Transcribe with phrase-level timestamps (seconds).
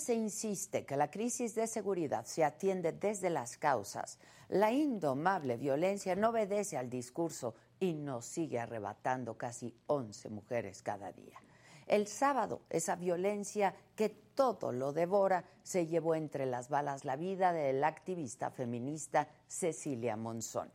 [0.00, 6.16] se insiste que la crisis de seguridad se atiende desde las causas, la indomable violencia
[6.16, 11.40] no obedece al discurso y nos sigue arrebatando casi 11 mujeres cada día.
[11.86, 17.52] El sábado, esa violencia que todo lo devora se llevó entre las balas la vida
[17.52, 20.70] del activista feminista Cecilia Monzón.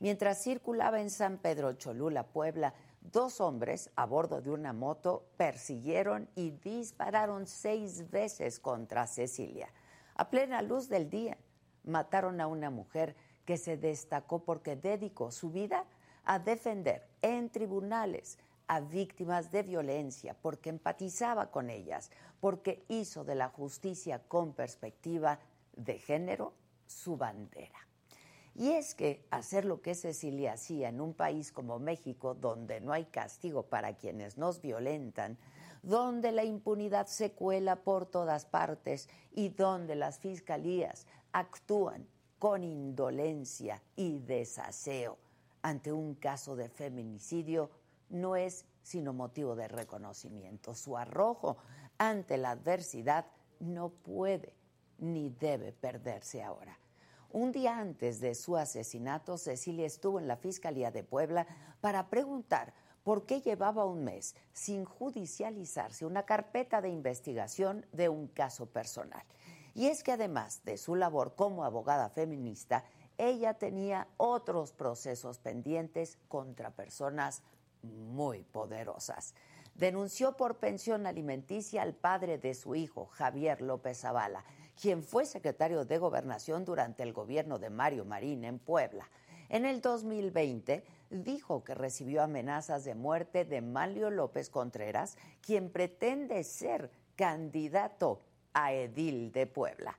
[0.00, 6.28] Mientras circulaba en San Pedro Cholula, Puebla, dos hombres a bordo de una moto persiguieron
[6.34, 9.68] y dispararon seis veces contra Cecilia.
[10.16, 11.38] A plena luz del día,
[11.84, 15.84] mataron a una mujer que se destacó porque dedicó su vida
[16.24, 23.34] a defender en tribunales a víctimas de violencia, porque empatizaba con ellas, porque hizo de
[23.34, 25.38] la justicia con perspectiva
[25.76, 26.54] de género
[26.86, 27.86] su bandera.
[28.54, 32.92] Y es que hacer lo que Cecilia hacía en un país como México, donde no
[32.92, 35.38] hay castigo para quienes nos violentan,
[35.82, 42.06] donde la impunidad se cuela por todas partes y donde las fiscalías actúan
[42.38, 45.18] con indolencia y desaseo
[45.62, 47.70] ante un caso de feminicidio,
[48.10, 50.74] no es sino motivo de reconocimiento.
[50.74, 51.56] Su arrojo
[51.96, 53.26] ante la adversidad
[53.60, 54.52] no puede
[54.98, 56.78] ni debe perderse ahora.
[57.34, 61.48] Un día antes de su asesinato, Cecilia estuvo en la Fiscalía de Puebla
[61.80, 62.72] para preguntar
[63.02, 69.24] por qué llevaba un mes sin judicializarse una carpeta de investigación de un caso personal.
[69.74, 72.84] Y es que además de su labor como abogada feminista,
[73.18, 77.42] ella tenía otros procesos pendientes contra personas
[77.82, 79.34] muy poderosas.
[79.74, 84.44] Denunció por pensión alimenticia al padre de su hijo, Javier López Zavala,
[84.80, 89.08] quien fue secretario de Gobernación durante el gobierno de Mario Marín en Puebla.
[89.48, 96.42] En el 2020 dijo que recibió amenazas de muerte de Mario López Contreras, quien pretende
[96.44, 99.96] ser candidato a edil de Puebla.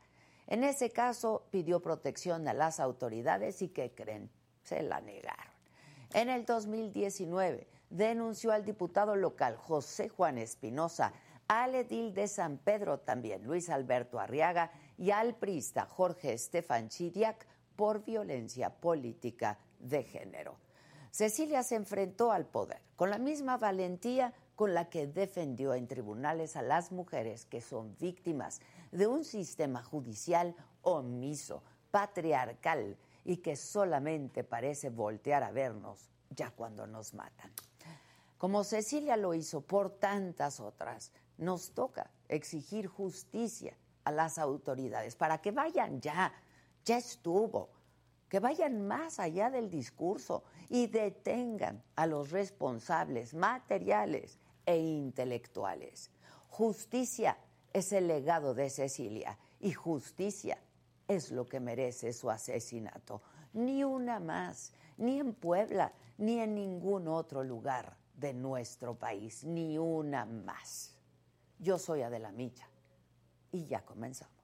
[0.48, 4.30] En ese caso pidió protección a las autoridades y que creen,
[4.64, 5.54] se la negaron.
[6.14, 11.14] En el 2019 denunció al diputado local José Juan Espinosa,
[11.48, 17.46] al edil de San Pedro también, Luis Alberto Arriaga, y al prista Jorge Estefan Chiriac
[17.76, 20.58] por violencia política de género.
[21.12, 26.56] Cecilia se enfrentó al poder con la misma valentía con la que defendió en tribunales
[26.56, 34.44] a las mujeres que son víctimas de un sistema judicial omiso, patriarcal y que solamente
[34.44, 37.52] parece voltear a vernos ya cuando nos matan.
[38.38, 45.40] Como Cecilia lo hizo por tantas otras, nos toca exigir justicia a las autoridades para
[45.40, 46.34] que vayan ya,
[46.84, 47.70] ya estuvo,
[48.30, 56.12] que vayan más allá del discurso y detengan a los responsables materiales e intelectuales.
[56.50, 57.38] Justicia
[57.74, 60.58] es el legado de Cecilia y justicia
[61.08, 63.22] es lo que merece su asesinato.
[63.54, 69.78] Ni una más, ni en Puebla, ni en ningún otro lugar de nuestro país, ni
[69.78, 70.95] una más.
[71.60, 72.68] Yo soy Adela Micha
[73.52, 74.36] y ya comenzamos.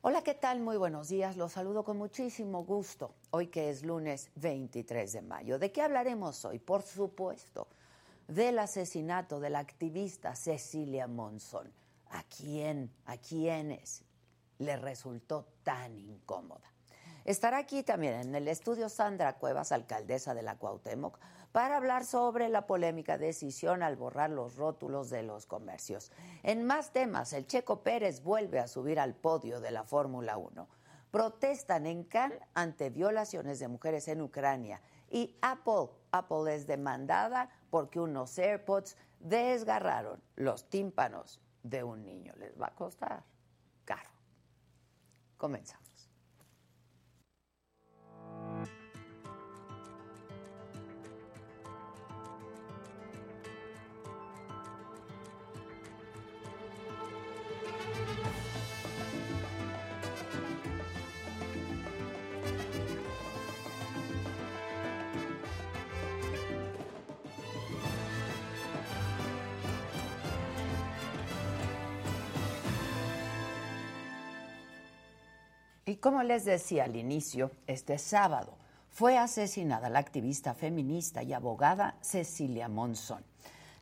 [0.00, 0.60] Hola, ¿qué tal?
[0.60, 1.36] Muy buenos días.
[1.36, 3.14] Los saludo con muchísimo gusto.
[3.30, 5.58] Hoy que es lunes 23 de mayo.
[5.58, 6.58] ¿De qué hablaremos hoy?
[6.58, 7.68] Por supuesto,
[8.26, 11.70] del asesinato de la activista Cecilia Monzón.
[12.10, 14.02] ¿A quién, a quiénes
[14.58, 16.72] le resultó tan incómoda?
[17.24, 21.18] Estará aquí también en el estudio Sandra Cuevas, alcaldesa de la Cuauhtémoc,
[21.52, 26.12] para hablar sobre la polémica decisión al borrar los rótulos de los comercios.
[26.42, 30.68] En más temas, el Checo Pérez vuelve a subir al podio de la Fórmula 1.
[31.10, 34.80] Protestan en Cannes ante violaciones de mujeres en Ucrania
[35.10, 42.34] y Apple, Apple es demandada porque unos AirPods desgarraron los tímpanos de un niño.
[42.36, 43.24] Les va a costar
[43.84, 44.10] caro.
[45.38, 45.87] Comenzamos.
[76.00, 78.56] Como les decía al inicio, este sábado
[78.88, 83.24] fue asesinada la activista feminista y abogada Cecilia Monzón.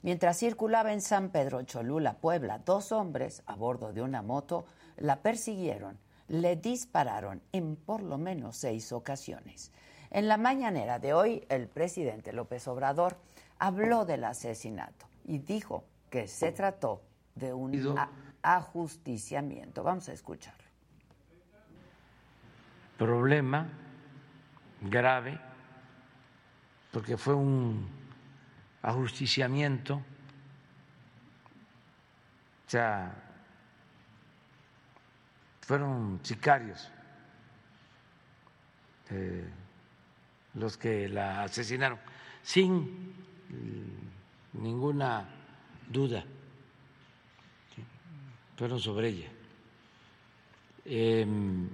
[0.03, 4.67] Mientras circulaba en San Pedro Cholula, Puebla, dos hombres a bordo de una moto
[4.97, 5.99] la persiguieron,
[6.29, 9.73] le dispararon en por lo menos seis ocasiones.
[10.11, 13.17] En la mañanera de hoy, el presidente López Obrador
[13.59, 17.03] habló del asesinato y dijo que se trató
[17.35, 17.97] de un
[18.43, 19.83] ajusticiamiento.
[19.83, 20.66] Vamos a escucharlo
[22.99, 23.69] problema
[24.81, 25.39] grave,
[26.93, 27.89] porque fue un
[28.83, 30.03] ajusticiamiento, o
[32.71, 33.15] sea,
[35.61, 36.91] fueron sicarios
[39.11, 39.49] eh,
[40.55, 41.99] los que la asesinaron,
[42.43, 43.15] sin
[44.53, 45.29] ninguna
[45.89, 46.25] duda,
[48.57, 49.29] fueron sobre ella.
[50.85, 51.69] Em,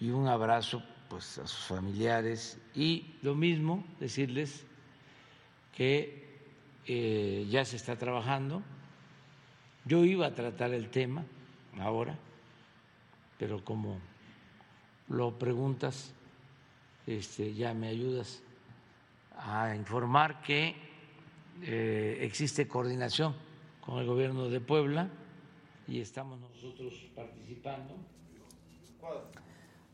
[0.00, 4.64] y un abrazo pues a sus familiares y lo mismo decirles
[5.74, 6.28] que
[6.86, 8.62] eh, ya se está trabajando.
[9.84, 11.24] Yo iba a tratar el tema
[11.78, 12.16] ahora,
[13.38, 13.98] pero como
[15.08, 16.14] lo preguntas,
[17.06, 18.42] este, ya me ayudas
[19.36, 20.76] a informar que
[21.62, 23.34] eh, existe coordinación
[23.80, 25.08] con el gobierno de Puebla
[25.88, 27.96] y estamos nosotros participando.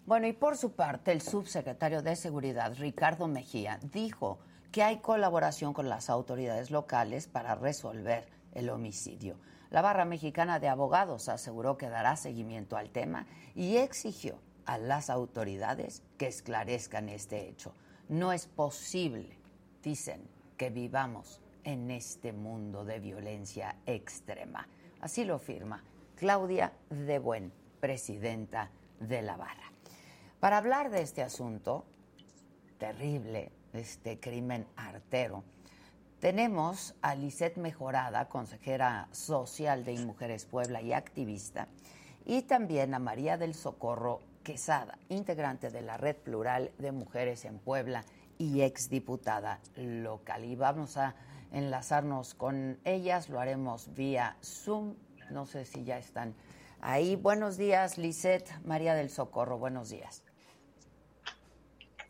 [0.06, 4.38] Bueno, y por su parte, el subsecretario de Seguridad, Ricardo Mejía, dijo
[4.70, 9.36] que hay colaboración con las autoridades locales para resolver el homicidio.
[9.68, 13.26] La Barra Mexicana de Abogados aseguró que dará seguimiento al tema
[13.56, 17.74] y exigió a las autoridades que esclarezcan este hecho.
[18.08, 19.36] No es posible,
[19.82, 20.22] dicen,
[20.56, 24.68] que vivamos en este mundo de violencia extrema.
[25.00, 25.82] Así lo firma
[26.14, 28.70] Claudia De Buen, presidenta
[29.00, 29.75] de la Barra.
[30.46, 31.84] Para hablar de este asunto
[32.78, 35.42] terrible, este crimen artero,
[36.20, 41.66] tenemos a Lisette Mejorada, consejera social de Mujeres Puebla y activista,
[42.24, 47.58] y también a María del Socorro Quesada, integrante de la Red Plural de Mujeres en
[47.58, 48.04] Puebla
[48.38, 50.44] y exdiputada local.
[50.44, 51.16] Y vamos a
[51.50, 54.94] enlazarnos con ellas, lo haremos vía Zoom,
[55.28, 56.36] no sé si ya están
[56.80, 57.16] ahí.
[57.16, 60.22] Buenos días, Lisette, María del Socorro, buenos días.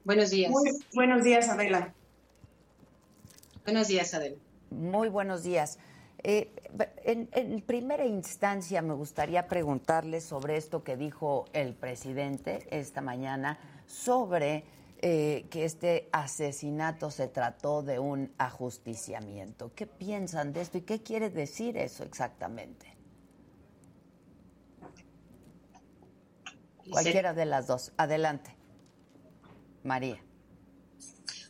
[0.06, 0.52] Buenos días.
[0.94, 1.92] buenos días, Adela.
[3.64, 4.36] Buenos días, Adela.
[4.70, 5.80] Muy buenos días.
[6.22, 6.52] Eh,
[7.02, 14.62] en, primera instancia me gustaría preguntarle sobre esto que dijo el presidente esta mañana sobre
[15.02, 19.72] eh, que este asesinato se trató de un ajusticiamiento.
[19.74, 22.96] ¿Qué piensan de esto y qué quiere decir eso exactamente?
[26.88, 27.92] Cualquiera de las dos.
[27.96, 28.55] Adelante.
[29.86, 30.22] María.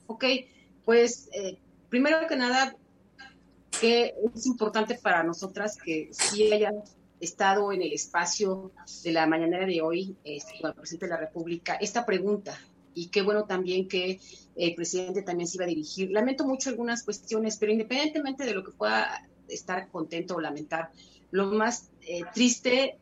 [0.06, 0.24] Ok,
[0.84, 2.76] pues eh, primero que nada,
[3.80, 6.76] que es importante para nosotras que sí hayan
[7.20, 11.18] estado en el espacio de la mañanera de hoy este, con el presidente de la
[11.18, 12.58] República esta pregunta
[12.94, 14.20] y qué bueno también que
[14.56, 16.10] el presidente también se iba a dirigir.
[16.10, 20.90] Lamento mucho algunas cuestiones, pero independientemente de lo que pueda estar contento o lamentar,
[21.30, 22.98] lo más eh, triste,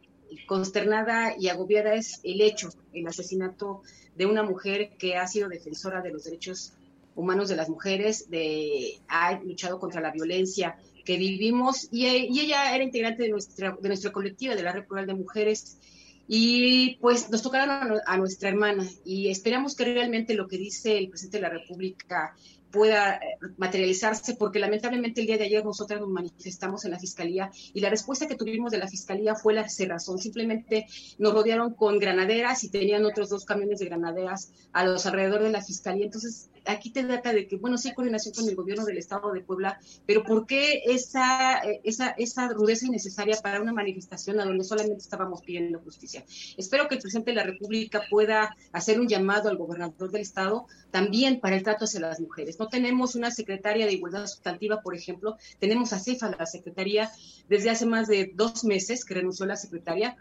[0.46, 3.82] consternada y agobiada es el hecho, el asesinato
[4.16, 6.72] de una mujer que ha sido defensora de los derechos
[7.14, 12.82] humanos de las mujeres, de, ha luchado contra la violencia que vivimos y, ella era
[12.82, 15.78] integrante de nuestra, de nuestra colectiva, de la Red de Mujeres.
[16.26, 21.10] y pues nos tocaron a, nuestra hermana y esperamos que realmente lo que dice el
[21.10, 22.34] presidente de la República
[22.74, 27.50] pueda eh, materializarse, porque lamentablemente el día de ayer nosotras nos manifestamos en la Fiscalía
[27.72, 30.18] y la respuesta que tuvimos de la Fiscalía fue la cerrazón.
[30.18, 30.86] Simplemente
[31.18, 35.50] nos rodearon con granaderas y tenían otros dos camiones de granaderas a los alrededor de
[35.50, 36.04] la Fiscalía.
[36.06, 39.40] Entonces, aquí te trata de que, bueno, sí coordinación con el gobierno del Estado de
[39.40, 45.02] Puebla, pero ¿por qué esa, esa, esa rudeza innecesaria para una manifestación a donde solamente
[45.02, 46.24] estábamos pidiendo justicia?
[46.56, 50.66] Espero que el presidente de la República pueda hacer un llamado al gobernador del Estado
[50.90, 52.58] también para el trato hacia las mujeres.
[52.58, 57.10] No tenemos una secretaria de Igualdad Sustantiva, por ejemplo, tenemos a CEFA, la secretaría,
[57.48, 60.16] desde hace más de dos meses que renunció la secretaria,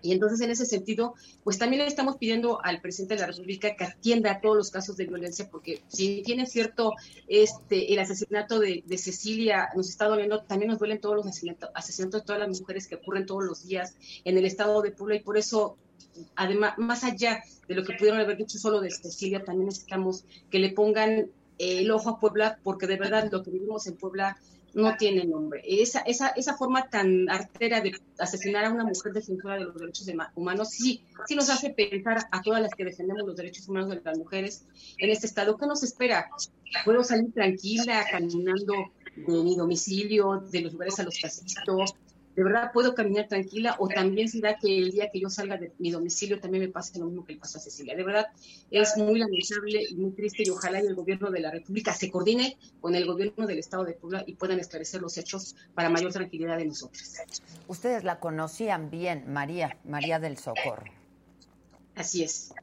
[0.00, 3.84] y entonces, en ese sentido, pues también estamos pidiendo al presidente de la República que
[3.84, 6.94] atienda a todos los casos de violencia, porque si tiene cierto
[7.26, 12.22] este el asesinato de, Cecilia, nos está doliendo, también nos duelen todos los asesinatos, asesinatos
[12.22, 13.94] de todas las mujeres que ocurren todos los días
[14.24, 15.76] en el estado de Puebla, y por eso,
[16.36, 20.58] además, más allá de lo que pudieron haber dicho solo de Cecilia, también necesitamos que
[20.58, 24.38] le pongan el ojo a Puebla, porque de verdad lo que vivimos en Puebla
[24.78, 25.60] no tiene nombre.
[25.66, 30.06] Esa, esa, esa forma tan artera de asesinar a una mujer defensora de los derechos
[30.36, 34.00] humanos, sí, sí nos hace pensar a todas las que defendemos los derechos humanos de
[34.04, 34.64] las mujeres
[34.98, 35.56] en este estado.
[35.56, 36.30] ¿Qué nos espera?
[36.84, 38.74] ¿Puedo salir tranquila caminando
[39.16, 41.84] de mi domicilio, de los lugares a los que asisto,
[42.38, 45.72] de verdad puedo caminar tranquila o también será que el día que yo salga de
[45.80, 47.96] mi domicilio también me pase lo mismo que le pasó a Cecilia.
[47.96, 48.26] De verdad
[48.70, 52.56] es muy lamentable y muy triste y ojalá el gobierno de la República se coordine
[52.80, 56.58] con el gobierno del Estado de Puebla y puedan esclarecer los hechos para mayor tranquilidad
[56.58, 57.12] de nosotros.
[57.66, 60.84] Ustedes la conocían bien, María, María del Socorro.
[61.96, 62.54] Así es.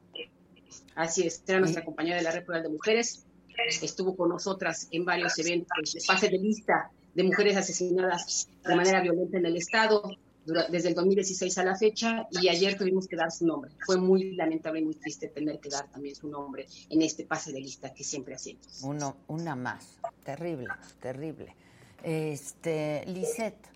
[0.95, 3.25] Así es, era nuestra compañera de la Red de Mujeres,
[3.81, 9.01] estuvo con nosotras en varios eventos de pase de lista de mujeres asesinadas de manera
[9.01, 10.03] violenta en el Estado
[10.45, 13.71] desde el 2016 a la fecha y ayer tuvimos que dar su nombre.
[13.85, 17.51] Fue muy lamentable y muy triste tener que dar también su nombre en este pase
[17.51, 18.81] de lista que siempre hacemos.
[18.83, 19.97] Uno, una más.
[20.23, 20.67] Terrible,
[20.99, 21.55] terrible.
[22.03, 23.67] Este, Lisette,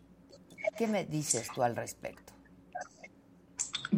[0.78, 2.34] ¿qué me dices tú al respecto?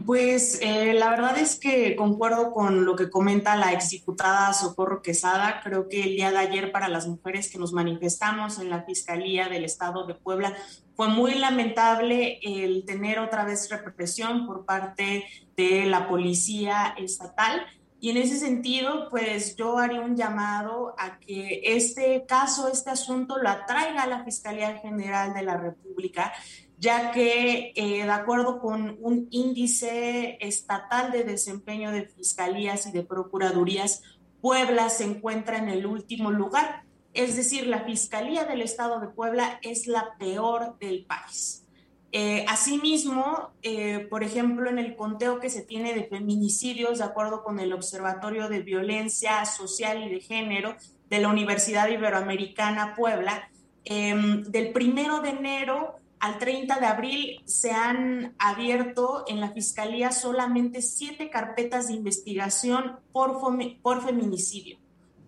[0.05, 5.59] Pues eh, la verdad es que concuerdo con lo que comenta la exdiputada Socorro Quesada.
[5.63, 9.49] Creo que el día de ayer para las mujeres que nos manifestamos en la Fiscalía
[9.49, 10.55] del Estado de Puebla
[10.95, 15.25] fue muy lamentable el tener otra vez represión por parte
[15.57, 17.61] de la Policía Estatal.
[17.99, 23.37] Y en ese sentido, pues yo haría un llamado a que este caso, este asunto,
[23.37, 26.33] lo atraiga a la Fiscalía General de la República
[26.81, 33.03] ya que eh, de acuerdo con un índice estatal de desempeño de fiscalías y de
[33.03, 34.01] procuradurías,
[34.41, 36.81] Puebla se encuentra en el último lugar.
[37.13, 41.67] Es decir, la Fiscalía del Estado de Puebla es la peor del país.
[42.11, 47.43] Eh, asimismo, eh, por ejemplo, en el conteo que se tiene de feminicidios, de acuerdo
[47.43, 50.75] con el Observatorio de Violencia Social y de Género
[51.11, 53.51] de la Universidad Iberoamericana Puebla,
[53.83, 60.83] del primero de enero al 30 de abril se han abierto en la Fiscalía solamente
[60.83, 63.41] siete carpetas de investigación por,
[63.81, 64.77] por feminicidio,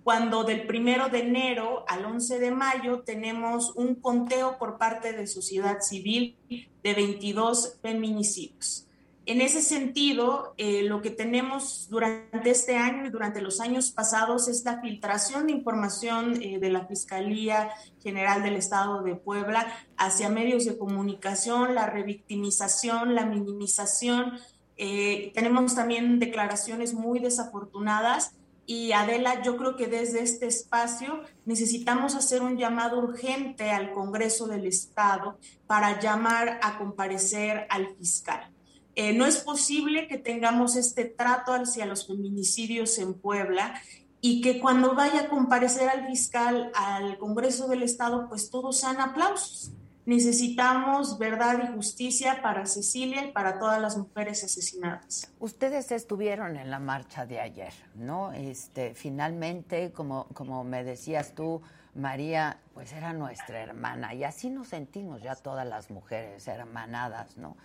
[0.03, 5.25] cuando del 1 de enero al 11 de mayo tenemos un conteo por parte de
[5.25, 8.87] sociedad civil de 22 feminicidios.
[9.25, 14.49] En ese sentido, eh, lo que tenemos durante este año y durante los años pasados
[14.49, 17.69] es la filtración de información eh, de la Fiscalía
[18.01, 19.65] General del Estado de Puebla
[19.95, 24.39] hacia medios de comunicación, la revictimización, la minimización.
[24.75, 28.33] Eh, tenemos también declaraciones muy desafortunadas
[28.65, 34.47] y Adela, yo creo que desde este espacio necesitamos hacer un llamado urgente al Congreso
[34.47, 38.52] del Estado para llamar a comparecer al fiscal.
[38.95, 43.73] Eh, no es posible que tengamos este trato hacia los feminicidios en Puebla
[44.21, 49.01] y que cuando vaya a comparecer al fiscal al Congreso del Estado, pues todos sean
[49.01, 49.71] aplausos.
[50.05, 55.31] Necesitamos verdad y justicia para Cecilia y para todas las mujeres asesinadas.
[55.39, 58.33] Ustedes estuvieron en la marcha de ayer, ¿no?
[58.33, 61.61] Este, finalmente, como, como me decías tú,
[61.95, 67.55] María, pues era nuestra hermana y así nos sentimos ya todas las mujeres hermanadas, ¿no?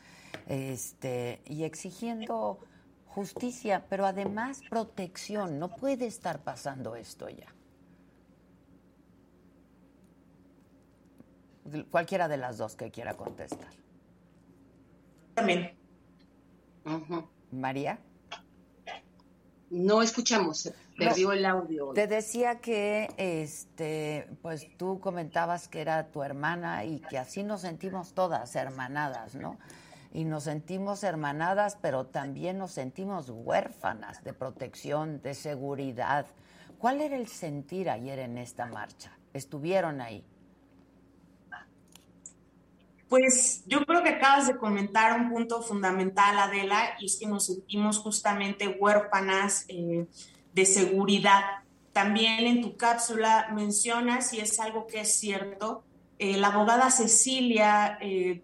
[0.46, 2.58] Este, y exigiendo
[3.06, 5.58] justicia, pero además protección.
[5.58, 7.46] No puede estar pasando esto ya.
[11.90, 13.72] Cualquiera de las dos que quiera contestar.
[15.34, 15.76] También.
[17.50, 17.98] María.
[19.70, 21.92] No escuchamos, perdió el audio.
[21.92, 27.60] Te decía que este, pues tú comentabas que era tu hermana y que así nos
[27.60, 29.58] sentimos todas hermanadas, ¿no?
[30.12, 36.26] Y nos sentimos hermanadas, pero también nos sentimos huérfanas de protección, de seguridad.
[36.78, 39.16] ¿Cuál era el sentir ayer en esta marcha?
[39.32, 40.24] ¿Estuvieron ahí?
[43.08, 47.46] Pues yo creo que acabas de comentar un punto fundamental, Adela, y es que nos
[47.46, 50.06] sentimos justamente huérfanas eh,
[50.52, 51.42] de seguridad.
[51.92, 55.84] También en tu cápsula mencionas, y es algo que es cierto,
[56.18, 58.42] eh, la abogada Cecilia eh,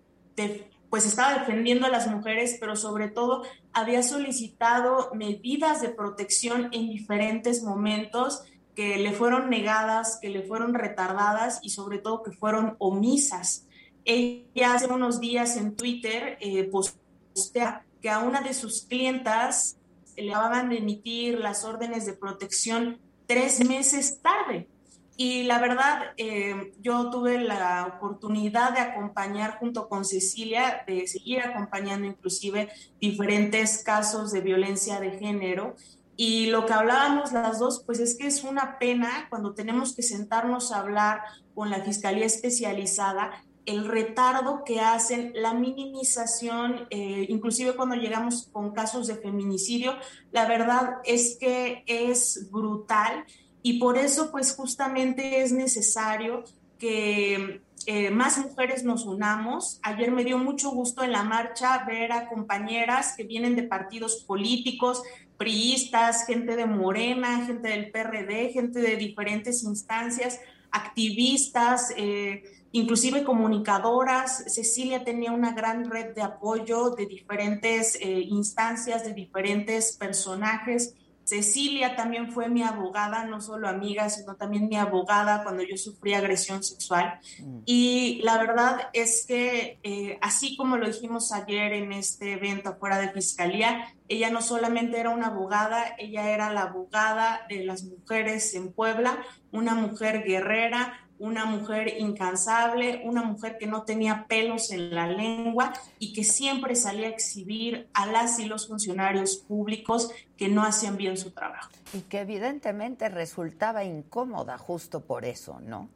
[0.95, 6.89] pues estaba defendiendo a las mujeres, pero sobre todo había solicitado medidas de protección en
[6.89, 8.45] diferentes momentos
[8.77, 13.67] que le fueron negadas, que le fueron retardadas y sobre todo que fueron omisas.
[14.05, 19.77] Ella hace unos días en Twitter eh, postea que a una de sus clientas
[20.17, 24.69] le acababan de emitir las órdenes de protección tres meses tarde.
[25.17, 31.41] Y la verdad, eh, yo tuve la oportunidad de acompañar junto con Cecilia, de seguir
[31.41, 32.69] acompañando inclusive
[33.01, 35.77] diferentes casos de violencia de género.
[36.17, 40.03] Y lo que hablábamos las dos, pues es que es una pena cuando tenemos que
[40.03, 41.23] sentarnos a hablar
[41.55, 43.31] con la Fiscalía Especializada
[43.67, 49.95] el retardo que hacen, la minimización, eh, inclusive cuando llegamos con casos de feminicidio,
[50.33, 53.25] la verdad es que es brutal
[53.65, 56.45] y por eso pues justamente es necesario
[56.79, 59.81] que eh, más mujeres nos unamos.
[59.83, 64.23] Ayer me dio mucho gusto en la marcha ver a compañeras que vienen de partidos
[64.27, 65.03] políticos,
[65.39, 70.41] priistas, gente de Morena, gente del PRD, gente de diferentes instancias,
[70.71, 71.91] activistas.
[71.97, 72.43] Eh,
[72.73, 74.45] inclusive comunicadoras.
[74.53, 80.95] Cecilia tenía una gran red de apoyo de diferentes eh, instancias, de diferentes personajes.
[81.25, 86.15] Cecilia también fue mi abogada, no solo amiga, sino también mi abogada cuando yo sufrí
[86.15, 87.19] agresión sexual.
[87.41, 87.59] Mm.
[87.65, 92.99] Y la verdad es que, eh, así como lo dijimos ayer en este evento afuera
[92.99, 98.55] de Fiscalía, ella no solamente era una abogada, ella era la abogada de las mujeres
[98.55, 104.95] en Puebla, una mujer guerrera, una mujer incansable, una mujer que no tenía pelos en
[104.95, 110.49] la lengua y que siempre salía a exhibir a las y los funcionarios públicos que
[110.49, 111.71] no hacían bien su trabajo.
[111.93, 115.89] Y que evidentemente resultaba incómoda justo por eso, ¿no?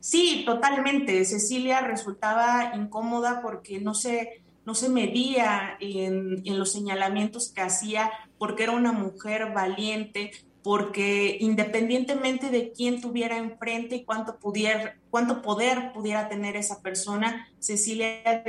[0.00, 1.24] Sí, totalmente.
[1.24, 8.12] Cecilia resultaba incómoda porque no se, no se medía en, en los señalamientos que hacía,
[8.38, 10.30] porque era una mujer valiente,
[10.66, 18.42] porque independientemente de quién tuviera enfrente y cuánto, poder pudiera tener esa persona, Cecilia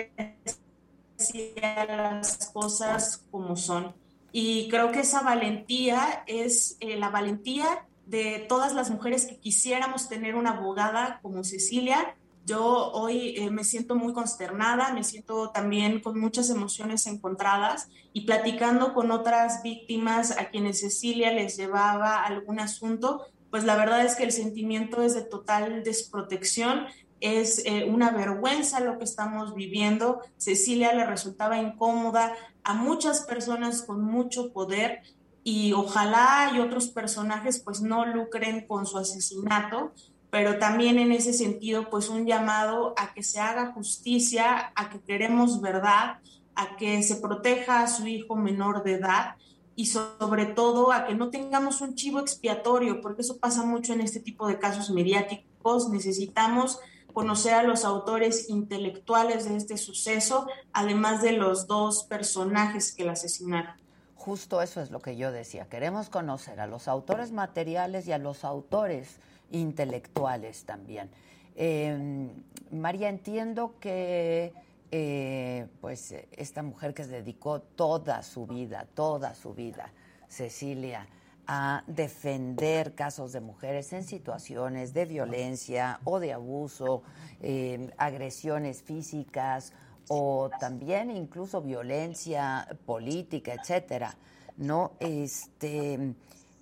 [1.15, 3.93] decía las cosas como son.
[4.31, 10.09] Y creo que esa valentía es eh, la valentía de todas las mujeres que quisiéramos
[10.09, 12.15] tener una abogada como Cecilia,
[12.47, 18.21] yo hoy eh, me siento muy consternada, me siento también con muchas emociones encontradas y
[18.21, 24.15] platicando con otras víctimas a quienes Cecilia les llevaba algún asunto, pues la verdad es
[24.15, 26.85] que el sentimiento es de total desprotección,
[27.19, 30.21] es eh, una vergüenza lo que estamos viviendo.
[30.37, 32.33] Cecilia le resultaba incómoda
[32.63, 35.01] a muchas personas con mucho poder
[35.43, 39.91] y ojalá y otros personajes pues no lucren con su asesinato
[40.37, 44.99] pero también en ese sentido, pues un llamado a que se haga justicia, a que
[45.01, 46.19] queremos verdad,
[46.53, 49.37] a que se proteja a su hijo menor de edad
[49.75, 54.01] y sobre todo a que no tengamos un chivo expiatorio, porque eso pasa mucho en
[54.01, 55.89] este tipo de casos mediáticos.
[55.89, 56.79] Necesitamos
[57.13, 63.13] conocer a los autores intelectuales de este suceso, además de los dos personajes que la
[63.13, 63.73] asesinaron.
[64.13, 65.65] Justo eso es lo que yo decía.
[65.65, 69.17] Queremos conocer a los autores materiales y a los autores
[69.51, 71.09] intelectuales también.
[71.55, 72.29] Em,
[72.71, 74.53] María, entiendo que
[74.91, 79.91] eh, pues esta mujer que se dedicó toda su vida, toda su vida,
[80.29, 81.07] Cecilia,
[81.47, 87.03] a defender casos de mujeres en situaciones de violencia o de abuso,
[87.41, 89.73] em, agresiones físicas
[90.09, 94.15] o también incluso violencia política, etcétera.
[94.57, 96.13] No, este,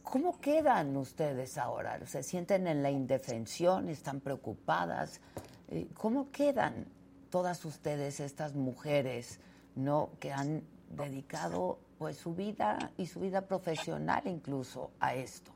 [0.05, 1.99] ¿Cómo quedan ustedes ahora?
[2.05, 3.89] ¿Se sienten en la indefensión?
[3.89, 5.19] ¿Están preocupadas?
[5.67, 6.85] Eh, ¿Cómo quedan
[7.31, 9.39] todas ustedes, estas mujeres,
[9.75, 15.51] no que han dedicado pues su vida y su vida profesional incluso a esto?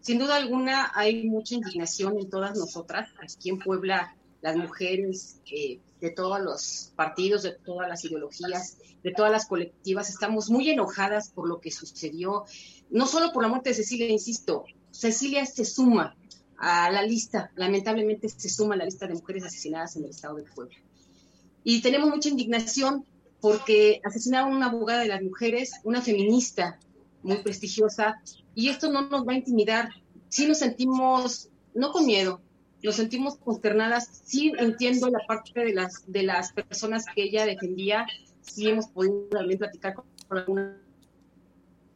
[0.00, 3.10] Sin duda alguna hay mucha indignación en todas nosotras.
[3.20, 9.10] Aquí en Puebla, las mujeres eh, de todos los partidos, de todas las ideologías, de
[9.10, 12.44] todas las colectivas, estamos muy enojadas por lo que sucedió
[12.94, 16.16] no solo por la muerte de Cecilia, insisto, Cecilia se suma
[16.56, 20.36] a la lista, lamentablemente se suma a la lista de mujeres asesinadas en el estado
[20.36, 20.76] de Puebla.
[21.64, 23.04] Y tenemos mucha indignación
[23.40, 26.78] porque asesinaron a una abogada de las mujeres, una feminista
[27.24, 28.22] muy prestigiosa,
[28.54, 29.88] y esto no nos va a intimidar.
[30.28, 32.40] Sí nos sentimos, no con miedo,
[32.84, 34.22] nos sentimos consternadas.
[34.24, 38.06] Sí entiendo la parte de las, de las personas que ella defendía,
[38.40, 40.80] sí hemos podido también platicar con alguna.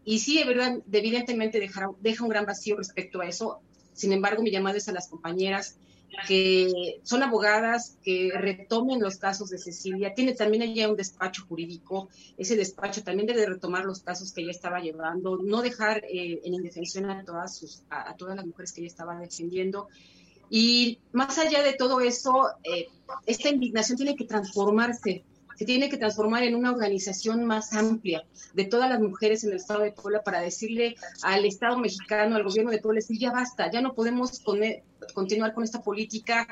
[0.09, 3.61] Y sí, evidentemente deja, deja un gran vacío respecto a eso.
[3.93, 5.77] Sin embargo, mi llamado es a las compañeras
[6.27, 10.15] que son abogadas, que retomen los casos de Cecilia.
[10.15, 12.09] Tiene también ella un despacho jurídico.
[12.39, 16.55] Ese despacho también debe retomar los casos que ella estaba llevando, no dejar eh, en
[16.55, 19.89] indefensión a todas, sus, a, todas las mujeres que ella estaba defendiendo.
[20.49, 22.87] Y más allá de todo eso, eh,
[23.27, 25.23] esta indignación tiene que transformarse
[25.59, 29.57] se tiene que transformar en una organización más amplia de todas las mujeres en el
[29.57, 33.71] Estado de Puebla para decirle al Estado mexicano, al gobierno de Puebla, decir ya basta,
[33.71, 34.41] ya no podemos
[35.15, 36.47] continuar con esta política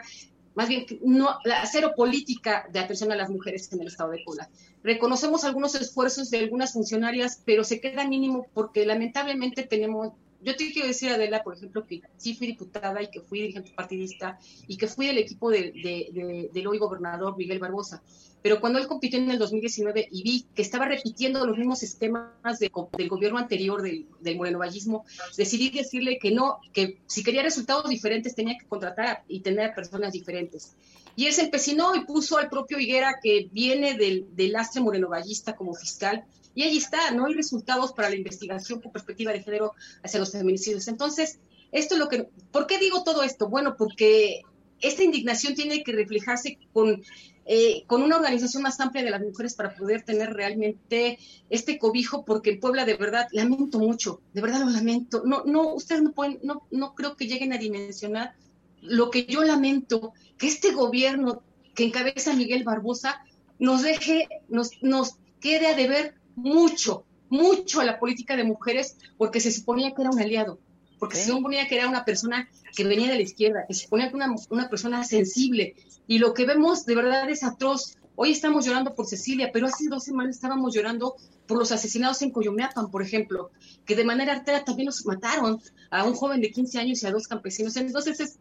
[0.57, 4.49] más bien no, la política de atención a las mujeres en el estado de Puebla.
[4.83, 10.73] Reconocemos algunos esfuerzos de algunas funcionarias, pero se queda mínimo porque lamentablemente tenemos, yo te
[10.73, 14.79] quiero decir, Adela, por ejemplo, que sí fui diputada y que fui dirigente partidista y
[14.79, 18.03] que fui del equipo de, del hoy gobernador Miguel Barbosa.
[18.47, 22.61] Pero cuando él compitió en el 2019 y vi que estaba repitiendo los mismos esquemas
[22.61, 25.05] del gobierno anterior del, del morenovallismo,
[25.37, 30.13] decidí decirle que no, que si quería resultados diferentes tenía que contratar y tener personas
[30.13, 30.77] diferentes.
[31.17, 35.57] Y él se empecinó y puso al propio Higuera, que viene del, del lastre morenovallista
[35.57, 39.73] como fiscal, y ahí está, no hay resultados para la investigación con perspectiva de género
[40.05, 40.87] hacia los feminicidios.
[40.87, 41.41] Entonces,
[41.73, 43.49] esto es lo que, ¿por qué digo todo esto?
[43.49, 44.43] Bueno, porque
[44.81, 47.03] esta indignación tiene que reflejarse con
[47.49, 52.25] eh, con una organización más amplia de las mujeres para poder tener realmente este cobijo,
[52.25, 55.23] porque en Puebla de verdad lamento mucho, de verdad lo lamento.
[55.25, 58.35] No, no, ustedes no pueden, no, no creo que lleguen a dimensionar
[58.83, 61.43] lo que yo lamento, que este gobierno
[61.75, 63.25] que encabeza Miguel Barbosa
[63.59, 69.41] nos deje, nos, nos quede a deber mucho, mucho a la política de mujeres, porque
[69.41, 70.59] se suponía que era un aliado,
[70.99, 74.11] porque se suponía que era una persona que venía de la izquierda, que se suponía
[74.11, 75.75] que era una, una persona sensible,
[76.07, 77.97] y lo que vemos de verdad es atroz.
[78.15, 82.31] Hoy estamos llorando por Cecilia, pero hace dos semanas estábamos llorando por los asesinados en
[82.31, 83.51] Coyomeapan, por ejemplo,
[83.85, 87.13] que de manera artera también nos mataron a un joven de 15 años y a
[87.13, 87.77] dos campesinos.
[87.77, 88.39] Entonces, es,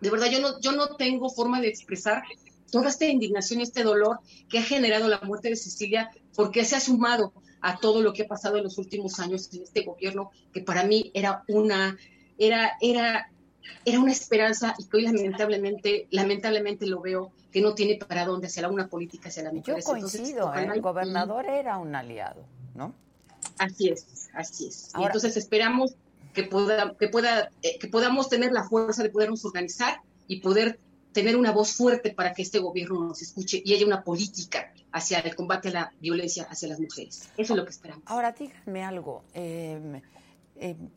[0.00, 2.22] de verdad, yo no, yo no tengo forma de expresar
[2.70, 6.76] toda esta indignación y este dolor que ha generado la muerte de Cecilia, porque se
[6.76, 7.32] ha sumado
[7.64, 10.84] a todo lo que ha pasado en los últimos años en este gobierno, que para
[10.84, 11.96] mí era una,
[12.38, 13.30] era, era
[13.84, 18.46] era una esperanza y que hoy lamentablemente, lamentablemente lo veo que no tiene para dónde
[18.48, 19.84] hacer una política hacia la mujeres.
[19.84, 20.68] Yo coincido, ¿eh?
[20.72, 22.94] el gobernador era un aliado, ¿no?
[23.58, 24.92] Así es, así es.
[24.94, 25.94] entonces esperamos
[26.32, 30.78] que pueda, que pueda, eh, que podamos tener la fuerza de podernos organizar y poder
[31.14, 35.20] tener una voz fuerte para que este gobierno nos escuche y haya una política hacia
[35.20, 37.30] el combate a la violencia hacia las mujeres.
[37.38, 38.04] Eso es lo que esperamos.
[38.06, 39.24] Ahora díganme algo.
[39.32, 40.02] Em,
[40.56, 40.90] em,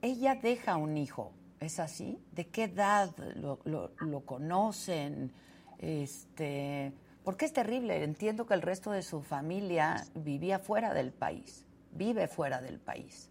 [0.00, 1.32] ella deja un hijo
[1.64, 2.18] ¿Es así?
[2.32, 5.32] ¿De qué edad lo, lo, conocen?
[5.78, 6.92] Este,
[7.24, 8.04] porque es terrible.
[8.04, 13.28] Entiendo que el resto de su familia vivía fuera del país, vive fuera del país.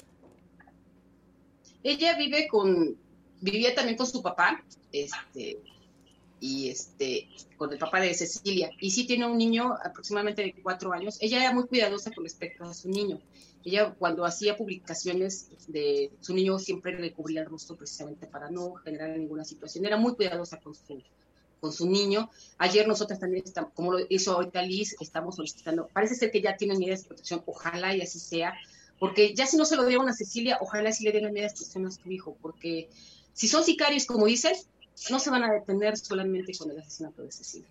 [1.84, 2.97] Ella vive con,
[3.41, 5.60] vivía también con su papá, este,
[6.43, 8.69] y este, con el papá de Cecilia.
[8.82, 11.17] Y sí tiene un niño aproximadamente de cuatro años.
[11.21, 13.21] Ella era muy cuidadosa con respecto a su niño.
[13.63, 18.73] Ella cuando hacía publicaciones de su niño siempre le cubría el rostro precisamente para no
[18.73, 19.86] generar ninguna situación.
[19.86, 21.01] Era muy cuidadosa con su,
[21.62, 22.29] con su niño.
[22.58, 26.58] Ayer nosotras también, estamos, como lo hizo ahorita Liz, estamos solicitando, parece ser que ya
[26.58, 28.53] tienen medidas de protección, ojalá y así sea,
[28.99, 31.60] porque ya si no se lo dieron a Cecilia, ojalá sí le den medidas de
[31.60, 32.89] protección a su hijo, porque
[33.32, 34.53] si son sicarios, como dicen,
[35.10, 37.67] no se van a detener solamente con el asesinato de Cecilia.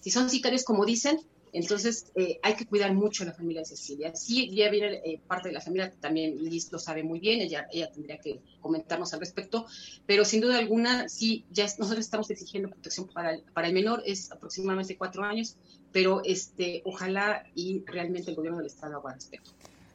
[0.00, 1.20] Si son sicarios, como dicen,
[1.52, 4.14] entonces, eh, hay que cuidar mucho a la familia de Cecilia.
[4.14, 7.66] Sí, ya viene eh, parte de la familia, también Liz lo sabe muy bien, ella,
[7.72, 9.64] ella tendría que comentarnos al respecto,
[10.04, 14.02] pero sin duda alguna, sí, ya nosotros estamos exigiendo protección para el, para el menor,
[14.04, 15.56] es aproximadamente cuatro años,
[15.92, 19.52] pero este, ojalá y realmente el gobierno del Estado haga respecto.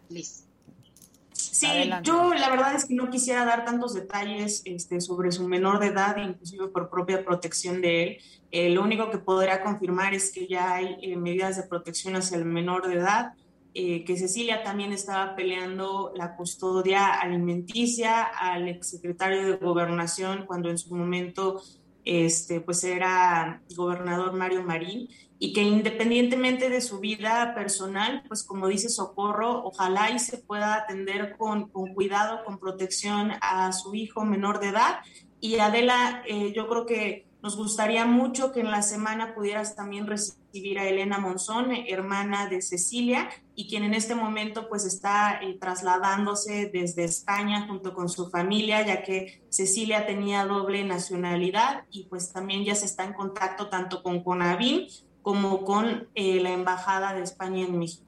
[0.10, 0.46] Liz.
[1.34, 1.68] Sí,
[2.04, 5.88] yo la verdad es que no quisiera dar tantos detalles este, sobre su menor de
[5.88, 8.18] edad, inclusive por propia protección de él.
[8.52, 12.38] Eh, lo único que podría confirmar es que ya hay eh, medidas de protección hacia
[12.38, 13.34] el menor de edad,
[13.74, 20.78] eh, que Cecilia también estaba peleando la custodia alimenticia al exsecretario de Gobernación cuando en
[20.78, 21.62] su momento
[22.04, 25.08] este, pues era gobernador Mario Marín
[25.44, 30.76] y que independientemente de su vida personal, pues como dice Socorro, ojalá y se pueda
[30.76, 35.00] atender con, con cuidado, con protección a su hijo menor de edad.
[35.40, 40.06] Y Adela, eh, yo creo que nos gustaría mucho que en la semana pudieras también
[40.06, 45.58] recibir a Elena Monzón, hermana de Cecilia, y quien en este momento pues está eh,
[45.60, 52.32] trasladándose desde España junto con su familia, ya que Cecilia tenía doble nacionalidad y pues
[52.32, 54.86] también ya se está en contacto tanto con Conavim
[55.22, 58.06] como con eh, la Embajada de España en México.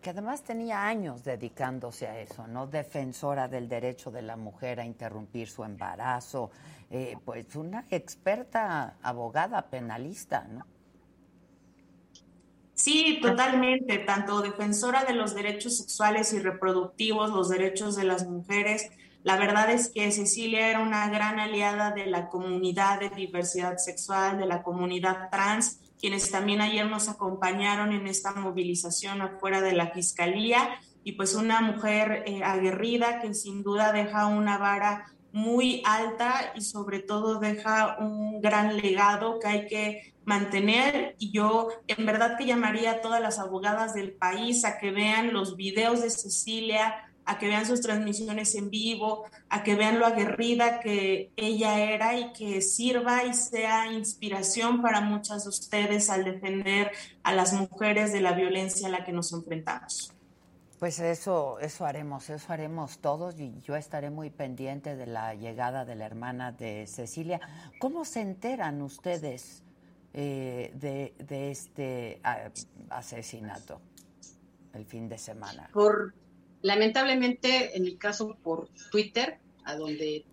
[0.00, 2.66] Que además tenía años dedicándose a eso, ¿no?
[2.66, 6.50] Defensora del derecho de la mujer a interrumpir su embarazo,
[6.90, 10.64] eh, pues una experta abogada penalista, ¿no?
[12.80, 18.88] Sí, totalmente, tanto defensora de los derechos sexuales y reproductivos, los derechos de las mujeres.
[19.22, 24.38] La verdad es que Cecilia era una gran aliada de la comunidad de diversidad sexual,
[24.38, 29.88] de la comunidad trans, quienes también ayer nos acompañaron en esta movilización afuera de la
[29.88, 36.52] Fiscalía y pues una mujer eh, aguerrida que sin duda deja una vara muy alta
[36.56, 41.14] y sobre todo deja un gran legado que hay que mantener.
[41.18, 45.32] Y yo en verdad que llamaría a todas las abogadas del país a que vean
[45.32, 50.06] los videos de Cecilia, a que vean sus transmisiones en vivo, a que vean lo
[50.06, 56.24] aguerrida que ella era y que sirva y sea inspiración para muchas de ustedes al
[56.24, 56.90] defender
[57.22, 60.12] a las mujeres de la violencia a la que nos enfrentamos.
[60.80, 65.84] Pues eso, eso haremos, eso haremos todos y yo estaré muy pendiente de la llegada
[65.84, 67.40] de la hermana de Cecilia.
[67.78, 69.62] ¿Cómo se enteran ustedes
[70.14, 72.50] eh, de, de, este ah,
[72.88, 73.80] asesinato
[74.74, 75.70] el fin de semana?
[75.72, 76.12] Por
[76.62, 80.24] Lamentablemente, en mi caso, por Twitter, a donde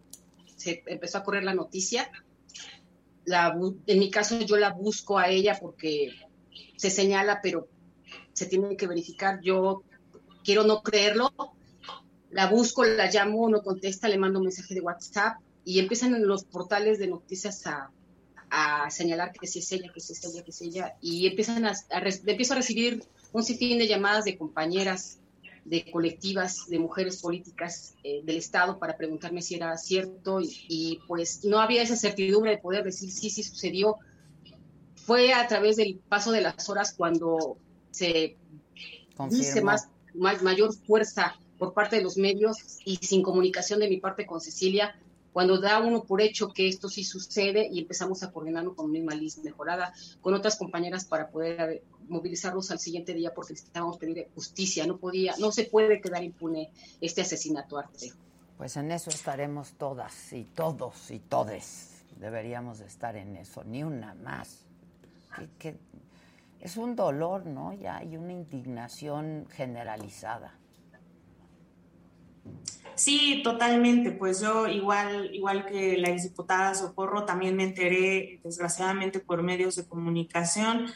[0.55, 2.11] se empezó a correr la noticia,
[3.25, 6.13] la, en mi caso yo la busco a ella porque
[6.77, 7.67] se señala, pero
[8.33, 9.41] se tiene que verificar.
[9.41, 9.83] Yo
[10.43, 11.31] quiero no creerlo,
[12.31, 16.27] la busco, la llamo, no contesta, le mando un mensaje de WhatsApp y empiezan en
[16.27, 17.91] los portales de noticias a,
[18.89, 21.73] señalar que sí es ella, que sí es ella, que es ella, y empiezan a,
[21.89, 25.19] empiezo a recibir un sinfín de llamadas de compañeras
[25.69, 31.43] de colectivas de mujeres políticas eh, del Estado para preguntarme si era cierto y, pues
[31.43, 33.97] no había esa certidumbre de poder decir sí, sí sucedió.
[34.95, 37.57] Fue a través del paso de las horas cuando
[37.91, 38.37] se
[39.29, 44.25] dice más, mayor fuerza por parte de los medios y sin comunicación de mi parte
[44.25, 44.97] con Cecilia,
[45.37, 49.13] cuando da uno por hecho que esto sí sucede y empezamos a coordinarnos con misma
[49.13, 54.87] lista mejorada, con otras compañeras para poder movilizarlos al siguiente día porque necesitábamos pedir justicia,
[54.87, 56.71] no podía, no se puede quedar impune
[57.01, 58.13] este asesinato arte.
[58.57, 62.03] Pues en eso estaremos todas y todos y todes.
[62.19, 64.65] Deberíamos estar en eso, ni una más.
[65.59, 65.77] Que,
[66.59, 67.73] es un dolor, ¿no?
[67.73, 70.57] Ya hay una indignación generalizada.
[72.95, 74.11] Sí, totalmente.
[74.11, 79.85] Pues yo, igual, igual que la exdiputada Socorro, también me enteré, desgraciadamente, por medios de
[79.85, 80.87] comunicación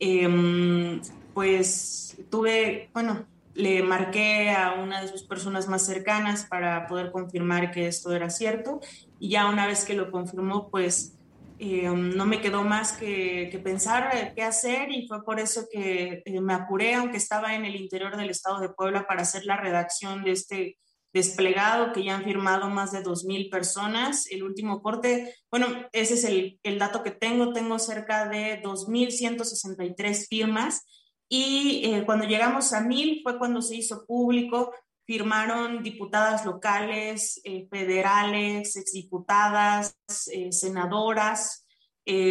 [0.00, 1.02] Em,
[1.34, 7.70] pues tuve, bueno, le marqué a una de sus personas más cercanas para poder confirmar
[7.70, 8.80] que esto era cierto
[9.18, 11.18] y ya una vez que lo confirmó, pues
[11.58, 16.40] em, no me quedó más que, pensar qué hacer y fue por eso que eh,
[16.40, 20.24] me apuré, aunque estaba en el interior del estado de Puebla, para hacer la redacción
[20.24, 20.78] de este
[21.12, 24.26] desplegado, que ya han firmado más de 2.000 personas.
[24.30, 30.28] El último corte, bueno, ese es el, el dato que tengo, tengo cerca de 2.163
[30.28, 30.84] firmas.
[31.28, 34.72] Y eh, cuando llegamos a 1.000 fue cuando se hizo público,
[35.04, 39.96] firmaron diputadas locales, eh, federales, exdiputadas,
[40.32, 41.66] eh, senadoras,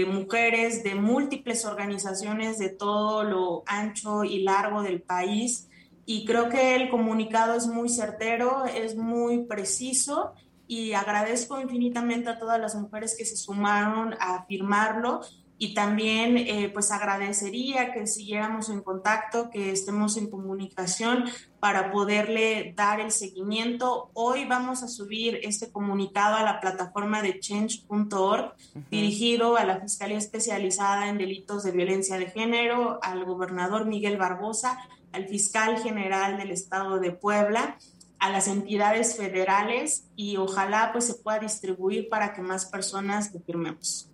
[0.07, 5.68] mujeres de múltiples organizaciones de todo lo ancho y largo del país
[6.11, 10.33] y creo que el comunicado es muy certero, es muy preciso
[10.65, 15.21] y agradezco infinitamente a todas las mujeres que se sumaron a firmarlo
[15.59, 21.25] y también eh, pues agradecería que siguiéramos en contacto, que estemos en comunicación
[21.59, 24.09] para poderle dar el seguimiento.
[24.13, 28.55] Hoy vamos a subir este comunicado a la plataforma de change.org
[28.89, 34.79] dirigido a la Fiscalía Especializada en Delitos de Violencia de Género, al gobernador Miguel Barbosa
[35.11, 37.77] al fiscal general del estado de Puebla,
[38.19, 43.39] a las entidades federales y ojalá pues se pueda distribuir para que más personas lo
[43.39, 44.09] firmemos.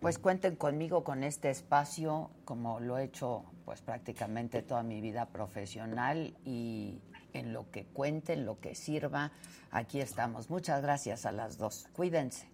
[0.00, 5.26] Pues cuenten conmigo con este espacio, como lo he hecho pues prácticamente toda mi vida
[5.26, 7.00] profesional y
[7.32, 9.32] en lo que cuente, en lo que sirva,
[9.70, 10.50] aquí estamos.
[10.50, 11.86] Muchas gracias a las dos.
[11.92, 12.48] Cuídense.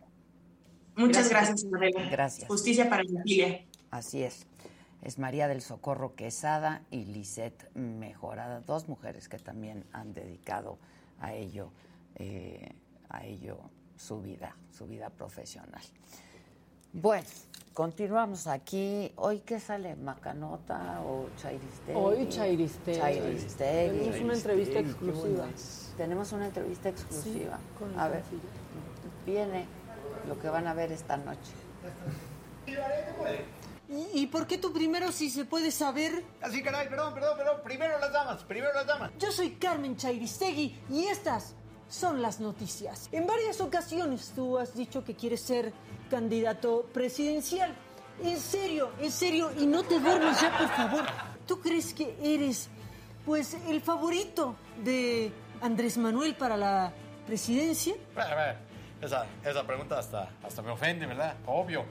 [0.97, 1.65] Muchas gracias,
[2.11, 2.49] Gracias.
[2.49, 3.65] Justicia para la familia.
[3.91, 4.47] Así es.
[5.05, 10.79] Es María del Socorro Quesada y Lisette Mejorada, dos mujeres que también han dedicado
[11.21, 11.71] a ello,
[12.17, 12.75] eh,
[13.11, 13.59] a ello
[13.97, 15.83] su vida, su vida profesional.
[16.95, 17.27] Bueno,
[17.75, 19.13] continuamos aquí.
[19.17, 19.95] ¿Hoy qué sale?
[19.95, 22.01] ¿Macanota o Chairistegui?
[22.01, 22.99] Hoy Chairistegui.
[22.99, 23.99] Chairistegui.
[23.99, 25.47] Tenemos una entrevista exclusiva.
[25.99, 27.59] Tenemos una entrevista exclusiva.
[27.79, 28.23] con a ver,
[29.27, 29.67] viene
[30.27, 31.53] lo que van a ver esta noche.
[33.89, 36.25] ¿Y, y por qué tú primero si se puede saber?
[36.41, 37.61] Así, caray, perdón, perdón, perdón.
[37.63, 39.11] Primero las damas, primero las damas.
[39.19, 41.55] Yo soy Carmen Chairistegui y estas
[41.89, 43.09] son las noticias.
[43.13, 45.73] En varias ocasiones tú has dicho que quieres ser
[46.11, 47.75] candidato presidencial.
[48.23, 51.05] En serio, en serio, y no te duermas ya, por favor.
[51.47, 52.69] ¿Tú crees que eres,
[53.27, 56.93] pues, el favorito de Andrés Manuel para la
[57.27, 57.95] presidencia?
[59.03, 61.37] Esa, esa pregunta hasta, hasta me ofende, ¿verdad?
[61.47, 61.85] Obvio.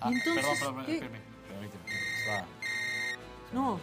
[0.00, 1.29] Ah, ¿Y entonces perdón, perdón, qué?
[2.30, 2.60] Permíteme.
[2.60, 3.80] Está- No,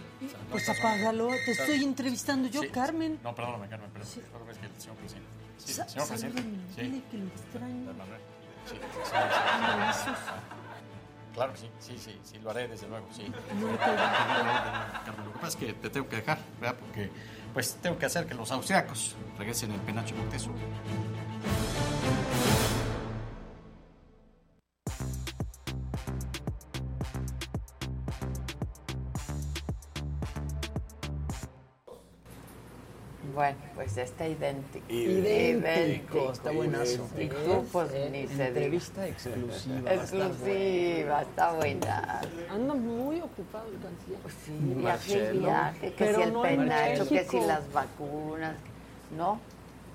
[0.49, 1.27] pues apágalo.
[1.45, 3.19] Te estoy entrevistando yo, Sí, Carmen.
[3.23, 5.27] No, perdóname, Carmen, pero perdóname, es que el señor presidente.
[5.57, 6.41] Sí, Sa- señor presidente.
[6.75, 6.81] Sí.
[6.81, 7.91] dile que lo extraño.
[8.67, 8.79] Sí, sí,
[9.93, 10.11] sí, sí.
[11.33, 13.31] Claro que sí, sí, sí, sí, lo haré desde luego, sí.
[15.05, 16.77] Carmen, lo que pasa es que te tengo que dejar, ¿verdad?
[16.79, 17.11] Porque
[17.53, 20.55] pues tengo que hacer que los austriacos regresen el penacho Moctezuma.
[33.37, 34.91] Bueno, pues está idéntico.
[34.91, 37.07] Idéntico, está buenazo.
[37.19, 38.47] Y tú, pues, ni se diga.
[38.47, 39.93] Entrevista exclusiva.
[39.93, 42.21] Exclusiva, está buena.
[42.49, 44.19] Anda muy ocupado el canciller.
[44.23, 48.55] Pues sí, viaje viaje, que Pero si el no en penacho, que si las vacunas.
[49.15, 49.39] ¿No?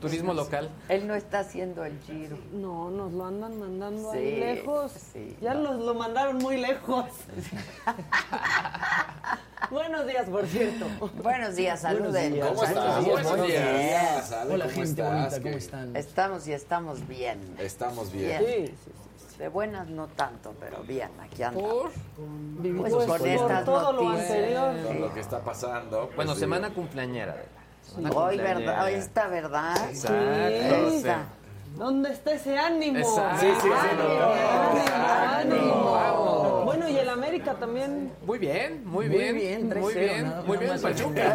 [0.03, 0.69] Turismo local.
[0.89, 2.37] Él no está haciendo el giro.
[2.53, 4.93] No, nos lo andan mandando Sí, ahí lejos.
[5.13, 5.73] sí, ya no.
[5.73, 7.07] los lo mandaron muy lejos.
[9.71, 10.87] Buenos días, por cierto.
[11.23, 12.35] Buenos días, saluden.
[12.35, 12.49] días.
[12.49, 13.05] ¿Cómo estás?
[13.05, 14.33] Buenos Buenos días.
[14.33, 15.13] Hola, ¿cómo gente estás?
[15.15, 15.97] bonita, ¿Qué- ¿cómo están?
[15.97, 17.39] Estamos y estamos bien.
[17.59, 18.39] Estamos bien.
[18.45, 18.75] Sí, sí,
[19.31, 19.39] sí.
[19.39, 21.73] De buenas no tanto, pero bien, aquí andamos.
[21.73, 21.91] Por
[22.77, 24.75] Pues con por estas todo lo anterior.
[24.87, 26.05] Con lo que está pasando.
[26.07, 27.62] pues, Bueno, semana cumpleañera de la.
[27.93, 28.37] Semana Hoy.
[28.39, 28.85] ¿verdad?
[28.85, 29.77] Hoy está, ¿verdad?
[29.91, 30.91] Exacto.
[30.91, 31.05] Sí.
[31.77, 32.99] ¿Dónde está ese ánimo?
[32.99, 33.41] Exacto.
[33.41, 34.33] Sí, sí, sí, ánimo, no.
[34.33, 35.93] ánimo, ánimo.
[35.93, 36.65] Vamos.
[36.67, 38.13] Bueno, y el América también.
[38.27, 39.37] Muy bien, muy Muy bien.
[39.37, 40.81] bien, 3-0, muy bien, muy bien.
[40.83, 41.35] Pachuca.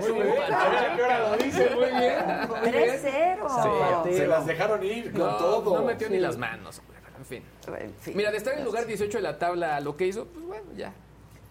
[0.00, 0.52] Muy bien.
[0.54, 1.70] A ver, ¿a qué hora lo dice?
[1.74, 2.18] Muy bien.
[2.62, 4.12] 3-0.
[4.16, 5.80] Se las dejaron ir con No, todo.
[5.80, 6.80] no metió ni las manos.
[7.18, 7.42] En fin.
[7.66, 8.16] En fin.
[8.16, 10.66] Mira, de estar en el lugar 18 de la tabla lo que hizo, pues bueno,
[10.76, 10.92] ya.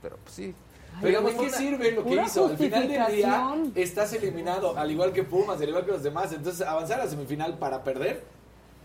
[0.01, 0.55] Pero pues sí.
[1.01, 2.47] Pero digamos, ¿qué sirve lo que hizo?
[2.47, 6.31] Al final del día estás eliminado, al igual que Pumas, al igual que los demás.
[6.33, 8.23] Entonces, avanzar a la semifinal para perder,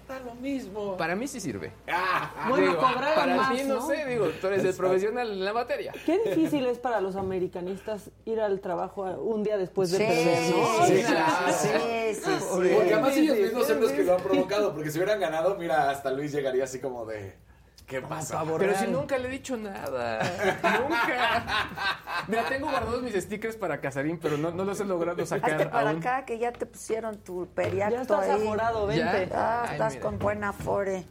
[0.09, 0.97] da lo mismo.
[0.97, 1.73] Para mí sí sirve.
[1.89, 3.87] Ah, Bueno, Digo, para más, ti no, ¿no?
[3.87, 5.93] sé, digo, tú eres el profesional en la materia.
[6.05, 10.51] Qué difícil es para los americanistas ir al trabajo un día después de Sí, perder,
[10.51, 10.87] ¿no?
[10.87, 12.31] sí, sí, sí, sí.
[12.51, 14.75] Porque además ellos mismos sí, son los que lo han provocado.
[14.75, 17.33] Porque si hubieran ganado, mira, hasta Luis llegaría así como de.
[17.87, 18.43] ¿Qué pasa?
[18.59, 20.21] Pero si nunca le he dicho nada.
[20.81, 21.45] nunca.
[22.29, 25.67] Mira, tengo guardados mis stickers para Casarín, pero no, no los he logrado sacar Hazte
[25.67, 25.99] para aún.
[25.99, 28.43] acá que ya te pusieron tu periacto Ya estás ahí.
[28.47, 29.29] aforado, vente.
[29.35, 30.05] Ah, Ay, estás mira.
[30.07, 31.05] con buena fore.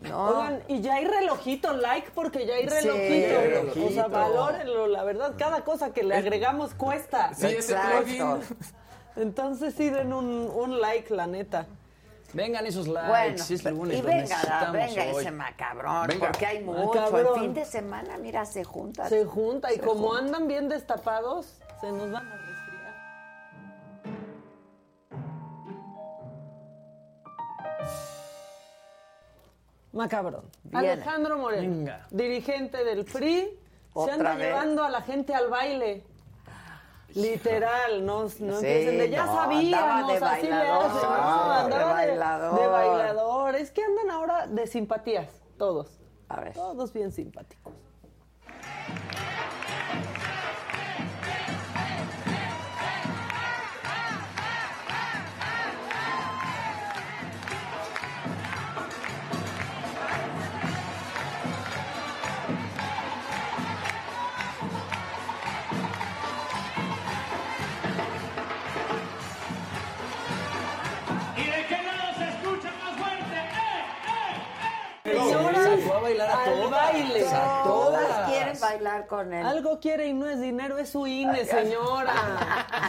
[0.00, 0.28] No.
[0.40, 3.40] Oigan, y ya hay relojito, like, porque ya hay Sí, relojito.
[3.40, 3.86] relojito.
[3.86, 7.34] O sea, valórenlo, la verdad, cada cosa que le agregamos cuesta.
[7.34, 7.98] Sí, ese Exacto.
[8.04, 8.40] plugin.
[9.16, 11.66] Entonces sí den un, un like, la neta.
[12.32, 15.20] Vengan esos likes, Bueno, es lunes, y venga, venga hoy.
[15.22, 16.26] ese macabrón, Venga.
[16.28, 16.86] porque hay mucho.
[16.94, 17.34] Macabrón.
[17.34, 19.08] El fin de semana, mira, se junta.
[19.08, 20.18] Se junta y como junta.
[20.26, 24.00] andan bien destapados, se nos van a resfriar.
[29.92, 30.44] Macabrón.
[30.62, 30.90] Viene.
[30.92, 33.58] Alejandro Moreno, dirigente del PRI,
[33.92, 34.46] Otra se anda vez.
[34.46, 36.04] llevando a la gente al baile.
[37.14, 41.76] Literal, no, no Sí, empiecen de ya no, sabíamos, de así le hacen, no, de
[41.76, 42.60] de, bailador.
[42.60, 43.56] de bailador.
[43.56, 45.98] Es que andan ahora de simpatías, todos.
[46.28, 46.52] A ver.
[46.52, 47.72] Todos bien simpáticos.
[76.00, 76.70] A bailar a al todas.
[76.70, 77.28] baile.
[77.28, 78.30] A Todas todas.
[78.30, 79.46] quieren bailar con él.
[79.46, 82.12] Algo quiere y no es dinero, es su INE, señora.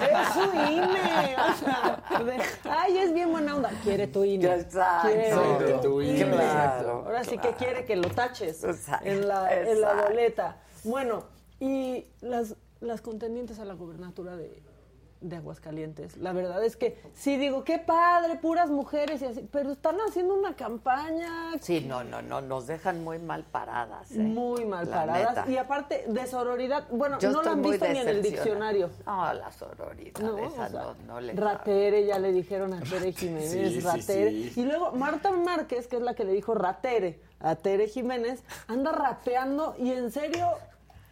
[0.01, 1.35] Es su INE.
[1.37, 3.69] O sea, de- ay, es bien buena onda.
[3.83, 4.53] Quiere tu INE.
[4.55, 5.09] Exacto.
[5.09, 6.25] Quiere tu INE.
[6.31, 6.37] Claro.
[6.41, 10.57] Claro, Ahora sí que quiere que lo taches Exacto, en la, en la boleta.
[10.83, 11.23] Bueno,
[11.59, 14.61] y las, las contendientes a la gubernatura de,
[15.21, 19.71] de Aguascalientes, la verdad es que sí digo, qué padre, puras mujeres y así, pero
[19.71, 24.11] están haciendo una campaña Sí, no, no, no, nos dejan muy mal paradas.
[24.11, 24.17] ¿eh?
[24.19, 25.49] muy mal La paradas neta.
[25.51, 28.89] y aparte de sororidad, bueno, Yo no la han visto ni en el diccionario.
[29.05, 32.81] No, la sororidad, No, esa o sea, no, no le Ratere, ya le dijeron a
[32.89, 34.31] Tere Jiménez, Sí, Ratere.
[34.31, 34.53] sí.
[34.55, 38.91] Y luego Marta Márquez, que es la que le dijo Ratere a Tere Jiménez, anda
[38.91, 40.47] rapeando y en serio,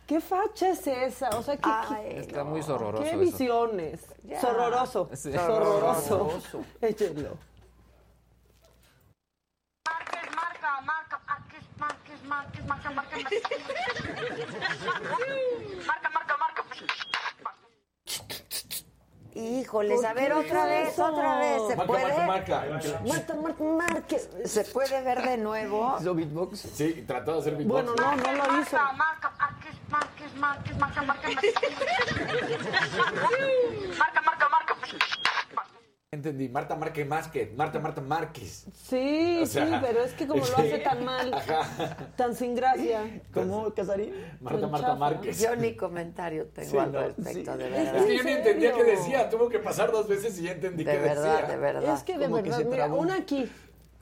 [0.09, 1.29] ¿qué facha es esa?
[1.37, 2.45] O sea, ¿qué, Ay, Está no.
[2.45, 3.19] muy horroroso qué eso.
[3.19, 4.01] visiones?
[4.23, 4.41] Ya.
[4.41, 5.31] Sorroroso, Sí.
[5.31, 6.01] sorroroso.
[6.01, 6.61] Sorroroso.
[6.81, 7.37] Échenlo.
[9.85, 13.27] Márquez, marca, marca, Márquez, Márquez, Márquez, marca, marca, marca,
[16.37, 16.63] marca, marca.
[19.35, 21.05] Híjoles, a ¿Por ver qué otra vez, eso?
[21.05, 21.61] otra vez.
[21.67, 22.03] ¿Se Marca, puede?
[22.27, 23.01] marca, marca.
[23.07, 24.29] Marta Márquez.
[24.45, 25.95] ¿Se puede ver de nuevo?
[26.01, 26.59] ¿Hizo beatbox?
[26.59, 27.85] Sí, trató de hacer beatbox.
[27.85, 28.75] Bueno, no, no lo hizo.
[28.75, 29.31] Marca, marca,
[29.89, 31.01] Márquez, Márquez, Márquez, marca,
[34.21, 34.99] marca, marca, marca, marca.
[36.11, 36.49] Entendí.
[36.49, 37.55] Marta Márquez Márquez.
[37.55, 38.65] Marta Marta Márquez.
[38.73, 42.11] Sí, O sea, sí, pero es que como lo hace tan mal, Ajá.
[42.15, 43.21] tan sin gracia.
[43.31, 44.13] ¿Cómo, Casarín?
[44.41, 44.95] Marta Marta.
[44.95, 45.39] Márquez.
[45.39, 47.57] Yo ni comentario tengo Sí, al respecto, sí.
[47.59, 48.05] de Es verdad.
[48.05, 49.29] que yo ni ¿En entendía qué decía.
[49.29, 51.47] Tuvo que pasar dos veces y ya entendí De qué verdad, decía.
[51.47, 51.93] de verdad.
[51.95, 53.51] Es que de que verdad, se mira, una aquí,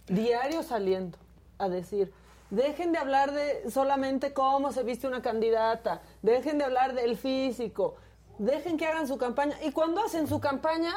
[0.08, 1.18] diario saliendo
[1.60, 2.14] a decir,
[2.50, 7.96] dejen de hablar de solamente cómo se viste una candidata, dejen de hablar del físico,
[8.38, 9.56] dejen que hagan su campaña.
[9.64, 10.94] Y cuando hacen su campaña,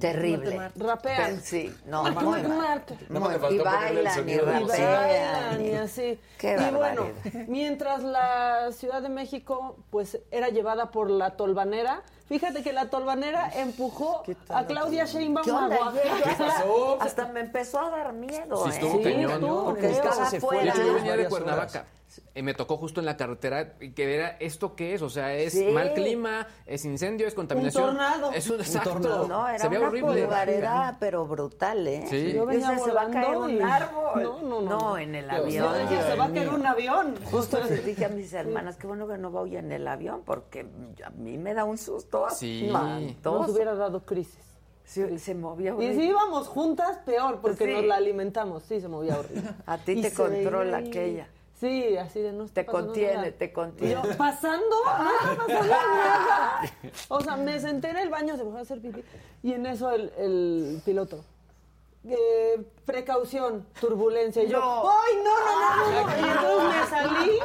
[0.00, 0.70] Terrible.
[0.76, 1.40] rapean.
[1.40, 2.84] Sí, no, Marta, muy mal.
[3.08, 4.66] Le Muy- faltó y bailan y rapean.
[4.66, 6.20] bailan y así.
[6.38, 7.08] Qué y bueno,
[7.48, 13.50] mientras la Ciudad de México pues era llevada por la tolvanera, fíjate que la tolvanera
[13.54, 15.78] empujó a Claudia Sheinbaum ¿Qué a onda?
[15.78, 17.04] Oaxaca.
[17.04, 18.72] Hasta me empezó a dar miedo, Sí, ¿eh?
[18.74, 19.32] estuvo cañón.
[19.32, 20.74] estuvo Porque estaba Casa se fue, afuera.
[20.74, 21.30] De hecho, yo venía de horas.
[21.30, 21.84] Cuernavaca.
[22.34, 25.34] Y me tocó justo en la carretera y que era esto qué es, o sea,
[25.34, 25.66] es Sí.
[25.72, 27.84] mal clima, es incendio, es contaminación.
[27.86, 28.32] tornado.
[28.32, 28.90] Es un exacto.
[28.90, 29.26] tornado.
[29.28, 30.28] No, era Se veía una horrible.
[31.00, 32.04] pero brutal, ¿eh?
[32.08, 32.32] Sí.
[32.32, 34.22] Yo venía Dice, se va a caer un árbol.
[34.22, 34.78] No, no, no.
[34.80, 35.72] No, en el Yo avión.
[35.74, 37.14] decía, se va a caer un avión.
[37.30, 40.66] Justo les dije a mis hermanas, qué bueno que no voy en el avión, porque
[41.04, 42.66] a mí me da un susto Sí.
[42.66, 43.38] espantoso.
[43.46, 44.44] Nos hubiera dado crisis.
[44.84, 47.72] Sí, se movía Y si íbamos juntas, peor, porque Sí.
[47.74, 48.62] nos la alimentamos.
[48.62, 49.42] Sí, se movía horrible.
[49.66, 51.28] A ti Y te se controla veía aquella.
[51.58, 53.32] Sí, así de no Te contiene, nada.
[53.32, 53.94] te contiene.
[53.94, 54.76] Yo, pasando,
[55.48, 56.60] nada.
[57.08, 59.02] O sea, me senté en el baño, se me fue a hacer pipí.
[59.42, 61.24] Y en eso el, el piloto.
[62.10, 64.42] Eh, precaución, turbulencia.
[64.42, 64.90] Y yo, No.
[64.90, 66.26] ¡ay, no, no, no, no!
[66.26, 67.38] Y entonces me salí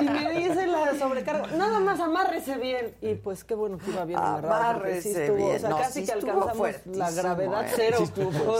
[0.00, 2.94] y me dice la sobrecarga, nada más amárrese bien.
[3.00, 4.42] Y pues qué bueno que iba bien amarrado.
[4.54, 5.56] sí Amárrese estuvo, bien.
[5.56, 7.72] O sea, No, casi sí que alcanzamos la gravedad ¿eh?
[7.74, 7.98] cero.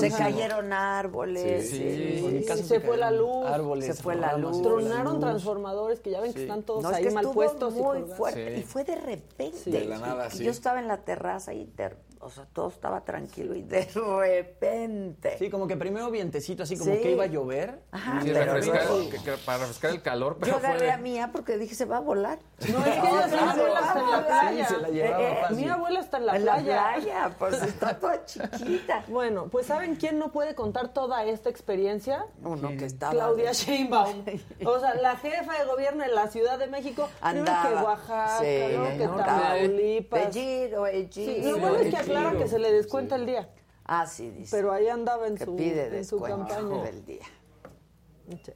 [0.01, 1.71] Sí Se cayeron árboles.
[1.71, 1.77] Sí.
[1.77, 2.39] sí.
[2.41, 3.47] Sí, casa se fue la luz.
[3.47, 4.63] Árboles, Se fue la luz.
[4.63, 5.21] Tronaron luz.
[5.21, 6.45] transformadores que ya ven que Sí.
[6.45, 7.75] están todos No, es ahí que mal puestos.
[7.75, 8.55] muy fuerte.
[8.55, 8.61] Sí.
[8.61, 9.53] Y fue de repente.
[9.53, 9.71] Sí.
[9.71, 10.45] De la nada, sí.
[10.45, 15.37] Yo estaba en la terraza y, de- o sea, todo estaba tranquilo y de repente.
[15.39, 17.01] Sí, como que primero vientecito, así como Sí.
[17.03, 17.81] que iba a llover.
[17.93, 20.97] Ajá, Sí, pero refrescar, luego- que- que- para refrescar el calor, pero Yo agarré a
[20.99, 22.39] mía porque dije, se va a volar.
[22.71, 24.67] No, es que ella sí, mi abuela está en la playa.
[24.69, 25.55] Sí, se la llevaba Eh, eh.
[25.55, 26.75] Mi abuela está en la en playa.
[26.77, 29.05] la playa, pues está toda chiquita.
[29.09, 32.27] Bueno, pues ¿saben quién no puede contar toda esta experiencia?
[32.43, 33.13] Uno que estaba.
[33.13, 34.25] Claudia Sheinbaum.
[34.67, 37.09] O sea, la jefa de gobierno de la Ciudad de México.
[37.21, 37.69] primero Andaba.
[37.69, 40.27] que Oaxaca, que no, Tamaulipas.
[40.35, 41.11] Bellido, Bellido.
[41.43, 43.49] Sí, lo bueno es que aclara que se le descuenta el día.
[43.85, 44.57] Ah, sí, dice.
[44.57, 46.83] Pero ahí andaba en que su, pide en su campaña.
[46.83, 47.25] del día.
[48.45, 48.53] Sí.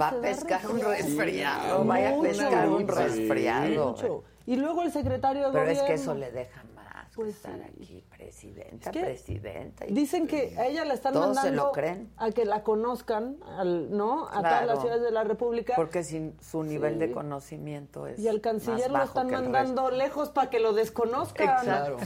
[0.00, 0.90] Va a pescar un resfriado.
[0.92, 4.24] resfriado, vaya a pescar un Sí, resfriado.
[4.46, 5.86] Y luego el secretario de Pero es gobierno.
[5.86, 7.62] que eso le deja más que Pues estar sí.
[7.82, 9.86] aquí, presidenta, Es que presidenta.
[9.86, 12.10] y- Dicen que a ella la están Todos se mandando lo creen.
[12.16, 14.26] a que la conozcan, al, ¿no?
[14.28, 15.74] A todas las ciudades de la República.
[15.76, 17.00] Porque sin su nivel Sí.
[17.00, 21.62] de conocimiento es y al canciller lo están mandando lejos para que lo desconozcan.
[21.62, 21.96] Claro.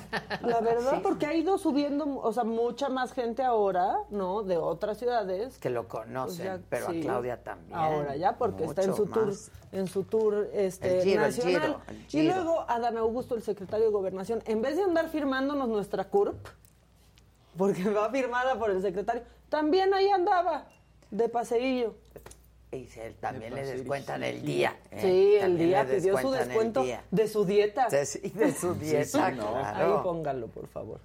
[0.43, 1.01] La verdad, Sí.
[1.03, 4.43] porque ha ido subiendo, o sea, mucha más gente ahora, ¿no?
[4.43, 5.59] De otras ciudades.
[5.59, 7.01] Que lo conocen, Pues pero sí.
[7.01, 7.79] a Claudia también.
[7.79, 9.33] Ahora ya, porque está en su tour,
[9.73, 11.77] en su tour este, El giro, el nacional.
[12.09, 16.00] giro, Y luego Adán Augusto, el secretario de Gobernación, en vez de andar firmándonos nuestra
[16.05, 16.47] CURP,
[17.57, 20.67] porque va firmada por el secretario, también ahí andaba.
[21.11, 21.95] de paseillo.
[22.73, 24.79] Y se- también le descuentan el día.
[24.93, 24.99] ¿eh?
[25.01, 27.89] Sí, el También día le pidió su descuento de su dieta.
[27.89, 30.03] De, sí, de su dieta, Ahí claro.
[30.05, 31.01] póngalo, por favor.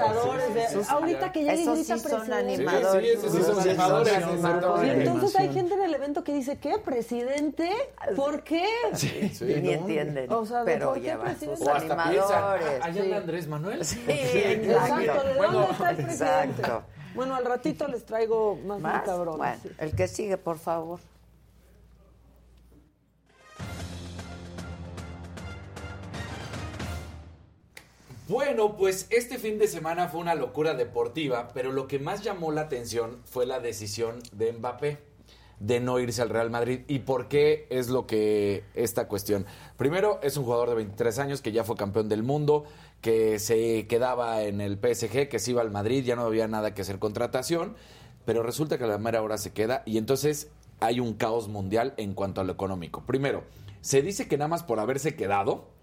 [0.00, 0.64] Cantadores de...
[0.64, 2.54] Esos- Ahorita que llega y esos grita sí son presidente.
[2.54, 3.10] animadores.
[3.20, 4.92] Sí, sí, esos sí son animadores, Y exactamente.
[5.04, 6.78] entonces hay gente en el evento que dice, ¿qué?
[6.78, 7.70] ¿Presidente?
[8.16, 8.64] ¿Por qué?
[8.94, 9.30] Sí,
[9.62, 10.32] Ni entienden.
[10.32, 11.64] O sea, ¿de pero por qué llevan presidente?
[11.64, 12.24] O hasta animadores.
[12.30, 13.84] "Ah, allá anda Andrés Manuel.
[13.84, 15.22] Sí, Exacto, exacto.
[15.24, 16.60] ¿de dónde está el presidente?
[16.62, 16.82] Exacto.
[17.14, 19.36] Bueno, al ratito les traigo más, Más, cabrones.
[19.62, 21.00] bueno, el que sigue, por favor.
[28.30, 32.52] Bueno, pues este fin de semana fue una locura deportiva, pero lo que más llamó
[32.52, 34.98] la atención fue la decisión de Mbappé
[35.58, 36.82] de no irse al Real Madrid.
[36.86, 39.46] ¿Y por qué es lo que esta cuestión?
[39.76, 42.66] Primero, es un jugador de 23 años que ya fue campeón del mundo,
[43.00, 46.72] que se quedaba en el PSG, que se iba al Madrid, ya no había nada
[46.72, 47.74] que hacer contratación,
[48.26, 51.94] pero resulta que a la mera hora se queda y entonces hay un caos mundial
[51.96, 53.02] en cuanto a lo económico.
[53.06, 53.42] Primero,
[53.80, 55.79] se dice que nada más por haberse quedado,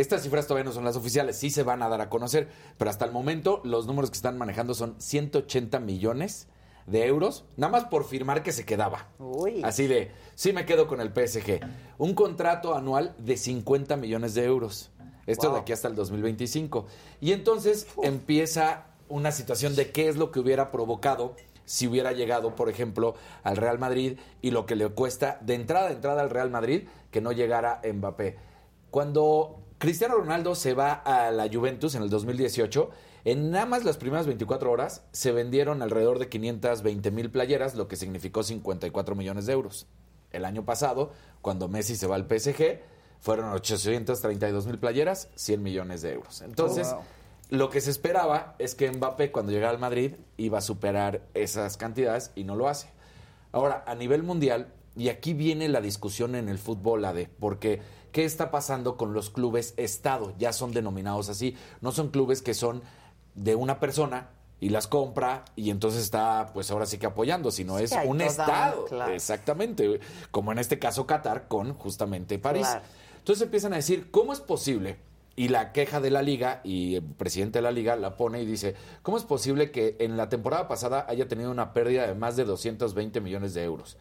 [0.00, 2.90] estas cifras todavía no son las oficiales, sí se van a dar a conocer, pero
[2.90, 6.48] hasta el momento los números que están manejando son 180 millones
[6.86, 9.08] de euros, nada más por firmar que se quedaba.
[9.18, 9.62] Uy.
[9.62, 11.60] Así de, sí me quedo con el PSG.
[11.98, 14.90] Un contrato anual de 50 millones de euros.
[15.26, 15.56] Esto Wow.
[15.56, 16.86] de aquí hasta el 2025.
[17.20, 22.56] Y entonces empieza una situación de qué es lo que hubiera provocado si hubiera llegado,
[22.56, 23.14] por ejemplo,
[23.44, 26.88] al Real Madrid y lo que le cuesta de entrada a entrada al Real Madrid
[27.12, 28.36] que no llegara Mbappé.
[28.90, 32.90] Cuando Cristiano Ronaldo se va a la Juventus en el 2018,
[33.24, 37.88] en nada más las primeras 24 horas se vendieron alrededor de 520 mil playeras, lo
[37.88, 39.88] que significó 54 millones de euros.
[40.30, 41.10] El año pasado,
[41.40, 42.78] cuando Messi se va al PSG,
[43.18, 46.42] fueron 832 mil playeras, 100 millones de euros.
[46.42, 47.04] Entonces, Oh, wow.
[47.50, 51.76] lo que se esperaba es que Mbappé, cuando llegara al Madrid, iba a superar esas
[51.76, 52.86] cantidades y no lo hace.
[53.50, 57.80] Ahora, a nivel mundial, y aquí viene la discusión en el fútbol, AD, porque
[58.12, 60.32] ¿qué está pasando con los clubes Estado?
[60.38, 61.56] Ya son denominados así.
[61.80, 62.82] No son clubes que son
[63.34, 64.28] de una persona
[64.60, 68.18] y las compra y entonces está, pues ahora sí que apoyando, sino Sí, es un
[68.18, 68.84] toda- Estado.
[68.84, 69.12] claro.
[69.12, 69.98] Exactamente.
[70.30, 72.66] Como en este caso Qatar con justamente París.
[72.66, 72.84] Claro.
[73.18, 74.98] Entonces empiezan a decir, ¿cómo es posible?
[75.34, 78.46] Y la queja de la liga, y el presidente de la liga la pone y
[78.46, 82.36] dice, ¿cómo es posible que en la temporada pasada haya tenido una pérdida de más
[82.36, 83.96] de 220 millones de euros?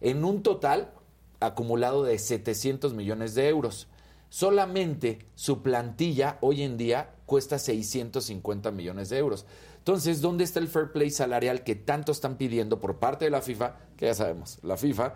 [0.00, 0.92] En un total
[1.40, 3.88] acumulado de 700 millones de euros.
[4.28, 9.46] Solamente su plantilla hoy en día cuesta 650 millones de euros.
[9.78, 13.40] Entonces, ¿dónde está el fair play salarial que tanto están pidiendo por parte de la
[13.40, 13.76] FIFA?
[13.96, 15.14] Que ya sabemos, la FIFA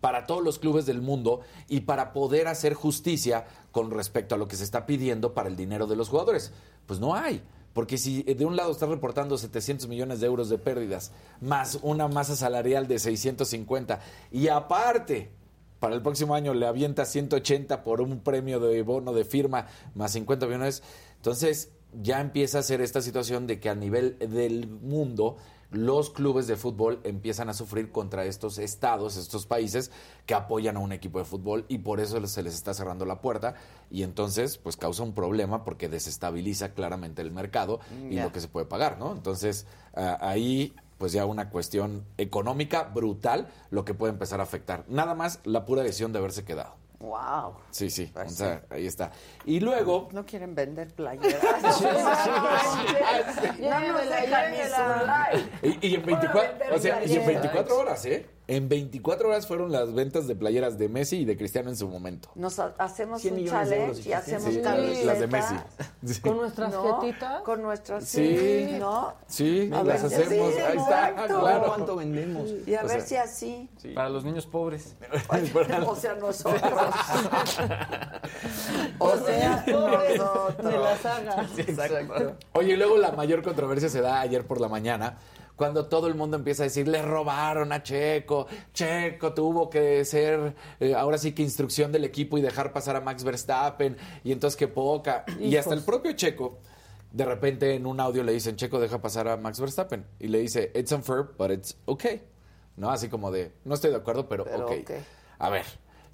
[0.00, 4.46] para todos los clubes del mundo y para poder hacer justicia con respecto a lo
[4.48, 6.52] que se está pidiendo para el dinero de los jugadores.
[6.86, 7.42] Pues no hay.
[7.72, 12.08] Porque si de un lado estás reportando 700 millones de euros de pérdidas, más una
[12.08, 14.00] masa salarial de 650,
[14.32, 15.30] y aparte,
[15.78, 20.12] para el próximo año le avienta 180 por un premio de bono de firma, más
[20.12, 20.82] 50 millones,
[21.16, 21.70] entonces
[22.02, 25.36] ya empieza a ser esta situación de que a nivel del mundo
[25.70, 29.90] los clubes de fútbol empiezan a sufrir contra estos estados, estos países
[30.26, 33.20] que apoyan a un equipo de fútbol y por eso se les está cerrando la
[33.20, 33.54] puerta
[33.90, 38.48] y entonces pues causa un problema porque desestabiliza claramente el mercado y lo que se
[38.48, 39.12] puede pagar, ¿no?
[39.12, 44.84] Entonces ah, ahí pues ya una cuestión económica brutal lo que puede empezar a afectar.
[44.88, 46.74] Nada más la pura decisión de haberse quedado.
[47.00, 47.54] Wow.
[47.70, 49.12] Sí, sí, Pues o sea, ahí está.
[49.44, 51.40] Y luego No quieren vender playeras.
[51.78, 55.78] Sí, sí, No nos dejan ni su like.
[55.80, 58.26] Y, y en 24, o sea, y en 24 horas, ¿eh?
[58.50, 61.86] En 24 horas fueron las ventas de playeras de Messi y de Cristiano en su
[61.86, 62.30] momento.
[62.34, 65.04] Nos ha- hacemos 100 un challenge y hacemos Sí, camisetas.
[65.04, 65.54] las de Messi.
[66.06, 66.20] Sí.
[66.22, 67.00] Con nuestras ¿No?
[67.02, 67.42] jetitas.
[67.42, 68.76] Con nuestras Sí.
[68.80, 69.12] ¿no?
[69.26, 70.54] Sí, A las ver, hacemos.
[70.54, 71.40] sí, Ahí está, exacto.
[71.40, 71.64] claro.
[71.66, 72.48] ¿Cuánto vendemos?
[72.66, 73.92] Y a O ver sea, si así.
[73.94, 74.96] Para los niños pobres.
[75.86, 76.62] O sea, nosotros.
[78.98, 80.72] o sea, nosotros.
[80.72, 81.46] De la saga.
[81.56, 82.36] Exacto.
[82.52, 85.18] Oye, y luego la mayor controversia se da ayer por la mañana,
[85.58, 90.54] cuando todo el mundo empieza a decir, le robaron a Checo, Checo tuvo que ser,
[90.78, 94.56] eh, ahora sí que instrucción del equipo y dejar pasar a Max Verstappen, y entonces
[94.56, 95.24] qué poca.
[95.40, 96.60] Y hasta el propio Checo,
[97.10, 100.38] de repente en un audio le dicen, Checo deja pasar a Max Verstappen, y le
[100.38, 102.22] dice, it's unfair, but it's okay.
[102.76, 102.90] ¿No?
[102.90, 104.72] Así como de, no estoy de acuerdo, pero, Pero ok.
[104.82, 104.90] ok.
[105.40, 105.64] A ver,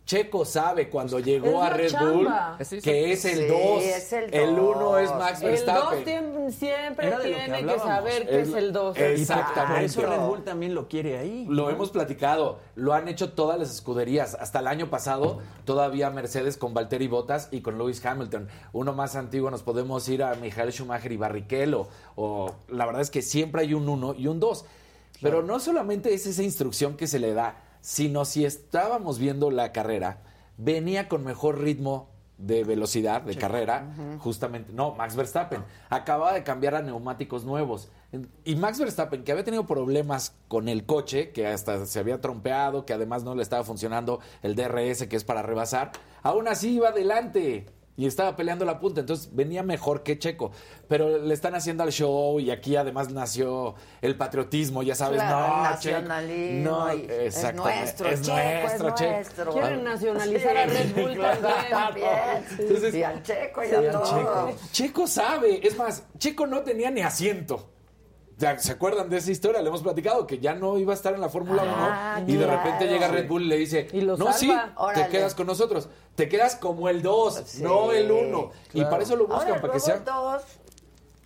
[0.07, 2.57] Checo sabe cuando llegó Es a la Red chamba.
[2.59, 3.82] Bull que es el Sí, 2.
[3.84, 4.76] es el El dos.
[4.76, 6.52] 1 es Max El 2 Verstappen.
[6.52, 8.96] siempre Era que tiene que, saber que Es- es el 2.
[8.98, 9.84] es- Y por- por Exactamente.
[9.86, 11.46] eso Red Bull también lo quiere ahí.
[11.48, 14.34] Lo hemos platicado, lo han hecho todas las escuderías.
[14.38, 18.48] Hasta el año pasado, todavía Mercedes con Valtteri Bottas y con Lewis Hamilton.
[18.74, 21.88] Uno más antiguo, nos podemos ir a Michael Schumacher y Barrichello.
[22.14, 24.66] O la verdad es que siempre hay un 1 y un 2.
[25.22, 29.70] Pero no solamente es esa instrucción que se le da, sino si estábamos viendo la
[29.70, 30.22] carrera,
[30.57, 32.09] venía con mejor ritmo
[32.39, 37.91] de velocidad, de carrera, justamente, no, Max Verstappen, acababa de cambiar a neumáticos nuevos.
[38.43, 42.87] Y Max Verstappen, que había tenido problemas con el coche, que hasta se había trompeado,
[42.87, 46.89] que además no le estaba funcionando el DRS, que es para rebasar, aún así iba
[46.89, 47.66] adelante
[47.97, 50.51] y estaba peleando la punta, entonces venía mejor que Checo,
[50.88, 55.45] pero le están haciendo al show y aquí además nació el patriotismo, ya sabes, Claro,
[55.47, 59.53] el no, nacionalismo no, es nuestro, es Checo, es nuestro.
[59.53, 61.70] Quieren nacionalizar a Red Bull también.
[61.70, 62.09] También.
[62.59, 64.05] Entonces- y al Checo y Sí, a al todo.
[64.05, 64.57] Checo.
[64.72, 67.70] Checo sabe, es más, Checo no tenía ni asiento.
[68.59, 69.62] ¿Se acuerdan de esa historia?
[69.62, 72.37] Le hemos platicado que ya no iba a estar en la Fórmula 1 Ah, y
[72.37, 74.32] de repente llega Red Bull y le dice, Y no, salva.
[74.32, 75.05] sí, Órale.
[75.05, 75.89] te quedas con nosotros.
[76.16, 78.51] Te quedas como el 2, Sí, no el 1.
[78.74, 79.95] Y para eso lo buscan, Ahora, para que sea...
[79.97, 80.43] el dos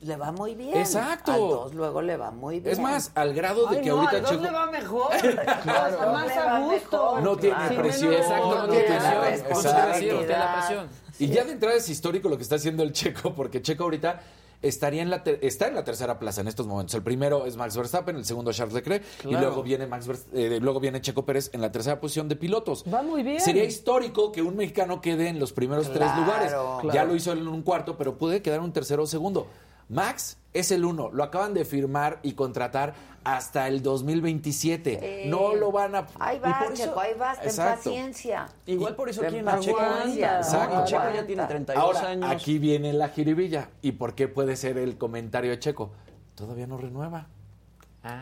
[0.01, 0.77] le va muy bien.
[0.77, 1.33] Exacto.
[1.33, 2.73] Al dos luego le va muy bien.
[2.73, 5.11] Es más, al grado de Ay, que no, ahorita al 2 Checo le va mejor.
[5.65, 6.13] Claro.
[6.13, 7.21] Más a gusto.
[7.21, 7.83] no tiene Claro.
[7.83, 9.25] presión, Exacto, no no tiene presión.
[9.49, 9.89] Exacto.
[9.93, 10.89] No tiene la presión.
[11.19, 14.21] Y ya de entrada es histórico lo que está haciendo el Checo, porque Checo ahorita
[14.63, 16.95] estaría en la ter- está en la tercera plaza en estos momentos.
[16.95, 20.81] El primero es Max Verstappen, el segundo Charles Leclerc y luego viene Max eh, luego
[20.81, 22.85] viene Checo Pérez en la tercera posición de pilotos.
[22.93, 23.41] Va muy bien.
[23.41, 26.49] Sería histórico que un mexicano quede en los primeros tres lugares.
[26.51, 26.93] claro.
[26.93, 29.47] Ya lo hizo en un cuarto, pero puede quedar un tercero o segundo.
[29.89, 32.95] Max es el uno, lo acaban de firmar y contratar
[33.25, 35.23] hasta el 2027.
[35.25, 35.29] Sí.
[35.29, 36.39] No lo van a Ahí
[36.73, 37.91] eso- Checo, ahí vas, ten Exacto.
[37.91, 38.47] paciencia.
[38.67, 39.79] Igual por eso quieren a Checo.
[40.87, 42.31] Checo ya tiene 32 Ahora, años.
[42.31, 43.69] aquí viene la jiribilla.
[43.83, 45.91] ¿Y por qué puede ser el comentario de Checo?
[46.35, 47.27] Todavía no renueva.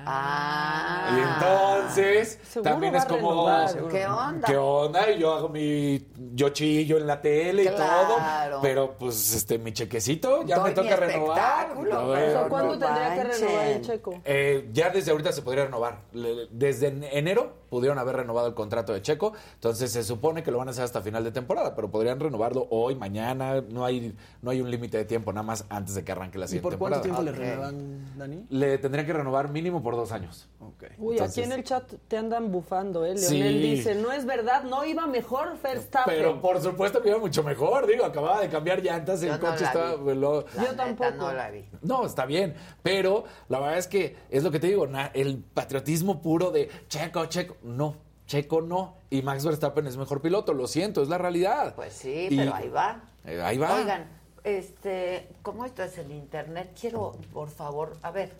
[0.06, 1.10] Ah.
[1.16, 3.88] Y entonces Seguro también va es a como renovar.
[3.88, 4.46] ¿Qué onda?
[4.48, 5.10] ¿Qué onda?
[5.10, 8.08] Y yo hago mi yo chillo en la tele y Claro.
[8.08, 11.38] todo, pero pues este mi chequecito ya Doy me mi toca renovar.
[11.38, 14.14] espectáculo, O sea, no ¿Cuándo tendría que renovar el Checo?
[14.24, 15.98] eh, ya desde ahorita se podría renovar.
[16.12, 20.50] Le- Desde en- enero pudieron haber renovado el contrato de Checo, entonces se supone que
[20.50, 24.14] lo van a hacer hasta final de temporada, pero podrían renovarlo hoy, mañana, no hay
[24.42, 26.68] no hay un límite de tiempo, nada más antes de que arranque la ¿Y siguiente
[26.70, 27.22] por cuánto temporada.
[27.22, 27.70] tiempo le Ok.
[27.72, 28.46] renuevan, Dani?
[28.50, 30.48] Le tendrían que renovar mínimo por dos años.
[30.60, 30.84] Ok.
[30.98, 33.16] Uy, aquí en el chat te andan bufando, ¿eh?
[33.18, 33.38] Sí.
[33.38, 36.14] Leonel dice, no es verdad, no iba mejor Verstappen.
[36.14, 39.40] Pero por supuesto que iba mucho mejor, digo, acababa de cambiar llantas, el Yo no
[39.50, 39.96] coche estaba...
[39.96, 40.02] vi.
[40.04, 41.10] pues, lo- Yo tampoco.
[41.16, 41.64] No la vi.
[41.82, 45.38] No, está bien, pero la verdad es que es lo que te digo, na- el
[45.38, 47.96] patriotismo puro de Checo, Checo, no,
[48.26, 51.74] Checo no, y Max Verstappen es mejor piloto, lo siento, es la realidad.
[51.74, 53.02] Pues sí, Y- pero ahí va.
[53.24, 53.74] Eh, ahí va.
[53.74, 54.08] Oigan,
[54.44, 56.76] este, ¿cómo esto es el internet?
[56.80, 58.32] Quiero, por favor, a ver,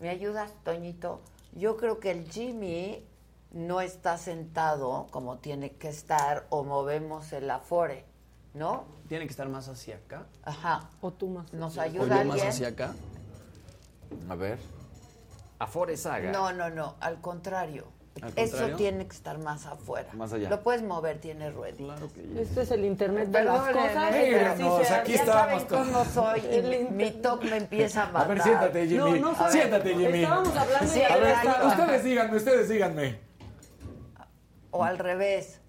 [0.00, 1.20] ¿me ayudas, Toñito?
[1.52, 3.04] Yo creo que el Jimmy
[3.52, 8.04] no está sentado como tiene que estar o movemos el afore,
[8.54, 8.84] ¿no?
[9.08, 10.26] Tiene que estar más hacia acá.
[10.44, 10.90] Ajá.
[11.00, 11.52] O tú más.
[11.54, 12.48] ¿Nos O ayuda yo más alguien?
[12.48, 12.94] hacia acá.
[14.28, 14.58] A ver.
[15.58, 16.30] Afore Saga.
[16.30, 17.86] No, no, no, al contrario.
[18.22, 20.08] ¿Al Eso tiene que estar más afuera.
[20.14, 20.48] Más allá.
[20.50, 21.94] Lo puedes mover, tiene ruedita.
[21.94, 22.40] Claro que ya.
[22.40, 24.90] Este es el internet de las cosas.
[24.92, 28.28] aquí ya saben cómo soy y mi, TOC me empieza a A matar.
[28.28, 29.20] ver, siéntate, Jimmy.
[29.20, 30.22] No, no siéntate, Jimmy.
[30.22, 33.18] Estábamos hablando Sí, a A ver, ustedes díganme, ustedes díganme.
[34.70, 35.60] O al revés.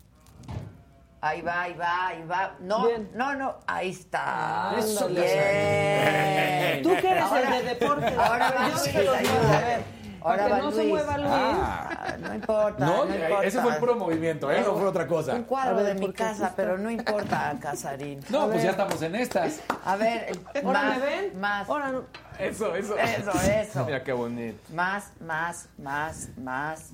[1.21, 2.55] Ahí va, ahí va, ahí va.
[2.61, 3.09] No, Bien.
[3.13, 4.73] no, no, ahí está.
[4.77, 6.81] Eso, Bien.
[6.81, 8.17] Tú que eres Ahora- el de deportes.
[8.17, 9.33] Ahora pero va yo Luis, que los ayuda.
[9.33, 9.53] muevo.
[9.53, 9.79] A ver,
[10.22, 10.89] Ahora para que no se Luis.
[10.89, 11.30] mueva Luis.
[11.34, 12.86] Ah, no importa.
[12.86, 13.43] No, No, importa.
[13.45, 14.61] ese fue el puro movimiento, ¿eh?
[14.65, 15.36] No fue otra cosa.
[15.36, 18.20] Un cuadro de mi ¿por qué casa, pero no importa, Casarín.
[18.30, 19.59] No, A pues ver, ya estamos en estas.
[19.86, 21.39] A ver, ¿Ahora más, me ven?
[21.39, 22.03] más, Ahora no.
[22.38, 22.97] Eso, eso.
[22.97, 23.86] Eso, eso.
[23.86, 24.57] Mira qué bonito.
[24.74, 26.89] más, más, más, más.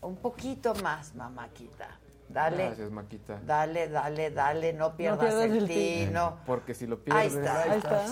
[0.00, 1.86] Un poquito más, mamáquita.
[2.32, 2.66] Dale.
[2.66, 3.40] Gracias, Maquita.
[3.44, 6.38] Dale, dale, dale, no pierdas pierdas el el tino.
[6.46, 7.34] Porque si lo Ahí pierdes.
[7.34, 8.04] está, Ahí está.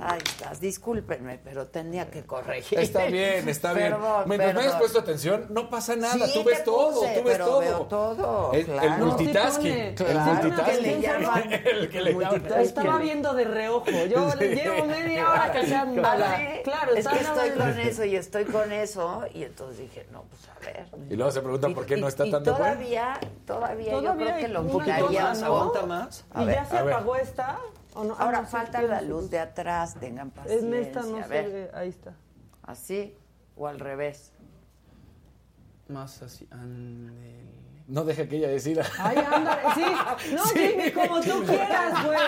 [0.00, 0.60] Ahí estás.
[0.60, 2.78] Discúlpenme, pero tenía que corregir.
[2.78, 3.92] Está bien, está bien.
[3.92, 6.26] Perdón, Mientras me hayas puesto atención, no pasa nada.
[6.26, 7.60] Sí, tú ves todo, tú ves todo.
[7.60, 8.88] veo todo, El, claro.
[8.94, 9.72] el multitasking.
[9.76, 10.82] El Claro, multitasking.
[10.84, 11.52] que le llaman.
[11.52, 12.52] el que le llaman.
[12.60, 13.90] Estaba viendo de reojo.
[14.08, 15.52] Yo le llevo media hora.
[15.54, 15.68] Ah, sí.
[16.68, 19.24] Claro, es que estoy con eso y estoy con eso.
[19.34, 20.86] Y entonces dije, no, pues a ver.
[21.10, 22.72] Y luego se preguntan por qué no está y tan de acuerdo.
[22.74, 25.42] todavía, todavía, yo Todavía creo que lo un poquito miraría más.
[25.42, 26.24] ¿Aguanta más?
[26.30, 26.94] A ¿Y ver, ya se a ver.
[26.94, 27.58] apagó esta?
[27.94, 28.14] ¿O no?
[28.18, 30.66] Ah, Ahora no, falta la luz de atrás, tengan paciencia.
[30.68, 31.70] En esta no a se.
[31.74, 32.12] Ahí está.
[32.62, 33.16] así
[33.56, 34.32] o al revés.
[35.88, 36.46] Más así.
[37.88, 38.84] No deja que ella decida.
[38.98, 39.84] Ay, ándale, sí.
[40.34, 42.18] No, Sí, Jimmy, como tú quieras, güey.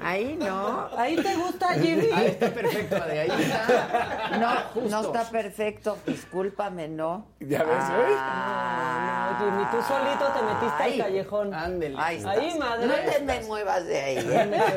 [0.00, 0.88] Ahí no.
[0.96, 2.08] Ahí te gusta, Jimmy.
[2.14, 4.38] Ahí está perfecto, de ahí está.
[4.38, 5.00] No, no Justo.
[5.14, 5.98] está perfecto.
[6.06, 7.26] Discúlpame, no.
[7.40, 9.36] Ya ves, Ah.
[9.40, 11.54] No, Jimmy, tú solito te metiste al callejón.
[11.54, 11.96] Ándele.
[11.98, 12.22] Ahí.
[12.24, 12.86] Ahí, madre.
[12.86, 14.18] No te me muevas de ahí.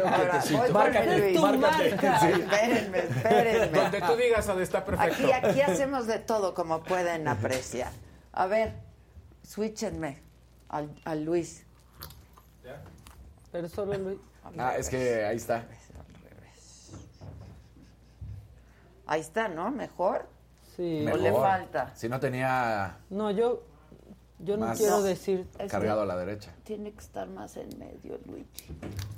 [0.04, 0.58] Ahora, quietecito.
[0.62, 1.36] voy Márcate, Luis.
[1.40, 2.20] tu marca.
[2.20, 2.28] Sí.
[2.28, 3.80] Espérenme, espérenme.
[3.82, 5.14] Donde tú digas, Ade, está perfecto.
[5.28, 7.92] Aquí, aquí hacemos de todo como pueden apreciar.
[8.34, 8.74] A ver,
[9.52, 10.22] switchenme
[10.70, 11.66] al, al Luis.
[13.52, 14.18] Pero solo Luis.
[14.58, 15.64] Ah, es que ahí está.
[19.06, 19.70] Ahí está, ¿no?
[19.70, 20.28] Mejor.
[20.76, 21.06] Sí.
[21.08, 21.42] ¿O le Mejor.
[21.44, 21.92] falta?
[21.96, 23.62] Si no tenía No, yo,
[24.40, 25.48] yo no quiero decir.
[25.70, 26.52] Cargado a la derecha.
[26.64, 28.48] Tiene que estar más en medio, Luigi.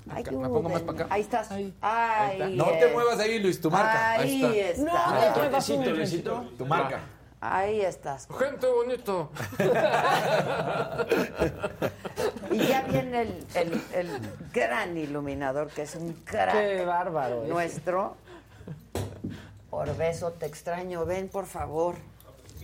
[0.09, 1.13] Acá, ¿me pongo más para acá?
[1.13, 1.49] Ahí estás.
[1.51, 1.73] Ahí.
[1.79, 2.49] Ahí está.
[2.49, 4.11] No te muevas de ahí, Luis, tu marca.
[4.11, 4.81] Ahí, Ahí está.
[4.83, 4.83] está.
[4.83, 6.51] No, te muevas Luisito, un Luisito.
[6.57, 6.99] Tu marca.
[7.45, 8.27] Ahí estás.
[8.39, 9.29] Gente bonito.
[12.51, 14.09] Y ya viene el, el- el
[14.53, 17.43] gran iluminador, que es un crack Qué bárbaro.
[17.43, 17.47] ¿eh?
[17.47, 18.15] nuestro.
[19.71, 21.95] Orbeso, te extraño, ven por favor.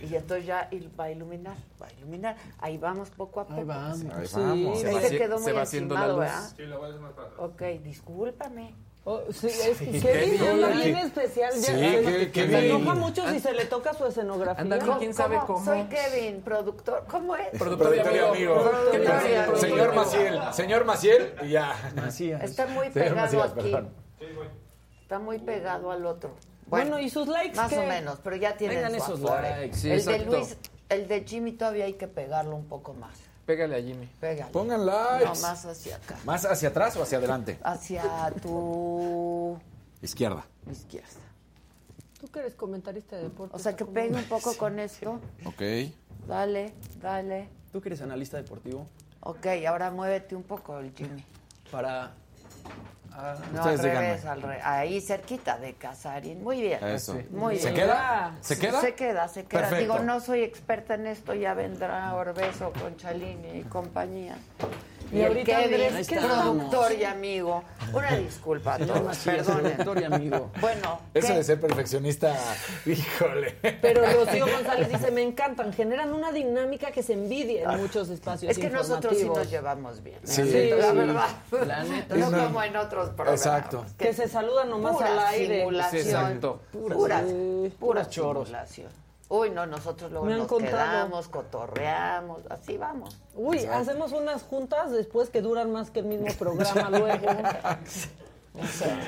[0.00, 2.36] Y entonces ya il- va a iluminar, va a iluminar.
[2.60, 3.58] Ahí vamos poco a poco.
[3.60, 4.00] Ahí vamos.
[4.14, 4.78] Ahí vamos.
[4.80, 6.30] Se, Se va se haci- quedó se muy va haciendo la encimado, luz.
[6.30, 6.52] ¿verdad?
[6.56, 7.40] Sí, la voy a hacer más para atrás.
[7.42, 8.74] Ok, discúlpame.
[9.04, 11.52] Oh, sí, es que Sí, Kevin anda bien especial.
[11.54, 14.60] Ya, Sí, se- que- se enoja mucho si se le toca su escenografía.
[14.60, 15.64] Anda bien, quién sabe cómo.
[15.64, 17.06] Soy Kevin, productor.
[17.10, 17.48] ¿Cómo es?
[17.58, 18.54] Productor y Productor amigo.
[18.54, 18.70] amigo.
[18.70, 19.56] Productor y amigo.
[19.56, 21.92] Señor Maciel, señor Maciel, y ya.
[21.96, 22.42] Macías.
[22.42, 23.60] Está muy pegado Macías, aquí.
[23.72, 23.88] perdón.
[25.02, 26.30] Está muy pegado al otro.
[26.66, 27.78] Bueno, Bueno, ¿y sus likes más qué?
[27.78, 29.50] o menos, pero ya tienen Vengan su esos afore.
[29.50, 30.36] likes, sí, el de exacto.
[30.36, 30.56] Luis,
[30.90, 33.16] el de Jimmy todavía hay que pegarlo un poco más.
[33.50, 34.06] Pégale a Jimmy.
[34.20, 34.52] Pégale.
[34.52, 35.24] Pongan likes.
[35.24, 36.16] No, más hacia acá.
[36.24, 37.58] ¿Más hacia atrás o hacia adelante?
[37.64, 39.58] Hacia tu
[40.00, 40.44] Izquierda.
[40.70, 41.08] izquierda.
[42.20, 43.58] Tú que eres comentarista de deportes.
[43.58, 45.18] O sea, que pegue un poco con esto.
[45.44, 45.62] Ok.
[46.28, 46.72] Dale,
[47.02, 47.48] dale.
[47.72, 48.86] ¿Tú que eres analista deportivo?
[49.18, 51.24] Ok, ahora muévete un poco el Jimmy.
[51.72, 52.12] Para...
[53.12, 54.60] ah, No, Ustedes al revés, al revés.
[54.64, 56.42] Ahí cerquita de Casarín.
[56.42, 56.82] Muy bien.
[56.84, 57.18] Eso.
[57.30, 57.84] Muy ¿Se bien.
[57.86, 58.36] queda?
[58.40, 58.80] ¿Se queda?
[58.80, 59.60] Se queda, se queda.
[59.62, 59.92] Perfecto.
[59.94, 64.36] Digo, no soy experta en esto, ya vendrá Orbeso, Conchalini y compañía.
[65.12, 67.64] Y, el ahorita, Kevin, Andrés, ¿qué productor y amigo.
[67.92, 69.62] Una disculpa a Señor todos, Macías, perdonen.
[69.72, 70.50] productor y amigo.
[70.60, 71.34] Bueno, Eso ¿qué?
[71.34, 72.36] de ser perfeccionista,
[72.86, 73.56] híjole.
[73.82, 78.52] Pero Rocío González dice, me encantan, generan una dinámica que se envidia en muchos espacios
[78.52, 80.18] es que nosotros sí nos llevamos bien.
[80.24, 80.42] Sí.
[80.42, 80.96] la Sí.
[80.96, 81.28] verdad.
[81.66, 82.34] La neta, no sí.
[82.36, 83.40] como en otros programas.
[83.46, 83.84] Exacto.
[83.98, 85.58] Que se saludan nomás pura al aire.
[85.60, 86.02] simulación.
[86.02, 86.60] Sí, exacto.
[86.72, 87.30] Puras, Puras- puras,
[87.70, 88.46] sí, puras choros.
[88.48, 88.88] simulación.
[89.32, 90.72] Uy, no, nosotros luego Me han nos contado.
[90.76, 93.16] quedamos, cotorreamos, así vamos.
[93.36, 97.26] Uy, hacemos unas juntas después que duran más que el mismo programa luego.
[98.60, 98.98] O sea,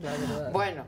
[0.00, 0.50] la verdad.
[0.52, 0.84] Bueno,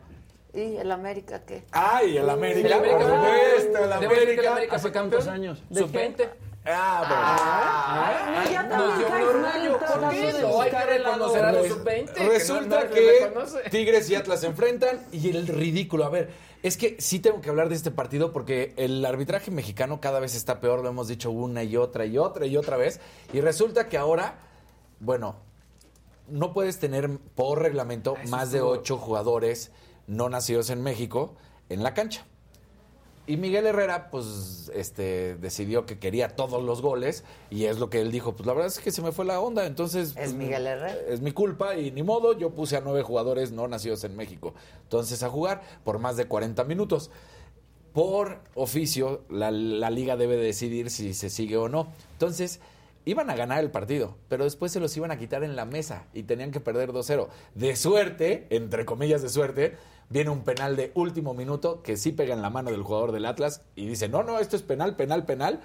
[0.52, 1.64] ¿y el América qué?
[1.70, 2.66] Ay, el América.
[2.66, 4.52] El América, por supuesto, el que el América.
[4.52, 5.28] América fue campeón.
[5.28, 5.62] años?
[5.70, 6.28] ¿De Sub-20.
[6.68, 9.78] Ah, Ay, no, ya Nos también dio caes un mal orgullo.
[9.78, 10.60] ¿Por tratando qué de no?
[10.62, 12.12] Hay que buscar el lado reconocer a los Res- sub-20.
[12.12, 13.70] que Resulta no- no se que.
[13.70, 16.04] Tigres y Atlas se enfrentan y el ridículo.
[16.04, 16.30] A ver,
[16.62, 20.34] es que sí tengo que hablar de este partido porque el arbitraje mexicano cada vez
[20.34, 23.00] está peor, lo hemos dicho una y otra y otra y otra vez.
[23.32, 24.38] Y resulta que ahora,
[25.00, 25.36] bueno,
[26.28, 29.70] no puedes tener por reglamento más de ocho jugadores
[30.08, 31.36] no nacidos en México
[31.68, 32.26] en la cancha.
[33.26, 38.00] Y Miguel Herrera, pues, este, decidió que quería todos los goles y es lo que
[38.00, 38.36] él dijo.
[38.36, 40.10] Pues la verdad es que se me fue la onda, entonces.
[40.10, 40.96] Es pues, Miguel Herrera.
[41.08, 44.54] Es mi culpa y ni modo, yo puse a nueve jugadores no nacidos en México.
[44.84, 47.10] Entonces a jugar por más de 40 minutos.
[47.92, 51.88] Por oficio, la, la liga debe decidir si se sigue o no.
[52.12, 52.60] Entonces,
[53.06, 56.06] iban a ganar el partido, pero después se los iban a quitar en la mesa
[56.12, 57.28] y tenían que perder 2-0.
[57.54, 59.76] De suerte, entre comillas de suerte,
[60.08, 63.26] viene un penal de último minuto que sí pega en la mano del jugador del
[63.26, 65.60] Atlas y dice, no, no, esto es penal, penal, penal.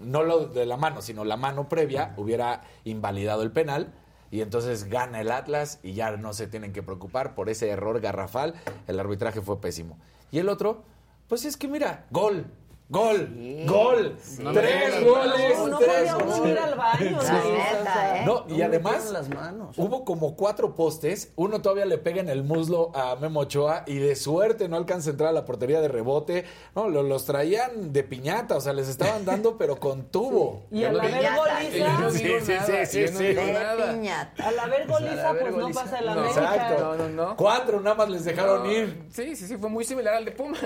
[0.00, 3.92] No lo de la mano, sino la mano previa hubiera invalidado el penal.
[4.30, 8.00] Y entonces gana el Atlas y ya no se tienen que preocupar por ese error
[8.00, 8.54] garrafal.
[8.86, 9.98] El arbitraje fue pésimo.
[10.30, 10.84] Y el otro,
[11.28, 12.46] pues es que mira, gol,
[12.90, 14.16] gol, Sí, gol.
[14.22, 14.42] sí.
[14.52, 15.58] Tres No, goles.
[15.70, 16.50] No tres goles.
[16.52, 17.18] ir al baño.
[17.22, 18.22] ¿eh?
[18.26, 19.78] No, y No además metieron las manos.
[19.78, 23.98] hubo como cuatro postes, uno todavía le pega en el muslo a Memo Ochoa y
[23.98, 26.44] de suerte no alcanza a entrar a la portería de rebote.
[26.74, 30.64] No, lo- los traían de piñata, o sea, les estaban dando pero con tubo.
[30.72, 32.52] Y al haber goliza, digo Sí, sí,
[32.86, 33.24] sí, sí.
[33.24, 33.92] digo De nada.
[33.92, 34.48] piñata.
[34.48, 36.12] al haber goliza, pues no pasa el No.
[36.12, 36.40] América.
[36.40, 36.80] Exacto.
[36.82, 37.36] No, no, no.
[37.36, 39.04] Cuatro nada más les dejaron No, ir.
[39.12, 40.60] Sí, sí, sí, fue muy similar al de Pumas.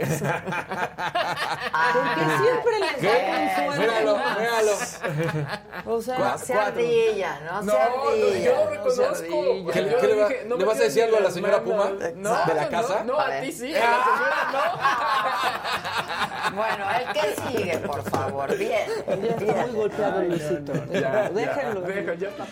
[2.14, 3.06] ¿Con que siempre ¿Qué?
[3.06, 3.16] da
[3.56, 3.80] consuelo.
[3.82, 4.74] Míralo, míralo.
[5.86, 8.44] O sea, No se ardilla, no, No, se no, ardilla.
[8.44, 9.24] yo lo reconozco.
[9.72, 11.30] ¿Qué, Yo qué le, va- dije, no le me vas a decir algo a la
[11.30, 11.62] señora.
[11.62, 11.90] Puma?
[12.16, 13.04] No, ¿De la no, casa?
[13.04, 15.64] No, A ti sí, a la señora
[16.54, 18.56] Bueno, el que sigue, por favor.
[18.56, 18.86] Bien.
[18.86, 19.56] ya está bien.
[19.66, 20.72] muy golpeado Luisito.
[20.74, 20.92] no.
[20.92, 21.80] Ya, Déjenlo.
[21.82, 22.44] deja, ya está.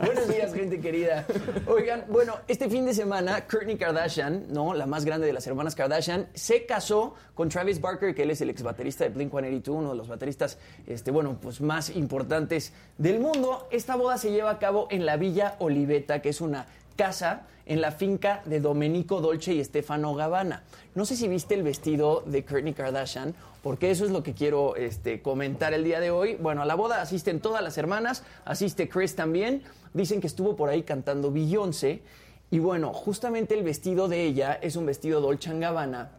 [0.00, 1.26] Buenos días, gente querida.
[1.66, 4.74] Oigan, bueno, este fin de semana, Kourtney Kardashian, ¿no?
[4.74, 8.40] La más grande de las hermanas Kardashian, se casó con Travis Barker, que él es
[8.40, 13.20] el ex baterista de Blink-182, uno de los bateristas, este, bueno, pues más importantes del
[13.20, 13.68] mundo.
[13.70, 16.66] Esta boda se lleva a cabo en la Villa Oliveta, que es una
[16.98, 20.64] casa en la finca de Domenico Dolce y Stefano Gabbana.
[20.96, 24.74] No sé si viste el vestido de Kourtney Kardashian, porque eso es lo que quiero
[24.74, 26.34] este, comentar el día de hoy.
[26.34, 29.62] Bueno, a la boda asisten todas las hermanas, asiste Chris también.
[29.94, 32.02] Dicen que estuvo por ahí cantando Beyoncé.
[32.50, 36.10] Y bueno, justamente el vestido de ella es un vestido Dolce Gabbana,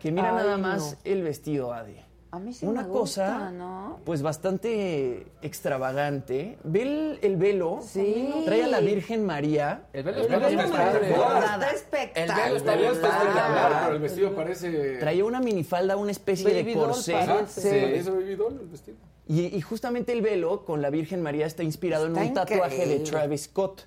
[0.00, 0.98] que mira Ay, nada más no.
[1.04, 2.09] el vestido, Adi.
[2.32, 3.98] A mí sí Una me gusta, cosa, ¿no?
[4.04, 6.58] pues bastante extravagante.
[6.62, 8.42] Ve el, el velo, Sí.
[8.44, 9.82] trae a la Virgen María.
[9.92, 11.74] El velo El está velo está espectacular.
[11.74, 12.38] espectacular.
[12.38, 14.96] El velo está bien espectacular, pero el vestido parece...
[14.98, 17.02] Traía una minifalda, una especie Baby de corsé.
[17.02, 18.96] Sí, parece baby doll el vestido.
[19.26, 22.76] Y, y justamente el velo con la Virgen María está inspirado Está en un tatuaje
[22.76, 23.10] de increíble.
[23.10, 23.86] Travis Scott.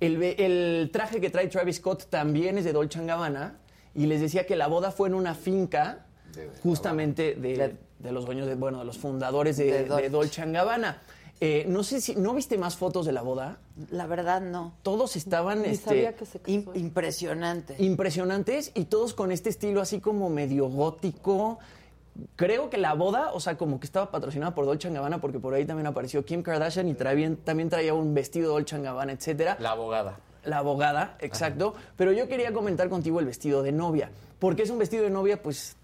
[0.00, 3.56] El, el traje que trae Travis Scott también es de Dolce Gabbana.
[3.94, 6.04] Y les decía que la boda fue en una finca
[6.34, 10.02] De- justamente de, de los dueños, de, bueno, de los fundadores de, De Dolce.
[10.02, 11.02] de Dolce Gabbana.
[11.40, 13.58] Eh, no sé si, ¿no viste más fotos de la boda?
[13.90, 14.74] La verdad, no.
[14.82, 16.50] Todos estaban Ni este, sabía que se casó.
[16.52, 17.76] Im- impresionante.
[17.78, 21.58] impresionantes y todos con este estilo así como medio gótico.
[22.34, 25.54] Creo que la boda, o sea, como que estaba patrocinada por Dolce Gabbana porque por
[25.54, 29.56] ahí también apareció Kim Kardashian y traía- también traía un vestido Dolce Gabbana, etcétera.
[29.60, 30.18] La abogada.
[30.44, 31.74] La abogada, exacto.
[31.96, 34.10] Pero yo quería comentar contigo el vestido de novia,
[34.40, 35.76] porque es un vestido de novia, pues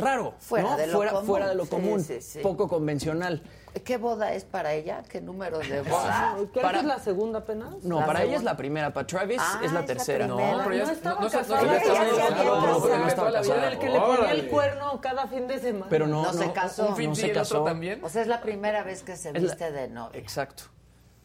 [0.00, 0.76] raro, Fuera ¿no?
[0.76, 1.26] de lo fuera, común.
[1.26, 2.38] fuera de lo Sí, común, sí, sí.
[2.40, 3.42] poco convencional.
[3.84, 5.04] ¿Qué boda es para ella?
[5.08, 6.36] ¿Qué número de boda?
[6.52, 7.84] Creo Para- que es la segunda apenas.
[7.84, 8.52] No, para ella es segunda.
[8.52, 10.26] la primera, para Travis Ah, es la es la tercera.
[10.26, 11.62] No, pero ya No no, estaba no, se- no, casada.
[11.62, 13.68] no, porque estaba casada.
[13.72, 15.86] el que le ponía el cuerno cada fin de semana.
[15.88, 16.88] Pero no, No se no, casó.
[16.88, 17.62] Un fin no sí se casó.
[17.62, 18.02] también.
[18.04, 20.18] O sea, es la primera vez que se Es la- viste de novia.
[20.18, 20.64] Exacto.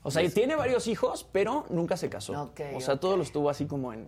[0.03, 2.33] O sea, tiene varios hijos, pero nunca se casó.
[2.75, 2.99] O sea, ok.
[2.99, 4.07] todo lo estuvo así como en,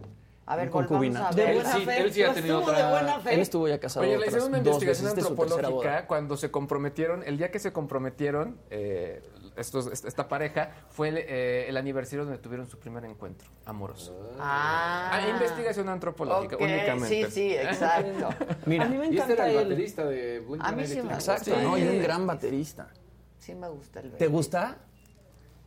[0.49, 1.27] A ver, concubinato.
[1.27, 1.55] a De ver.
[1.55, 2.01] buena sí- fe.
[2.01, 3.33] él sí ha tenido estuvo otra- de buena fe.
[3.33, 7.51] Él estuvo ya casado Oye, le hicieron una investigación antropológica cuando se comprometieron, el día
[7.51, 9.21] que se comprometieron, eh,
[9.57, 14.35] estos, esta pareja, fue el, eh, el aniversario donde tuvieron su primer encuentro amoroso.
[14.39, 15.09] Ah.
[15.13, 17.25] Ah, investigación antropológica, únicamente.
[17.25, 18.29] Sí, sí, exacto.
[18.65, 19.63] Mira, a mí me Y este encanta era el él.
[19.69, 21.15] baterista de Blink A mí sí me gusta.
[21.35, 21.77] exacto, ¿no?
[21.77, 22.87] Y un gran baterista.
[23.37, 24.17] Sí me gusta el velo.
[24.17, 24.77] ¿Te gusta?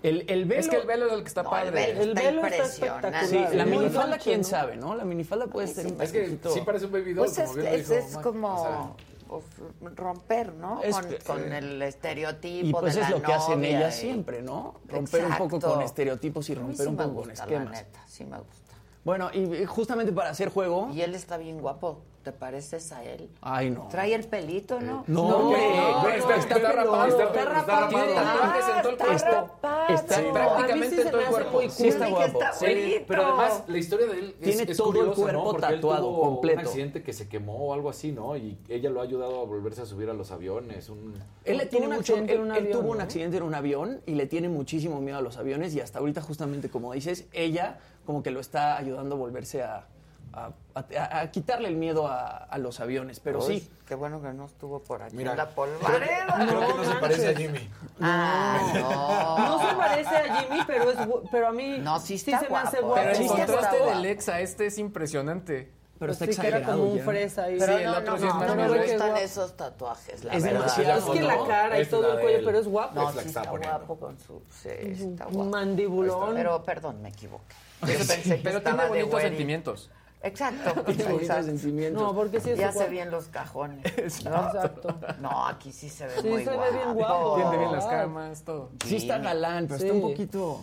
[0.03, 0.61] El, el velo...
[0.61, 1.86] Es que el velo es el que está No, el padre.
[1.86, 3.09] velo El está velo está impresionante.
[3.09, 3.51] espectacular.
[3.51, 4.46] Sí, la Muy minifalda, Dolce, quién ¿no?
[4.46, 4.94] sabe, ¿no?
[4.94, 6.51] La minifalda puede ser un Es que poquito...
[6.55, 8.22] sí parece un baby doll, Pues es, como es, dijo es Mac.
[8.22, 8.94] como
[9.28, 9.42] O
[9.78, 10.82] sea, romper, ¿no?
[10.82, 14.01] Es- con, con el estereotipo Y pues de es la lo que hacen ellas y-
[14.01, 14.74] siempre, ¿no?
[14.88, 15.74] Romper un poco Exacto.
[15.76, 17.64] con estereotipos y romper sí un poco con gusta, esquemas.
[17.72, 18.74] La neta, sí me gusta.
[19.05, 20.90] Bueno, y justamente para hacer juego...
[20.92, 22.01] Y él está bien guapo.
[22.22, 23.30] ¿Te pareces a él?
[23.40, 23.88] Ay, no.
[23.88, 25.04] Trae el pelito, ¿no?
[25.06, 27.80] No, No, hombre, no, güey, está- está, está rapado, está, está está rapado.
[27.80, 27.88] rapado.
[27.88, 29.24] Tiene tatuajes en todo el cuerpo.
[29.30, 29.94] rapado.
[29.94, 31.60] Está Sí, prácticamente en todo el cuerpo.
[31.70, 32.26] Sí está guapo.
[32.26, 35.42] está Sí, pero además la historia de él es, Tiene es todo el curiosa, ¿no?
[35.44, 36.60] cuerpo él tatuado, tuvo completo.
[36.60, 38.36] un accidente que se quemó o algo así, ¿no?
[38.36, 40.90] Y ella lo ha ayudado a volverse a subir a los aviones.
[40.90, 41.14] Un...
[41.46, 43.02] Él le Tuvo tiene un mucho, accidente él, él tuvo un ¿no?
[43.02, 46.20] accidente en un avión y le tiene muchísimo miedo a los aviones y hasta ahorita
[46.20, 49.86] justamente como dices, ella como que lo está ayudando a volverse a,
[50.33, 53.70] a, a- a quitarle el miedo a, a los aviones, pero Uy, sí.
[53.87, 55.33] Qué bueno que no estuvo por aquí Mira.
[55.33, 56.35] en la polvareda.
[56.47, 57.68] Creo que no se parece a Jimmy.
[58.01, 60.97] Ah, No se parece a Jimmy, pero, es,
[61.31, 62.87] pero a mí No, sí sí está se me hace guapo.
[62.87, 63.01] guapo.
[63.03, 63.91] Pero el Sí, contraste guapo.
[63.97, 65.72] del ex a este es impresionante.
[65.99, 67.57] Pero está sí, que era exagerado como un fresa ahí.
[67.59, 69.16] Pero Sí, el no, otro no, sí no, más no me gustan guapo.
[69.16, 70.61] esos tatuajes, la Es verdad.
[70.61, 71.47] demasiado, Es que la ¿no?
[71.47, 72.45] cara y todo el cuello, él.
[72.47, 72.95] pero es guapo.
[72.95, 74.43] No, Es la sí está guapo con su...
[74.62, 75.51] Sí, está Un guapo.
[75.51, 76.35] mandibulón.
[76.37, 77.55] Pero, perdón, me equivoqué.
[77.83, 79.91] Yo Pero, pensé que pero tiene bonitos sentimientos.
[80.22, 80.80] Exacto.
[80.90, 81.90] Exacto.
[81.92, 82.90] No, porque sí es Y su hace guapo.
[82.90, 83.84] bien los cajones.
[83.98, 84.94] Exacto.
[85.20, 86.72] No, aquí sí se ve Sí, muy se ve guapo.
[86.72, 87.34] bien guapo.
[87.36, 88.70] Tiende bien las camas, todo.
[88.84, 89.86] Sí está galán, pero Sí.
[89.86, 90.60] está un poquito...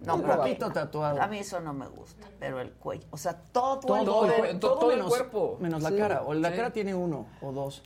[0.00, 1.20] No, un poquito tatuado.
[1.22, 4.24] A mí eso no me gusta, pero el cuello, o sea, todo, todo, el todo
[4.44, 5.56] el todo el menos, cuerpo.
[5.58, 5.96] Menos la Sí.
[5.96, 6.22] cara.
[6.22, 6.56] O la Sí.
[6.56, 7.82] cara tiene uno o dos.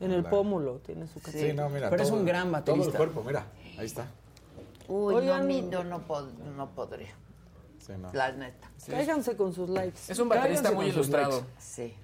[0.00, 1.32] En el pómulo tiene su cara.
[1.38, 1.90] Sí, no, mira.
[1.90, 2.90] Pero es todo- un gran baterista.
[2.90, 3.44] Todo el cuerpo, mira.
[3.78, 4.06] Ahí está.
[4.88, 5.46] Uy, Oigan.
[5.70, 7.14] no, no, pod- no podría,
[7.86, 8.10] Sí, no.
[8.12, 8.68] la neta.
[8.88, 9.98] Cáiganse con sus likes.
[10.08, 11.44] Es un baterista muy ilustrado.
[11.58, 11.94] Sí.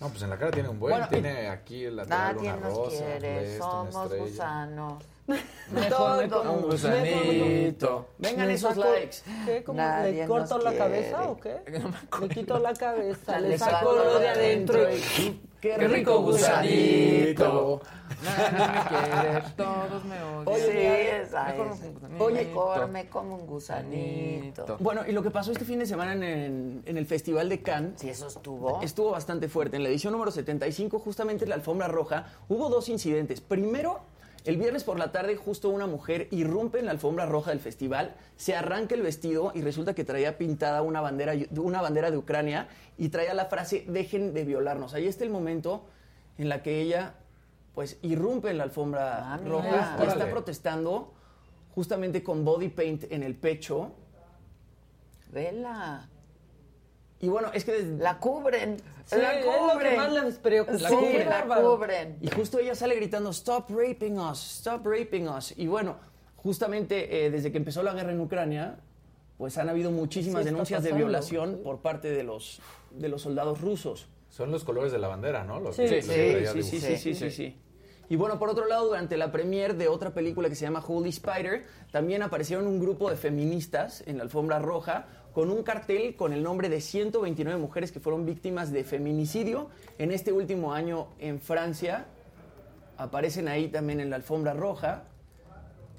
[0.00, 2.56] No, pues en la cara tiene un buen, Bueno, tiene aquí el lateral Nadie una
[2.68, 4.24] nos rosa, quiere, esto, una somos estrella.
[4.24, 5.04] gusanos.
[5.70, 8.08] Mejor como un gusanito.
[8.18, 9.16] Vengan ¿Le esos saco- likes.
[9.46, 9.62] ¿Qué?
[9.64, 10.78] ¿Cómo Nadie le corto la quiere.
[10.78, 11.56] cabeza o qué?
[12.20, 14.80] Le quito la cabeza, le saco saco lo de adentro.
[15.62, 17.80] Qué Qué rico gusanito.
[18.24, 20.48] Nadie me quiere, todos me odian.
[20.48, 20.78] Oye, sí,
[21.22, 21.60] esa es.
[21.60, 22.24] un gusanito.
[22.24, 24.76] Oye, mejor me como un gusanito.
[24.80, 27.62] Bueno, y lo que pasó este fin de semana en, en- en el Festival de
[27.62, 28.00] Cannes.
[28.00, 28.82] Sí, eso estuvo.
[28.82, 29.76] Estuvo bastante fuerte.
[29.76, 33.40] En la edición número 75, justamente en la alfombra roja, hubo dos incidentes.
[33.40, 34.00] Primero,
[34.44, 38.16] el viernes por la tarde, justo una mujer irrumpe en la alfombra roja del festival,
[38.36, 42.68] se arranca el vestido y resulta que traía pintada una bandera, una bandera de Ucrania
[42.98, 44.94] y traía la frase dejen de violarnos.
[44.94, 45.84] Ahí está el momento
[46.38, 47.14] en la que ella
[47.74, 51.12] pues irrumpe en la alfombra Ah, roja y está protestando
[51.74, 53.92] justamente con body paint en el pecho.
[55.30, 56.08] Vela.
[57.20, 58.76] Y bueno, es que desde- La cubren.
[59.04, 59.96] Sí, la es lo que cubren.
[59.96, 60.78] más les preocupa.
[60.78, 61.62] Sí, La cubren.
[61.64, 62.18] cubren.
[62.20, 65.52] Y justo ella sale gritando, stop raping us, stop raping us.
[65.58, 65.96] Y bueno,
[66.36, 68.78] justamente eh, desde que empezó la guerra en Ucrania,
[69.38, 73.60] pues han habido muchísimas Sí, denuncias de violación por parte de los, de los soldados
[73.60, 74.08] rusos.
[74.28, 75.60] Son los colores de la bandera, ¿no?
[75.60, 77.58] Los Sí, que- sí, los sí, sí, sí, sí, sí, sí.
[78.08, 81.08] Y bueno, por otro lado, durante la premiere de otra película que se llama Holy
[81.10, 86.32] Spider, también aparecieron un grupo de feministas en la alfombra roja con un cartel con
[86.32, 89.68] el nombre de 129 mujeres que fueron víctimas de feminicidio
[89.98, 92.06] en este último año en Francia.
[92.98, 95.04] Aparecen ahí también en la alfombra roja,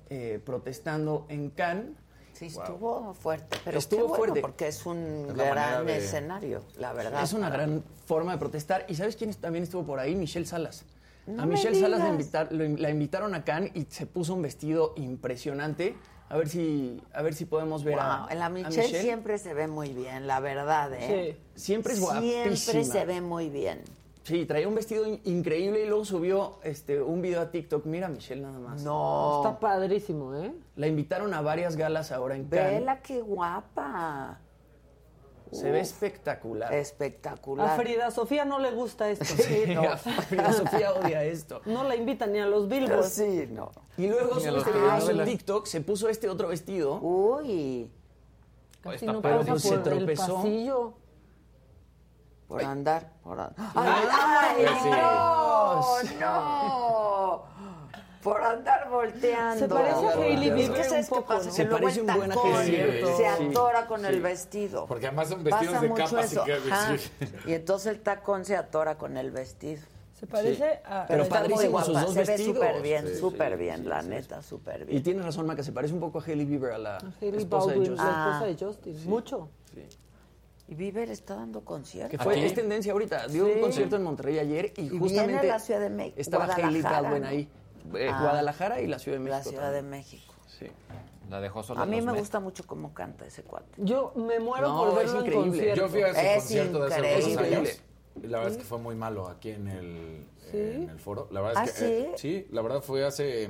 [0.10, 1.98] eh, protestando en Cannes.
[2.34, 3.58] Sí, estuvo fuerte.
[3.64, 4.42] Pero Estuvo qué bueno, fuerte.
[4.42, 7.24] porque es un Es gran de- escenario, la verdad.
[7.24, 8.86] Es una para- gran forma de protestar.
[8.90, 10.16] ¿Y sabes quién también estuvo por ahí?
[10.16, 10.84] Michelle Salas.
[11.28, 15.96] No a Michelle Salas invitar- la invitaron a Cannes y se puso un vestido impresionante.
[16.34, 19.38] A ver si, a ver si podemos ver a, Wow, en la a Michelle, siempre
[19.38, 21.38] se ve muy bien, la verdad, ¿eh?
[21.54, 22.56] Siempre es guapísima.
[22.56, 23.82] Siempre se ve muy bien.
[24.24, 27.86] Sí, traía un vestido in- increíble y luego subió este, un video a TikTok.
[27.86, 28.82] Mira a Michelle nada más.
[28.82, 29.44] No.
[29.46, 30.52] Está padrísimo, ¿eh?
[30.76, 32.80] La invitaron a varias galas ahora en Cannes.
[32.80, 34.40] Vela, qué guapa.
[35.54, 36.74] Se ve espectacular.
[36.74, 37.70] Espectacular.
[37.70, 39.26] A Frida Sofía no le gusta esto.
[39.44, 41.62] Sí, a Frida Sofía odia esto.
[41.66, 43.10] No la invitan ni a los billboards.
[43.10, 43.72] Sí, no.
[43.98, 45.26] Y luego este video en.
[45.26, 47.00] TikTok, se puso este otro vestido.
[47.00, 47.92] Uy,
[48.82, 50.36] Casi no pasa se por el tropezó.
[50.38, 50.94] pasillo.
[52.48, 53.72] por andar, por andar.
[53.76, 56.20] Ay, ¡Ay, no!
[56.20, 57.13] ¡No!
[58.24, 59.60] Por andar volteando.
[59.60, 62.32] Se parece a Hailey Bieber sabes qué poco, pasa, Se parece un buen.
[62.32, 64.86] Se atora con el vestido.
[64.86, 67.12] Porque además son vestidos Pasa de mucho capas
[67.46, 67.50] y.
[67.52, 69.82] Y entonces el tacón se atora con el vestido.
[70.20, 71.06] Se parece a...
[71.06, 73.90] Pero está muy padrísimos sus guapa, dos se ve súper bien, súper sí, bien, sí,
[73.90, 75.04] la sí, neta, súper Y bien.
[75.04, 77.96] tiene razón, Maca, se parece un poco a Hailey Bieber, a la esposa de Justin.
[77.98, 78.40] la Ah.
[78.40, 79.10] esposa de Justin.
[79.10, 79.50] Mucho.
[80.70, 82.12] Y Bieber está dando conciertos.
[82.18, 82.46] Que fue, Aquí.
[82.46, 83.28] es tendencia ahorita.
[83.28, 86.16] Dio un concierto en Monterrey ayer y, Y justamente viene a la Ciudad de México,
[86.22, 87.28] estaba Hailey Baldwin ¿no?
[87.96, 88.20] Eh, Ah.
[88.22, 89.50] Guadalajara y la Ciudad de La México.
[89.52, 89.82] Ciudad de.
[89.82, 90.34] México.
[90.48, 90.68] Sí.
[91.30, 93.68] La dejó solo A mí me gusta mucho cómo canta ese cuate.
[93.78, 95.50] Yo me muero No, por es verlo en increíble.
[95.52, 95.82] concierto.
[95.82, 97.70] Yo fui a ese Es concierto de hace dos años.
[98.22, 100.58] Y la verdad es que fue muy malo aquí en el, ¿Sí?
[100.58, 101.28] en el foro.
[101.32, 102.44] La verdad es ¿Ah, que, eh, sí?
[102.44, 103.50] sí, la verdad fue hace,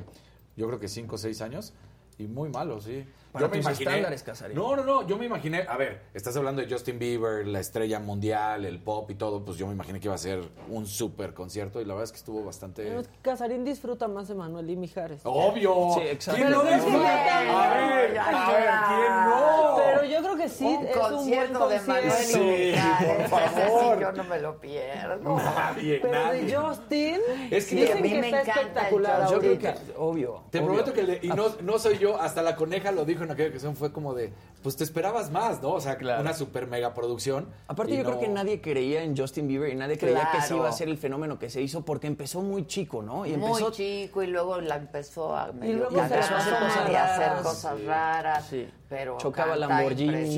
[0.55, 1.73] yo creo que cinco o seis años.
[2.17, 3.05] Y muy malo, sí.
[3.33, 3.89] Para yo me imaginé.
[3.89, 4.55] estándares, Casarín.
[4.55, 5.07] No, no, no.
[5.07, 5.65] Yo me imaginé.
[5.67, 9.43] A ver, estás hablando de Justin Bieber, la estrella mundial, el pop y todo.
[9.43, 11.81] Pues yo me imaginé que iba a ser un súper concierto.
[11.81, 12.85] Y la verdad es que estuvo bastante.
[12.85, 15.21] Bueno, Casarín disfruta más de Manuel y Mijares.
[15.23, 15.93] Obvio.
[15.95, 16.37] Sí, exacto.
[16.37, 17.67] ¿Quién Pero no disfruta?
[17.73, 18.85] A ver, a.
[18.87, 19.75] ¿quién no?
[19.77, 23.29] Pero yo creo que sí, un es un buen concierto de Manuel y Sí, Mijares,
[23.29, 23.99] por sí favor.
[23.99, 25.35] yo no me lo pierdo.
[25.37, 26.43] Nadie, Pero nadie.
[26.43, 27.19] de Justin,
[27.49, 29.29] Es que dicen a mí que me está encanta espectacular.
[29.31, 30.43] Yo creo que, obvio.
[30.51, 30.67] Te obvio.
[30.67, 33.49] prometo que, le- y no, no soy yo, hasta la coneja lo dijo en aquella
[33.49, 35.71] ocasión, fue como de, pues te esperabas más, ¿no?
[35.73, 36.21] O sea, Claro.
[36.21, 37.47] una super mega producción.
[37.67, 40.41] Aparte y yo no- creo que nadie creía en Justin Bieber y nadie creía que
[40.41, 40.57] sí Claro.
[40.63, 43.25] iba a ser el fenómeno que se hizo porque empezó muy chico, ¿no?
[43.25, 46.53] Y Muy empezó chico y luego la empezó a medio luego cagar empezó a hacer
[46.59, 47.43] cosas y a hacer raras.
[47.43, 48.67] cosas raras, Sí.
[48.93, 50.31] Pero Chocaba Lamborghini.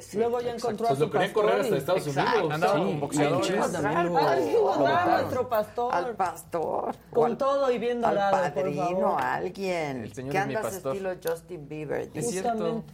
[0.00, 0.16] sí.
[0.16, 2.30] Luego ya encontró Pues a su lo querían correr hasta Estados Exacto.
[2.38, 2.54] Unidos.
[2.54, 3.72] Andaba Sí, con boxeadores.
[3.72, 4.10] También lo-
[4.78, 5.94] lo nuestro pastor.
[5.94, 6.94] Al pastor.
[7.10, 9.20] Con al- todo y bien al por padrino, favor.
[9.22, 10.02] a alguien.
[10.04, 10.96] El señor es mi andas pastor.
[10.96, 12.00] estilo Justin Bieber.
[12.00, 12.30] Es dice.
[12.40, 12.84] cierto.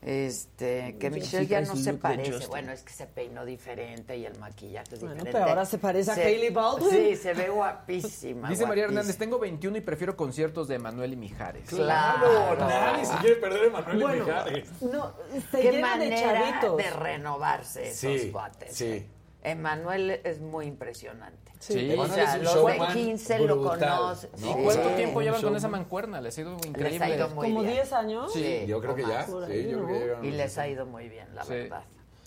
[0.00, 2.46] Este, que Michelle sí, ya no se parece.
[2.46, 5.32] Bueno, es que se peinó diferente y el maquillaje es Bueno, diferente.
[5.32, 6.90] pero ahora se parece a Hailey Baldwin.
[6.90, 8.48] Sí, se ve guapísima.
[8.48, 8.84] Dice María.
[8.84, 11.68] Hernández, tengo 21 y prefiero conciertos de Manuel y Mijares.
[11.68, 12.56] Claro.
[12.58, 14.82] Nadie se quiere perder a Manuel Bueno, y Mijares.
[14.82, 15.14] no,
[15.50, 18.76] se Qué de manera de renovarse esos Sí, cuates.
[18.76, 18.84] sí.
[18.86, 19.06] ¿eh?
[19.42, 21.47] Emanuel es muy impresionante.
[21.58, 21.94] Sí.
[21.98, 24.30] O sea, los de showman 15 lo conocen.
[24.38, 24.46] ¿no?
[24.46, 24.58] ¿Y Sí.
[24.64, 26.20] cuánto tiempo llevan con esa mancuerna?
[26.20, 27.04] Les ha ido Les increíble.
[27.04, 27.72] ha ido muy Como bien.
[27.74, 28.32] 10 años.
[28.32, 29.26] Sí, Yo creo que ya.
[29.26, 29.86] Sí, ahí, yo ¿no?
[29.86, 31.50] creo que Y les ha ido muy bien, la Sí.
[31.52, 31.82] verdad.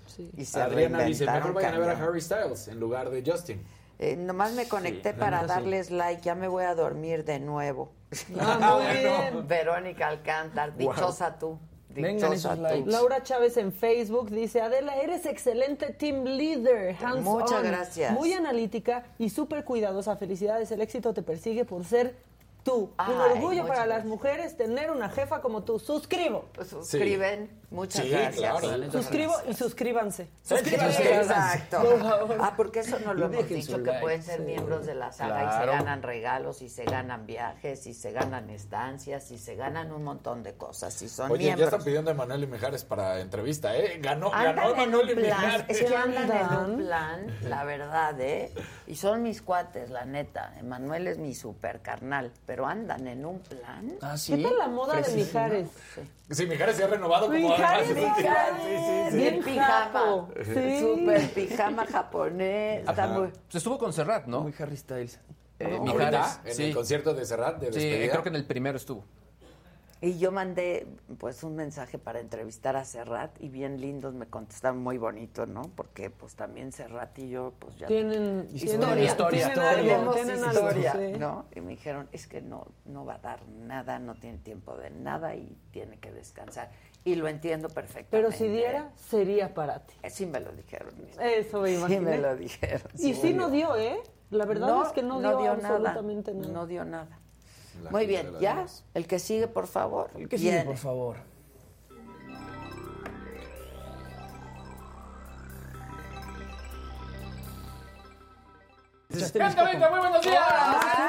[0.07, 0.29] Sí.
[0.36, 1.93] Y se Adriana dice, mejor vayan a ver a.
[2.03, 3.63] Harry Styles en lugar de Justin.
[3.99, 5.47] Eh, nomás me conecté para sí.
[5.47, 7.93] darles like, ya me voy a dormir de nuevo.
[8.39, 9.47] Ah, muy bien.
[9.47, 11.57] Verónica Alcántar, dichosa tú.
[11.94, 12.86] Dichosa tú.
[12.86, 18.14] Laura Chávez en Facebook dice, Adela, eres excelente team leader, hands Muchas on, gracias.
[18.14, 20.16] Muy analítica y súper cuidadosa.
[20.16, 22.16] Felicidades, el éxito te persigue por ser
[22.64, 22.92] tú.
[22.98, 25.80] Ay, Un orgullo para las mujeres tener una jefa como tú.
[25.80, 26.46] Suscribo.
[26.68, 28.36] Suscriben, muchas Sí, gracias.
[28.59, 28.91] claro.
[28.91, 30.28] Suscribo y suscríbanse.
[30.49, 31.82] Exacto.
[31.82, 32.38] Por favor.
[32.39, 34.43] Ah, porque eso no lo Y hemos dicho, que like, pueden ser sí.
[34.43, 38.49] miembros de la saga y se ganan regalos, y se ganan viajes, y se ganan
[38.49, 42.13] estancias, y se ganan un montón de cosas, y son Oye, ya están pidiendo a
[42.13, 43.99] Emanuel y Mijares para entrevista, ¿eh?
[44.01, 45.65] Ganó, ganó Emanuel y un plan, Mijares.
[45.82, 48.53] es que andan en un plan, la verdad, ¿eh?
[48.88, 50.53] Y son mis cuates, la neta.
[50.59, 53.93] Emanuel es mi super carnal, pero andan en un plan.
[54.01, 54.43] Ah, ¿Qué sí.
[54.43, 55.11] tal la moda de.
[55.15, 55.69] Mijares?
[56.30, 57.55] Sí, Mijares se ha renovado como.
[59.12, 59.18] Sí.
[59.18, 60.28] Bien pijama.
[60.80, 62.88] Super pijama japonés.
[62.88, 63.28] Está muy...
[63.28, 64.41] Pues estuvo con Serrat, ¿no?
[64.41, 65.20] Muy Harry Styles.
[65.59, 65.93] Eh, ¿Ahorita?
[65.93, 66.64] Mijares, En sí.
[66.66, 69.03] el concierto de Serrat de Sí, creo que en el primero estuvo.
[70.04, 70.88] Y yo mandé
[71.20, 75.62] pues un mensaje para entrevistar a Serrat y bien lindos me contestaron muy bonito, ¿no?
[75.76, 79.54] Porque pues también Serrat y yo pues ya Tienen historia, historia.
[79.54, 81.20] Tienen algo, historia, sí.
[81.20, 81.45] ¿no?
[81.56, 84.89] Y me dijeron, es que no no va a dar nada, no tiene tiempo de
[84.89, 86.72] nada y tiene que descansar.
[87.04, 88.10] Y lo entiendo perfectamente.
[88.10, 89.93] Pero si diera, sería para ti.
[90.02, 90.93] Eh, Sí me lo dijeron.
[91.20, 91.99] Eso me Sí imaginé.
[92.02, 92.91] me lo dijeron.
[92.97, 94.02] Y sí no dio, ¿eh?
[94.32, 96.54] La verdad es que no, dio, absolutamente nada.
[96.54, 97.20] No dio nada.
[97.84, 98.65] La Muy bien, ¿ya?
[98.93, 100.11] El que sigue, por favor.
[100.15, 101.17] El que sigue, por favor.
[109.34, 110.41] ¡Venga, venga, muy buenos días!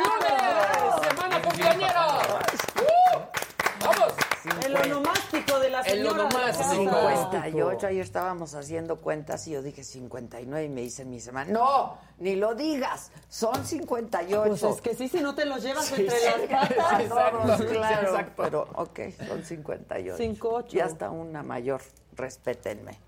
[0.02, 1.08] ¡Lunes!
[1.08, 2.18] ¡Semana cumpleañera!
[2.80, 3.84] ¡Uh!
[3.84, 4.21] ¡Vamos!
[4.64, 6.10] El onomástico de la El señora.
[6.12, 6.58] de la onomástico.
[6.62, 6.74] casa.
[6.74, 11.98] 58, ayer estábamos haciendo cuentas y yo dije 59 y me dice mi semana, no,
[12.18, 14.48] ni lo digas, son 58.
[14.48, 16.26] Pues es que sí, si no te los llevas Sí, entre sí.
[16.50, 17.08] las patas.
[17.08, 18.42] Todos, Exacto, claro, exacto.
[18.42, 20.16] pero ok, son 58.
[20.16, 20.76] 58.
[20.76, 21.80] Y hasta una mayor,
[22.16, 22.98] respétenme.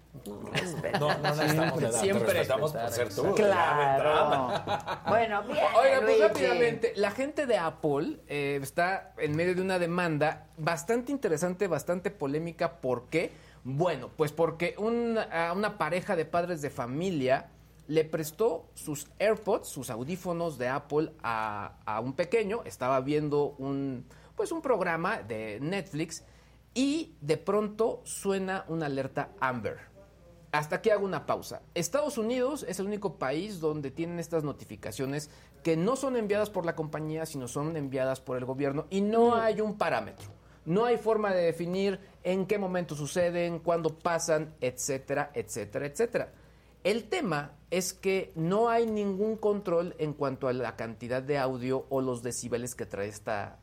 [0.53, 0.99] Respétenme.
[1.01, 3.35] No, no necesitamos de edad, Siempre te respetamos por ser tú.
[3.35, 4.63] Claro.
[5.09, 5.59] Bueno, bien.
[5.77, 6.23] Oiga, pues Luigi.
[6.23, 12.11] rápidamente, la gente de Apple eh, está en medio de una demanda bastante interesante, bastante
[12.11, 12.81] polémica.
[12.81, 13.33] ¿Por qué?
[13.65, 17.49] Bueno, pues porque un- a una pareja de padres de familia
[17.87, 22.63] le prestó sus AirPods, sus audífonos de Apple a, a un pequeño.
[22.65, 24.07] Estaba viendo un,
[24.37, 26.25] pues un programa de Netflix
[26.73, 29.93] y de pronto suena una alerta Amber.
[30.55, 31.63] Hasta aquí hago una pausa.
[31.75, 35.29] Estados Unidos es el único país donde tienen estas notificaciones
[35.65, 39.35] que no son enviadas por la compañía, sino son enviadas por el gobierno y no
[39.35, 40.29] hay un parámetro.
[40.65, 46.33] No hay forma de definir en qué momento suceden, cuándo pasan, etcétera, etcétera, etcétera.
[46.85, 51.85] El tema es que no hay ningún control en cuanto a la cantidad de audio
[51.89, 53.59] o los decibeles que trae esta,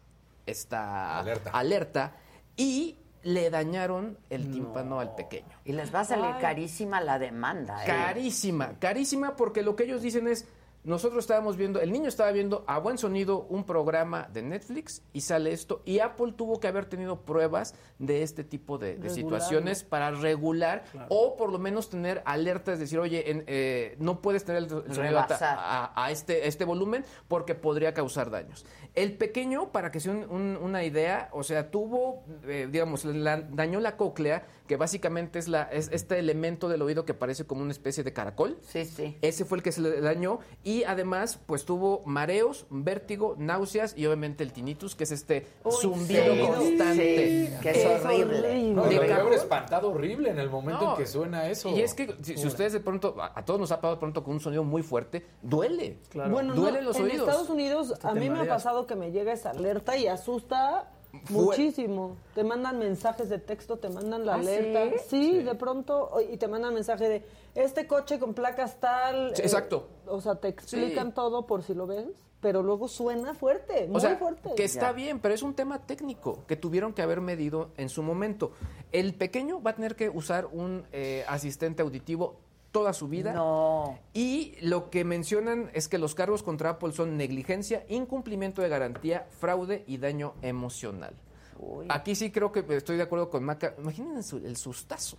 [0.46, 1.52] esta Alerta.
[1.52, 2.16] alerta
[2.58, 5.48] y le dañaron el tímpano al pequeño.
[5.66, 6.42] Y les va a salir Ay.
[6.42, 7.84] carísima la demanda.
[7.84, 7.88] ¿eh?
[7.88, 10.48] Carísima, carísima porque lo que ellos dicen es,
[10.84, 15.22] nosotros estábamos viendo, el niño estaba viendo a buen sonido un programa de Netflix y
[15.22, 20.10] sale esto y Apple tuvo que haber tenido pruebas de este tipo de, situaciones para
[20.12, 24.70] regular o por lo menos tener alertas, decir, oye, en, eh, no puedes tener el,
[24.70, 25.58] sonido a, Rebasar.
[25.60, 28.66] a- a este, a este volumen porque podría causar daños.
[28.96, 33.42] El pequeño, para que sea un- un- una idea, o sea, tuvo, eh, digamos, la-
[33.42, 37.62] dañó la cóclea, que básicamente es, la, es este elemento del oído que parece como
[37.62, 38.58] una especie de caracol.
[38.62, 39.18] Sí, sí.
[39.22, 44.06] Ese fue el que se le dañó y además pues tuvo mareos, vértigo, náuseas y
[44.06, 46.24] obviamente el tinnitus, que es este Uy, zumbido
[46.62, 48.72] sí, sí, que es horrible.
[48.72, 51.68] No, De haber espantado horrible en el momento No, en que suena eso.
[51.68, 54.00] Y es que si, si ustedes de pronto, a, a todos nos ha pasado de
[54.00, 55.98] pronto con un sonido muy fuerte, duele.
[56.14, 57.28] Bueno, duele no, los en oídos.
[57.28, 60.94] Estados Unidos a mí me ha pasado que me llega esa alerta y asusta
[61.30, 62.18] muchísimo.
[62.36, 64.98] Te mandan mensajes de texto, te mandan la ¿Ah, alerta.
[65.08, 65.32] sí?
[65.34, 69.36] Sí, de pronto y te mandan mensaje de este coche con placas tal.
[69.36, 69.88] Sí, eh, exacto.
[70.08, 71.14] o sea, te explican Sí.
[71.16, 72.06] todo por si lo ves,
[72.42, 74.50] pero luego suena fuerte, muy o sea, fuerte.
[74.56, 74.92] que está Ya.
[74.94, 78.52] bien, pero es un tema técnico que tuvieron que haber medido en su momento.
[78.92, 82.36] El pequeño va a tener que usar un eh, asistente auditivo
[82.72, 83.34] toda su vida.
[83.34, 84.00] No.
[84.14, 89.28] Y lo que mencionan es que los cargos contra Apple son negligencia, incumplimiento de garantía,
[89.40, 91.14] fraude y daño emocional.
[91.60, 91.86] Uy.
[91.90, 93.76] Aquí sí creo que estoy de acuerdo con Maca.
[93.78, 95.18] Imaginen su- el sustazo.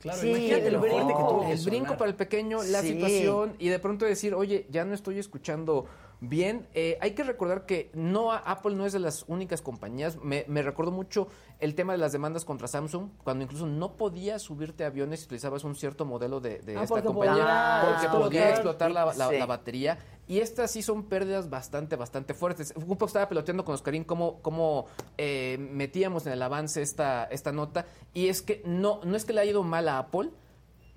[0.00, 2.88] Claro, Sí, imagínate el fuerte que tuvo que El brinco para el pequeño, la Sí.
[2.92, 5.86] situación y de pronto decir, oye, ya no estoy escuchando
[6.20, 6.66] bien.
[6.74, 10.16] Eh, hay que recordar que no Apple no es de las únicas compañías.
[10.22, 11.28] Me, me recordó mucho
[11.60, 15.26] el tema de las demandas contra Samsung, cuando incluso no podías subirte a aviones si
[15.26, 18.90] utilizabas un cierto modelo de, de Ah, esta porque compañía, podía porque podía explotar.
[18.90, 19.38] explotar la, la- Sí.
[19.38, 19.98] la batería.
[20.26, 22.72] Y estas sí son pérdidas bastante, bastante fuertes.
[22.76, 24.86] Un poco estaba peloteando con Oscarín cómo, cómo
[25.18, 27.84] eh, metíamos en el avance esta, esta nota.
[28.14, 30.30] Y es que no, no es que le haya ido mal a Apple,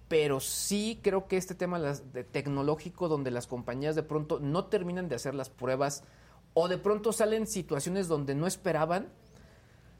[0.07, 5.09] pero sí creo que este tema de tecnológico donde las compañías de pronto no terminan
[5.09, 6.03] de hacer las pruebas
[6.53, 9.09] o de pronto salen situaciones donde no esperaban,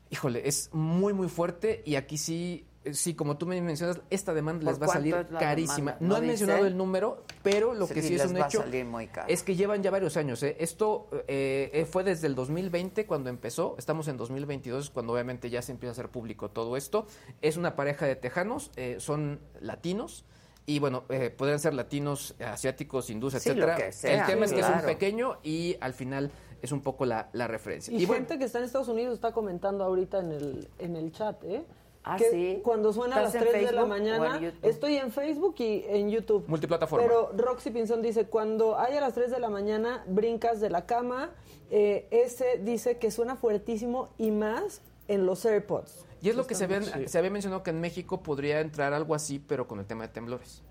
[0.10, 4.64] híjole, es muy muy fuerte y aquí sí, sí como tú me mencionas, esta demanda
[4.66, 5.94] ¿Por les va a salir carísima.
[5.94, 5.98] demanda?
[6.02, 6.32] No, ¿No han dice?
[6.32, 8.86] mencionado el número, pero lo Sí, que sí, y es un va a hecho salir
[8.86, 9.28] muy caro.
[9.30, 10.42] es que llevan ya varios años.
[10.44, 10.56] ¿eh?
[10.60, 15.62] Esto eh, eh, fue desde el 2020 cuando empezó, estamos en 2022 cuando obviamente ya
[15.62, 17.06] se empieza a hacer público todo esto.
[17.42, 20.26] Es una pareja de tejanos, eh, son latinos.
[20.70, 23.76] Y bueno, eh, podrían ser latinos, asiáticos, hindús, Sí, lo etcétera.
[23.78, 26.30] que sea, el tema es que es un pequeño y al final
[26.62, 27.94] es un poco la, la referencia.
[27.98, 31.14] Y, bueno, gente que está en Estados Unidos está comentando ahorita en el, en el
[31.14, 31.64] chat, ¿eh?
[32.10, 32.62] Ah, que sí.
[32.64, 36.10] Cuando suena a las ¿Estás en 3 de la mañana, estoy en Facebook y en
[36.10, 36.46] YouTube.
[36.48, 37.06] Multiplataforma.
[37.06, 40.86] Pero Roxy Pinzón dice, cuando hay a las 3 de la mañana, brincas de la
[40.86, 41.32] cama.
[41.70, 46.06] Eh, ese dice que suena fuertísimo y más en los AirPods.
[46.22, 49.40] y es lo que se, se había mencionado que en México podría entrar algo así,
[49.40, 50.64] pero con el tema de temblores.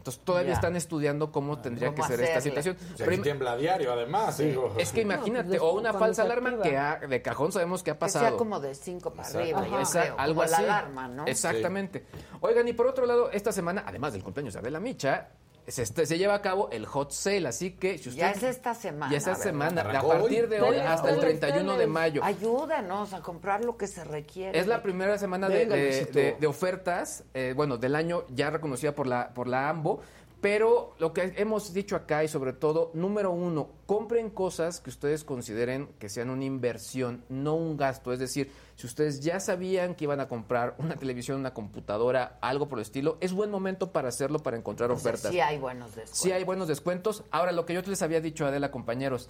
[0.00, 0.54] Entonces todavía Ya.
[0.54, 2.74] están estudiando cómo tendría ¿Cómo que ser esta situación.
[2.94, 4.38] O sea, Pero tiembla a diario, además.
[4.38, 4.74] digo.
[4.78, 6.62] Es que imagínate, pues, o una falsa alarma activa.
[6.64, 8.28] que ha- de cajón sabemos que ha Que pasado.
[8.28, 10.64] sea como de 5 para arriba, yo Esa- creo, algo como la así.
[10.64, 11.26] alarma, ¿no?
[11.26, 12.06] Exactamente.
[12.40, 15.28] Oigan, y por otro lado, esta semana, además del cumpleaños de Adela Micha,
[15.70, 18.20] se, este- se lleva a cabo el hot sale, así que si usted...
[18.20, 19.10] Ya es esta semana.
[19.12, 19.44] Ya esta ¿verdad?
[19.44, 22.22] semana, a partir de hoy hasta el teles, 31 de mayo.
[22.24, 24.58] Ayúdanos a comprar lo que se requiere.
[24.58, 28.50] Es la primera semana de, Venga, de- de- de ofertas, eh, bueno, del año ya
[28.50, 30.00] reconocida por la, por la AMBO,
[30.40, 35.22] pero lo que hemos dicho acá y sobre todo, número uno, compren cosas que ustedes
[35.24, 38.12] consideren que sean una inversión, no un gasto.
[38.12, 42.68] Es decir, si ustedes ya sabían que iban a comprar una televisión, una computadora, algo
[42.68, 45.30] por el estilo, es buen momento para hacerlo, para encontrar O sea, ofertas.
[45.32, 46.18] sí hay buenos descuentos.
[46.18, 47.24] Sí hay buenos descuentos.
[47.30, 49.28] Ahora, lo que yo les había dicho, Adela, compañeros,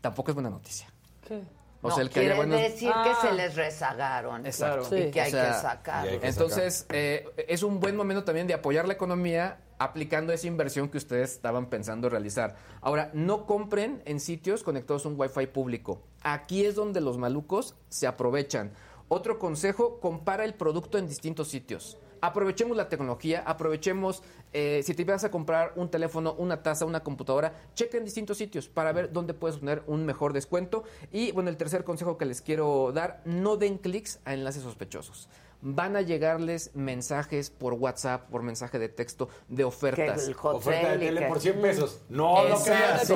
[0.00, 0.88] tampoco es buena noticia.
[1.26, 1.42] ¿Qué?
[1.82, 2.60] O no, sea, el que haya quiere buenos...
[2.60, 3.04] decir Ah.
[3.22, 4.44] que se les rezagaron.
[4.44, 4.94] Exacto.
[4.94, 5.10] Y Sí.
[5.10, 6.04] que O hay sea, que sacar.
[6.04, 10.32] y hay que Entonces, eh, es un buen momento también de apoyar la economía aplicando
[10.34, 12.54] esa inversión que ustedes estaban pensando realizar.
[12.82, 16.02] Ahora, no compren en sitios conectados a un Wi-Fi público.
[16.22, 18.72] Aquí es donde los malucos se aprovechan.
[19.08, 21.96] Otro consejo, compara el producto en distintos sitios.
[22.20, 27.00] Aprovechemos la tecnología, aprovechemos, eh, si te vas a comprar un teléfono, una taza, una
[27.00, 30.84] computadora, checa en distintos sitios para ver dónde puedes tener un mejor descuento.
[31.10, 35.30] Y bueno, el tercer consejo que les quiero dar, no den clics a enlaces sospechosos.
[35.62, 40.26] Van a llegarles mensajes por WhatsApp, por mensaje de texto de Que ofertas.
[40.26, 42.00] el hot Oferta de tele que- por 100 pesos.
[42.08, 43.08] No lo creas.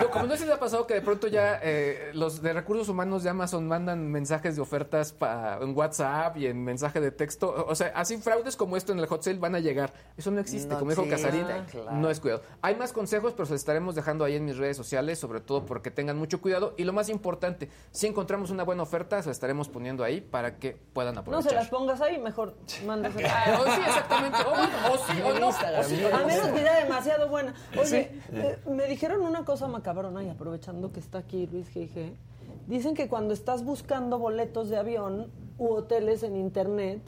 [0.00, 2.88] No, como no se les ha pasado que de pronto ya eh, los de recursos
[2.88, 7.64] humanos de Amazon mandan mensajes de ofertas pa- en WhatsApp y en mensaje de texto.
[7.68, 9.92] O sea, así fraudes como esto en el hot sale van a llegar.
[10.16, 10.68] Eso no existe.
[10.74, 11.92] No como dijo Casarín, claro.
[11.92, 12.42] no es cuidado.
[12.62, 15.64] Hay más consejos, pero se los estaremos dejando ahí en mis redes sociales, sobre todo
[15.66, 16.74] porque tengan mucho cuidado.
[16.76, 20.58] Y lo más importante, si encontramos una buena oferta, se la estaremos poniendo ahí para
[20.58, 21.50] que puedan No aprovechar.
[21.50, 23.60] se las pongas ahí, mejor mándaselas.
[23.60, 24.38] O sí, exactamente.
[24.40, 25.48] O, bueno, o sí, o no.
[25.48, 26.16] O sí, o no.
[26.16, 27.54] A menos que sea demasiado buena.
[27.80, 32.14] Oye, eh, me dijeron una cosa macabrona y aprovechando que está aquí Luis G.G.
[32.66, 37.00] Dicen que cuando estás buscando boletos de avión u hoteles en internet,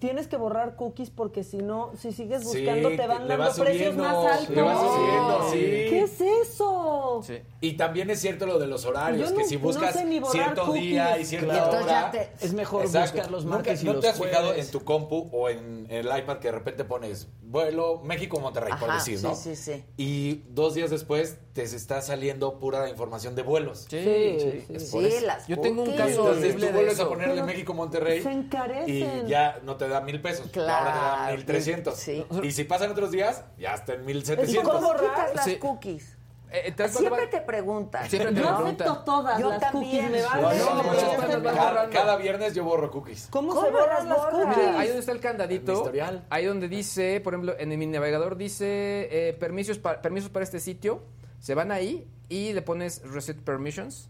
[0.00, 3.44] tienes que borrar cookies porque si no, si sigues Sí, buscando te te- van dando
[3.54, 4.56] precios subiendo, más altos.
[4.56, 5.58] le vas subiendo, sí.
[5.58, 7.20] ¿Qué es eso?
[7.24, 7.38] Sí.
[7.60, 10.04] Y también es cierto lo de los horarios, Yo que no- si no buscas sé
[10.06, 10.82] ni borrar cierto cookies.
[10.82, 12.10] día y cierta hora...
[12.10, 13.12] te- Es mejor Exacto.
[13.12, 14.66] buscar los ¿Nunca- martes y ¿No los te has fijado jueves.
[14.66, 19.18] en tu compu o en el iPad que de repente pones vuelo México-Monterrey, por decir,
[19.18, 19.34] sí, ¿no?
[19.34, 19.84] sí, sí.
[19.96, 23.86] Y dos días después te está saliendo pura información de vuelos.
[23.90, 24.78] Sí, Sí, sí.
[24.78, 24.86] sí.
[25.10, 29.26] Sí, las Yo tengo un caso Entonces tú de vuelves a ponerle México-Monterrey se encarecen.
[29.26, 30.46] y ya no te da mil pesos.
[30.52, 30.72] Claro.
[30.90, 31.94] Ahora te da mil trescientos.
[31.96, 32.24] Sí.
[32.42, 34.72] Y si pasan otros días, ya está en mil ¿Y setecientos.
[34.72, 35.56] cómo quitas las Sí.
[35.56, 36.16] cookies?
[36.52, 37.14] Eh, ¿te das cuenta?
[37.16, 38.10] Siempre te preguntan.
[38.10, 40.06] Siempre te Yo acepto todas Yo las también.
[40.06, 40.52] cookies, me No.
[40.52, 43.28] No, no, cada, cada viernes yo borro cookies.
[43.30, 44.56] ¿Cómo, ¿Cómo se borran las cookies?
[44.56, 45.92] Mira, ahí donde está el candadito,
[46.28, 50.60] ahí donde dice, por ejemplo, en mi navegador dice eh, permisos, pa- permisos para este
[50.60, 51.02] sitio,
[51.38, 54.09] se van ahí y le pones Reset Permissions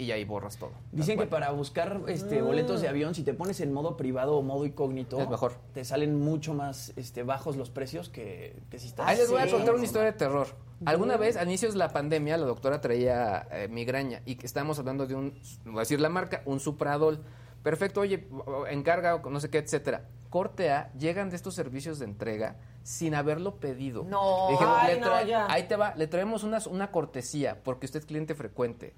[0.00, 0.72] y ahí borras todo.
[0.92, 4.42] Dicen que para buscar este, boletos de avión, si te pones en modo privado o
[4.42, 5.52] modo incógnito, Es mejor.
[5.74, 9.06] te salen mucho más este, bajos los precios que, que si estás...
[9.08, 10.48] Ahí les voy a contar una historia de terror.
[10.86, 14.78] Alguna vez, a inicios de la pandemia, la doctora traía eh, migraña y que estábamos
[14.78, 17.22] hablando de un, voy a decir la marca, un Supradol.
[17.62, 18.26] Perfecto, oye,
[18.70, 20.08] encarga, o no sé qué, etcétera.
[20.30, 24.04] Corte A, llegan de estos servicios de entrega sin haberlo pedido.
[24.04, 24.46] No.
[24.48, 25.46] Dijeron, Ay, "Le no, ya.
[25.52, 28.94] ahí te va, le traemos una, una cortesía porque usted es cliente frecuente.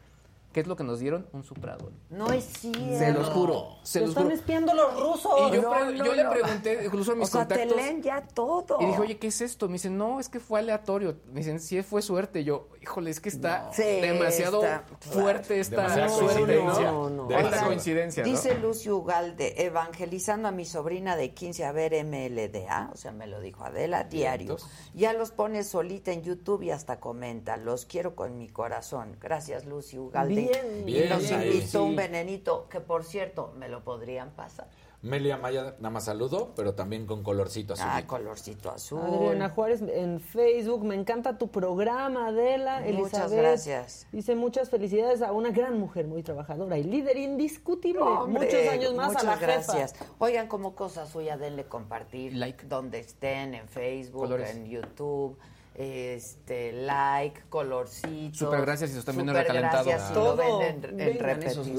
[0.52, 1.26] ¿Qué es lo que nos dieron?
[1.32, 1.92] Un suprador.
[2.10, 2.98] No es cierto.
[2.98, 4.34] Se los juro, se los están juro.
[4.34, 5.32] espiando los rusos.
[5.50, 7.76] Y yo, No, pre- no, yo le pregunté, incluso a mis o sea, te contactos.
[7.76, 8.76] leen ya todo.
[8.80, 9.66] Y dije, oye, ¿qué es esto?
[9.68, 11.16] Me dicen, no, es que fue aleatorio.
[11.32, 12.44] Me dicen, sí, fue suerte.
[12.44, 16.90] Yo, híjole, es que está Sí, demasiado está- fuerte esta coincidencia.
[16.92, 17.08] ¿no?
[17.08, 17.38] No, no.
[17.38, 18.28] Esta coincidencia, ¿no?
[18.30, 23.26] Dice Lucio Ugalde, evangelizando a mi sobrina de 15 a ver MLDA, o sea, me
[23.26, 24.56] lo dijo Adela, diario.
[24.94, 29.16] Ya los pone solita en YouTube y hasta comenta, los quiero con mi corazón.
[29.20, 30.34] Gracias, Lucio Ugalde.
[30.48, 34.68] Bien, y bien, nos invitó un venenito, que por cierto, me lo podrían pasar.
[35.02, 37.86] Melia Maya nada más saludo, pero también con colorcito azul.
[37.88, 39.00] Ah, colorcito azul.
[39.00, 42.82] Adriana Juárez en Facebook, me encanta tu programa, Adela.
[42.82, 44.06] Muchas Elizabeth gracias.
[44.12, 48.00] Dice muchas felicidades a una gran mujer muy trabajadora y líder indiscutible.
[48.00, 49.92] Hombre, Muchos años más muchas a la gracias.
[49.94, 50.04] jefa.
[50.18, 52.34] Oigan, como cosa suya, denle compartir.
[52.34, 52.66] Like.
[52.68, 54.54] Donde estén, en Facebook, Colores.
[54.54, 55.36] en YouTube.
[55.82, 58.38] Este, like, colorcito.
[58.38, 59.84] Súper gracias si lo están viendo en Súper recalentado.
[59.84, 60.36] gracias si Todo.
[60.36, 61.76] lo ven en, en repetición.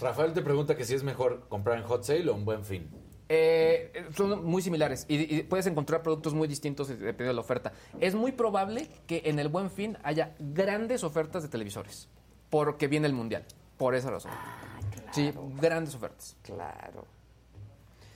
[0.00, 2.90] Rafael te pregunta que si es mejor comprar en Hot Sale o en Buen Fin.
[3.30, 7.72] Eh, son muy similares y, y puedes encontrar productos muy distintos dependiendo de la oferta.
[7.98, 12.08] Es muy probable que en el Buen Fin haya grandes ofertas de televisores,
[12.50, 13.46] porque viene el Mundial,
[13.78, 14.32] por esa razón.
[15.12, 16.36] Sí, grandes ofertas.
[16.42, 17.06] Claro.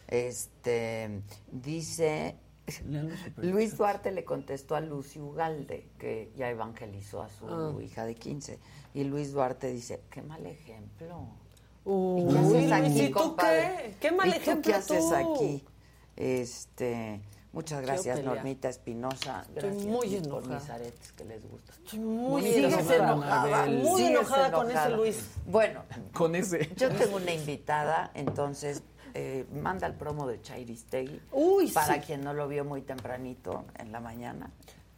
[0.07, 2.37] Este, dice...
[3.37, 7.75] Luis Duarte le contestó a Lucy Ugalde, que ya evangelizó a su Ah.
[7.83, 8.59] hija de 15.
[8.95, 11.27] Y Luis Duarte dice, qué mal ejemplo.
[11.85, 13.77] Uy, ¿Y qué haces Luis, aquí, ¿y tú compadre?
[14.01, 14.09] qué?
[14.09, 15.15] ¿Qué mal ¿Y tú ejemplo qué haces tú?
[15.15, 15.65] aquí?
[16.17, 17.21] Este,
[17.53, 18.23] muchas gracias.
[18.25, 19.43] Normita Espinosa.
[19.49, 20.59] Estoy Gracias muy por enojada.
[20.61, 21.77] mis aretes que les gustan.
[21.85, 23.67] Estoy muy enojada.
[23.67, 25.29] Muy enojada con ese Luis.
[25.47, 25.83] Bueno,
[26.15, 26.71] Con ese.
[26.77, 28.83] yo tengo una invitada, entonces
[29.15, 31.21] eh, manda el promo de Chairistegui.
[31.33, 32.01] Uy, Para sí.
[32.01, 34.51] quien no lo vio muy tempranito en la mañana.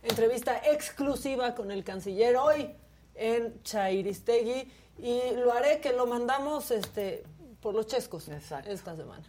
[0.02, 2.70] Entrevista exclusiva con el canciller hoy
[3.14, 7.24] en Chairistegui y lo haré que lo mandamos este
[7.60, 8.70] por los chescos Exacto.
[8.70, 9.22] esta semana.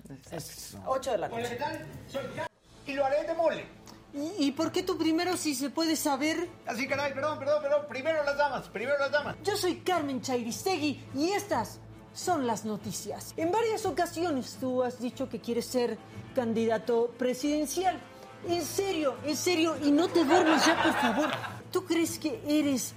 [0.86, 1.58] 8 de la noche.
[2.86, 3.66] Y lo haré de mole.
[4.14, 6.48] ¿Y, y por qué tú primero si se puede saber?
[6.66, 7.86] Así caray, perdón, perdón, perdón.
[7.90, 9.36] Primero las damas, primero las damas.
[9.44, 11.80] Yo soy Carmen Chairistegui y estas
[12.18, 13.34] son las noticias.
[13.38, 15.98] En varias ocasiones tú has dicho que quieres ser
[16.36, 18.00] candidato presidencial.
[18.48, 21.30] En serio, en serio, y no te duermes ya, por favor.
[21.72, 22.94] ¿Tú crees que eres,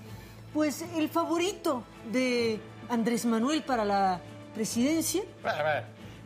[0.54, 4.20] pues, el favorito de Andrés Manuel para la
[4.54, 5.22] presidencia?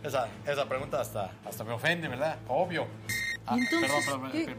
[0.02, 2.36] Esa, esa pregunta hasta, hasta me ofende, ¿verdad?
[2.48, 2.86] Obvio.
[3.46, 4.56] Ah, ¿Y entonces perdón, perdón,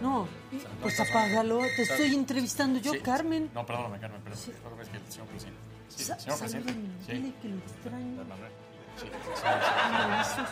[0.00, 0.28] No,
[0.82, 1.60] pues apágalo.
[1.76, 3.50] Te estoy entrevistando yo, Sí, Carmen.
[3.54, 4.50] No, perdóname, Carmen, pero pasa
[4.82, 5.65] es que el señor presidente.
[5.96, 6.72] Sí, señor presidente.
[7.06, 7.12] Sí.
[7.12, 8.24] dile que lo extraño.
[8.24, 8.52] Manuel.
[8.96, 9.42] Sí, sí,
[10.36, 10.42] sí,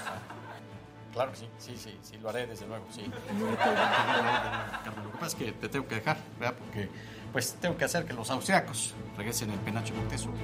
[1.12, 3.02] Claro que sí, sí, sí, sí, lo haré desde luego, sí.
[3.38, 3.74] No lo puedo.
[3.74, 6.56] Carmen, lo que pasa es que te tengo que dejar, ¿verdad?
[6.58, 6.88] Porque
[7.32, 10.34] pues tengo que hacer que los austriacos regresen el penacho Moctezuma.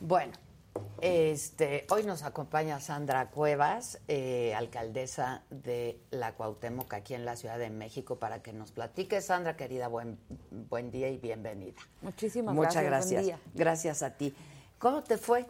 [0.00, 0.32] Bueno,
[1.00, 7.58] este, hoy nos acompaña Sandra Cuevas, eh, alcaldesa de la Cuauhtémoc aquí en la Ciudad
[7.58, 9.20] de México, para que nos platique.
[9.20, 10.18] Sandra, querida, buen,
[10.68, 11.80] buen día y bienvenida.
[12.02, 13.22] Muchísimas Muchas gracias.
[13.22, 13.22] gracias.
[13.22, 13.38] Buen día.
[13.54, 14.34] Gracias a ti.
[14.78, 15.46] ¿Cómo te fue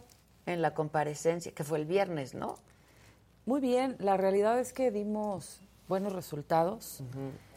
[0.47, 1.53] en la comparecencia?
[1.53, 2.57] Que fue el viernes, ¿no?
[3.47, 7.03] Muy bien, la realidad es que dimos buenos resultados.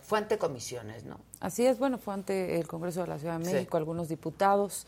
[0.03, 1.19] Fue ante comisiones, ¿no?
[1.39, 3.53] Así es, bueno, fue ante el Congreso de la Ciudad de Sí.
[3.53, 4.87] México, algunos diputados.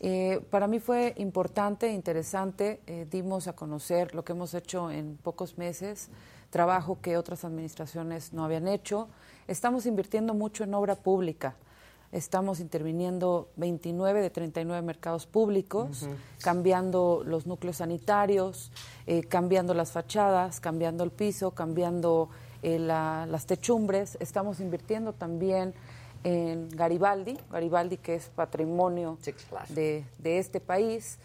[0.00, 5.18] Eh, para mí fue importante, interesante, eh, dimos a conocer lo que hemos hecho en
[5.22, 6.08] pocos meses,
[6.48, 9.08] trabajo que otras administraciones no habían hecho.
[9.46, 11.54] Estamos invirtiendo mucho en obra pública.
[12.12, 16.08] Estamos interviniendo 29 de 39 mercados públicos,
[16.42, 18.72] cambiando los núcleos sanitarios,
[19.06, 22.28] eh, cambiando las fachadas, cambiando el piso, cambiando
[22.62, 24.16] eh, la- las techumbres.
[24.20, 25.72] Estamos invirtiendo también
[26.24, 29.18] en Garibaldi, Garibaldi que es patrimonio
[29.70, 31.18] de, de este país.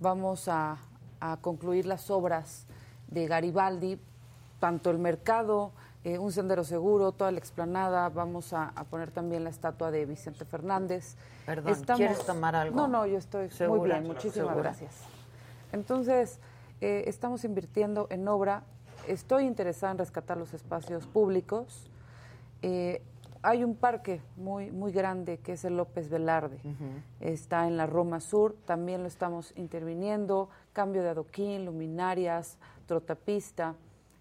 [0.00, 0.78] Vamos a,
[1.20, 2.66] a concluir las obras
[3.08, 3.98] de Garibaldi,
[4.60, 5.72] tanto el mercado,
[6.04, 8.08] eh, un sendero seguro, toda la explanada.
[8.08, 11.16] Vamos a, a poner también la estatua de Vicente Fernández.
[11.46, 12.76] Perdón, ¿quieres tomar algo?
[12.76, 14.54] No, no, yo estoy muy bien, muchísimas ¿Segura?
[14.54, 14.94] gracias.
[15.72, 16.38] Entonces,
[16.80, 18.64] eh, estamos invirtiendo en obra.
[19.06, 21.88] Estoy interesada en rescatar los espacios públicos.
[22.62, 23.02] Eh,
[23.42, 26.60] hay un parque muy, muy grande que es el López Velarde.
[27.20, 30.48] Está en la Roma Sur, también lo estamos interviniendo.
[30.72, 33.74] Cambio de adoquín, luminarias, trotapista.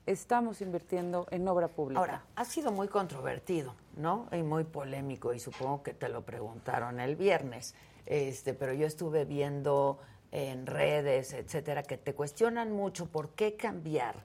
[0.07, 1.99] estamos invirtiendo en obra pública.
[1.99, 4.27] Ahora, ha sido muy controvertido, ¿no?
[4.31, 7.75] Y muy polémico, y supongo que te lo preguntaron el viernes.
[8.07, 9.99] Este, pero yo estuve viendo
[10.31, 14.15] en redes, etcétera, que te cuestionan mucho por qué cambiar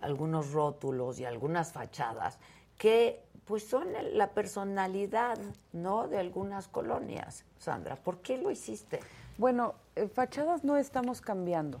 [0.00, 2.38] algunos rótulos y algunas fachadas
[2.78, 5.38] que pues son el- la personalidad,
[5.72, 6.08] ¿no?
[6.08, 7.44] De algunas colonias.
[7.58, 9.00] Sandra, ¿por qué lo hiciste?
[9.38, 11.78] Bueno, eh, fachadas no estamos cambiando.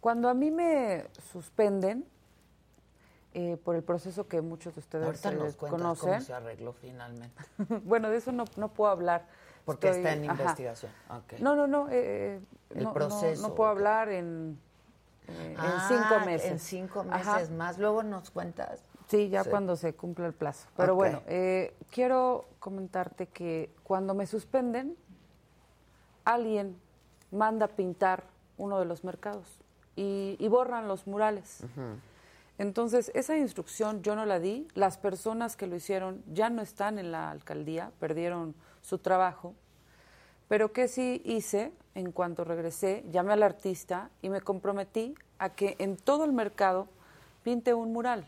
[0.00, 2.04] Cuando a mí me suspenden
[3.34, 6.34] eh, por el proceso que muchos de ustedes Ahorita eh, nos cuentas conocen, cómo se
[6.34, 7.42] arregló finalmente.
[7.84, 9.26] bueno, de eso no, no puedo hablar.
[9.64, 10.42] Porque Estoy- está en ajá.
[10.42, 10.92] investigación.
[11.40, 11.86] No, no, no.
[11.90, 12.40] eh,
[12.74, 14.58] El no, proceso, No, puedo hablar en,
[15.28, 16.50] eh, Ah, en cinco meses.
[16.50, 17.46] En cinco meses Ajá.
[17.56, 17.78] más.
[17.78, 18.82] Luego nos cuentas.
[19.12, 19.50] Sí, ya Sí.
[19.50, 20.68] cuando se cumpla el plazo.
[20.76, 24.96] Pero bueno, eh, quiero comentarte que cuando me suspenden,
[26.24, 26.76] alguien
[27.30, 28.24] manda pintar
[28.56, 29.46] uno de los mercados
[29.96, 31.62] y, y borran los murales.
[32.58, 34.66] Entonces, esa instrucción yo no la di.
[34.74, 39.54] Las personas que lo hicieron ya no están en la alcaldía, perdieron su trabajo.
[40.48, 45.76] Pero que sí hice, en cuanto regresé, llamé al artista y me comprometí a que
[45.78, 46.88] en todo el mercado
[47.42, 48.26] pinte un mural.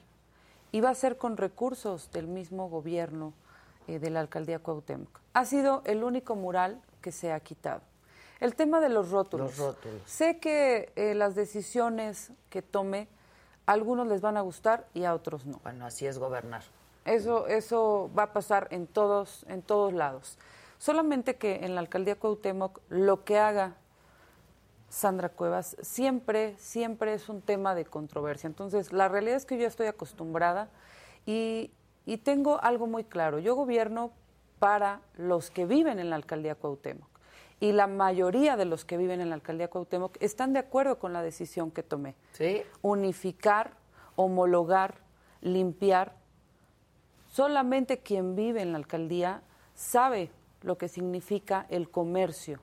[0.75, 3.33] Iba a ser con recursos del mismo gobierno
[3.87, 5.21] eh, de la alcaldía Cuauhtémoc.
[5.33, 7.81] Ha sido el único mural que se ha quitado.
[8.41, 9.57] El tema de los rótulos.
[9.57, 10.03] Los rótulos.
[10.05, 13.07] Sé que eh, las decisiones que tome,
[13.67, 15.61] a algunos les van a gustar y a otros no.
[15.63, 16.65] Bueno, así es gobernar.
[17.05, 20.39] Eso, eso va a pasar en todos, en todos lados.
[20.79, 23.77] Solamente que en la alcaldía Cuauhtémoc lo que haga
[24.95, 28.47] Sandra Cuevas siempre, siempre es un tema de controversia.
[28.47, 30.69] Entonces, la realidad es que yo estoy acostumbrada
[31.27, 31.73] y,
[32.07, 33.41] y tengo algo muy claro.
[33.41, 34.13] Yo gobierno
[34.61, 37.09] para los que viven en la alcaldía Cuauhtémoc.
[37.59, 41.13] Y la mayoría de los que viven en la alcaldía Cuauhtémoc están de acuerdo con
[41.13, 42.15] la decisión que tomé.
[42.31, 42.63] ¿Sí?
[42.81, 43.73] Unificar,
[44.15, 44.99] homologar,
[45.41, 46.15] limpiar.
[47.33, 49.43] Solamente quien vive en la alcaldía
[49.75, 50.31] sabe
[50.63, 52.61] lo que significa el comercio,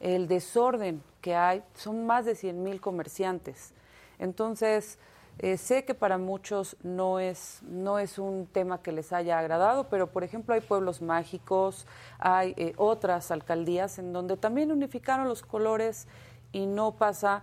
[0.00, 1.62] el desorden que hay.
[1.74, 3.72] Son más de 100 mil comerciantes.
[4.18, 4.98] Entonces,
[5.38, 9.88] eh, sé que para muchos no es, no es un tema que les haya agradado,
[9.88, 11.86] pero por ejemplo hay pueblos mágicos,
[12.18, 16.06] hay eh, otras alcaldías en donde también unificaron los colores
[16.52, 17.42] y no pasa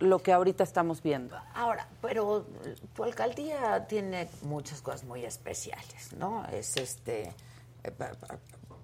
[0.00, 1.38] lo que ahorita estamos viendo.
[1.54, 2.44] Ahora, pero
[2.94, 6.44] tu alcaldía tiene muchas cosas muy especiales, ¿no?
[6.46, 7.32] Es este,
[7.84, 7.92] eh,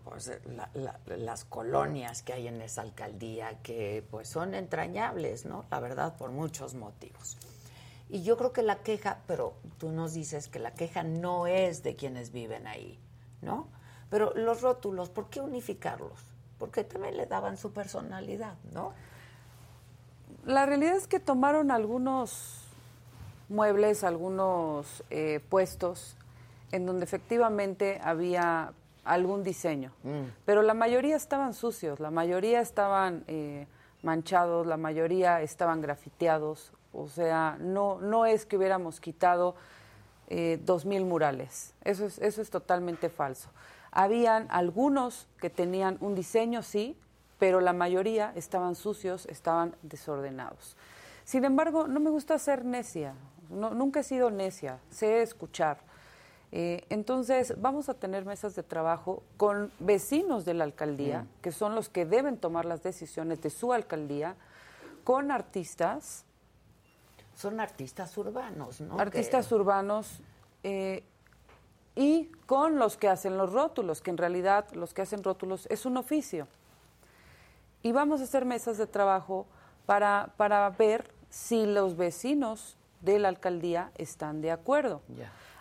[0.08, 5.44] pues, eh, la- la- las colonias que hay en esa alcaldía que pues son entrañables,
[5.44, 5.64] ¿no?
[5.70, 7.36] La verdad, por muchos motivos.
[8.08, 11.82] Y yo creo que la queja, pero tú nos dices que la queja no es
[11.82, 12.98] de quienes viven ahí,
[13.42, 13.68] ¿no?
[14.08, 16.18] Pero los rótulos, ¿por qué unificarlos?
[16.58, 18.92] Porque también le daban su personalidad, ¿no?
[20.46, 22.64] La realidad es que tomaron algunos
[23.50, 26.16] muebles, algunos eh, puestos
[26.72, 28.72] en donde efectivamente había
[29.12, 29.92] algún diseño,
[30.44, 33.66] pero la mayoría estaban sucios, la mayoría estaban eh,
[34.02, 39.54] manchados, la mayoría estaban grafiteados, o sea, no, no es que hubiéramos quitado
[40.28, 43.50] eh, dos mil murales, eso es, eso es totalmente falso.
[43.90, 46.96] Habían algunos que tenían un diseño, sí,
[47.38, 50.76] pero la mayoría estaban sucios, estaban desordenados.
[51.24, 53.14] Sin embargo, no me gusta ser necia,
[53.48, 55.78] no- nunca he sido necia, sé escuchar.
[56.50, 61.28] Eh, entonces, vamos a tener mesas de trabajo con vecinos de la alcaldía, Mm.
[61.42, 64.34] que son los que deben tomar las decisiones de su alcaldía,
[65.04, 66.24] con artistas.
[67.34, 68.98] Son artistas urbanos, ¿no?
[68.98, 70.20] Artistas urbanos
[70.64, 71.04] eh,
[71.94, 75.84] y con los que hacen los rótulos, que en realidad los que hacen rótulos es
[75.86, 76.48] un oficio.
[77.82, 79.46] Y vamos a hacer mesas de trabajo
[79.86, 85.00] para, para ver si los vecinos de la alcaldía están de acuerdo.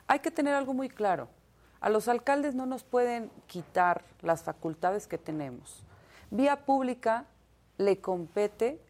[0.07, 1.27] Hay que tener algo muy claro.
[1.79, 5.83] A los alcaldes no nos pueden quitar las facultades que tenemos.
[6.31, 7.25] Vía pública
[7.77, 8.81] le compete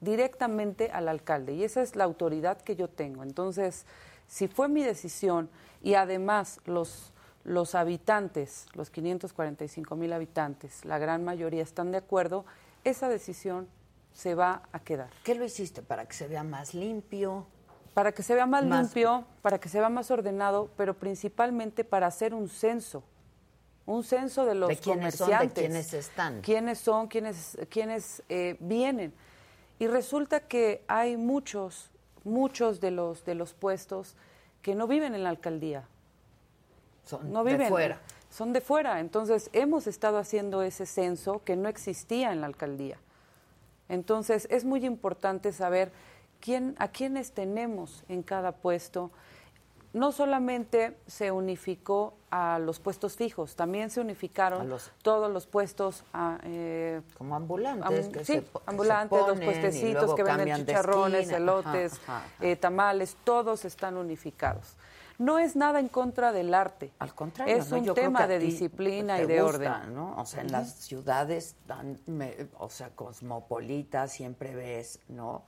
[0.00, 3.22] directamente al alcalde y esa es la autoridad que yo tengo.
[3.22, 3.86] Entonces,
[4.26, 5.50] si fue mi decisión
[5.82, 7.12] y además los,
[7.44, 12.44] los habitantes, los 545 mil habitantes, la gran mayoría están de acuerdo,
[12.84, 13.68] esa decisión
[14.12, 15.10] se va a quedar.
[15.22, 17.46] ¿Qué lo hiciste para que se vea más limpio?
[17.94, 21.84] Para que se vea más, Más- limpio, para que se vea más ordenado, pero principalmente
[21.84, 23.02] para hacer un censo.
[23.84, 25.64] Un censo de los De quiénes son, de comerciantes.
[25.64, 26.40] quiénes están.
[26.40, 29.12] Quiénes son, quiénes, quiénes eh, vienen.
[29.78, 31.90] Y resulta que hay muchos,
[32.24, 34.14] muchos de los, de los puestos
[34.62, 35.84] que no viven en la alcaldía.
[37.04, 38.00] Son no de viven, fuera.
[38.30, 39.00] Son de fuera.
[39.00, 42.96] Entonces, hemos estado haciendo ese censo que no existía en la alcaldía.
[43.88, 45.90] Entonces, es muy importante saber
[46.42, 49.10] quién, a quiénes tenemos en cada puesto.
[49.94, 56.02] No solamente se unificó a los puestos fijos, también se unificaron los- todos los puestos
[56.14, 58.06] a, eh, Como ambulantes.
[58.06, 62.26] am- que sí, se ambulantes, los puestecitos que venden chicharrones, elotes, Ajá, ajá.
[62.40, 64.76] eh, tamales, todos están unificados.
[65.18, 66.90] No es nada en contra del arte.
[66.98, 67.76] Al contrario, es ¿no?
[67.76, 69.94] un Yo tema de disciplina te y de gusta, orden.
[69.94, 70.16] ¿no?
[70.16, 75.42] O sea, en las ciudades tan, me- o sea, cosmopolitas siempre ves, ¿no?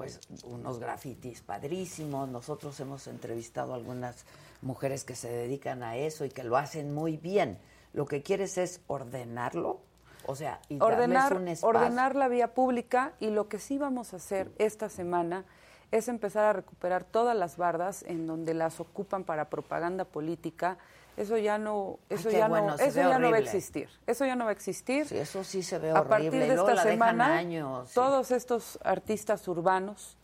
[0.00, 2.26] Pues unos grafitis padrísimos.
[2.26, 4.24] Nosotros hemos entrevistado a algunas
[4.62, 7.58] mujeres que se dedican a eso y que lo hacen muy bien.
[7.92, 9.82] Lo que quieres es ordenarlo,
[10.24, 14.16] o sea, y ordenar, un ordenar la vía pública y lo que sí vamos a
[14.16, 15.44] hacer esta semana
[15.90, 20.78] es empezar a recuperar todas las bardas en donde las ocupan para propaganda política.
[21.16, 23.88] Eso ya no, eso ya bueno, no, eso ya no va a existir.
[24.06, 25.06] Eso ya no va a existir.
[25.06, 27.94] Sí, eso sí se ve a partir de esta semana, años, sí.
[27.94, 30.16] todos estos artistas urbanos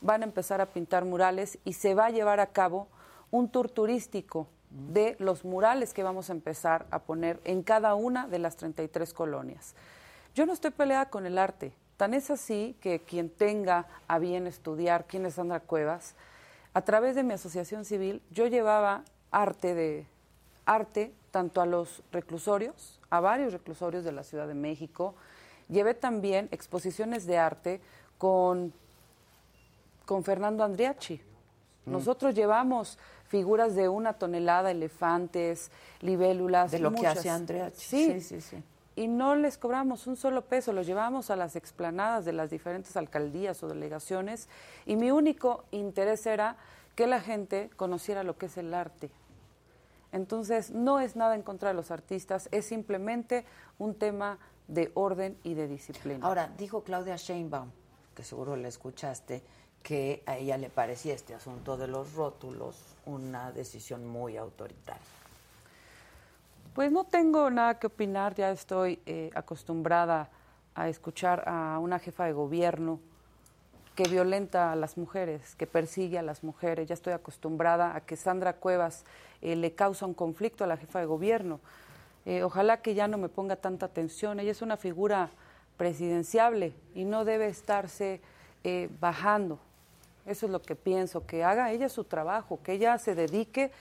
[0.00, 2.88] van a empezar a pintar murales y se va a llevar a cabo
[3.30, 8.26] un tour turístico de los murales que vamos a empezar a poner en cada una
[8.26, 9.74] de las 33 colonias.
[10.34, 11.72] Yo no estoy peleada con el arte.
[11.96, 16.14] Tan es así que quien tenga a bien estudiar quién es Sandra Cuevas,
[16.74, 20.06] a través de mi asociación civil, yo llevaba arte de
[20.66, 25.14] arte tanto a los reclusorios, a varios reclusorios de la Ciudad de México.
[25.68, 27.80] Llevé también exposiciones de arte
[28.18, 28.72] con,
[30.04, 31.20] con Fernando Andriachi.
[31.86, 31.92] Mm.
[31.92, 32.98] Nosotros llevamos
[33.28, 35.70] figuras de una tonelada, elefantes,
[36.00, 36.70] libélulas.
[36.70, 37.18] De lo que muchas.
[37.18, 37.80] hace Andriachi.
[37.80, 38.62] Sí, Sí, sí, sí.
[38.98, 42.96] Y no les cobramos un solo peso, los llevamos a las explanadas de las diferentes
[42.96, 44.48] alcaldías o delegaciones
[44.86, 46.56] y mi único interés era
[46.94, 49.10] que la gente conociera lo que es el arte.
[50.16, 53.44] Entonces, no es nada en contra de los artistas, es simplemente
[53.78, 56.26] un tema de orden y de disciplina.
[56.26, 57.70] Ahora, dijo Claudia Sheinbaum,
[58.14, 59.42] que seguro le escuchaste,
[59.82, 65.00] que a ella le parecía este asunto de los rótulos una decisión muy autoritaria.
[66.74, 70.28] Pues no tengo nada que opinar, ya estoy eh, acostumbrada
[70.74, 73.00] a escuchar a una jefa de gobierno
[73.96, 76.86] que violenta a las mujeres, que persigue a las mujeres.
[76.86, 79.04] Ya estoy acostumbrada a que Sandra Cuevas
[79.40, 81.60] eh, le causa un conflicto a la jefa de gobierno.
[82.26, 84.38] Eh, ojalá que ya no me ponga tanta atención.
[84.38, 85.30] Ella es una figura
[85.78, 88.20] presidenciable y no debe estarse
[88.64, 89.58] eh, bajando.
[90.26, 93.72] Eso es lo que pienso, que haga ella su trabajo, que ella se dedique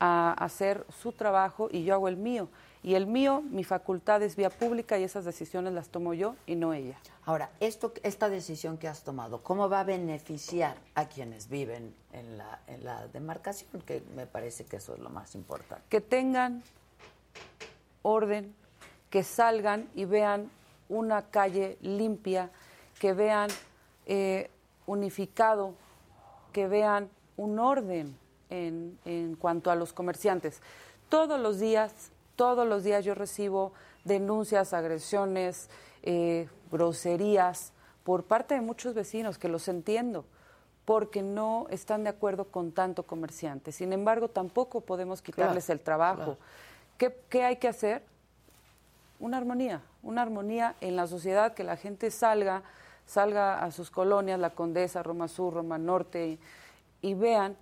[0.00, 2.48] a hacer su trabajo y yo hago el mío.
[2.82, 6.54] Y el mío, mi facultad es vía pública y esas decisiones las tomo yo y
[6.54, 6.98] no ella.
[7.26, 12.38] Ahora, esto, esta decisión que has tomado, ¿cómo va a beneficiar a quienes viven en
[12.38, 13.82] la, en la demarcación?
[13.82, 15.84] Que me parece que eso es lo más importante.
[15.90, 16.62] que tengan
[18.02, 18.54] orden,
[19.10, 20.50] que salgan y vean
[20.88, 22.50] una calle limpia,
[22.98, 23.50] que vean
[24.06, 24.50] eh,
[24.86, 25.74] unificado,
[26.52, 28.16] que vean un orden
[28.48, 30.60] en, en cuanto a los comerciantes.
[31.08, 32.10] Todos los días,
[32.40, 33.74] todos los días yo recibo
[34.06, 35.68] denuncias, agresiones,
[36.02, 40.24] eh, groserías por parte de muchos vecinos, que los entiendo
[40.86, 43.72] porque no están de acuerdo con tanto comerciante.
[43.72, 46.16] Sin embargo, tampoco podemos quitarles Claro, el trabajo.
[46.16, 46.38] claro.
[46.96, 48.02] ¿Qué, qué hay que hacer?
[49.18, 52.62] Una armonía, una armonía en la sociedad, que la gente salga,
[53.04, 56.38] salga a sus colonias, la Condesa, Roma Sur, Roma Norte, y,
[57.02, 57.54] y vean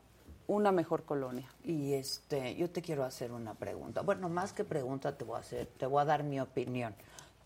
[0.48, 1.48] una mejor colonia.
[1.62, 4.00] Y este, yo te quiero hacer una pregunta.
[4.00, 6.94] Bueno, más que pregunta te voy a hacer, te voy a dar mi opinión.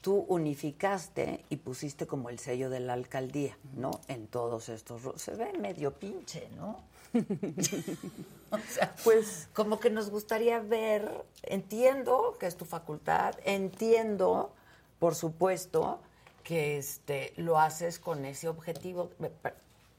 [0.01, 3.91] Tú unificaste y pusiste como el sello de la alcaldía, ¿no?
[4.09, 6.81] En todos estos se ve medio pinche, ¿no?
[8.51, 14.53] o sea, pues como que nos gustaría ver, entiendo que es tu facultad, entiendo,
[14.99, 16.01] por supuesto,
[16.43, 19.29] que este lo haces con ese objetivo de,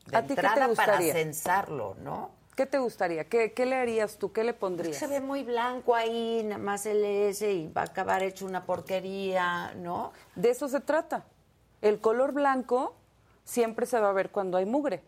[0.10, 2.43] de ¿A ti qué te entrada para censarlo, ¿no?
[2.56, 3.24] ¿Qué te gustaría?
[3.26, 4.32] ¿Qué, qué le harías tú?
[4.32, 4.96] ¿Qué le pondrías?
[4.98, 8.66] Se ve muy blanco ahí, nada más el S y va a acabar hecho una
[8.66, 10.12] porquería, ¿no?
[10.36, 11.26] De eso se trata.
[11.82, 12.96] El color blanco
[13.44, 15.02] siempre se va a ver cuando hay mugre.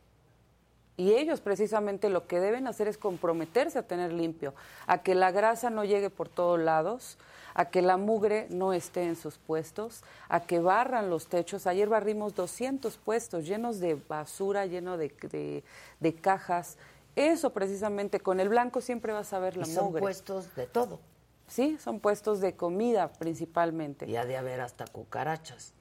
[0.98, 4.54] Y ellos precisamente lo que deben hacer es comprometerse a tener limpio,
[4.88, 7.18] a que la grasa no llegue por todos lados,
[7.54, 11.68] a que la mugre no esté en sus puestos, a que barran los techos.
[11.68, 15.64] Ayer barrimos 200 puestos llenos de basura, lleno de, de-
[16.00, 16.78] de cajas.
[17.16, 20.02] Eso precisamente, con el blanco siempre vas a ver la Y son mugre.
[20.02, 21.00] puestos de todo.
[21.48, 24.06] Sí, son puestos de comida principalmente.
[24.10, 25.74] Y ha de haber hasta cucarachas.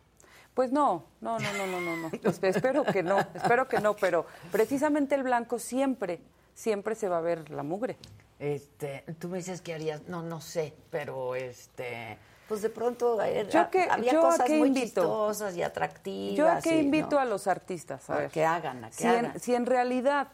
[0.52, 2.10] Pues no, no, no, no, no, no, no.
[2.22, 6.20] Pues espero que no, espero que no, pero precisamente el blanco siempre,
[6.54, 7.96] siempre se va a ver la mugre.
[8.38, 13.48] Este, tú me dices que harías, no, no sé, pero este, pues de pronto era-
[13.48, 14.84] Yo que- había yo cosas muy invito?
[15.00, 16.36] chistosas y atractivas.
[16.36, 17.20] Yo a qué y, invito ¿no?
[17.20, 18.30] a los artistas, a A ver.
[18.30, 19.24] que hagan, a que si, hagan.
[19.26, 20.28] En, si en realidad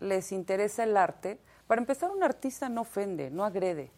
[0.00, 3.90] les interesa el arte, para empezar, un artista no ofende, no agrede.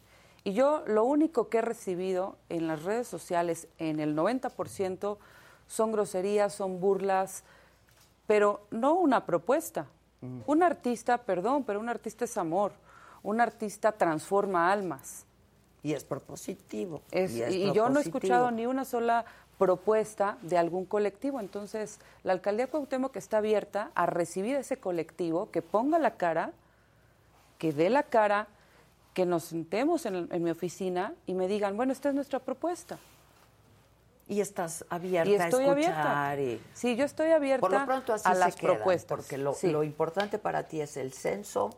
[0.44, 5.18] Y yo lo único que he recibido en las redes sociales, en el 90%,
[5.66, 7.43] son groserías, son burlas,
[8.27, 9.86] pero no una propuesta.
[10.47, 12.73] Un artista, perdón, pero un artista es amor.
[13.23, 15.24] Un artista transforma almas.
[15.82, 17.02] Y es propositivo.
[17.12, 19.24] Es- y es y yo no he escuchado ni una sola
[19.58, 21.40] propuesta de algún colectivo.
[21.40, 26.52] Entonces, la alcaldía Cuauhtémoc está abierta a recibir a ese colectivo, que ponga la cara,
[27.58, 28.48] que dé la cara,
[29.14, 32.98] que nos sentemos en, en mi oficina y me digan, bueno, esta es nuestra propuesta.
[34.28, 36.06] Y estás abierta Y a estoy escuchar.
[36.06, 36.42] abierta.
[36.42, 39.08] y- Sí, yo estoy abierta Por lo pronto así a se las quedan, propuestas.
[39.16, 39.70] Porque lo, Sí.
[39.70, 41.70] lo importante para ti es el censo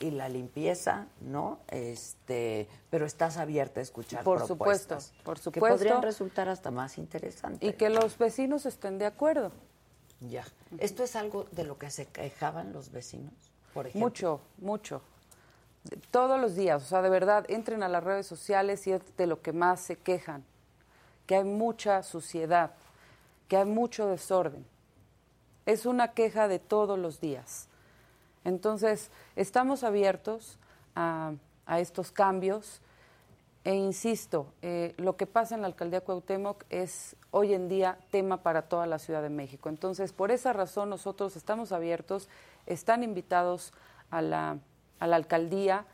[0.00, 1.60] y la limpieza, ¿no?
[1.68, 5.76] Este, pero estás abierta a escuchar Por propuestas supuesto, por Que supuesto.
[5.76, 7.68] podrían resultar hasta más interesantes.
[7.68, 9.52] Y que los vecinos estén de acuerdo.
[10.20, 10.44] Ya.
[10.78, 13.32] ¿Esto es algo de lo que se quejaban los vecinos,
[13.74, 14.00] por ejemplo?
[14.06, 15.02] Mucho, mucho.
[16.10, 19.26] Todos los días, o sea, de verdad, entren a las redes sociales y es de
[19.26, 20.44] lo que más se quejan,
[21.26, 22.72] que hay mucha suciedad,
[23.48, 24.66] que hay mucho desorden.
[25.66, 27.69] Es una queja de todos los días.
[28.44, 30.58] Entonces, estamos abiertos
[30.94, 31.32] a,
[31.66, 32.80] a estos cambios
[33.62, 38.42] e insisto, eh, lo que pasa en la alcaldía Cuauhtémoc es hoy en día tema
[38.42, 39.68] para toda la Ciudad de México.
[39.68, 42.30] Entonces, por esa razón nosotros estamos abiertos,
[42.64, 43.74] están invitados
[44.10, 44.58] a la,
[44.98, 45.84] a la alcaldía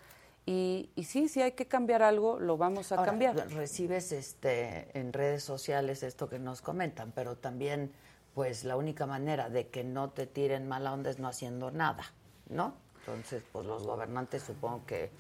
[0.44, 3.34] y, y sí, si hay que cambiar algo, lo vamos a Ahora, cambiar.
[3.50, 7.90] Recibes este, en redes sociales esto que nos comentan, pero también,
[8.32, 12.04] pues, la única manera de que no te tiren mala onda es no haciendo nada,
[12.48, 12.74] ¿no?
[13.00, 15.10] Entonces, pues, los gobernantes supongo que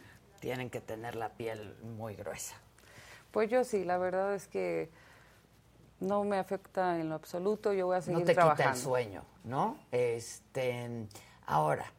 [0.40, 2.56] tienen que tener la piel muy gruesa.
[3.30, 4.90] Pues yo sí, la verdad es que
[6.00, 8.62] no me afecta en lo absoluto, yo voy a seguir no te trabajando.
[8.62, 9.78] quita el sueño, ¿no?
[9.92, 11.06] Este,
[11.46, 11.92] ahora,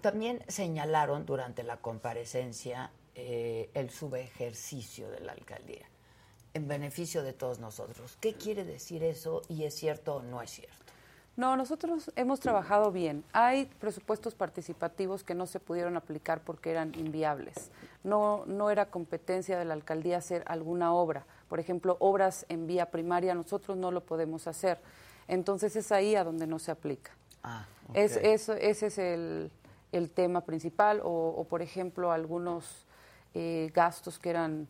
[0.00, 5.86] también señalaron durante la comparecencia eh, el subejercicio de la alcaldía
[6.54, 8.16] en beneficio de todos nosotros.
[8.20, 10.79] ¿Qué quiere decir eso y es cierto o no es cierto?
[11.40, 13.24] No, nosotros hemos trabajado bien.
[13.32, 17.70] Hay presupuestos participativos que no se pudieron aplicar porque eran inviables.
[18.04, 21.24] No, no era competencia de la alcaldía hacer alguna obra.
[21.48, 24.82] Por ejemplo, obras en vía primaria nosotros no lo podemos hacer.
[25.28, 27.12] Entonces es ahí a donde no se aplica.
[27.42, 27.64] Ah,
[27.94, 29.50] Es, ese es el,
[29.92, 31.00] el tema principal.
[31.02, 32.84] O, o, por ejemplo, algunos
[33.32, 34.68] eh, gastos que eran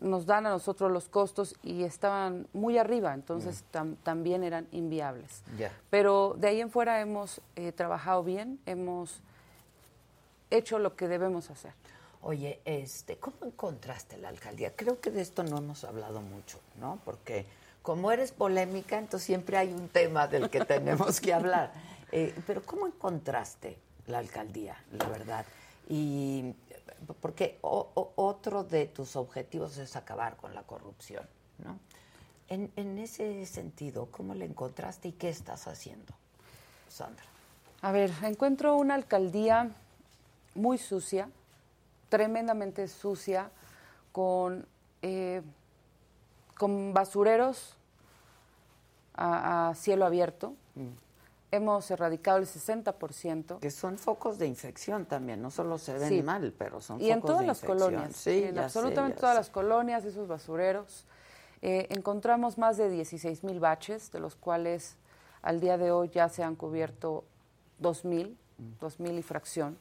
[0.00, 5.42] nos dan a nosotros los costos y estaban muy arriba, entonces tam- también eran inviables.
[5.90, 9.20] Pero de ahí en fuera hemos eh, trabajado bien, hemos
[10.50, 11.72] hecho lo que debemos hacer.
[12.22, 14.72] Oye, este, ¿cómo encontraste la alcaldía?
[14.74, 16.98] Creo que de esto no hemos hablado mucho, ¿no?
[17.04, 17.44] Porque
[17.82, 21.72] como eres polémica, entonces siempre hay un tema del que tenemos que hablar.
[22.12, 23.76] Eh, pero ¿cómo encontraste
[24.06, 25.44] la alcaldía, la verdad?
[25.88, 26.54] Y
[27.20, 31.26] porque o- o- otro de tus objetivos es acabar con la corrupción,
[31.64, 31.78] ¿no?
[32.48, 36.12] En, en ese sentido, ¿cómo la encontraste y qué estás haciendo,
[36.88, 37.24] Sandra?
[37.80, 39.70] A ver, encuentro una alcaldía
[40.54, 41.28] muy sucia,
[42.10, 43.50] tremendamente sucia,
[44.12, 44.66] con,
[45.02, 45.42] eh,
[46.56, 47.76] con basureros
[49.14, 50.54] a, a cielo abierto.
[51.54, 53.60] Hemos erradicado el 60%.
[53.60, 56.22] Que son focos de infección también, no solo se ven Sí.
[56.22, 57.90] mal, pero son y en todas de las infección.
[57.92, 59.40] colonias, Sí, en sé, absolutamente todas sé.
[59.40, 61.04] las colonias, esos basureros.
[61.62, 64.96] Eh, encontramos más de 16 mil baches, de los cuales
[65.42, 67.24] al día de hoy ya se han cubierto
[67.78, 68.36] 2 mil,
[68.80, 69.78] 2 mil y fracción.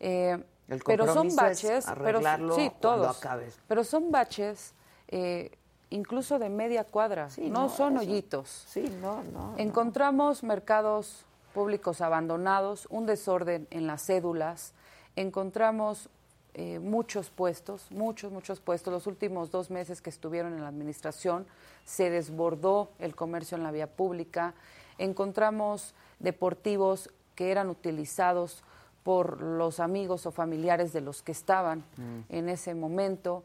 [0.00, 0.36] Eh,
[0.68, 3.16] El pero son compromiso es baches, pero sí, todos.
[3.18, 3.58] acabes.
[3.68, 4.74] Pero son baches
[5.08, 5.50] eh,
[5.94, 8.48] incluso de media cuadra, Sí, no, no, son eso- hoyitos.
[8.68, 9.52] Sí, no, no.
[9.52, 9.58] no.
[9.58, 14.72] Encontramos mercados públicos abandonados, un desorden en las cédulas,
[15.16, 16.08] encontramos
[16.56, 18.92] eh, muchos puestos, muchos, muchos puestos.
[18.92, 21.46] Los últimos dos meses que estuvieron en la administración
[21.84, 24.54] se desbordó el comercio en la vía pública.
[24.98, 28.62] Encontramos deportivos que eran utilizados
[29.02, 31.84] por los amigos o familiares de los que estaban
[32.28, 33.42] en ese momento.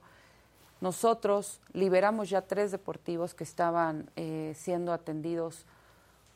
[0.82, 5.66] Nosotros liberamos ya tres deportivos que estaban eh, siendo atendidos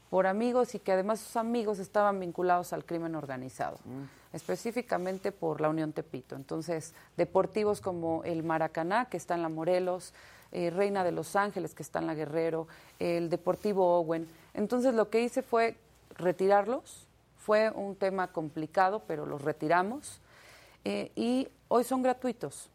[0.10, 3.80] por amigos y que además sus amigos estaban vinculados al crimen organizado,
[4.32, 6.36] específicamente por la Unión Tepito.
[6.36, 10.14] Entonces, deportivos como el Maracaná, que está en la Morelos,
[10.52, 12.68] eh, Reina de los Ángeles, que está en la Guerrero,
[13.00, 14.28] el Deportivo Owen.
[14.54, 15.78] Entonces, lo que hice fue
[16.16, 17.08] retirarlos.
[17.40, 20.20] Fue un tema complicado, pero los retiramos.
[20.86, 22.70] eh, y hoy son gratuitos.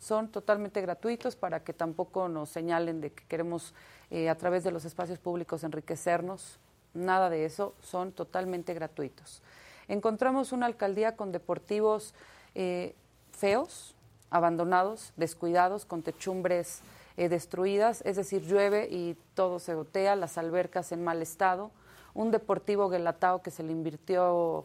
[0.00, 3.74] Son totalmente gratuitos para que tampoco nos señalen de que queremos
[4.10, 6.58] eh, a través de los espacios públicos enriquecernos.
[6.94, 9.42] Nada de eso, son totalmente gratuitos.
[9.86, 12.14] Encontramos una alcaldía con deportivos
[12.54, 12.94] eh,
[13.30, 13.94] feos,
[14.30, 16.80] abandonados, descuidados, con techumbres
[17.16, 21.70] eh, destruidas, es decir, llueve y todo se gotea, las albercas en mal estado,
[22.14, 24.64] un deportivo Guelatao que se le invirtió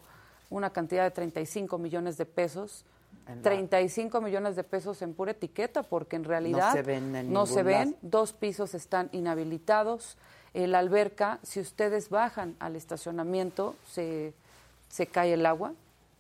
[0.50, 2.86] una cantidad de 35 millones de pesos,
[3.28, 7.46] la- 35 millones de pesos en pura etiqueta, porque en realidad se ven en no
[7.46, 7.98] se ven, lado.
[8.02, 10.18] dos pisos están inhabilitados,
[10.58, 14.34] Eh, la alberca, si ustedes bajan al estacionamiento, se,
[14.88, 15.74] se cae el agua.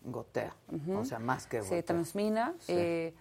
[0.03, 0.53] Gotea,
[0.93, 1.83] o sea, más que Se gotea.
[1.83, 2.53] transmina.
[2.59, 2.73] Sí.
[2.75, 3.13] Eh,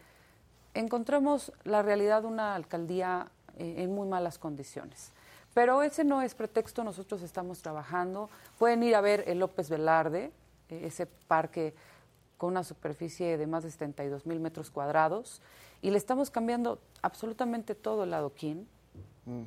[0.75, 5.13] encontramos la realidad de una alcaldía eh, en muy malas condiciones.
[5.55, 8.29] Pero ese no es pretexto, nosotros estamos trabajando.
[8.59, 10.33] Pueden ir a ver el López Velarde,
[10.69, 11.75] eh, ese parque
[12.45, 15.41] con una superficie de más de 72 mil metros cuadrados,
[15.81, 18.69] y le estamos cambiando absolutamente todo el adoquín.
[19.25, 19.45] Mm.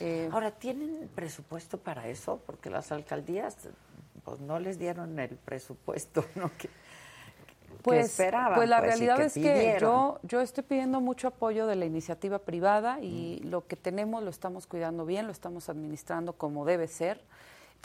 [0.00, 2.38] Eh, Ahora, ¿tienen presupuesto para eso?
[2.44, 3.56] Porque las alcaldías
[4.22, 6.50] pues no les dieron el presupuesto ¿no?
[6.58, 6.74] que, que
[7.82, 8.54] Pues, esperaban.
[8.56, 12.38] pues la pues, realidad es que yo, yo estoy pidiendo mucho apoyo de la iniciativa
[12.40, 17.18] privada y lo que tenemos lo estamos cuidando bien, lo estamos administrando como debe ser.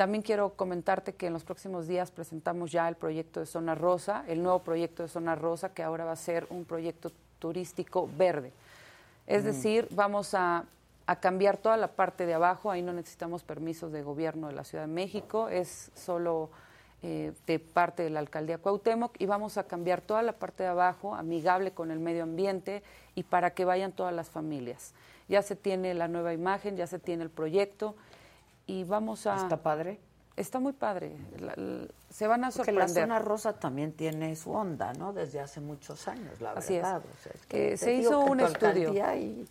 [0.01, 4.23] También quiero comentarte que en los próximos días presentamos ya el proyecto de Zona Rosa,
[4.27, 8.51] el nuevo proyecto de Zona Rosa, que ahora va a ser un proyecto turístico verde.
[9.27, 9.45] Es Mm.
[9.45, 10.65] decir, vamos a,
[11.05, 14.63] a cambiar toda la parte de abajo, ahí no necesitamos permisos de gobierno de la
[14.63, 16.49] Ciudad de México, es solo
[17.03, 20.69] eh, de parte de la alcaldía Cuauhtémoc y vamos a cambiar toda la parte de
[20.69, 22.81] abajo, amigable con el medio ambiente
[23.13, 24.95] y para que vayan todas las familias.
[25.29, 27.95] Ya se tiene la nueva imagen, ya se tiene el proyecto
[28.71, 29.35] y vamos a...
[29.35, 29.99] ¿Está padre?
[30.37, 31.11] Está muy padre.
[31.39, 33.03] La- la- se van a Porque la sorprender.
[33.03, 35.11] zona rosa también tiene su onda, ¿no?
[35.13, 36.81] Desde hace muchos años, la Así es.
[36.81, 37.01] verdad.
[37.05, 38.93] O sea, es Eh, se hizo un tu estudio.
[39.05, 39.45] Hay,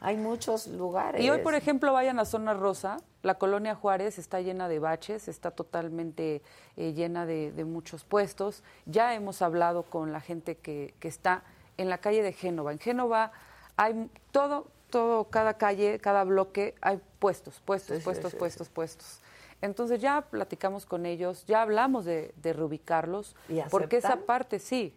[0.00, 1.22] hay muchos lugares.
[1.22, 5.28] Y hoy, por ejemplo, vayan a Zona Rosa, la colonia Juárez está llena de baches,
[5.28, 6.42] está totalmente
[6.76, 8.62] eh, llena de, de muchos puestos.
[8.86, 11.44] Ya hemos hablado con la gente que, que está
[11.76, 12.72] en la calle de Génova.
[12.72, 13.30] En Génova
[13.76, 19.20] hay todo, todo, cada calle, cada bloque, hay puestos, puestos, Sí, puestos, sí, puestos, puestos.
[19.62, 24.94] Entonces ya platicamos con ellos, ya hablamos de, de reubicarlos, ¿Y porque esa parte sí,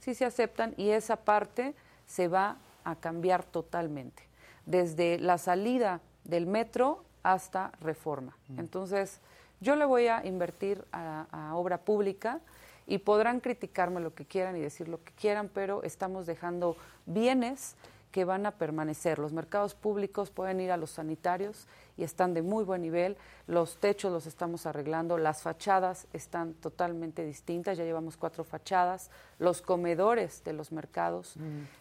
[0.00, 1.74] sí se aceptan y esa parte
[2.06, 4.22] se va a cambiar totalmente,
[4.64, 8.34] desde la salida del metro hasta reforma.
[8.56, 9.20] Entonces,
[9.60, 12.40] yo le voy a invertir a, a obra pública
[12.86, 16.74] y podrán criticarme lo que quieran y decir lo que quieran, pero estamos dejando
[17.04, 17.74] bienes
[18.16, 19.18] que van a permanecer.
[19.18, 21.68] Los mercados públicos pueden ir a los sanitarios
[21.98, 23.18] y están de muy buen nivel.
[23.46, 29.60] Los techos los estamos arreglando, las fachadas están totalmente distintas, ya llevamos cuatro fachadas, los
[29.60, 31.34] comedores de los mercados.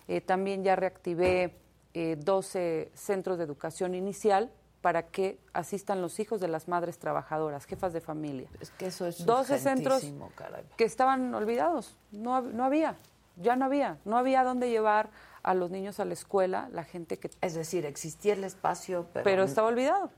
[0.09, 1.55] Eh, también ya reactivé
[1.93, 4.51] eh, 12 centros de educación inicial
[4.81, 8.49] para que asistan los hijos de las madres trabajadoras, jefas de familia.
[8.59, 10.03] Es que eso es 12 centros
[10.35, 10.65] caray.
[10.75, 12.97] que estaban olvidados, no, no había,
[13.37, 15.09] ya no había, no había dónde llevar
[15.45, 17.29] a los niños a la escuela, la gente que...
[17.41, 19.23] Es decir, existía el espacio, pero...
[19.23, 20.09] Pero estaba olvidado,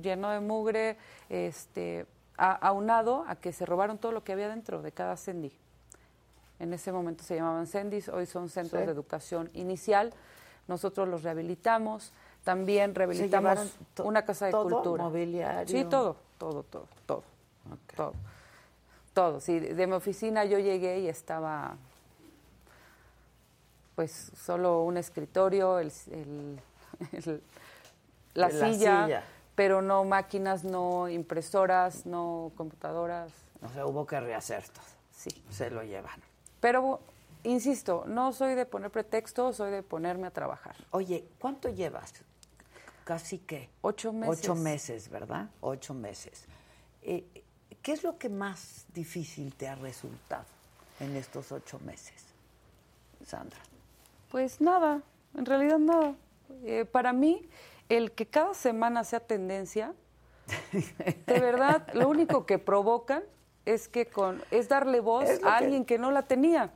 [0.00, 0.98] lleno de mugre,
[1.30, 2.04] este,
[2.36, 5.50] a- aunado a que se robaron todo lo que había dentro de cada CENDI.
[6.58, 8.86] En ese momento se llamaban CENDIs, hoy son centros Sí.
[8.86, 10.12] de educación inicial.
[10.68, 12.12] Nosotros los rehabilitamos,
[12.44, 15.04] también rehabilitamos una casa de todo, cultura.
[15.04, 15.66] mobiliario?
[15.78, 17.22] Sí, todo, todo, todo, todo.
[17.96, 18.12] Todo.
[19.14, 19.40] Todo.
[19.40, 21.76] Sí, de mi oficina yo llegué y estaba
[23.94, 26.60] pues solo un escritorio, el, el-
[27.12, 27.42] el-
[28.34, 29.24] la, La silla, silla.
[29.54, 33.30] pero no máquinas, no impresoras, no computadoras.
[33.62, 34.84] O sea, hubo que rehacer todo.
[35.16, 35.30] Sí.
[35.50, 36.20] Se lo llevan.
[36.60, 37.00] Pero,
[37.44, 40.74] insisto, no soy de poner pretexto, soy de ponerme a trabajar.
[40.90, 42.12] Oye, ¿cuánto llevas?
[43.04, 43.70] Casi que.
[43.82, 44.38] Ocho meses.
[44.40, 45.48] Ocho meses, ¿verdad?
[45.60, 46.46] Ocho meses.
[47.02, 47.24] Eh,
[47.82, 50.46] ¿Qué es lo que más difícil te ha resultado
[51.00, 52.24] en estos ocho meses,
[53.26, 53.58] Sandra?
[54.34, 55.00] Pues nada,
[55.38, 56.16] en realidad nada.
[56.64, 57.48] Eh, para mí,
[57.88, 59.94] el que cada semana sea tendencia,
[60.72, 63.22] de verdad, lo único que provocan
[63.64, 66.72] es que con es darle voz Es a alguien que no la tenía.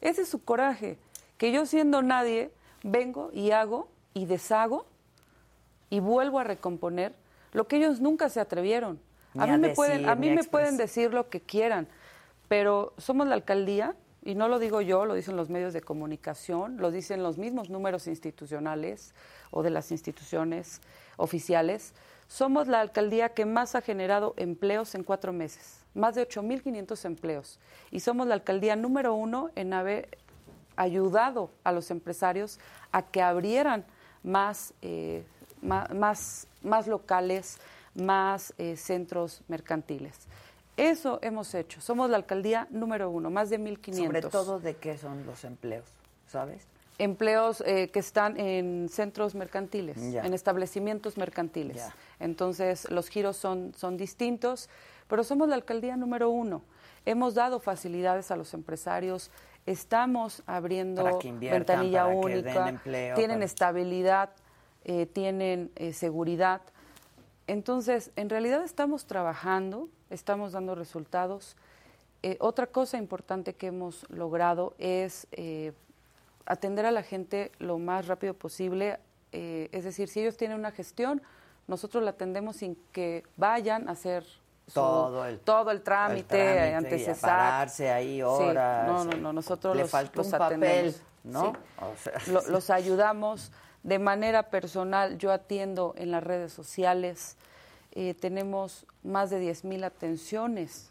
[0.00, 0.98] Ese es su coraje,
[1.36, 2.50] que yo siendo nadie
[2.82, 4.84] vengo y hago y deshago
[5.90, 7.14] y vuelvo a recomponer
[7.52, 8.98] lo que ellos nunca se atrevieron.
[9.32, 11.86] Ni a mí a me pueden a mí me pueden decir lo que quieran,
[12.48, 16.76] pero somos la alcaldía y no lo digo yo, lo dicen los medios de comunicación,
[16.78, 19.14] lo dicen los mismos números institucionales
[19.50, 20.80] o de las instituciones
[21.16, 21.94] oficiales.
[22.26, 27.58] Somos la alcaldía que más ha generado empleos en cuatro meses, más de 8.500 empleos.
[27.90, 30.18] Y somos la alcaldía número uno en haber
[30.76, 32.58] ayudado a los empresarios
[32.92, 33.84] a que abrieran
[34.22, 35.24] más, eh,
[35.62, 37.58] más, más locales,
[37.94, 40.28] más eh, centros mercantiles.
[40.78, 41.80] Eso hemos hecho.
[41.80, 44.06] Somos la alcaldía número uno, más de 1.500.
[44.06, 45.84] Sobre todo de qué son los empleos,
[46.26, 46.66] ¿sabes?
[47.00, 50.24] empleos eh, que están en centros mercantiles, Ya.
[50.24, 51.76] en establecimientos mercantiles.
[51.76, 51.94] Ya.
[52.18, 54.68] Entonces, los giros son, son distintos,
[55.06, 56.62] pero somos la alcaldía número uno.
[57.06, 59.30] Hemos dado facilidades a los empresarios,
[59.64, 61.04] estamos abriendo
[61.40, 64.30] ventanilla única, empleo, tienen para- estabilidad,
[64.84, 66.62] eh, tienen eh, seguridad.
[67.46, 71.56] Entonces, en realidad estamos trabajando, estamos dando resultados.
[72.22, 75.72] Eh, otra cosa importante que hemos logrado es eh,
[76.46, 78.98] atender a la gente lo más rápido posible.
[79.32, 81.20] eh, es decir, si ellos tienen una gestión,
[81.66, 84.24] nosotros la atendemos sin que vayan a hacer
[84.66, 88.86] su- Todo el- todo el trámite, el trámite pararse ahí Sí, horas.
[88.86, 91.02] no, no, no, nosotros Le los, faltó los un papel, atendemos.
[91.24, 91.52] ¿no?
[91.52, 91.58] Sí.
[91.82, 93.52] O sea, Lo- los ayudamos
[93.82, 95.18] de manera personal.
[95.18, 97.36] Yo atiendo en las redes sociales.
[98.00, 100.88] Eh, tenemos más de 10.000 atenciones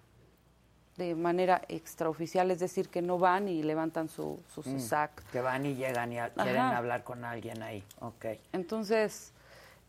[0.97, 4.77] de manera extraoficial, es decir, que no van y levantan su, su Mm,
[5.31, 7.81] que van y llegan y a- quieren hablar con alguien ahí.
[8.01, 8.25] Ok.
[8.51, 9.31] Entonces,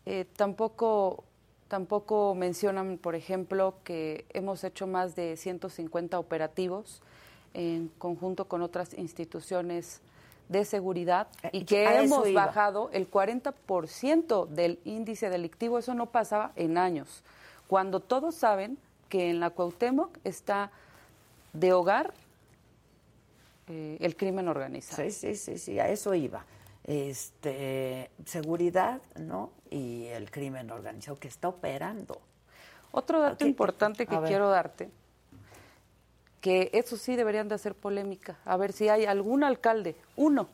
[0.05, 1.25] eh, tampoco,
[1.67, 7.01] tampoco mencionan, por ejemplo, que hemos hecho más de 150 operativos
[7.53, 9.99] en conjunto con otras instituciones
[10.49, 15.79] de seguridad y que Eh, a eso hemos bajado el 40% del índice delictivo.
[15.79, 17.23] Eso no pasaba en años.
[17.67, 18.77] Cuando todos saben
[19.07, 20.71] que en la Cuauhtémoc está
[21.53, 22.13] de hogar
[23.67, 25.03] eh, el crimen organizado.
[25.03, 26.43] Sí, sí, sí, sí, a eso iba.
[26.83, 29.51] Este, seguridad, ¿no?
[29.69, 32.19] Y el crimen organizado que está operando.
[32.91, 34.89] Otro dato importante que quiero darte,
[36.41, 40.47] que eso sí deberían de hacer polémica, a ver si hay algún alcalde, uno,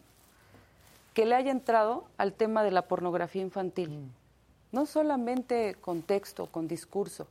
[1.14, 3.90] que le haya entrado al tema de la pornografía infantil.
[3.90, 4.10] Mm.
[4.72, 7.28] No solamente con texto, con discurso.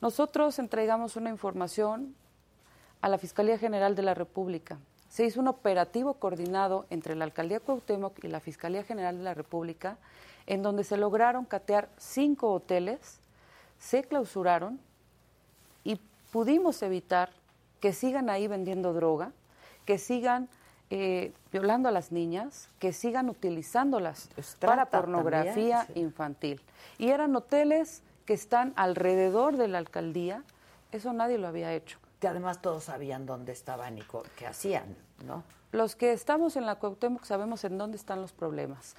[0.00, 2.16] Nosotros entregamos una información
[3.00, 4.78] a la Fiscalía General de la República.
[5.08, 9.34] Se hizo un operativo coordinado entre la Alcaldía Cuauhtémoc y la Fiscalía General de la
[9.34, 9.98] República,
[10.46, 13.20] en donde se lograron catear cinco hoteles,
[13.78, 14.80] se clausuraron
[15.84, 16.00] y
[16.32, 17.30] pudimos evitar
[17.82, 19.32] que sigan ahí vendiendo droga,
[19.84, 20.48] que sigan
[20.88, 24.30] eh, violando a las niñas, que sigan utilizándolas
[24.60, 26.62] para pornografía también, infantil.
[26.96, 30.44] Y eran hoteles que están alrededor de la alcaldía,
[30.92, 31.98] eso nadie lo había hecho.
[32.20, 34.02] Que además todos sabían dónde estaban y
[34.38, 34.96] qué hacían,
[35.26, 35.42] ¿no?
[35.72, 38.94] Los que estamos en la Cuauhtémoc sabemos en dónde están los problemas.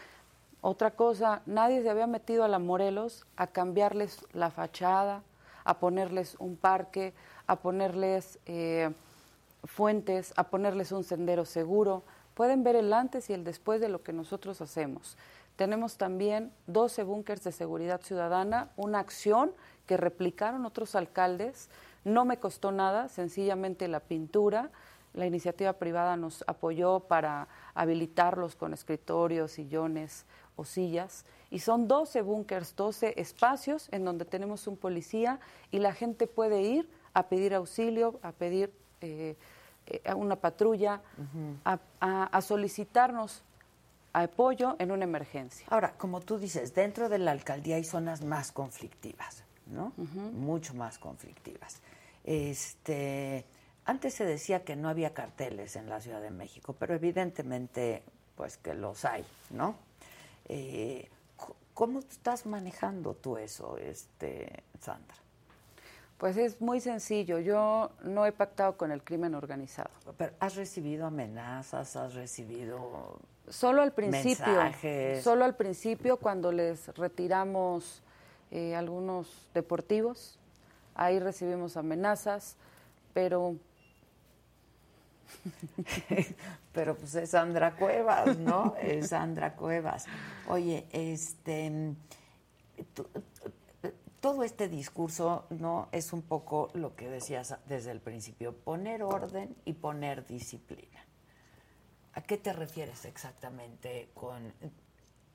[0.59, 5.23] Otra cosa, nadie se había metido a la Morelos a cambiarles la fachada,
[5.63, 7.13] a ponerles un parque,
[7.53, 8.91] a ponerles eh,
[9.63, 12.03] fuentes, a ponerles un sendero seguro.
[12.33, 15.17] Pueden ver el antes y el después de lo que nosotros hacemos.
[15.55, 19.51] Tenemos también 12 búnkers de seguridad ciudadana, una acción
[19.85, 21.69] que replicaron otros alcaldes.
[22.03, 24.71] No me costó nada, sencillamente la pintura.
[25.13, 30.25] La iniciativa privada nos apoyó para habilitarlos con escritorios, sillones
[30.55, 31.23] o sillas.
[31.51, 35.39] Y son 12 búnkers, 12 espacios en donde tenemos un policía
[35.69, 38.71] y la gente puede ir a pedir auxilio, a pedir
[39.01, 39.35] eh,
[39.87, 41.01] eh, a una patrulla,
[41.65, 43.43] a, a- a solicitarnos
[44.13, 45.65] apoyo en una emergencia.
[45.69, 49.91] Ahora, como tú dices, dentro de la alcaldía hay zonas más conflictivas, ¿no?
[49.97, 51.81] Mucho más conflictivas.
[52.23, 53.45] Este,
[53.85, 58.03] antes se decía que no había carteles en la Ciudad de México, pero evidentemente,
[58.35, 59.75] pues que los hay, ¿no?
[60.47, 61.09] Eh,
[61.73, 65.15] ¿Cómo estás manejando tú eso, este, Sandra?
[66.23, 67.37] Pues es muy sencillo.
[67.39, 69.89] Yo no he pactado con el crimen organizado.
[70.17, 71.97] Pero ¿Has recibido amenazas?
[71.97, 73.19] ¿Has recibido
[73.49, 74.45] Solo al principio.
[74.47, 75.21] mensajes?
[75.21, 78.01] Solo al principio cuando les retiramos
[78.51, 80.39] eh, algunos deportivos.
[80.95, 82.55] Ahí recibimos amenazas,
[83.13, 83.57] pero
[86.71, 88.75] Pero pues es Sandra Cuevas, ¿no?
[88.81, 90.05] Es Sandra Cuevas.
[90.47, 91.69] Oye, este
[92.93, 93.09] tú-
[94.23, 95.89] todo este discurso, ¿no?
[95.91, 101.05] Es un poco lo que decías desde el principio, poner orden y poner disciplina.
[102.13, 104.53] ¿A qué te refieres exactamente con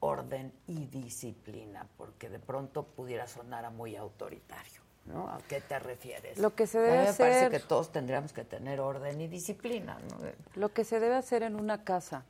[0.01, 1.87] orden y disciplina?
[1.99, 5.29] Porque de pronto pudiera sonar a muy autoritario, ¿no?
[5.29, 6.39] ¿A qué te refieres?
[6.39, 9.21] Lo que se A mí debe me parece hacer- que todos tendríamos que tener orden
[9.21, 10.17] y disciplina, ¿no?
[10.55, 12.25] Lo que se debe hacer en una casa.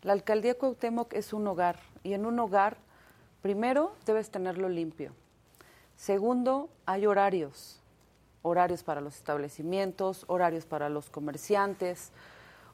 [0.00, 2.78] La alcaldía Cuauhtémoc es un hogar y en un hogar,
[3.42, 5.12] primero, debes tenerlo limpio.
[6.02, 7.78] Segundo, hay horarios.
[8.42, 12.10] Horarios para los establecimientos, horarios para los comerciantes,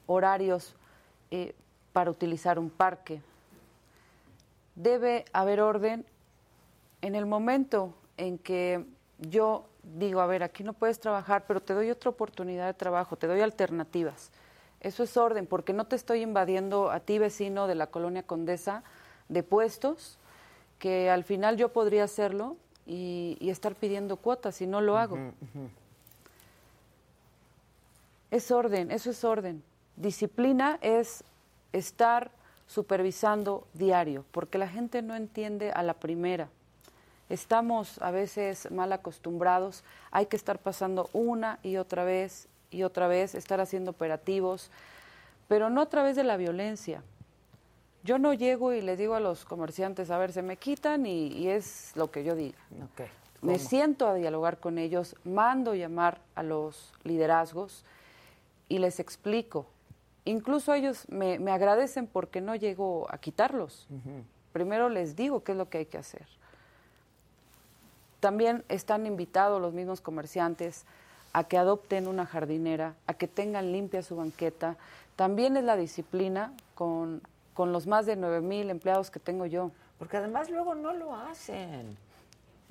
[0.07, 0.75] horarios
[1.31, 1.55] eh,
[1.93, 3.21] para utilizar un parque.
[4.77, 6.07] Debe haber orden
[7.03, 8.87] en el momento en que
[9.19, 13.17] yo digo, a ver, aquí no puedes trabajar, pero te doy otra oportunidad de trabajo,
[13.17, 14.31] te doy alternativas.
[14.81, 18.85] Eso es orden, porque no te estoy invadiendo a ti, vecino de la colonia Condesa,
[19.29, 20.17] de puestos,
[20.79, 22.57] que al final yo podría hacerlo
[22.89, 25.19] y, y estar pidiendo cuotas y no lo hago.
[28.31, 29.63] Es orden, eso es orden.
[29.97, 31.23] Disciplina es
[31.73, 32.31] estar
[32.67, 36.49] supervisando diario, porque la gente no entiende a la primera.
[37.29, 43.07] Estamos a veces mal acostumbrados, hay que estar pasando una y otra vez y otra
[43.09, 44.71] vez, estar haciendo operativos,
[45.47, 47.03] pero no a través de la violencia.
[48.05, 51.29] Yo no llego y le digo a los comerciantes, a ver, se me quitan y,
[51.29, 52.59] y es lo que yo diga.
[53.41, 57.85] Me siento a dialogar con ellos, mando llamar a los liderazgos
[58.69, 59.67] y les explico.
[60.25, 63.87] Incluso ellos me, me agradecen porque no llego a quitarlos.
[64.53, 66.27] Primero les digo qué es lo que hay que hacer.
[68.21, 70.85] También están invitados los mismos comerciantes
[71.33, 74.77] a que adopten una jardinera, a que tengan limpia su banqueta.
[75.15, 77.23] También es la disciplina con,
[77.59, 79.73] con los más de 9 mil empleados que tengo yo.
[79.99, 81.99] Porque además luego no lo hacen,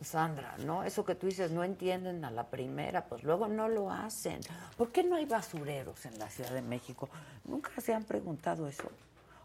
[0.01, 0.85] Sandra, ¿no?
[0.85, 4.39] Eso que tú dices, no entienden a la primera, pues luego no lo hacen.
[4.77, 7.09] ¿Por qué no hay basureros en la Ciudad de México?
[7.43, 8.89] Nunca se han preguntado eso.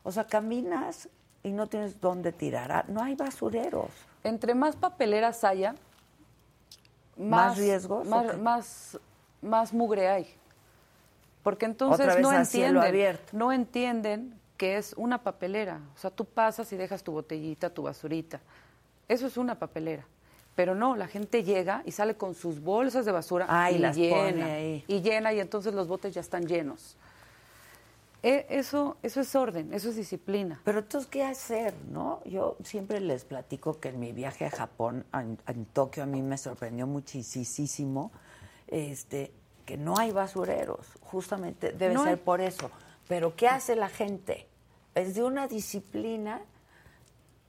[0.05, 1.09] O sea, caminas
[1.43, 2.71] y no tienes dónde tirar.
[2.71, 3.91] Ah, No hay basureros.
[4.23, 5.75] Entre más papeleras haya,
[7.17, 8.99] ¿Más riesgos, Más, más,
[9.41, 10.33] más mugre hay.
[11.43, 15.81] Porque entonces no entienden, no entienden que es una papelera.
[15.93, 18.41] O sea, tú pasas y dejas tu botellita, tu basurita.
[19.09, 20.07] Eso es una papelera.
[20.55, 23.97] Pero no, la gente llega y sale con sus bolsas de basura Ay, y las
[23.97, 24.85] llena, ahí.
[24.87, 26.97] y llena y entonces los botes ya están llenos.
[28.23, 30.61] E- Eso, eso es orden, eso es disciplina.
[30.63, 32.23] Pero entonces, ¿qué hacer, no?
[32.25, 36.23] Yo siempre les platico que en mi viaje a Japón, en, en Tokio, a mí
[36.23, 38.13] me sorprendió muchísimo
[38.69, 39.33] este,
[39.67, 40.87] que no hay basureros.
[41.01, 42.17] Justamente debe No ser hay.
[42.25, 42.71] por eso.
[43.09, 44.47] Pero ¿qué hace la gente?
[44.95, 46.43] Es de una disciplina,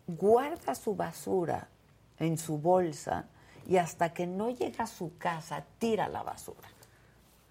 [0.08, 1.68] guarda su basura
[2.20, 3.26] en su bolsa
[3.68, 6.70] y hasta que no llega a su casa tira la basura.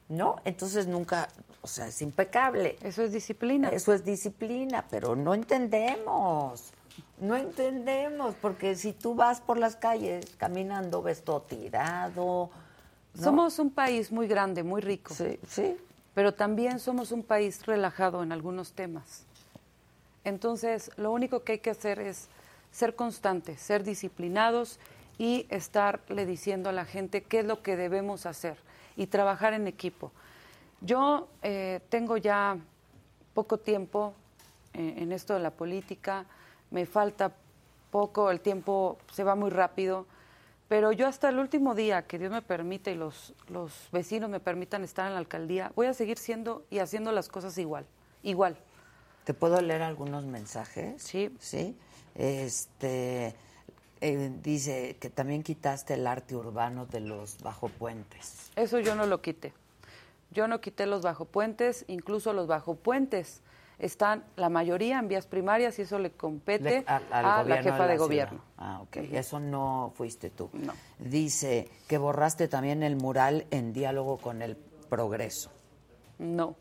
[0.09, 0.37] ¿No?
[0.45, 1.29] Entonces nunca,
[1.63, 2.77] o sea, es impecable.
[2.83, 3.71] Eso es disciplina.
[3.71, 6.73] Eso es disciplina, pero no entendemos.
[7.19, 12.51] No entendemos, porque si tú vas por las calles caminando, ves todo tirado.
[13.15, 13.23] ¿no?
[13.23, 15.15] Somos un país muy grande, muy rico.
[15.15, 15.77] Sí, sí.
[16.15, 19.25] Pero también somos un país relajado en algunos temas.
[20.25, 22.29] Entonces, lo único que hay que hacer es
[22.71, 24.79] ser constantes, ser disciplinados
[25.19, 28.57] y estarle diciendo a la gente qué es lo que debemos hacer
[28.97, 30.11] y trabajar en equipo.
[30.81, 32.57] Yo eh, tengo ya
[33.35, 34.15] poco tiempo
[34.75, 36.25] eh, en esto de la política,
[36.71, 37.33] me falta
[37.91, 40.07] poco, el tiempo se va muy rápido,
[40.69, 44.41] pero yo hasta el último día que Dios me permite y los, los vecinos me
[44.41, 47.85] permitan estar en la alcaldía, voy a seguir siendo y haciendo las cosas igual,
[48.23, 48.57] igual.
[49.25, 51.03] ¿Te puedo leer algunos mensajes?
[51.03, 51.31] Sí.
[51.39, 51.77] Sí.
[52.15, 53.35] Este,
[54.01, 58.51] eh, dice que también quitaste el arte urbano de los bajopuentes.
[58.57, 59.53] Eso yo no lo quité.
[60.33, 63.43] Yo no quité los bajopuentes, incluso los bajopuentes
[63.79, 67.87] están la mayoría en vías primarias y eso le compete Le- al a la jefa
[67.87, 68.41] de gobierno.
[68.57, 68.97] Ah, ok.
[69.13, 70.51] Eso no fuiste tú.
[70.99, 74.57] Dice que borraste también el mural en diálogo con el
[74.89, 75.51] progreso.
[76.19, 76.57] No.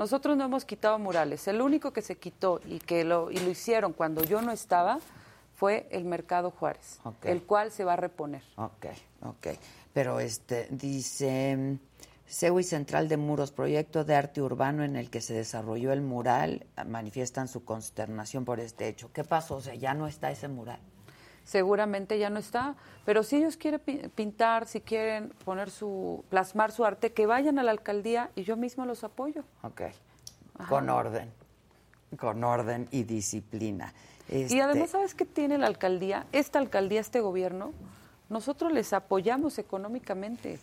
[0.00, 1.46] Nosotros no hemos quitado murales.
[1.46, 4.98] El único que se quitó y que lo, y lo hicieron cuando yo no estaba
[5.54, 8.42] fue el Mercado Juárez, el cual se va a reponer.
[8.56, 8.86] Ok,
[9.20, 9.48] ok.
[9.92, 11.78] Pero este dice
[12.26, 16.64] CEUI Central de Muros, proyecto de arte urbano en el que se desarrolló el mural,
[16.86, 19.10] manifiestan su consternación por este hecho.
[19.12, 19.56] ¿Qué pasó?
[19.56, 20.80] O sea, ya no está ese mural.
[21.50, 26.70] Seguramente ya no está, pero si ellos quieren pi- pintar, si quieren poner su plasmar
[26.70, 29.42] su arte, que vayan a la alcaldía y yo mismo los apoyo.
[29.64, 29.80] Ok.
[30.68, 31.28] Con orden.
[32.16, 33.92] Con orden y disciplina.
[34.28, 36.24] Y Este, además, ¿sabes qué tiene la alcaldía?
[36.30, 37.72] Esta alcaldía, este gobierno,
[38.28, 40.60] nosotros les apoyamos económicamente.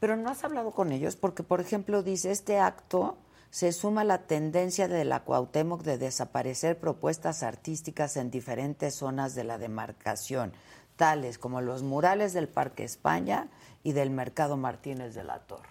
[0.00, 3.16] Pero no has hablado con ellos porque, por ejemplo, dice, este acto
[3.50, 9.44] se suma la tendencia de la Cuauhtémoc de desaparecer propuestas artísticas en diferentes zonas de
[9.44, 10.52] la demarcación,
[10.96, 13.48] tales como los murales del Parque España
[13.82, 15.70] y del Mercado Martínez de la Torre.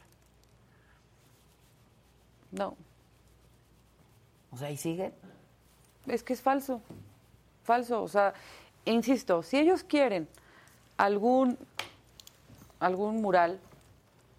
[2.52, 2.76] No,
[4.52, 5.14] O sea, ¿y siguen?
[6.08, 6.82] es que es falso.
[7.64, 8.02] Falso.
[8.02, 8.34] O sea,
[8.86, 10.28] insisto, si ellos quieren
[10.96, 11.58] algún,
[12.80, 13.60] algún mural,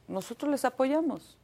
[0.09, 1.38] nosotros les apoyamos.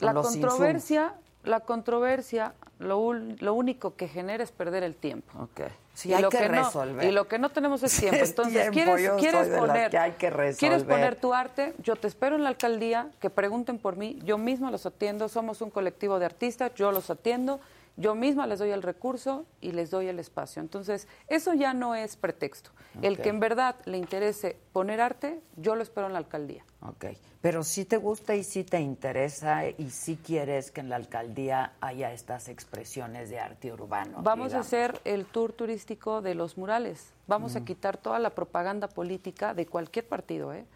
[0.00, 1.14] La controversia,
[1.44, 5.48] la controversia, lo, lo único que genera es perder el tiempo.
[5.94, 7.04] Sí, Y hay lo que no- resolver.
[7.04, 8.16] y lo que no tenemos es tiempo.
[8.20, 11.74] Es Entonces, tiempo, ¿quieres, quieres poner, que hay que ¿quieres poner tu arte?
[11.78, 15.60] Yo te espero en la alcaldía, que pregunten por mí, yo misma los atiendo, somos
[15.60, 17.60] un colectivo de artistas, yo los atiendo,
[17.96, 20.60] yo misma les doy el recurso y les doy el espacio.
[20.60, 22.70] Entonces, eso ya no es pretexto.
[23.02, 26.64] El que en verdad le interese poner arte, yo lo espero en la alcaldía.
[26.82, 27.06] Ok,
[27.40, 31.72] pero si te gusta y si te interesa y si quieres que en la alcaldía
[31.80, 34.22] haya estas expresiones de arte urbano.
[34.22, 34.54] Vamos digamos.
[34.54, 37.12] a hacer el tour turístico de los murales.
[37.26, 37.64] Vamos a Mm.
[37.64, 40.66] quitar toda la propaganda política de cualquier partido, ¿eh?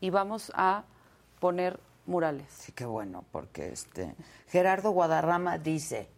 [0.00, 0.84] Y vamos a
[1.40, 2.46] poner murales.
[2.50, 4.14] Sí, qué bueno, porque este
[4.48, 6.08] Gerardo Guadarrama dice,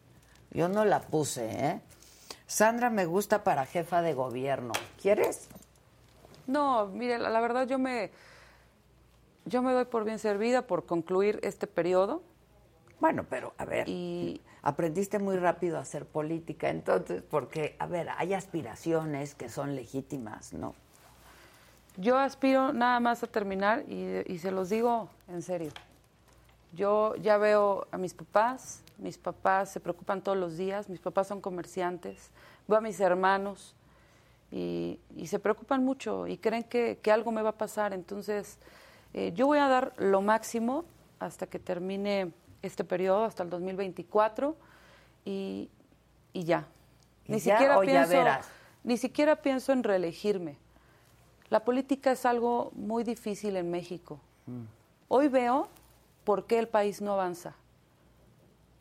[0.51, 1.81] yo no la puse, ¿eh?
[2.47, 4.73] Sandra me gusta para jefa de gobierno.
[5.01, 5.49] ¿Quieres?
[6.47, 8.11] No, mire, la, la verdad yo me
[9.45, 12.23] yo me doy por bien servida por concluir este periodo.
[13.01, 18.09] Bueno, pero a ver, y aprendiste muy rápido a hacer política, entonces, porque, a ver,
[18.17, 20.75] hay aspiraciones que son legítimas, ¿no?
[21.97, 25.73] Yo aspiro nada más a terminar y, y se los digo en serio.
[26.73, 31.29] Yo ya veo a mis papás, mis papás se preocupan todos los días, mis papás
[31.29, 32.31] son comerciantes,
[32.69, 33.75] veo a mis hermanos
[34.51, 37.93] y, y se preocupan mucho y creen que, que algo me va a pasar.
[37.93, 38.59] Entonces,
[39.15, 40.85] eh, yo voy a dar lo máximo
[41.19, 42.33] hasta que termine
[42.63, 44.57] este periodo, hasta el 2024
[45.25, 45.69] y,
[46.33, 46.67] y ya.
[47.27, 48.49] ¿Y Ni ya siquiera o ya pienso, verás?
[48.85, 50.57] ni siquiera pienso en reelegirme.
[51.49, 54.21] La política es algo muy difícil en México.
[55.09, 55.69] Hoy veo
[56.25, 57.55] por qué el país no avanza.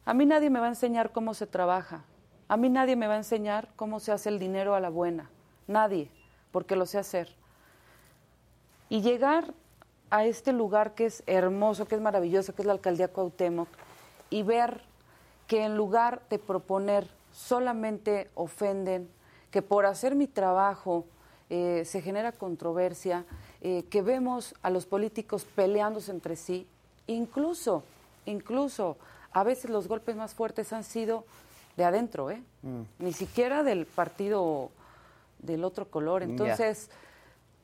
[0.05, 2.03] A mí nadie me va a enseñar cómo se trabaja.
[2.47, 5.30] A mí nadie me va a enseñar cómo se hace el dinero a la buena.
[5.67, 6.09] Nadie,
[6.51, 7.30] porque lo sé hacer.
[8.89, 9.53] Y llegar
[10.09, 13.67] a este lugar que es hermoso, que es maravilloso, que es la alcaldía Cuauhtémoc,
[14.30, 14.81] y ver
[15.47, 19.09] que en lugar de proponer solamente ofenden,
[19.51, 21.05] que por hacer mi trabajo
[21.49, 23.26] eh, se genera controversia,
[23.61, 26.67] eh, que vemos a los políticos peleándose entre sí,
[27.07, 27.84] incluso,
[28.26, 28.97] incluso
[29.31, 31.26] a veces los golpes más fuertes han sido
[31.77, 32.41] de adentro, ¿eh?
[32.97, 34.72] ni siquiera del partido
[35.39, 36.23] del otro color.
[36.23, 36.89] Entonces,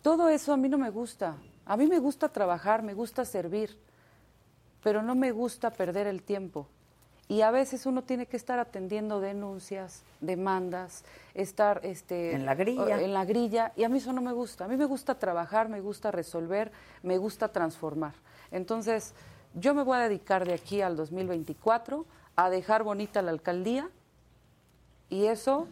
[0.01, 1.35] todo eso a mí no me gusta.
[1.65, 3.77] A mí me gusta trabajar, me gusta servir,
[4.83, 6.67] pero no me gusta perder el tiempo.
[7.27, 13.01] Y a veces uno tiene que estar atendiendo denuncias, demandas, estar este, En la grilla.
[13.01, 13.73] En la grilla.
[13.75, 14.65] Y a mí eso no me gusta.
[14.65, 16.71] A mí me gusta trabajar, me gusta resolver,
[17.01, 18.13] me gusta transformar.
[18.51, 19.15] Entonces,
[19.55, 22.05] yo me voy a dedicar de aquí al 2024
[22.35, 23.89] a dejar bonita la alcaldía
[25.09, 25.67] y eso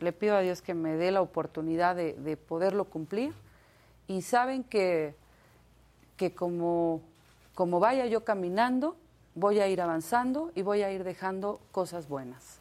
[0.00, 3.32] le pido a Dios que me dé la oportunidad de, de poderlo cumplir.
[4.06, 5.14] Y saben que,
[6.16, 7.00] que como,
[7.54, 8.96] como vaya yo caminando,
[9.34, 12.58] voy a ir avanzando y voy a ir dejando cosas buenas.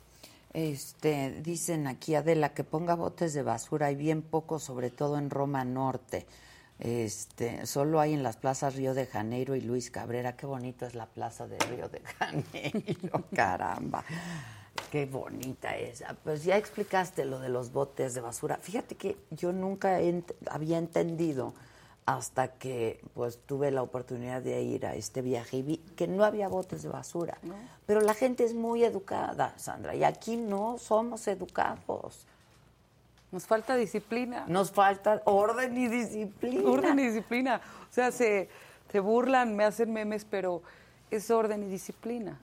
[0.54, 5.30] Este, dicen aquí Adela que ponga botes de basura, hay bien poco, sobre todo en
[5.30, 6.26] Roma Norte.
[6.84, 10.36] Este, solo hay en las plazas Río de Janeiro y Luis Cabrera.
[10.36, 14.04] Qué bonita es la plaza de Río de Janeiro, caramba.
[14.92, 16.04] Qué bonita es.
[16.26, 18.58] Pues ya explicaste lo de los botes de basura.
[18.58, 21.54] Fíjate que yo nunca ent- había entendido
[22.06, 26.26] hasta que pues tuve la oportunidad de ir a este viaje y vi que no
[26.26, 27.38] había botes de basura.
[27.86, 32.28] Pero la gente es muy educada, Sandra, y aquí no somos educados.
[33.34, 34.46] Nos falta disciplina.
[34.48, 36.70] Nos falta orden y disciplina.
[36.70, 37.62] Orden y disciplina.
[37.90, 38.48] O sea, se,
[38.92, 40.62] se burlan, me hacen memes, pero
[41.10, 42.40] es orden y disciplina.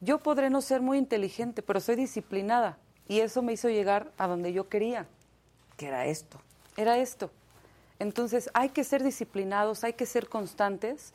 [0.00, 2.78] Yo podré no ser muy inteligente, pero soy disciplinada.
[3.08, 5.08] Y eso me hizo llegar a donde yo quería.
[5.76, 6.40] Que era esto.
[6.76, 7.32] Era esto.
[7.98, 11.12] Entonces hay que ser disciplinados, hay que ser constantes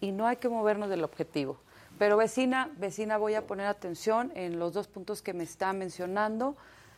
[0.00, 1.58] y no hay que movernos del objetivo.
[1.98, 6.56] Pero vecina, vecina, voy a poner atención en los dos puntos que me está mencionando.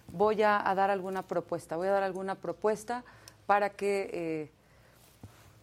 [0.09, 3.05] Voy a, a dar alguna propuesta, voy a dar alguna propuesta
[3.47, 4.51] para que eh,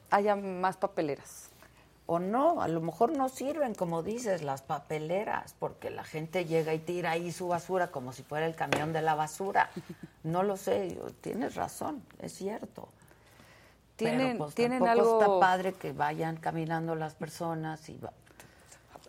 [0.09, 1.47] haya más papeleras.
[2.07, 6.73] O no, a lo mejor no sirven, como dices, las papeleras, porque la gente llega
[6.73, 9.69] y tira ahí su basura como si fuera el camión de la basura.
[10.23, 12.89] No lo sé, tienes razón, es cierto.
[13.95, 18.11] Tienen- Pero, pues, tienen tampoco está padre que vayan caminando las personas y va-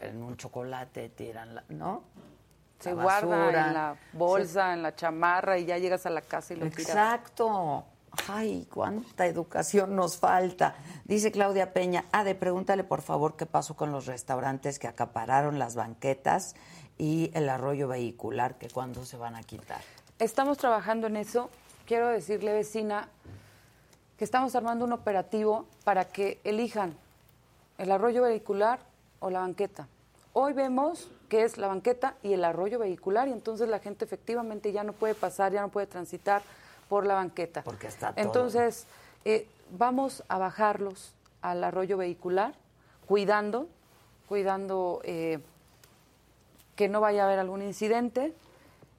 [0.00, 2.02] en un chocolate tiran, la, ¿no?
[2.82, 3.66] Se La guarda basura.
[3.68, 6.88] en la bolsa, en la chamarra y ya llegas a la casa y lo tiras.
[6.88, 7.84] Exacto.
[8.28, 10.74] Ay, cuánta educación nos falta.
[11.04, 15.76] Dice Claudia Peña, Ade, pregúntale por favor qué pasó con los restaurantes que acapararon las
[15.76, 16.54] banquetas
[16.98, 19.80] y el arroyo vehicular, que cuándo se van a quitar.
[20.18, 21.48] Estamos trabajando en eso.
[21.86, 23.08] Quiero decirle, vecina,
[24.18, 26.94] que estamos armando un operativo para que elijan
[27.78, 28.78] el arroyo vehicular
[29.20, 29.88] o la banqueta.
[30.34, 34.70] Hoy vemos que es la banqueta y el arroyo vehicular y entonces la gente efectivamente
[34.70, 36.42] ya no puede pasar, ya no puede transitar
[36.90, 37.62] por la banqueta.
[37.62, 38.22] Porque está todo.
[38.22, 38.84] Entonces,
[39.24, 42.52] eh, vamos a bajarlos al arroyo vehicular,
[43.06, 43.66] cuidando,
[44.28, 45.38] cuidando eh,
[46.76, 48.34] que no vaya a haber algún incidente.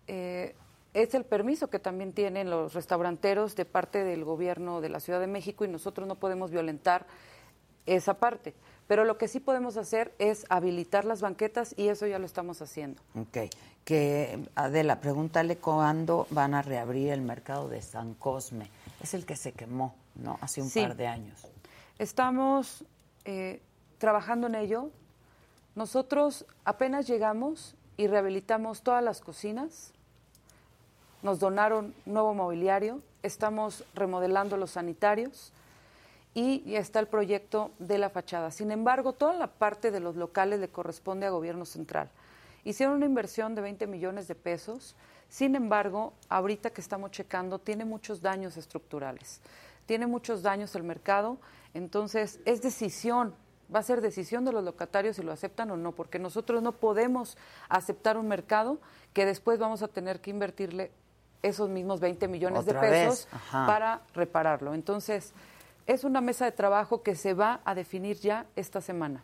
[0.08, 0.56] Eh,
[0.96, 5.20] es el permiso que también tienen los restauranteros de parte del gobierno de la Ciudad
[5.20, 7.06] de México y nosotros no podemos violentar
[7.86, 8.56] esa parte.
[8.88, 12.62] Pero lo que sí podemos hacer es habilitar las banquetas y eso ya lo estamos
[12.62, 13.02] haciendo.
[13.16, 13.50] Ok.
[13.86, 18.70] Que, Adela, pregúntale cuándo van a reabrir el mercado de San Cosme.
[19.02, 20.38] Es el que se quemó, ¿no?
[20.42, 20.82] Hace un Sí.
[20.82, 21.48] par de años.
[22.00, 22.84] Estamos
[23.26, 23.62] eh,
[24.00, 24.90] trabajando en ello.
[25.76, 29.92] Nosotros apenas llegamos y rehabilitamos todas las cocinas.
[31.22, 33.02] Nos donaron nuevo mobiliario.
[33.22, 35.52] Estamos remodelando los sanitarios
[36.34, 38.50] y está el proyecto de la fachada.
[38.52, 42.10] Sin embargo, toda la parte de los locales le corresponde a gobierno central.
[42.64, 44.96] Hicieron una inversión de 20 millones de pesos.
[45.30, 49.42] Sin embargo, ahorita que estamos checando, tiene muchos daños estructurales.
[49.86, 51.38] Tiene muchos daños el mercado.
[51.74, 53.36] Entonces, es decisión,
[53.74, 56.72] va a ser decisión de los locatarios si lo aceptan o no, porque nosotros no
[56.72, 57.38] podemos
[57.70, 58.80] aceptar un mercado
[59.14, 60.92] que después vamos a tener que invertirle
[61.42, 64.74] esos mismos 20 millones Otra de pesos para repararlo.
[64.74, 65.34] Entonces,
[65.88, 69.24] es una mesa de trabajo que se va a definir ya esta semana.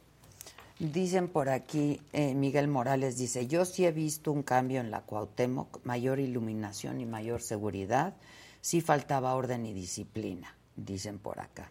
[0.79, 5.01] Dicen por aquí, eh, Miguel Morales dice, yo sí he visto un cambio en la
[5.01, 8.13] Cuauhtémoc, mayor iluminación y mayor seguridad,
[8.61, 11.69] sí faltaba orden y disciplina, dicen por acá.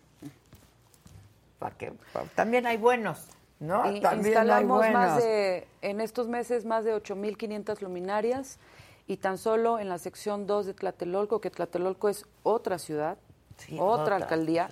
[1.58, 3.26] Pa' que- pa- también hay buenos,
[3.60, 3.90] ¿no?
[3.90, 5.22] Y También hay instalamos más buenos.
[5.24, 8.58] de, en estos meses más de 8.500 luminarias
[9.06, 13.16] y tan solo en la sección 2 de Tlatelolco, que Tlatelolco es otra ciudad,
[13.58, 14.70] Sí, otra, otra, alcaldía,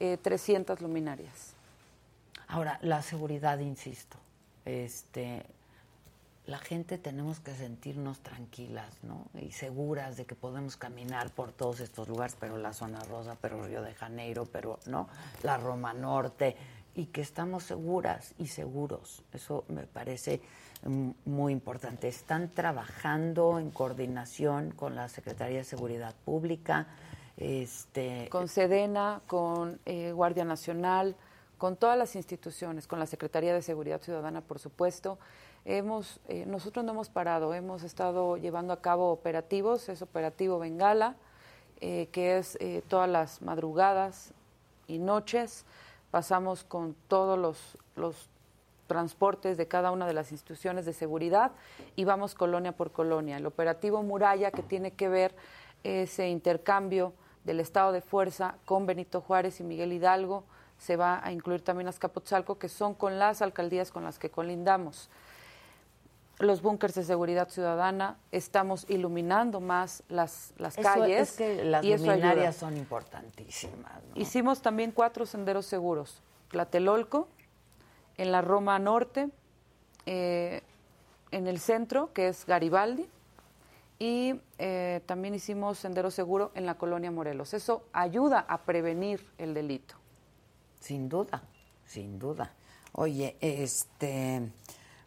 [0.00, 1.54] eh, 300 luminarias.
[2.48, 4.16] Ahora, la seguridad, insisto,
[4.64, 5.46] este,
[6.46, 9.26] la gente tenemos que sentirnos tranquilas, ¿no?
[9.40, 13.64] Y seguras de que podemos caminar por todos estos lugares, pero la zona rosa, pero
[13.64, 15.08] Río de Janeiro, pero, ¿no?
[15.42, 16.56] La Roma Norte,
[16.94, 19.22] y que estamos seguras y seguros.
[19.32, 20.40] Eso me parece
[20.84, 22.08] mm, muy importante.
[22.08, 26.88] Están trabajando en coordinación con la Secretaría de Seguridad Pública,
[27.36, 31.16] este, Con Sedena, con eh, Guardia Nacional,
[31.58, 35.18] con todas las instituciones, con la Secretaría de Seguridad Ciudadana, por supuesto.
[35.64, 41.16] Hemos, eh, nosotros no hemos parado, hemos estado llevando a cabo operativos, es operativo Bengala,
[41.80, 44.32] eh, que es todas las madrugadas
[44.86, 45.64] y noches.
[46.10, 48.28] Pasamos con todos los, los
[48.86, 51.52] transportes de cada una de las instituciones de seguridad
[51.96, 53.36] y vamos colonia por colonia.
[53.36, 55.34] El operativo Muralla, que tiene que ver
[55.82, 57.14] ese intercambio
[57.44, 60.44] del estado de fuerza con Benito Juárez y Miguel Hidalgo,
[60.78, 65.10] se va a incluir también Azcapotzalco, que son con las alcaldías con las que colindamos.
[66.38, 71.30] Los búnkers de seguridad ciudadana, estamos iluminando más las, las Eso- calles.
[71.30, 73.92] Es que las y eso luminarias son importantísimas.
[74.10, 74.20] ¿no?
[74.20, 76.20] Hicimos también cuatro senderos seguros.
[76.50, 77.28] Tlatelolco,
[78.16, 79.28] en la Roma Norte,
[80.06, 80.62] eh,
[81.30, 83.08] en el centro, que es Garibaldi,
[84.02, 87.54] y eh, también hicimos sendero seguro en la colonia Morelos.
[87.54, 89.94] Eso ayuda a prevenir el delito.
[90.80, 91.40] Sin duda,
[91.86, 92.52] sin duda.
[92.90, 94.42] Oye, este,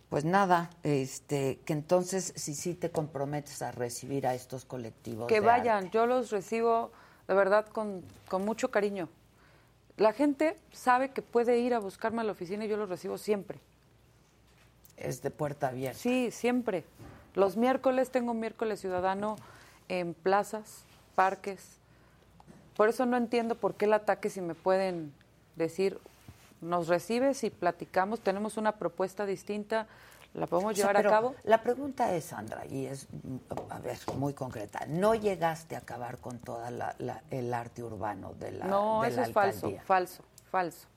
[0.07, 5.27] pues nada, este, que entonces si sí te comprometes a recibir a estos colectivos.
[5.27, 5.89] Que de vayan, arte.
[5.91, 6.93] yo los recibo
[7.27, 9.09] de verdad con, con mucho cariño.
[9.97, 13.17] La gente sabe que puede ir a buscarme a la oficina y yo los recibo
[13.17, 13.59] siempre.
[14.95, 15.99] Es de puerta abierta.
[15.99, 16.85] Sí, siempre.
[17.36, 19.36] Los miércoles tengo un miércoles ciudadano
[19.90, 20.84] en plazas,
[21.16, 21.78] parques.
[22.76, 25.14] Por eso no entiendo por qué el ataque si me pueden
[25.56, 25.99] decir,
[26.62, 29.88] nos recibes y platicamos, tenemos una propuesta distinta,
[30.34, 31.36] la podemos O sea, llevar a cabo.
[31.44, 34.86] La pregunta es, Sandra, y es, mm, a ver, muy concreta.
[34.88, 39.10] ¿No llegaste a acabar con toda la, la- el arte urbano de la no, de
[39.10, 40.88] eso la es falso, falso, falso.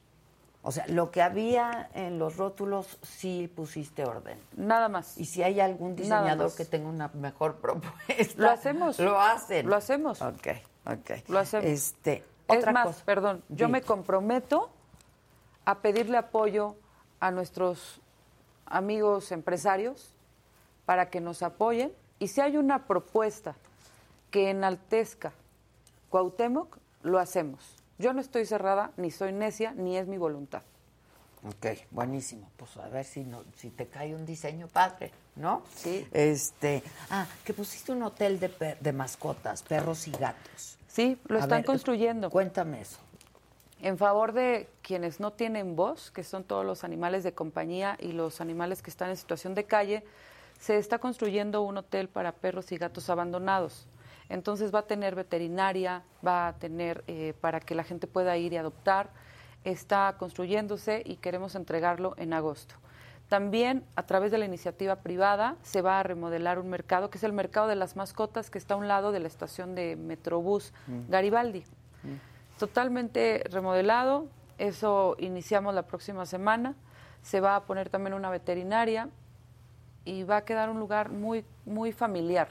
[0.62, 4.38] O sea, lo que había en los rótulos sí pusiste orden.
[4.56, 5.16] Nada más.
[5.16, 8.34] Y si hay algún diseñador que tenga una mejor propuesta.
[8.42, 8.98] Lo hacemos.
[8.98, 9.68] Lo hacen.
[9.68, 10.20] Lo hacemos.
[10.20, 10.48] Ok,
[10.86, 11.10] ok.
[11.28, 11.64] Lo hacemos.
[11.66, 13.04] Este, Es otra más, cosa.
[13.04, 14.70] perdón, yo me comprometo
[15.64, 16.76] a pedirle apoyo
[17.20, 18.00] a nuestros
[18.66, 20.12] amigos empresarios
[20.86, 23.54] para que nos apoyen y si hay una propuesta
[24.30, 25.32] que enaltezca
[26.10, 27.76] Cuauhtémoc, lo hacemos.
[27.98, 30.62] Yo no estoy cerrada, ni soy necia, ni es mi voluntad.
[31.44, 32.50] Ok, buenísimo.
[32.56, 35.62] Pues a ver si no, si te cae un diseño padre, ¿no?
[35.74, 36.06] Sí.
[36.12, 40.78] Este, ah, que pusiste un hotel de, per- de mascotas, perros y gatos.
[40.88, 42.30] Sí, lo A están ver, construyendo.
[42.30, 42.98] Cuéntame eso.
[43.80, 48.10] en favor de quienes no tienen voz, que son todos los animales de compañía y
[48.12, 50.02] los animales que están en situación de calle,
[50.60, 53.86] se está construyendo un hotel para perros y gatos abandonados.
[54.28, 58.52] Entonces va a tener veterinaria, va a tener eh, para que la gente pueda ir
[58.52, 59.10] y adoptar.
[59.64, 62.74] Está construyéndose y queremos entregarlo en agosto.
[63.28, 67.24] También a través de la iniciativa privada se va a remodelar un mercado, que es
[67.24, 70.72] el mercado de las mascotas, que está a un lado de la estación de Metrobús
[70.86, 71.10] Mm.
[71.10, 71.64] Garibaldi.
[72.58, 74.26] Totalmente remodelado,
[74.56, 76.74] eso iniciamos la próxima semana.
[77.22, 79.08] Se va a poner también una veterinaria
[80.04, 82.48] y va a quedar un lugar muy, muy familiar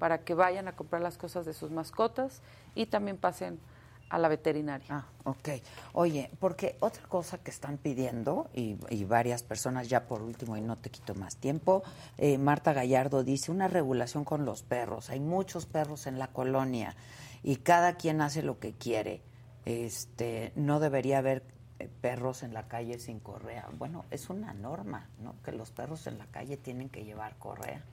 [0.00, 2.42] para que vayan a comprar las cosas de sus mascotas
[2.74, 3.60] y también pasen
[4.08, 4.86] a la veterinaria.
[4.90, 5.48] Ah, ok.
[5.92, 10.60] Oye, porque otra cosa que están pidiendo, y, y varias personas ya por último, y
[10.60, 11.84] no te quito más tiempo,
[12.18, 15.10] eh, Marta Gallardo dice, una regulación con los perros.
[15.10, 16.96] Hay muchos perros en la colonia
[17.44, 19.22] y cada quien hace lo que quiere.
[19.64, 21.44] Este, no debería haber
[21.78, 23.68] eh, perros en la calle sin correa.
[23.78, 25.36] Bueno, es una norma, ¿no?
[25.44, 27.84] Que los perros en la calle tienen que llevar correa.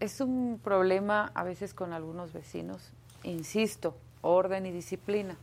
[0.00, 2.90] Es un problema a veces con algunos vecinos,
[3.22, 5.36] insisto, orden y disciplina.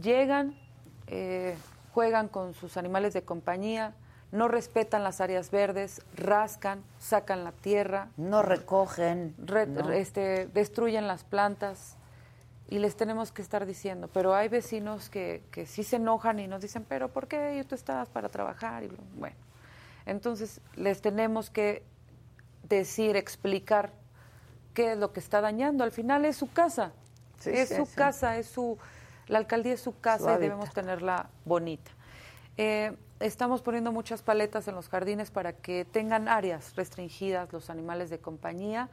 [0.00, 0.54] Llegan,
[1.06, 1.56] eh,
[1.92, 3.94] juegan con sus animales de compañía,
[4.32, 9.90] no respetan las áreas verdes, rascan, sacan la tierra, no recogen, re- ¿no?
[9.92, 11.96] este, destruyen las plantas
[12.68, 14.08] y les tenemos que estar diciendo.
[14.12, 17.74] Pero hay vecinos que, que sí se enojan y nos dicen, pero ¿por qué tú
[17.74, 18.84] estás para trabajar?
[18.84, 19.36] Y bueno,
[20.06, 21.82] entonces les tenemos que
[22.68, 23.92] decir, explicar
[24.74, 25.84] qué es lo que está dañando.
[25.84, 26.92] Al final es su casa,
[27.38, 27.94] Sí, es sí, su sí.
[27.96, 28.78] casa, es su,
[29.28, 30.40] la alcaldía es su casa Su y hábitat.
[30.42, 31.90] debemos tenerla bonita.
[32.56, 38.10] Eh, estamos poniendo muchas paletas en los jardines para que tengan áreas restringidas los animales
[38.10, 38.88] de compañía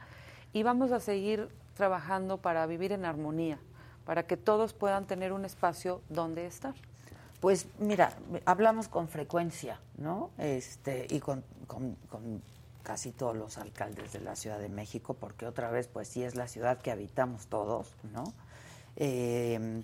[0.52, 3.58] y vamos a seguir trabajando para vivir en armonía,
[4.04, 6.74] para que todos puedan tener un espacio donde estar.
[7.40, 8.12] Pues mira,
[8.44, 10.30] hablamos con frecuencia, ¿no?
[10.38, 12.42] Este, y con, con- con
[12.82, 16.34] casi todos los alcaldes de la Ciudad de México, porque otra vez, pues sí es
[16.34, 18.24] la ciudad que habitamos todos, ¿no?
[18.96, 19.82] Eh,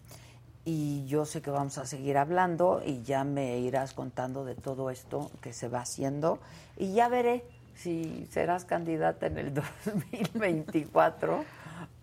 [0.66, 4.90] y yo sé que vamos a seguir hablando y ya me irás contando de todo
[4.90, 6.40] esto que se va haciendo
[6.77, 7.44] y ya veré
[7.77, 9.55] si serás candidata en el
[9.85, 11.44] 2024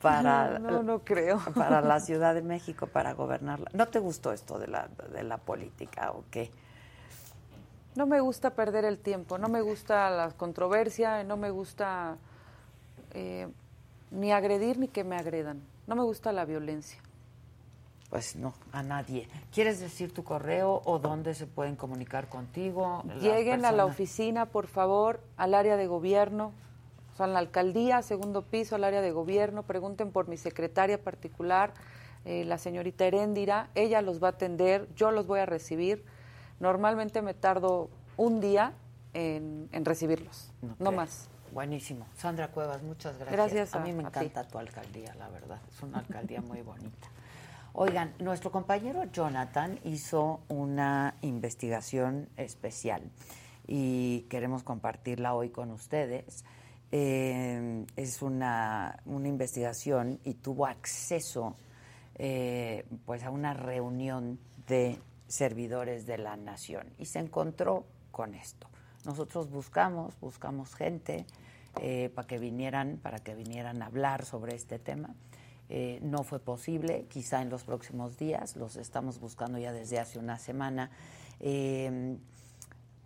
[0.01, 1.39] para No, no creo.
[1.55, 3.69] para la Ciudad de México para gobernarla.
[3.73, 6.49] ¿No te gustó esto de la de la política o qué?
[7.95, 12.17] No me gusta perder el tiempo, no me gusta la controversia, no me gusta
[13.13, 13.47] eh,
[14.11, 16.99] ni agredir ni que me agredan, no me gusta la violencia.
[18.09, 19.27] Pues no, a nadie.
[19.51, 23.03] ¿Quieres decir tu correo o dónde se pueden comunicar contigo?
[23.19, 26.51] Lleguen a la oficina, por favor, al área de gobierno,
[27.13, 31.01] o sea, en la alcaldía, segundo piso, al área de gobierno, pregunten por mi secretaria
[31.01, 31.73] particular,
[32.25, 36.03] eh, la señorita Heréndira, ella los va a atender, yo los voy a recibir.
[36.59, 38.73] Normalmente me tardo un día
[39.13, 41.29] en, en recibirlos, no más.
[41.51, 42.07] Buenísimo.
[42.15, 43.35] Sandra Cuevas, muchas gracias.
[43.35, 45.59] Gracias a, a- mí me a encanta tu alcaldía, la verdad.
[45.71, 47.07] Es una alcaldía muy bonita.
[47.73, 53.01] Oigan, nuestro compañero Jonathan hizo una investigación especial
[53.67, 56.43] y queremos compartirla hoy con ustedes.
[56.91, 61.55] Eh, es una, una investigación y tuvo acceso
[62.15, 64.99] eh, pues a una reunión de
[65.33, 68.67] servidores de la nación y se encontró con esto.
[69.05, 71.25] Nosotros buscamos, buscamos gente
[71.81, 75.15] eh, para que vinieran, para que vinieran a hablar sobre este tema.
[75.69, 80.19] Eh, no fue posible, quizá en los próximos días, los estamos buscando ya desde hace
[80.19, 80.91] una semana.
[81.39, 82.17] Eh,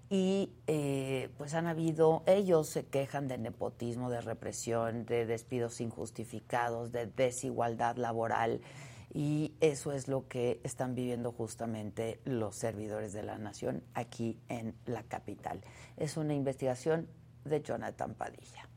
[0.09, 6.93] y eh, pues han habido, ellos se quejan de nepotismo, de represión, de despidos injustificados,
[6.93, 8.61] de desigualdad laboral
[9.13, 14.75] y eso es lo que están viviendo justamente los servidores de la nación aquí en
[14.85, 15.61] la capital.
[15.95, 17.07] Es una investigación
[17.45, 18.69] de Jonathan Padilla.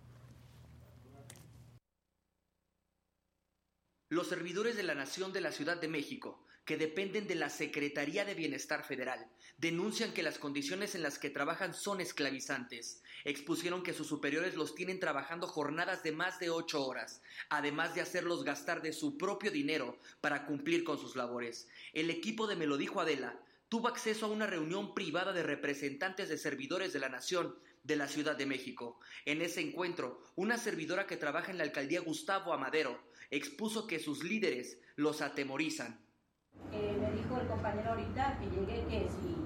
[4.09, 8.24] Los servidores de la Nación de la Ciudad de México, que dependen de la Secretaría
[8.24, 13.02] de Bienestar Federal, denuncian que las condiciones en las que trabajan son esclavizantes.
[13.24, 18.01] Expusieron que sus superiores los tienen trabajando jornadas de más de ocho horas, además de
[18.01, 21.68] hacerlos gastar de su propio dinero para cumplir con sus labores.
[21.92, 23.40] El equipo de Me lo dijo Adela
[23.70, 28.09] tuvo acceso a una reunión privada de representantes de servidores de la Nación de la
[28.09, 28.98] Ciudad de México.
[29.24, 34.24] En ese encuentro, una servidora que trabaja en la alcaldía Gustavo Amadero expuso que sus
[34.24, 36.01] líderes los atemorizan.
[36.72, 39.36] Eh, me dijo el compañero ahorita que llegué que si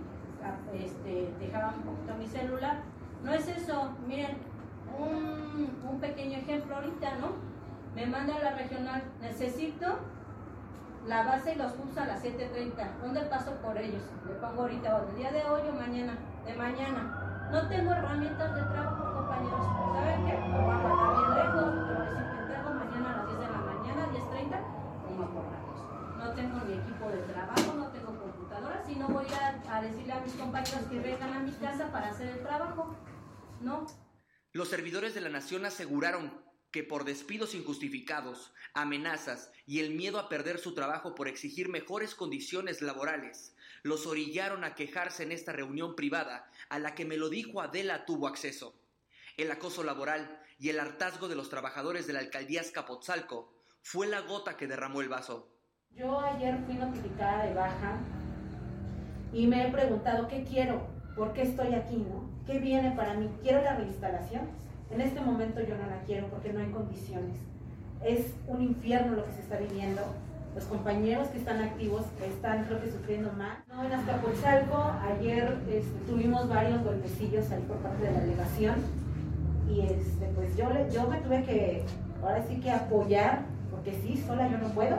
[0.42, 2.82] ah, este, dejaban un poquito mi celular.
[3.24, 4.36] No es eso, miren,
[4.98, 7.28] un, pequeño ejemplo ahorita, ¿no?
[7.94, 9.86] Me manda a la regional, necesito
[11.06, 13.00] la base y los cursos a las 7.30.
[13.00, 14.02] ¿Dónde paso por ellos?
[14.26, 17.48] Le pongo ahorita, o el día de hoy o mañana, de mañana.
[17.50, 19.66] No tengo herramientas de trabajo, compañeros.
[19.94, 20.34] ¿Saben qué?
[20.34, 23.48] Lo voy a guardar bien lejos, pero si me entrego mañana a las 10 de
[23.48, 24.60] la mañana, 10.30,
[25.06, 25.44] pongo por.
[26.18, 30.12] No tengo ni equipo de trabajo, no tengo computadoras y no voy a, a decirle
[30.12, 32.94] a mis compañeros que vengan a mi casa para hacer el trabajo.
[33.64, 33.86] No.
[34.52, 40.28] Los servidores de la nación aseguraron que por despidos injustificados, amenazas y el miedo a
[40.28, 45.94] perder su trabajo por exigir mejores condiciones laborales, los orillaron a quejarse en esta reunión
[45.94, 48.74] privada a la que me lo dijo Adela tuvo acceso.
[49.36, 54.20] El acoso laboral y el hartazgo de los trabajadores de la alcaldía Escapotzalco fue la
[54.22, 55.48] gota que derramó el vaso.
[55.92, 58.00] Yo ayer fui notificada de baja
[59.32, 62.33] y me he preguntado qué quiero, por qué estoy aquí, ¿no?
[62.46, 63.30] ¿Qué viene para mí?
[63.42, 64.42] ¿Quiero la reinstalación?
[64.90, 67.36] En este momento yo no la quiero porque no hay condiciones.
[68.04, 70.02] Es un infierno lo que se está viviendo.
[70.54, 73.58] Los compañeros que están activos están creo que sufriendo más.
[73.68, 78.74] No, en Azcapotzalco ayer este, tuvimos varios golpecillos ahí por parte de la delegación
[79.68, 81.82] y este, pues yo, yo me tuve que,
[82.22, 83.40] ahora sí que apoyar,
[83.70, 84.98] porque sí, sola yo no puedo,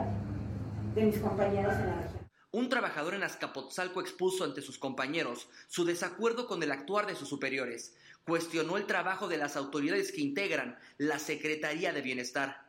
[0.94, 2.15] de mis compañeros en la región.
[2.56, 7.28] Un trabajador en Azcapotzalco expuso ante sus compañeros su desacuerdo con el actuar de sus
[7.28, 7.94] superiores.
[8.24, 12.62] Cuestionó el trabajo de las autoridades que integran la Secretaría de Bienestar.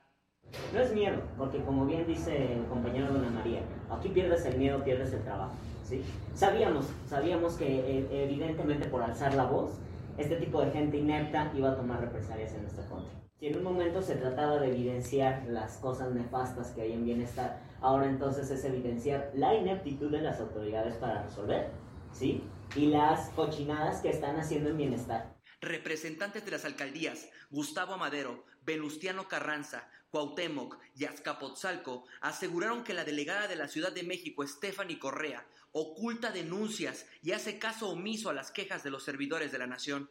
[0.73, 4.84] No es miedo, porque como bien dice el compañero Dona María, aquí pierdes el miedo,
[4.84, 5.55] pierdes el trabajo.
[5.88, 6.03] ¿sí?
[6.35, 9.72] Sabíamos, sabíamos que eh, evidentemente por alzar la voz,
[10.18, 13.14] este tipo de gente inepta iba a tomar represalias en nuestra contra.
[13.39, 17.61] Si en un momento se trataba de evidenciar las cosas nefastas que hay en bienestar,
[17.82, 21.72] ahora entonces es evidenciar la ineptitud de las autoridades para resolver,
[22.12, 22.44] ¿sí?
[22.76, 25.36] Y las cochinadas que están haciendo en bienestar.
[25.62, 33.48] Representantes de las alcaldías Gustavo Amadero, Venustiano Carranza, Cuauhtémoc y Azcapotzalco aseguraron que la delegada
[33.48, 38.52] de la Ciudad de México, Stephanie Correa, oculta denuncias y hace caso omiso a las
[38.52, 40.10] quejas de los servidores de la nación.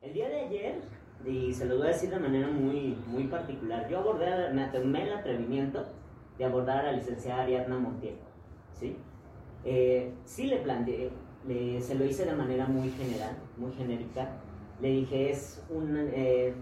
[0.00, 0.80] El día de ayer,
[1.26, 5.02] y se lo voy a decir de manera muy, muy particular, yo abordé, me tomé
[5.02, 5.86] el atrevimiento
[6.40, 8.14] de abordar a la licenciada Ariadna Montiel,
[8.72, 8.96] ¿sí?
[9.62, 11.10] Eh, sí le planteé,
[11.46, 14.38] le- se lo hice de manera muy general, muy genérica,
[14.80, 16.54] le dije es, un, eh,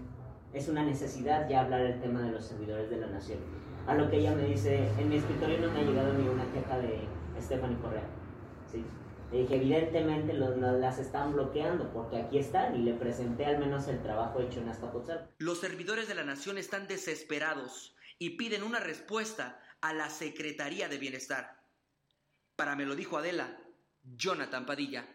[0.53, 3.39] es una necesidad ya hablar el tema de los servidores de la nación.
[3.87, 6.43] A lo que ella me dice, en mi escritorio no me ha llegado ni una
[6.51, 6.99] queja de
[7.41, 8.03] Stephanie Correa,
[8.69, 8.83] ¿sí?
[9.31, 13.87] Le dije, evidentemente los, las están bloqueando porque aquí están y le presenté al menos
[13.87, 15.31] el trabajo hecho en Azcapotzalco.
[15.37, 20.97] Los servidores de la nación están desesperados y piden una respuesta a la Secretaría de
[20.97, 21.57] Bienestar.
[22.55, 23.57] Para me lo dijo Adela,
[24.03, 25.07] Jonathan Padilla.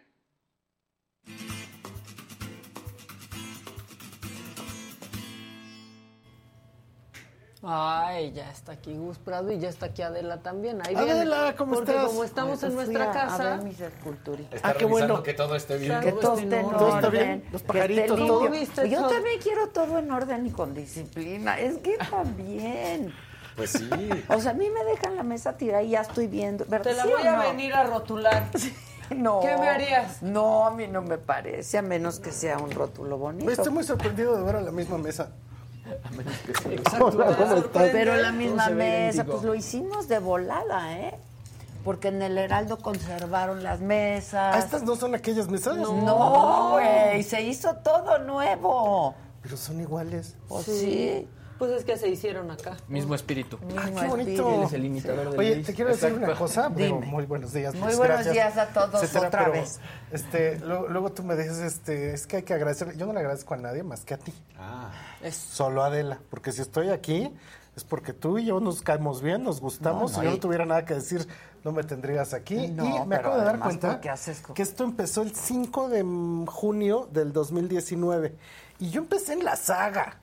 [7.67, 10.85] Ay, ya está aquí Gus Prado y ya está aquí Adela también.
[10.85, 11.55] Ahí Adela, viene.
[11.55, 12.05] ¿cómo Porque estás?
[12.09, 13.55] como estamos en Fui nuestra a- a casa.
[13.55, 14.53] ver mis esculturitas.
[14.53, 15.23] Está Ah, qué revisando bueno.
[15.23, 15.99] que todo esté bien.
[15.99, 17.43] Que todo esté en ¿Todo está bien?
[17.51, 18.27] Los pajaritos, limpio.
[18.27, 18.49] todo.
[18.51, 19.09] ¿Viste Yo todo?
[19.09, 21.59] también quiero todo en orden y con disciplina.
[21.59, 23.11] Es que también.
[23.55, 23.89] Pues sí.
[24.29, 26.65] O sea, a mí me dejan la mesa tirada y ya estoy viendo.
[26.67, 26.91] ¿verdad?
[26.91, 27.41] Te la ¿Sí voy a no?
[27.43, 28.47] venir a rotular.
[29.15, 29.39] No.
[29.39, 30.23] ¿Qué me harías?
[30.23, 33.51] No, a mí no me parece, a menos que sea un rótulo bonito.
[33.51, 35.29] Estoy muy sorprendido de ver a la misma mesa.
[36.71, 37.05] Exacto.
[37.05, 37.49] Hola, te ¿cómo estás?
[37.49, 37.91] sorprende.
[37.91, 41.19] Pero la misma mesa, pues lo hicimos de volada, ¿eh?
[41.83, 44.55] Porque en el Heraldo conservaron las mesas.
[44.55, 45.77] Ah, ¿Estas no son aquellas mesas?
[45.77, 49.13] No, güey, se hizo todo nuevo.
[49.43, 50.35] Pero son iguales.
[50.47, 51.27] Pues sí.
[51.57, 52.75] Pues es que se hicieron acá.
[52.87, 53.57] Mismo espíritu.
[53.77, 54.53] Ah, qué bonito.
[54.53, 56.25] Él es el imitador de Oye, te quiero decir Exacto.
[56.25, 56.69] una cosa.
[56.69, 57.73] Muy buenos días.
[57.75, 59.79] Muy buenos gracias, días a todos etcétera, otra pero, vez.
[60.11, 62.97] Este, luego, luego tú me dices, este, es que hay que agradecer.
[62.97, 64.33] Yo no le agradezco a nadie más que a ti.
[64.57, 64.91] Ah.
[65.31, 66.19] Solo a Adela.
[66.29, 67.33] Porque si estoy aquí,
[67.75, 70.11] es porque tú y yo nos caemos bien, nos gustamos.
[70.11, 71.27] No, no, si yo no tuviera nada que decir,
[71.63, 72.67] no me tendrías aquí.
[72.67, 76.03] No, y me acabo de dar cuenta haces que esto empezó el 5 de
[76.47, 78.35] junio del 2019.
[78.79, 80.19] Y yo empecé en la saga.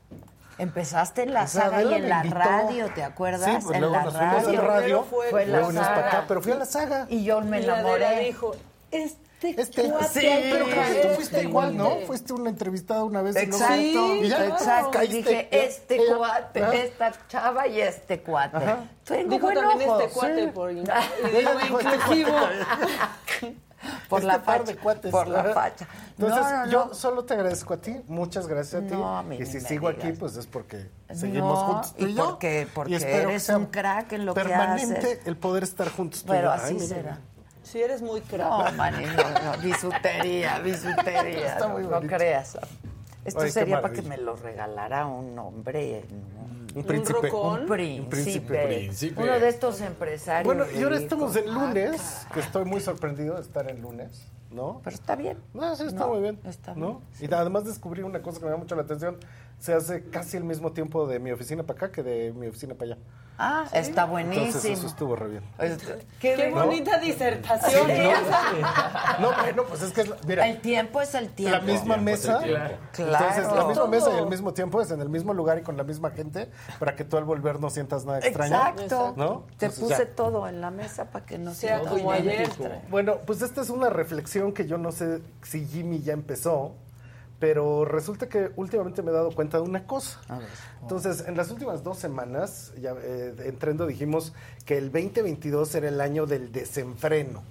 [0.63, 2.39] Empezaste en la O sea, saga y en la invitó.
[2.39, 3.51] radio, ¿te acuerdas?
[3.51, 4.33] Sí, pues en luego la nos fuimos
[4.67, 5.03] radio.
[5.05, 6.09] fue- fue la para saga.
[6.09, 7.07] acá, pero fui a la saga.
[7.09, 8.21] Y yo me Y enamoré.
[8.27, 8.53] dijo,
[8.91, 9.21] este,
[9.61, 11.97] Este, cuate sí, pero creo que tú fuiste igual, ¿no?
[12.07, 13.35] Fuiste una entrevistada una vez.
[13.35, 14.91] y luego- Exacto, y ya exacto.
[14.93, 15.17] Caíste.
[15.17, 18.57] dije, este cuate, esta chava y este cuate.
[18.59, 18.79] Ajá.
[19.05, 20.01] Tengo Dijo buen también ojo.
[20.01, 20.51] este cuate Sí.
[20.55, 22.37] por dijo, este inclusivo.
[24.09, 24.73] Por Este la par facha.
[24.73, 25.11] de cuates.
[25.11, 25.87] Por la facha.
[26.19, 26.95] Entonces, no, no, yo no.
[26.95, 28.93] solo te agradezco a ti, muchas gracias a ti.
[28.95, 30.05] No, a mí y si me sigo digas.
[30.05, 32.25] aquí, pues es porque seguimos No, juntos tú y, y yo.
[32.27, 35.27] porque- porque Y eres un crack en lo que permanente haces.
[35.27, 37.19] el poder estar juntos Pero así Ay, será.
[37.63, 38.49] Si eres muy crack.
[38.49, 41.53] No, mani, no, no, bisutería, bisutería.
[41.55, 42.59] Está no, muy no creas.
[43.25, 46.05] Esto Ay, sería para que me lo regalara un hombre.
[46.11, 46.79] ¿no?
[46.81, 47.31] Un príncipe.
[47.31, 48.09] Un Un príncipe.
[48.11, 48.67] príncipe.
[48.67, 49.23] Príncipe.
[49.23, 50.45] Uno de estos empresarios.
[50.47, 54.81] Bueno, y ahora estamos en lunes, que estoy muy sorprendido de estar en lunes, ¿no?
[54.83, 55.39] Pero está bien.
[55.55, 56.39] No, sí, está No, muy bien.
[56.45, 57.03] está ¿no?
[57.21, 59.19] Y además descubrí una cosa que me da mucho la atención.
[59.63, 62.75] Se hace casi el mismo tiempo de mi oficina para acá que de mi oficina
[62.75, 63.03] para allá.
[63.39, 64.45] Ah, está buenísimo.
[64.47, 65.45] Entonces eso estuvo re bien.
[65.57, 66.65] Este, Qué, ¿No?
[66.67, 67.87] bonita disertación.
[67.87, 68.13] Sí, ¿eh?
[69.21, 71.59] No, bueno, pues es que, es la- mira, El tiempo es el tiempo.
[71.59, 72.41] la misma mesa.
[72.43, 72.75] Claro.
[72.99, 73.89] Entonces, la misma Todo.
[73.89, 76.51] mesa y el mismo tiempo es en el mismo lugar y con la misma gente
[76.81, 78.57] para que tú al volver no sientas nada extraño.
[78.57, 79.15] Exacto.
[79.17, 79.45] ¿No?
[79.59, 80.15] Te Entonces, puse ya.
[80.17, 82.49] todo en la mesa para que no Sea sea como ayer.
[82.91, 86.75] Bueno, pues esta es una reflexión que yo no sé si Jimmy ya empezó,
[87.43, 90.21] pero resulta que últimamente me he dado cuenta de una cosa.
[90.81, 94.33] Entonces, en las últimas dos semanas, ya eh, entrando dijimos
[94.65, 97.43] que el 2022 era el año del desenfreno.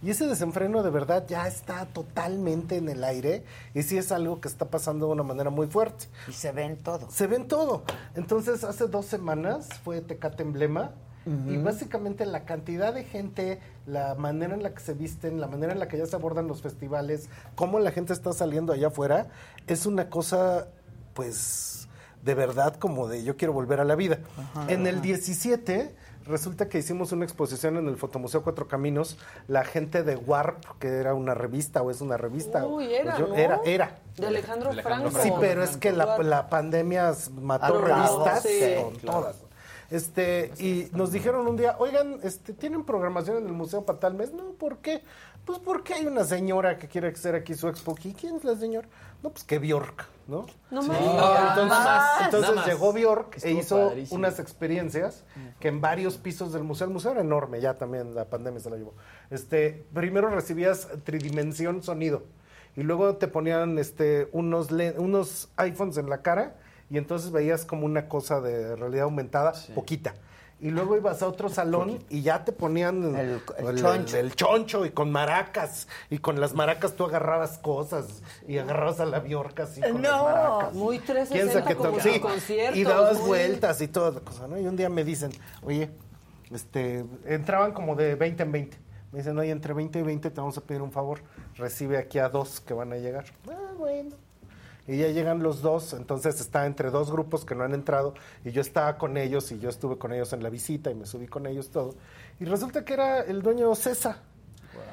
[0.00, 3.42] Y ese desenfreno de verdad ya está totalmente en el aire
[3.74, 6.06] y sí es algo que está pasando de una manera muy fuerte.
[6.28, 7.10] Y se ve en todo.
[7.10, 7.82] Se ve en todo.
[8.14, 10.92] Entonces, hace dos semanas fue Tecate Emblema
[11.26, 15.72] y básicamente la cantidad de gente, la manera en la que se visten, la manera
[15.72, 19.26] en la que ya se abordan los festivales, cómo la gente está saliendo allá afuera,
[19.66, 20.68] es una cosa,
[21.14, 21.88] pues,
[22.22, 24.18] de verdad como de yo quiero volver a la vida.
[24.68, 25.94] en el 17
[26.26, 29.16] resulta que hicimos una exposición en el Fotomuseo Cuatro Caminos,
[29.46, 32.66] la gente de Warp, que era una revista o es una revista.
[32.66, 33.34] Uy, era, yo- ¿no?
[33.36, 33.98] era, era.
[34.16, 35.10] De Alejandro, Franco.
[35.22, 38.60] Sí, pero es que la, la pandemia mató revistas sí.
[38.82, 39.18] con Claro.
[39.20, 39.36] todas.
[39.90, 44.14] Este, y nos dijeron un día, oigan, este, ¿tienen programación en el museo para tal
[44.14, 44.32] mes?
[44.32, 45.02] No, ¿por qué?
[45.44, 47.94] Pues porque hay una señora que quiere hacer aquí su expo.
[48.02, 48.88] ¿Y quién es la señora?
[49.22, 50.46] No, pues que Bjork, ¿no?
[50.72, 50.88] No Sí.
[50.90, 51.48] me Ah, digas.
[51.50, 52.24] entonces Nada más.
[52.24, 52.66] entonces Nada más.
[52.66, 54.18] llegó Bjork e hizo padrísimo.
[54.18, 55.22] unas experiencias
[55.60, 58.70] que en varios pisos del museo, el museo era enorme, ya también la pandemia se
[58.70, 58.94] la llevó.
[59.30, 62.24] Este, primero recibías tridimensión sonido
[62.74, 64.68] y luego te ponían este unos
[64.98, 66.56] unos iPhones en la cara
[66.90, 70.14] y entonces veías como una cosa de realidad aumentada, poquita.
[70.58, 74.16] Y luego ibas a otro salón y ya te ponían el, el- choncho.
[74.16, 75.86] el choncho y con maracas.
[76.08, 80.12] Y con las maracas tú agarrabas cosas y agarrabas a la biorca así con las
[80.12, 80.72] No, maracas.
[80.72, 82.78] muy Piensa 360 que como sí, conciertos.
[82.78, 84.58] y dabas muy- vueltas y toda la cosa, ¿no?
[84.58, 85.30] Y un día me dicen,
[85.62, 85.90] oye,
[86.50, 88.78] este, entraban como de 20 en 20.
[89.12, 91.20] Me dicen, oye, entre 20 y 20 te vamos a pedir un favor.
[91.56, 93.26] Recibe aquí a dos que van a llegar.
[93.50, 94.16] Ah, bueno.
[94.88, 98.14] Y ya llegan los dos, entonces está entre dos grupos que no han entrado
[98.44, 101.06] y yo estaba con ellos y yo estuve con ellos en la visita y me
[101.06, 101.94] subí con ellos todo.
[102.38, 104.18] Y resulta que era el dueño de Ocesa.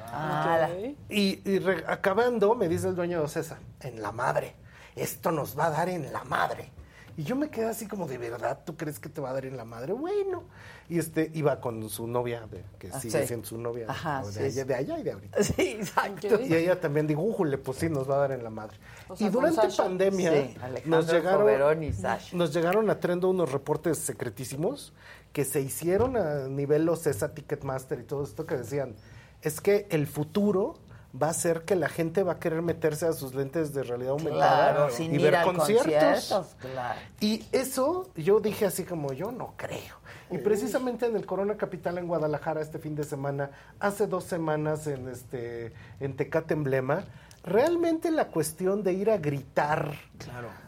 [0.06, 0.68] Ah,
[1.08, 4.54] Y, y re- acabando, me dice el dueño de Ocesa, en la madre,
[4.96, 6.70] esto nos va a dar en la madre.
[7.16, 9.46] Y yo me quedé así como, ¿de verdad tú crees que te va a dar
[9.46, 9.92] en la madre?
[9.92, 10.42] Bueno.
[10.88, 13.26] Y este iba con su novia, de- que Ah, sigue sí.
[13.28, 14.64] siendo su novia Ajá, de, sí, allá, sí.
[14.68, 15.42] de allá y de ahorita.
[15.42, 16.40] Sí, exacto.
[16.42, 18.76] Y ella también dijo, újule, pues sí, nos va a dar en la madre.
[19.08, 19.82] O sea, y durante Sasha.
[19.84, 22.36] pandemia Sí, nos llegaron, y Sasha.
[22.36, 24.92] nos llegaron a Trendo unos reportes secretísimos
[25.32, 28.94] que se hicieron a nivel OCESA, Ticketmaster y todo esto que decían,
[29.42, 30.74] es que el futuro
[31.20, 34.10] va a ser que la gente va a querer meterse a sus lentes de realidad
[34.12, 35.84] aumentada Claro, y ver conciertos.
[35.84, 37.00] conciertos, claro.
[37.20, 39.94] Y eso yo dije así como yo no creo.
[40.30, 44.86] Y precisamente en el Corona Capital en Guadalajara este fin de semana, hace dos semanas
[44.86, 47.04] en este en Tecate Emblema,
[47.44, 49.94] realmente la cuestión de ir a gritar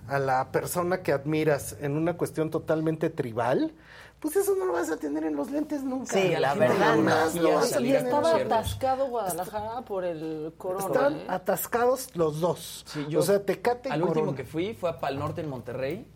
[0.08, 3.72] a la persona que admiras en una cuestión totalmente tribal,
[4.20, 6.12] pues eso no lo vas a tener en los lentes nunca.
[6.12, 7.80] Sí, Y a la verdad, no.
[7.80, 10.86] Y estaba atascado Guadalajara por el corona.
[10.86, 11.24] Están ¿eh?
[11.28, 12.84] atascados los dos.
[12.86, 15.48] Sí, yo o sea, Tecate y Al último que fui fue a Pal Norte en
[15.48, 16.06] Monterrey.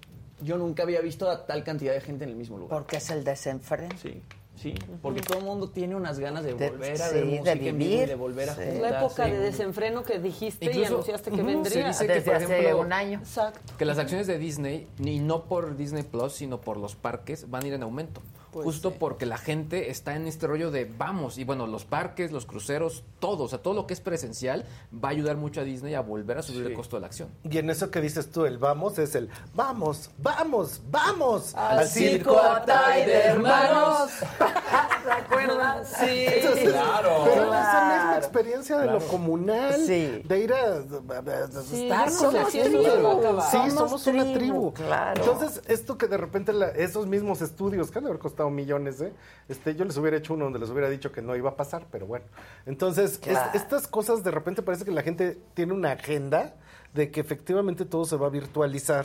[0.42, 2.78] Yo nunca había visto a tal cantidad de gente en el mismo lugar.
[2.78, 3.94] Porque es el desenfreno.
[4.00, 4.22] Sí,
[4.56, 7.30] sí, porque todo el mundo tiene unas ganas de De- volver a sí, ver de
[7.30, 8.08] música en vivo y vivir.
[8.08, 8.60] de volver a Sí.
[8.80, 11.92] La época de desenfreno que dijiste y anunciaste que vendría.
[11.92, 13.18] se dice que, Desde por hace ejemplo, un año.
[13.18, 13.60] Exacto.
[13.78, 17.64] que las acciones de Disney, y no por Disney Plus, sino por los parques, van
[17.64, 18.20] a ir en aumento.
[18.52, 18.96] Pues justo sí.
[18.98, 23.04] porque la gente está en este rollo de vamos, y bueno, los parques, los cruceros,
[23.20, 26.00] todo, o sea, todo lo que es presencial va a ayudar mucho a Disney a
[26.00, 27.28] volver a subir el costo de la acción.
[27.44, 32.38] Y en eso que dices tú, el vamos, es el vamos, vamos, vamos Al circo
[32.40, 34.10] Atay de hermanos.
[34.10, 34.24] ¿Se
[35.12, 35.84] acuerdan?
[35.86, 36.24] Sí.
[36.26, 37.22] Entonces, Claro.
[37.24, 37.94] Pero es esa Claro.
[37.96, 40.22] misma experiencia de lo comunal, Sí.
[40.24, 43.50] de ir a, a- a- a Sí, estar a acabar.
[43.50, 44.72] Sí, Somos somos, una tribu, tribu.
[44.74, 45.22] claro.
[45.22, 49.00] Entonces, esto que de repente la- esos mismos estudios, que han de haber costado millones,
[49.02, 49.12] ¿eh?
[49.48, 51.86] este, yo les hubiera hecho uno donde les hubiera dicho que no iba a pasar,
[51.92, 52.24] pero bueno.
[52.64, 56.54] Entonces, es- estas cosas de repente parece que la gente tiene una agenda
[56.94, 59.04] de que efectivamente todo se va a virtualizar,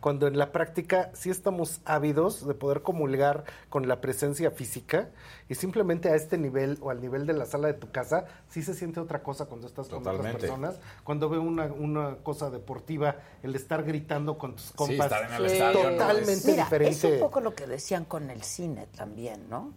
[0.00, 5.10] cuando en la práctica sí estamos ávidos de poder comulgar con la presencia física
[5.48, 8.62] y simplemente a este nivel o al nivel de la sala de tu casa, sí
[8.62, 10.80] se siente otra cosa cuando estás con otras personas.
[11.04, 15.46] Cuando veo una, una cosa deportiva, el estar gritando con tus compas, estar en el
[15.46, 15.90] estadio, ¿no?
[15.90, 16.96] totalmente Mira, diferente.
[16.96, 19.72] es un poco lo que decían con el cine también, ¿no?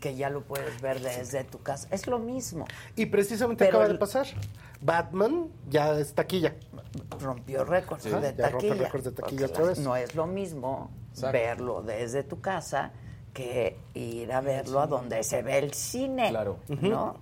[0.00, 1.86] Que ya lo puedes ver desde tu casa.
[1.92, 2.64] Es lo mismo.
[2.96, 4.26] Y precisamente Pero acaba el- de pasar.
[4.82, 6.54] Batman ya es taquilla.
[7.20, 8.74] Rompió récords Sí, de ya rompe taquilla.
[8.74, 9.78] récords de taquilla otra vez.
[9.78, 11.32] No es lo mismo Exacto.
[11.38, 12.92] verlo desde tu casa
[13.32, 16.28] que ir a verlo a donde se ve el cine.
[16.30, 16.58] Claro.
[16.68, 17.16] ¿No?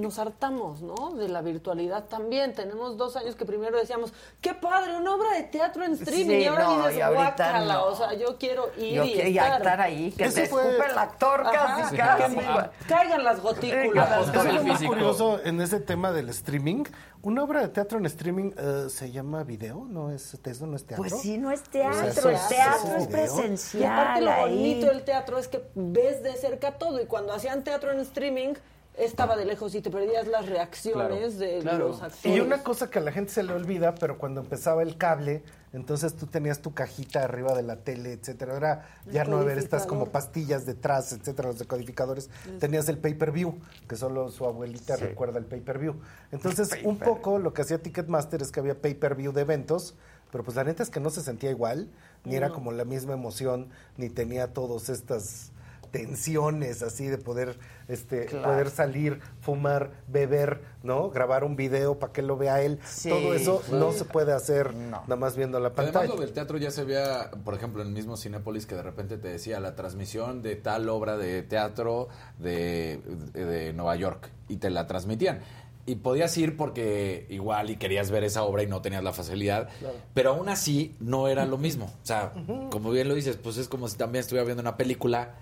[0.00, 1.10] Nos hartamos, ¿no?
[1.14, 2.52] De la virtualidad también.
[2.54, 6.26] Tenemos dos años que primero decíamos, qué padre, una obra de teatro en streaming.
[6.26, 7.74] Sí, y ahora no, dices, y ahorita guácala.
[7.74, 7.84] no.
[7.86, 9.60] O sea, yo quiero ir Yo y quería estar.
[9.62, 12.36] estar ahí, que te fue- escupe el actor Ajá, casi, que casi.
[12.36, 12.44] me
[12.88, 14.28] caigan las gotículas.
[14.28, 16.84] Eso fue muy curioso en ese tema del streaming.
[17.22, 20.84] Una obra de teatro en streaming eh, se llama video, ¿no es eso no es
[20.86, 21.02] teatro?
[21.08, 23.82] Pues sí, no es O sea, teatro, eso el es- teatro es presencial.
[23.82, 24.40] Y aparte lo ahí.
[24.56, 27.00] bonito del teatro es que ves de cerca todo.
[27.00, 28.54] Y cuando hacían teatro en streaming,
[28.96, 32.36] estaba de lejos y te perdías las reacciones de los actores.
[32.36, 35.42] Y una cosa que a la gente se le olvida, pero cuando empezaba el cable,
[35.72, 38.54] entonces tú tenías tu cajita arriba de la tele, etcétera.
[38.54, 42.30] Ahora ya no haber estas como pastillas detrás, etcétera, los decodificadores.
[42.58, 45.96] Tenías el pay-per-view, que solo su abuelita recuerda el pay-per-view.
[46.32, 49.94] Entonces, un poco lo que hacía Ticketmaster es que había pay-per-view de eventos,
[50.32, 51.88] pero pues la neta es que no se sentía igual,
[52.24, 55.52] ni era como la misma emoción, ni tenía todas estas
[55.90, 57.58] tensiones así de poder
[57.88, 58.44] este Claro.
[58.48, 61.10] poder salir, fumar, beber, ¿no?
[61.10, 62.78] Grabar un video para que lo vea él.
[62.84, 63.72] Sí, Todo eso sí.
[63.74, 66.14] no se puede hacer nada más viendo la Además, pantalla.
[66.14, 69.18] lo del teatro ya se veía, por ejemplo, en el mismo Cinépolis que de repente
[69.18, 72.08] te decía la transmisión de tal obra de teatro
[72.38, 73.00] de,
[73.32, 75.40] de, de Nueva York y te la transmitían.
[75.88, 79.68] Y podías ir porque igual y querías ver esa obra y no tenías la facilidad,
[79.78, 79.94] Claro.
[80.14, 81.84] pero aún así no era lo mismo.
[81.84, 82.32] O sea,
[82.72, 85.34] como bien lo dices, pues es como si también estuviera viendo una película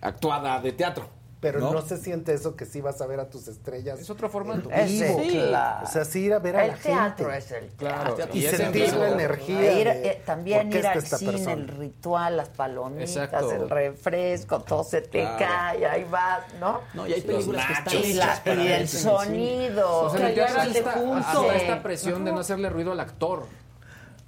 [0.00, 1.08] actuada de teatro.
[1.40, 1.72] Pero ¿no?
[1.72, 3.98] no, se siente eso que sí vas a ver a tus estrellas.
[3.98, 4.68] Es otro formato.
[4.70, 5.16] Ese,
[5.48, 5.86] claro.
[5.86, 7.38] O sea, sí ir a ver a el la teatro gente.
[7.38, 8.36] es el Claro, teatro.
[8.36, 9.72] y Y ese sentir la energía.
[9.80, 11.52] Ir, de eh, también ir al cine, persona.
[11.54, 13.52] el ritual, las palomitas, Exacto.
[13.52, 15.38] el refresco, todo se te Claro.
[15.38, 16.82] cae, ahí vas, ¿no?
[16.92, 20.00] No, y hay Los películas que están y, hechas la- para y el sonido.
[20.02, 23.46] O sea, que de esta, esta presión de no hacerle ruido al actor.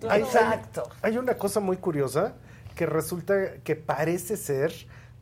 [0.09, 0.89] Hay- Exacto.
[1.03, 2.32] Hay, una cosa muy curiosa
[2.74, 4.73] que resulta que parece ser.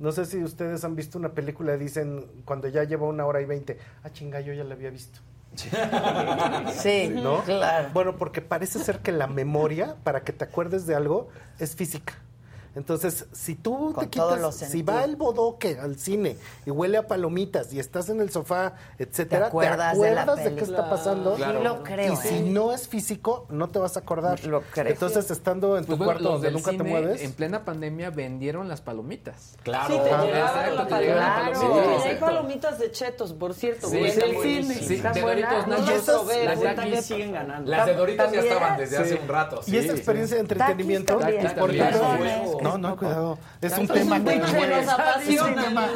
[0.00, 3.44] No sé si ustedes han visto una película, dicen cuando ya lleva una hora y
[3.44, 5.20] veinte, ah, chinga, yo ya la había visto.
[6.72, 7.42] Sí, ¿No?
[7.42, 7.88] claro.
[7.92, 11.28] Bueno, porque parece ser que la memoria, para que te acuerdes de algo,
[11.58, 12.14] es física.
[12.74, 16.70] Entonces, si tú Con te todos quitas, los si va el bodoque al cine y
[16.70, 20.54] huele a palomitas y estás en el sofá, etcétera, Te acuerdas de la acuerdas de,
[20.54, 21.36] qué está pasando.
[21.36, 22.42] Sí lo creo, Y si ¿eh?
[22.42, 24.44] no es físico, no te vas a acordar.
[24.44, 24.92] Lo creo.
[24.92, 28.68] Entonces, estando en tu Pues bueno, cuarto donde nunca te mueves, En plena pandemia vendieron
[28.68, 29.56] las palomitas.
[29.62, 29.94] Claro.
[29.94, 33.88] Sí, te Ah, la Sí, hay palomitas de chetos, por cierto.
[33.88, 33.98] Sí,
[34.42, 34.74] cine.
[34.80, 35.20] Está de.
[35.20, 37.70] Doritos Nachos, las siguen ganando.
[37.70, 39.60] Las de Doritos ya estaban desde hace un rato.
[39.66, 41.18] y esa experiencia de entretenimiento.
[42.62, 45.90] No, no, cuidado, es un tema que nos apasiona.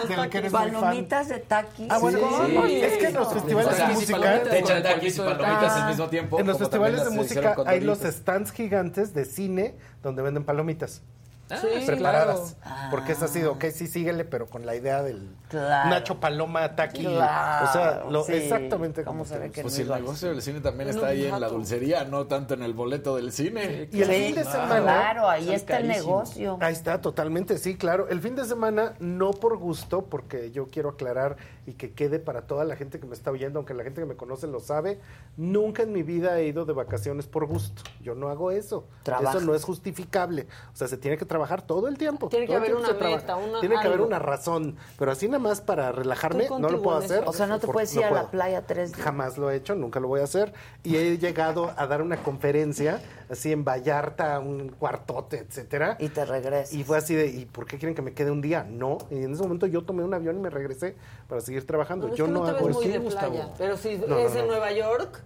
[0.50, 1.86] Palomitas de taquis.
[1.90, 2.18] Ah, bueno,
[2.66, 5.82] es que en los festivales de música, Te echan taquis y palomitas Ah.
[5.84, 6.38] al mismo tiempo.
[6.40, 11.02] en los festivales de música hay los stands gigantes de cine donde venden palomitas.
[11.50, 12.56] Ah, Sí, preparadas.
[12.62, 12.90] claro.
[12.90, 15.90] Porque es así, ok, sí, síguele, pero con la idea del Claro.
[15.90, 17.04] Nacho Paloma Taqui.
[17.04, 18.32] Claro, o sea, lo- sí.
[18.32, 21.26] exactamente ¿Cómo como se ve que Pues si el negocio del cine también está ahí
[21.26, 23.88] en la dulcería, no tanto en el boleto del cine.
[23.92, 24.80] Y el fin de semana.
[24.82, 26.56] Claro, ahí está el negocio.
[26.60, 28.08] Ahí está, totalmente, sí, claro.
[28.08, 32.42] El fin de semana, no por gusto, porque yo quiero aclarar y que quede para
[32.46, 34.98] toda la gente que me está oyendo, aunque la gente que me conoce lo sabe,
[35.36, 37.82] nunca en mi vida he ido de vacaciones por gusto.
[38.01, 38.86] Yo no hago eso.
[39.04, 40.46] Eso no es justificable.
[40.72, 42.29] O sea, se tiene que trabajar todo el tiempo.
[42.29, 44.77] Tiene que haber una meta, una- Tiene que haber una razón.
[44.96, 47.24] Pero así nada más para relajarme, no lo puedo hacer.
[47.27, 49.03] O sea, no te por- puedes ir a la playa tres días.
[49.04, 50.53] Jamás lo he hecho, nunca lo voy a hacer.
[50.85, 55.96] Y he llegado a dar una conferencia así en Vallarta, un cuartote, etcétera.
[55.98, 56.72] Y te regresas.
[56.72, 58.64] Y fue así de, ¿y por qué quieren que me quede un día?
[58.69, 58.98] No.
[59.11, 60.95] Y en ese momento yo tomé un avión y me regresé
[61.29, 62.06] para seguir trabajando.
[62.06, 62.80] No, es yo que no, no te hago ves eso.
[62.88, 63.48] muy de playa.
[63.59, 64.53] Pero si No, no, es en no.
[64.53, 65.21] Nueva York,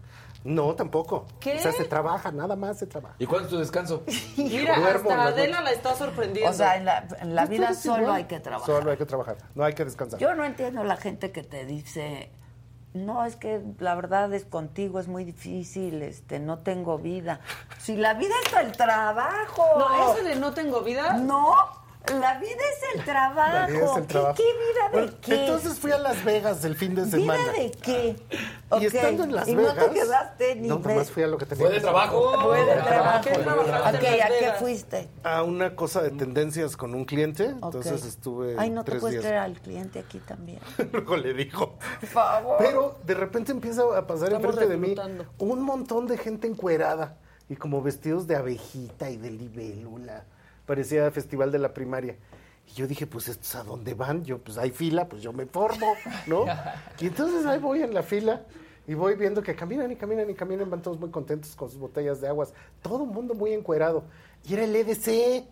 [0.49, 1.27] No, tampoco.
[1.41, 1.57] ¿Qué?
[1.57, 3.15] O sea, se trabaja, nada más se trabaja.
[3.18, 4.02] ¿Y cuándo es tu descanso?
[4.39, 6.51] mira, Duermo hasta Adela la está sorprendiendo.
[6.51, 8.17] O sea, en la, en la vida solo igual.
[8.17, 8.67] hay que trabajar.
[8.67, 10.18] Solo hay que trabajar, no hay que descansar.
[10.18, 12.31] Yo no entiendo la gente que te dice,
[12.94, 17.41] no, es que la verdad es contigo, es muy difícil, este, no tengo vida.
[17.78, 19.65] Si la vida está el trabajo.
[19.78, 21.18] No, eso de no tengo vida.
[21.18, 21.55] No,
[22.07, 23.52] La vida es el trabajo.
[23.52, 24.35] La vida es el ¿Qué- trabajo.
[24.36, 25.41] ¿Qué, vida de Bueno, qué?
[25.44, 27.52] Entonces fui a Las Vegas el fin de ¿Vida semana.
[27.52, 28.17] de qué?
[28.81, 29.77] Y estando en Las ¿Y Vegas.
[29.77, 32.41] no te quedaste ni No, nomás fui a lo que tenía Fue de trabajo.
[32.41, 33.28] Fue de trabajo.
[33.28, 35.09] Ok, ¿a qué fuiste?
[35.23, 37.44] A una cosa de tendencias con un cliente.
[37.44, 38.09] Entonces Ok.
[38.09, 39.25] estuve Ay, no te tres puedes días.
[39.25, 40.60] traer al cliente aquí también.
[40.93, 41.75] Luego le dijo.
[42.01, 42.57] Por favor.
[42.59, 44.94] Pero de repente empieza a pasar enfrente de mí
[45.39, 47.18] un montón de gente encuerada
[47.51, 50.25] y como vestidos de abejita y de libélula.
[50.69, 52.15] Parecía festival de la primaria.
[52.67, 54.23] Y yo dije, pues estos a dónde van?
[54.23, 55.95] Yo, pues hay fila, pues yo me formo,
[56.27, 56.45] ¿no?
[57.01, 58.43] Y entonces ahí voy en la fila
[58.87, 61.79] y voy viendo que caminan y caminan y caminan, van todos muy contentos con sus
[61.81, 62.53] botellas de aguas.
[62.83, 64.05] Todo el mundo muy encuerado.
[64.47, 65.47] Y era el EDC.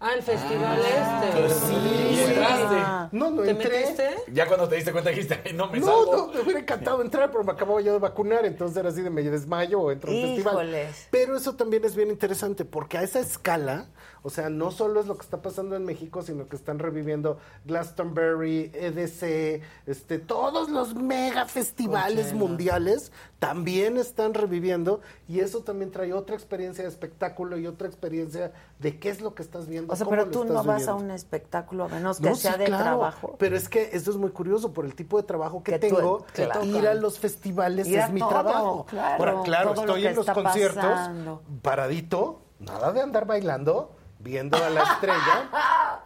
[0.00, 1.54] Ah, el festival Ah, este.
[1.54, 3.16] sí, entraste.
[3.16, 3.78] No, no ¿Te entré.
[3.80, 4.10] metiste?
[4.32, 6.16] Ya cuando te diste cuenta dijiste, "Ay, no me No, salgo.
[6.16, 9.08] no, me hubiera encantado entrar, pero me acababa yo de vacunar, entonces era así de
[9.10, 10.72] me desmayo o entro a un festival.
[11.10, 13.86] Pero eso también es bien interesante, porque a esa escala,
[14.26, 17.38] o sea, no solo es lo que está pasando en México, sino que están reviviendo
[17.66, 26.14] Glastonbury, EDC, este, todos los mega festivales mundiales también están reviviendo, y eso también trae
[26.14, 29.92] otra experiencia de espectáculo y otra experiencia de qué es lo que estás viendo.
[29.92, 32.54] O sea, cómo pero tú no vas a un espectáculo a menos que No, sea
[32.54, 33.36] sí, de claro, trabajo.
[33.38, 35.96] Pero es que eso es muy curioso por el tipo de trabajo que, Que tú-
[35.96, 36.24] tengo.
[36.32, 36.64] claro.
[36.64, 38.86] Ir a los festivales Ir es mi todo, trabajo.
[38.88, 41.42] claro, Ahora, claro, estoy en los conciertos pasando.
[41.60, 43.90] paradito, nada de andar bailando,
[44.24, 46.00] viendo a la estrella.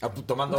[0.00, 0.56] Apu- Tomando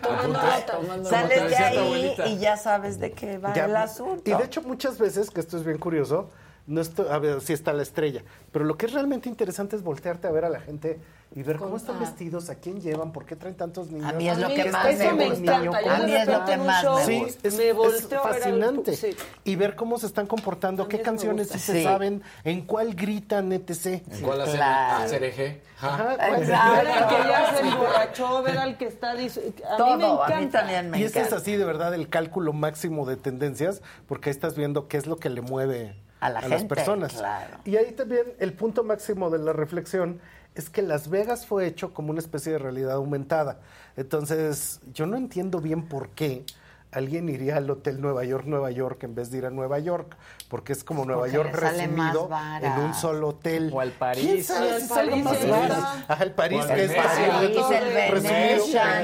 [0.00, 1.02] Tomando apuntes.
[1.02, 1.10] nota.
[1.10, 4.22] Sales de ahí y ya sabes de qué va Ya- el asunto.
[4.30, 6.30] Y de hecho muchas veces, que esto es bien curioso,
[6.66, 9.82] no estoy, a ver si está la estrella, pero lo que es realmente interesante es
[9.82, 10.98] voltearte a ver a la gente
[11.36, 14.08] y ver cómo están vestidos, a quién llevan, por qué traen tantos niños.
[14.08, 15.56] A mí es lo que ¿Qué más me gusta.
[15.56, 17.48] A ¿Cómo mí es lo que más me Sí, gusta.
[17.48, 18.96] es, Me es fascinante.
[18.96, 19.16] sí.
[19.42, 21.82] Y ver cómo se están comportando, qué canciones sí se Sí.
[21.82, 23.86] saben, en cuál gritan, etc.
[23.86, 24.54] ¿En cuál hacer?
[24.54, 25.04] Claro.
[25.04, 25.62] Hacer eje.
[25.76, 25.88] Ja.
[25.94, 29.14] Ajá, Ver al que ya se emborrachó, ver al que está...
[29.16, 30.38] dis- A Todo, mí me a encanta.
[30.40, 34.30] mí también me y ese es así de verdad el cálculo máximo de tendencias, porque
[34.30, 37.12] ahí estás viendo qué es lo que le mueve A la las gente, personas.
[37.12, 37.58] claro.
[37.64, 40.20] Y ahí también el punto máximo de la reflexión
[40.54, 43.58] es que Las Vegas fue hecho como una especie de realidad aumentada.
[43.96, 46.44] Entonces, yo no entiendo bien por qué
[46.92, 50.16] alguien iría al Hotel Nueva York, Nueva York, en vez de ir a Nueva York,
[50.48, 52.30] porque es como Nueva Porque York resumido
[52.62, 53.70] en un solo hotel.
[53.72, 54.24] O al París.
[54.24, 55.50] ¿Quién sabe si París, más sí.
[55.50, 55.74] barato?
[56.08, 59.02] Ajá, el París, O que es París, el Venetian,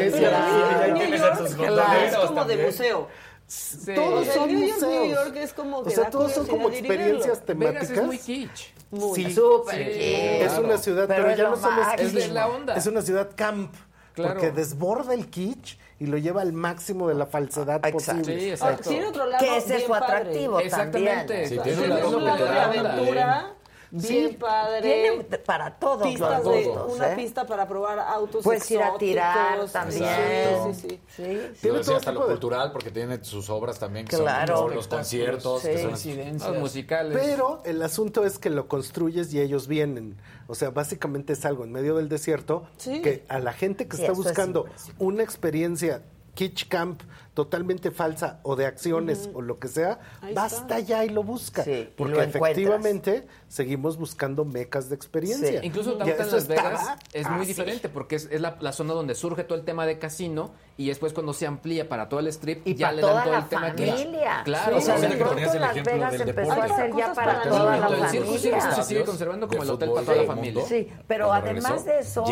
[1.57, 1.99] claro.
[2.00, 3.08] Es como de museo.
[3.51, 3.95] Sí.
[3.97, 4.93] Todos O sea, son New York, museos.
[5.07, 7.25] New York es como que o sea, todos son como experiencias.
[7.25, 7.91] Vegas temáticas.
[7.91, 8.69] es muy kitsch.
[8.93, 9.15] Muy.
[9.25, 9.33] Sí.
[9.33, 10.43] Súper Sí, kitsch.
[10.53, 11.57] Es una ciudad, Pero ya no.
[11.99, 12.75] Es la onda.
[12.77, 13.75] Es una ciudad camp.
[14.12, 14.35] Claro.
[14.35, 17.93] Porque desborda el kitsch y lo lleva al máximo de la falsedad Exacto.
[18.23, 18.41] posible.
[18.41, 18.91] Sí, Ah, exacto.
[19.09, 21.27] otro lado Que ese es su atractivo Exactamente.
[21.27, 21.49] también.
[21.49, 23.55] Sí, Sí, tiene un tiene lado un lado de cultural aventura
[23.91, 24.36] bien Sí.
[24.36, 24.81] padre.
[24.83, 27.17] Tiene para todos pistas los de, gustos, una ¿eh?
[27.17, 30.75] pista para probar autos Puedes ir a tirar también.
[30.75, 31.69] Sí, sí, sí.
[31.69, 34.59] Decía hasta lo de- cultural, porque tiene sus obras también, que Claro.
[34.59, 35.62] son los conciertos.
[35.62, 35.69] Sí.
[35.69, 36.51] que son- Coincidencias.
[36.51, 37.19] Los musicales.
[37.20, 40.17] Pero el asunto es que lo construyes y ellos vienen.
[40.47, 43.02] O sea, básicamente es algo en medio del desierto Sí.
[43.02, 44.67] que a la gente que Sí, está es buscando
[44.99, 46.02] una experiencia
[46.35, 47.02] kitsch camp
[47.34, 50.81] totalmente falsa o de acciones o lo que sea, Ahí basta está.
[50.81, 51.62] ya y lo busca.
[51.65, 52.50] Sí, porque lo encuentras.
[52.52, 55.60] efectivamente seguimos buscando mecas de experiencia.
[55.60, 55.67] Sí.
[55.67, 57.47] Incluso ahorita en Las Vegas estaba es muy así.
[57.49, 60.50] diferente porque es, es la, la zona donde surge todo el tema de casino
[60.81, 63.25] y después cuando se amplía para todo el strip Y ya para le toda dan
[63.25, 64.41] todo el tema que familia.
[64.44, 65.34] Claro, o sea, que Las ejemplo
[65.92, 66.73] Vegas del empezó deporte.
[66.73, 68.73] a ser ya para toda la el circo sí familia.
[68.73, 70.65] se sigue conservando como el hotel para toda la familia.
[70.67, 72.25] Sí, pero además de eso,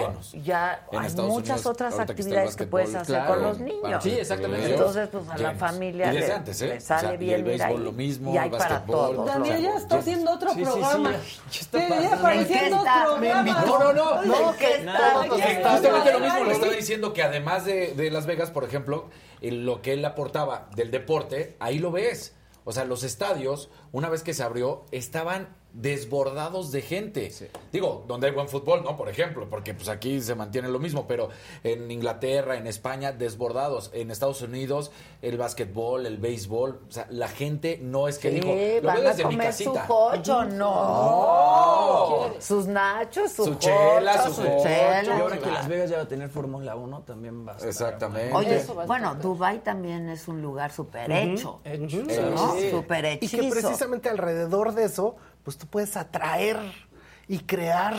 [0.43, 4.02] ya hay muchas otras que actividades que puedes hacer con los niños.
[4.02, 4.70] Sí, exactamente.
[4.75, 6.81] Entonces, pues a la familia le, ¿eh?
[6.81, 9.27] sale y bien el béisbol lo mismo, y hay para todos.
[9.27, 11.10] Daniel ya está haciendo otro programa.
[11.12, 11.18] ya-
[11.51, 12.17] ya está Te- ya pasando.
[12.17, 13.05] aparecían ¿En qué dos está?
[13.05, 13.44] programas.
[13.44, 13.78] Me invitó.
[13.78, 14.51] No, no, no.
[14.51, 15.70] ¿En qué está?
[15.73, 19.10] Justamente lo mismo, le estaba diciendo que además de, de Las Vegas, por ejemplo,
[19.41, 22.34] en lo que él aportaba del deporte, ahí lo ves.
[22.65, 27.33] O sea, los estadios, una vez que se abrió, estaban desbordados de gente.
[27.73, 28.97] Digo, donde hay buen fútbol, ¿no?
[28.97, 31.29] Por ejemplo, porque pues aquí se mantiene lo mismo, pero
[31.63, 33.91] en Inglaterra, en España, desbordados.
[33.95, 34.91] En Estados Unidos,
[35.23, 39.07] el básquetbol, el béisbol, o sea, la gente no es que Sí, dijo, lo van
[39.07, 39.87] a mi comer su casita.
[39.87, 42.31] cocho, no.
[42.41, 45.03] Sus nachos, su, Su chela, jocho, su su chela.
[45.05, 45.51] Y ahora que.
[45.51, 47.69] Las Vegas ya va a tener Fórmula 1, también va a estar.
[47.69, 48.35] Exactamente.
[48.35, 51.61] Oye, Eso va a bueno, estar Dubai también es un lugar súper hecho.
[51.65, 52.03] Hecho.
[52.35, 52.55] ¿no?
[52.55, 52.71] Sí.
[53.21, 55.17] Y que precisamente alrededor de eso,
[55.49, 56.59] pues tú puedes atraer
[57.27, 57.94] y crear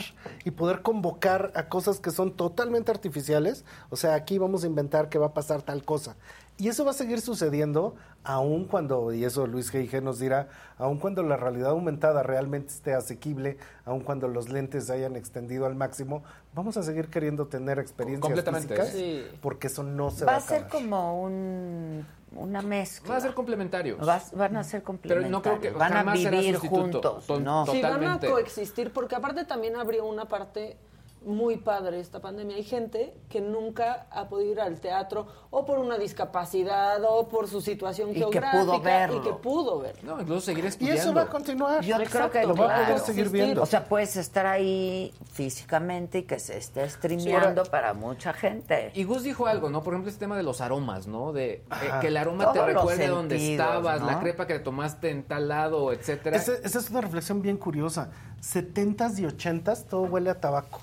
[0.45, 3.66] y poder convocar a cosas que son totalmente artificiales.
[3.90, 6.16] O sea, aquí vamos a inventar que va a pasar tal cosa.
[6.60, 10.03] Y eso va a seguir sucediendo aun cuando, y eso Luis G.I.G.
[10.03, 14.94] nos dirá, aun cuando la realidad aumentada realmente esté asequible, aun cuando los lentes se
[14.94, 16.22] hayan extendido al máximo,
[16.53, 19.26] vamos a seguir queriendo tener experiencias Completamente, físicas sí.
[19.42, 20.69] porque eso no se Va va, a ser acabar.
[20.69, 23.11] como un, una mezcla.
[23.11, 23.99] Va a ser complementarios.
[24.06, 25.32] Vas- van a ser Pero complementarios.
[25.32, 27.25] no creo que van a vivir juntos.
[27.25, 27.66] To- No.
[27.66, 30.77] Sí, van a coexistir, porque aparte también abrió una parte
[31.26, 32.56] muy padre esta pandemia.
[32.56, 37.48] Hay gente que nunca ha podido ir al teatro o por una discapacidad o por
[37.48, 39.18] su situación Y que geográfica pudo verlo.
[39.18, 40.04] y que pudo ver.
[40.04, 41.02] No, incluso seguir Y estudiando.
[41.02, 41.84] eso va a continuar.
[41.84, 43.62] Yo creo que lo va a poder seguir viendo.
[43.64, 48.92] O sea, puedes estar ahí físicamente y que se esté streameando para mucha gente.
[48.94, 49.84] Y Gus dijo algo, ¿no?
[49.84, 51.34] Por ejemplo, este tema de los aromas, ¿no?
[51.34, 51.64] De eh,
[52.02, 54.08] que el aroma te Todos recuerde dónde estabas, ¿no?
[54.08, 56.38] la crepa que tomaste en tal lado, etcétera.
[56.38, 58.10] Ese- esa es una reflexión bien curiosa.
[58.42, 60.80] 70s y 80s todo huele a tabaco.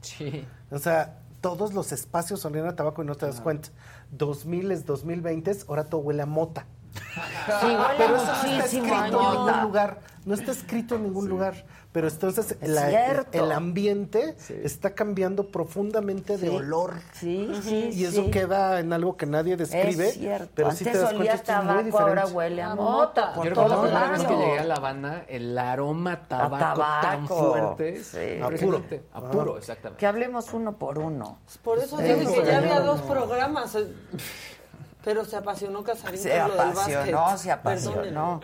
[0.00, 0.46] Sí.
[0.70, 3.68] O sea, todos los espacios olían a tabaco y no te das cuenta.
[4.10, 6.66] 2000 2020 ahora todo huele a mota.
[6.92, 10.00] Sí, huele Pero eso no está escrito en ningún lugar.
[10.24, 11.66] No está escrito en ningún lugar.
[11.90, 16.54] Pero entonces Es la- el ambiente está cambiando profundamente de Sí.
[16.54, 16.94] olor.
[17.12, 18.30] Sí, sí, Y eso sí.
[18.30, 20.08] queda en algo que nadie describe.
[20.08, 20.50] Es cierto.
[20.54, 23.32] Pero Antes sí te das olía cuenta tabaco, ahora huele a mota.
[23.32, 26.58] por Yo recuerdo la primera vez que llegué a La Habana, el aroma a tabaco,
[26.58, 27.06] tabaco.
[27.06, 28.04] tan fuerte.
[28.04, 28.40] Sí.
[28.42, 28.82] A puro.
[29.14, 29.98] A puro, exactamente.
[29.98, 31.38] Que hablemos uno por uno.
[31.64, 33.76] Por eso Sí, dije que ya había dos programas.
[35.04, 37.38] Pero se apasionó Casarín Se con lo del apasionó, básquet.
[37.42, 38.40] se apasionó.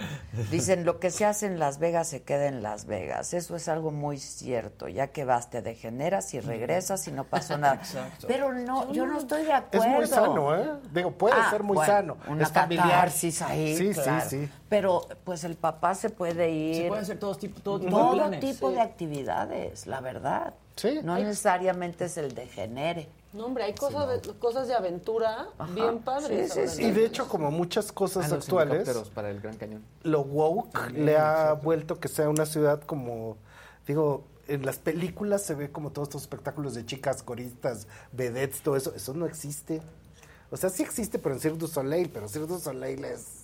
[0.50, 3.34] Dicen, lo que se hace en Las Vegas se queda en Las Vegas.
[3.34, 4.88] Eso es algo muy cierto.
[4.88, 7.74] Ya que vas, te degeneras y regresas y no pasó nada.
[7.74, 8.26] Exacto.
[8.28, 9.88] Pero no, yo no estoy de Es acuerdo.
[9.88, 10.70] muy sano, ¿eh?
[10.92, 12.16] Digo, puede Ah, ser muy bueno, sano.
[12.28, 13.10] Una es familiar.
[13.48, 14.24] ahí, Sí, claro.
[14.28, 14.48] sí, sí.
[14.68, 16.82] Pero pues el papá se puede ir.
[16.82, 18.40] Se puede hacer todo tipo, todo tipo todo de planes.
[18.40, 18.74] tipo Sí.
[18.76, 20.54] de actividades, la verdad.
[20.76, 21.00] Sí.
[21.02, 23.08] No necesariamente es el degenere.
[23.34, 26.52] No, hombre, hay cosas, de, cosas de aventura bien padres.
[26.52, 26.82] Sí, sí, ahora, sí.
[26.82, 26.88] ¿no?
[26.88, 29.82] Y de hecho, como muchas cosas Ah, los actuales, para el Gran Cañón.
[30.04, 33.36] lo woke le ha vuelto que sea una ciudad como,
[33.86, 38.76] digo, en las películas se ve como todos estos espectáculos de chicas, coristas, vedettes, todo
[38.76, 38.94] eso.
[38.94, 39.82] Eso no existe.
[40.50, 43.43] O sea, sí existe, pero en Cirque du Soleil, pero Cirque du Soleil es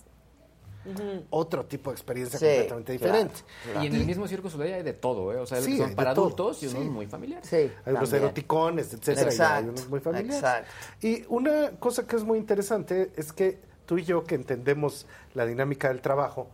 [1.29, 3.41] otro tipo de experiencia Sí, completamente claro, diferente.
[3.83, 5.37] Y en el mismo Circo Soleil hay de todo, ¿eh?
[5.37, 6.89] O sea, Sí, son para todo, adultos y unos sí.
[6.89, 7.47] muy familiares.
[7.47, 7.71] Sí.
[7.85, 10.35] Hay unos eroticones, etcétera, y hay unos muy familiares.
[10.37, 10.69] exacto.
[11.01, 15.45] Y una cosa que es muy interesante es que tú y yo que entendemos la
[15.45, 16.47] dinámica del trabajo,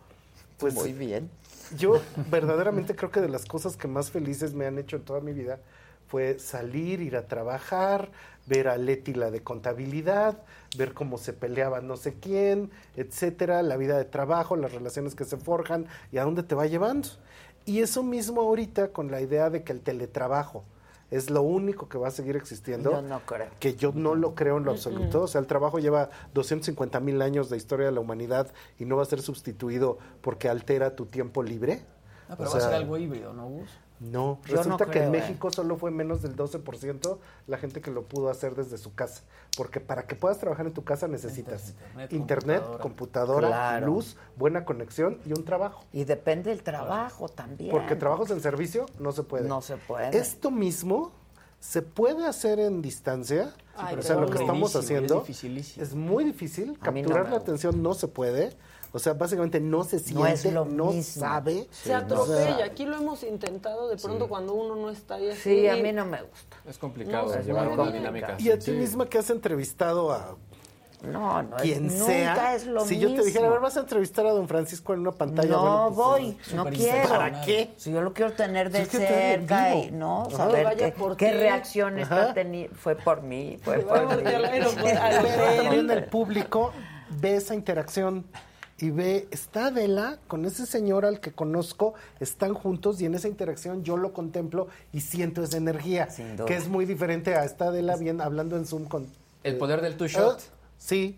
[0.57, 1.29] pues Muy bien.
[1.77, 5.19] yo verdaderamente creo que de las cosas que más felices me han hecho en toda
[5.21, 5.59] mi vida
[6.07, 8.09] fue salir, ir a trabajar,
[8.47, 10.41] ver a Leti la de contabilidad,
[10.77, 15.25] ver cómo se peleaba no sé quién, etcétera, la vida de trabajo, las relaciones que
[15.25, 17.09] se forjan y a dónde te va llevando.
[17.65, 20.63] Y eso mismo ahorita con la idea de que el teletrabajo
[21.11, 22.91] es lo único que va a seguir existiendo.
[22.91, 23.47] Yo no creo.
[23.59, 25.23] Que yo no lo creo en lo absoluto.
[25.23, 28.47] O sea, el trabajo lleva 250 mil años de historia de la humanidad
[28.79, 31.81] y no va a ser sustituido porque altera tu tiempo libre.
[32.29, 33.69] Ah, pero O va a ser algo híbrido, ¿no, Gus?
[33.99, 35.09] No, Yo resulta no que en ¿eh?
[35.09, 37.17] México solo fue menos del 12%
[37.47, 39.23] la gente que lo pudo hacer desde su casa.
[39.55, 42.83] Porque para que puedas trabajar en tu casa necesitas Internet, internet, computadora.
[42.83, 43.85] computadora, Claro.
[43.87, 45.83] luz, buena conexión y un trabajo.
[45.93, 47.71] Y depende del trabajo también.
[47.71, 49.47] Porque trabajos en servicio no se puede.
[49.47, 50.15] No se puede.
[50.17, 51.11] Esto mismo
[51.59, 53.53] se puede hacer en distancia.
[53.75, 56.77] Ay, o sea, pero lo que es estamos haciendo es muy difícil.
[56.81, 58.55] A mí no Capturar la atención no se puede.
[58.93, 61.21] O sea, básicamente no se siente, es lo no mismo.
[61.21, 61.67] sabe.
[61.71, 62.65] Se atropella.
[62.65, 65.41] Aquí lo hemos intentado de pronto cuando uno no está ahí así.
[65.41, 66.57] Sí, a mí no me gusta.
[66.67, 68.35] Es complicado No, llevar una dinámica.
[68.39, 68.71] Y a ti Sí.
[68.71, 70.35] misma que has entrevistado a
[71.03, 71.57] No, no.
[71.57, 72.55] es- quien nunca sea.
[72.55, 73.09] es lo si mismo.
[73.09, 75.49] yo te dijera, a ver, vas a entrevistar a don Francisco en una pantalla.
[75.49, 77.09] No bueno, pues, voy, no quiero.
[77.09, 77.73] ¿Para qué?
[77.77, 80.37] Si yo lo quiero tener de cerca y no Ajá.
[80.37, 82.73] saber Vaya qué, por qué reacción está teniendo.
[82.75, 84.23] Fue por mí, fue por mí.
[84.23, 86.71] Pero el público
[87.09, 88.25] ve esa interacción
[88.79, 93.27] y ve, está Adela con ese señor al que conozco, están juntos y en esa
[93.27, 96.45] interacción yo lo contemplo y siento esa energía, Sin duda.
[96.45, 99.07] que es muy diferente a esta Adela bien hablando en Zoom con...
[99.43, 100.41] El poder del two Ah, shot.
[100.77, 101.17] sí.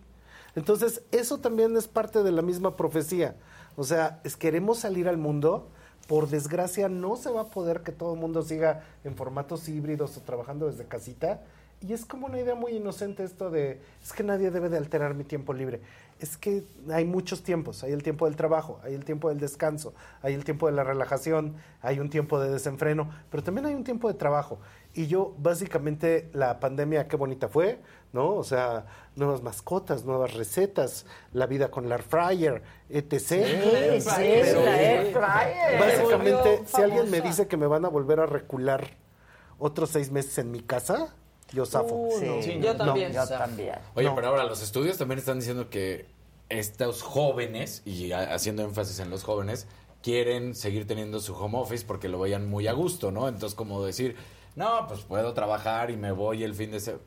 [0.56, 3.36] Entonces, eso también es parte de la misma profecía.
[3.76, 5.70] O sea, es queremos salir al mundo.
[6.08, 10.18] Por desgracia, no se va a poder que todo el mundo siga en formatos híbridos
[10.18, 11.42] o trabajando desde casita.
[11.88, 15.14] Y es como una idea muy inocente esto de, es que nadie debe de alterar
[15.14, 15.82] mi tiempo libre.
[16.20, 17.84] Es que hay muchos tiempos.
[17.84, 20.84] Hay el tiempo del trabajo, hay el tiempo del descanso, hay el tiempo de la
[20.84, 24.60] relajación, hay un tiempo de desenfreno, pero también hay un tiempo de trabajo.
[24.94, 27.80] Y yo, básicamente, la pandemia, qué bonita fue,
[28.12, 28.34] ¿no?
[28.36, 33.14] O sea, nuevas mascotas, nuevas recetas, la vida con la air fryer, etc.
[33.14, 33.36] Sí,
[34.02, 35.80] sí, Pero, la air fryer.
[35.80, 38.98] Básicamente, si alguien me dice que me van a volver a recular
[39.60, 41.14] otros seis meses en mi casa,
[41.54, 41.96] yo zafo.
[41.96, 42.42] Uh, no.
[42.42, 43.12] Sí, Yo no, también.
[43.14, 43.76] Yo también.
[43.96, 44.16] Oye, No.
[44.16, 46.06] pero ahora los estudios también están diciendo que
[46.50, 49.68] estos jóvenes, y ha- haciendo énfasis en los jóvenes,
[50.02, 53.28] quieren seguir teniendo su home office porque lo veían muy a gusto, ¿no?
[53.28, 54.16] Entonces, como decir,
[54.56, 57.04] no, pues puedo trabajar y me voy el fin de semana.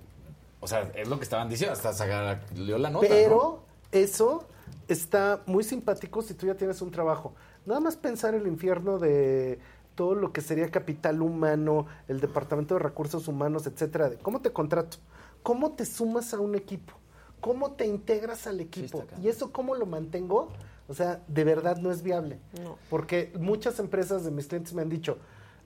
[0.61, 3.07] O sea, es lo que estaban diciendo, hasta salió la nota.
[3.09, 4.47] Pero eso
[4.89, 7.35] está muy simpático si tú ya tienes un trabajo.
[7.67, 9.59] Nada más pensar el infierno de
[9.95, 14.11] todo lo que sería capital humano, el departamento de recursos humanos, etcétera.
[14.11, 14.99] de ¿Cómo te contrato?
[15.43, 16.95] ¿Cómo te sumas a un equipo?
[17.41, 19.05] ¿Cómo te integras al equipo?
[19.21, 20.51] ¿Y eso cómo lo mantengo?
[20.89, 22.39] O sea, de verdad no es viable.
[22.63, 22.79] No.
[22.89, 25.19] Porque muchas empresas de mis clientes me han dicho,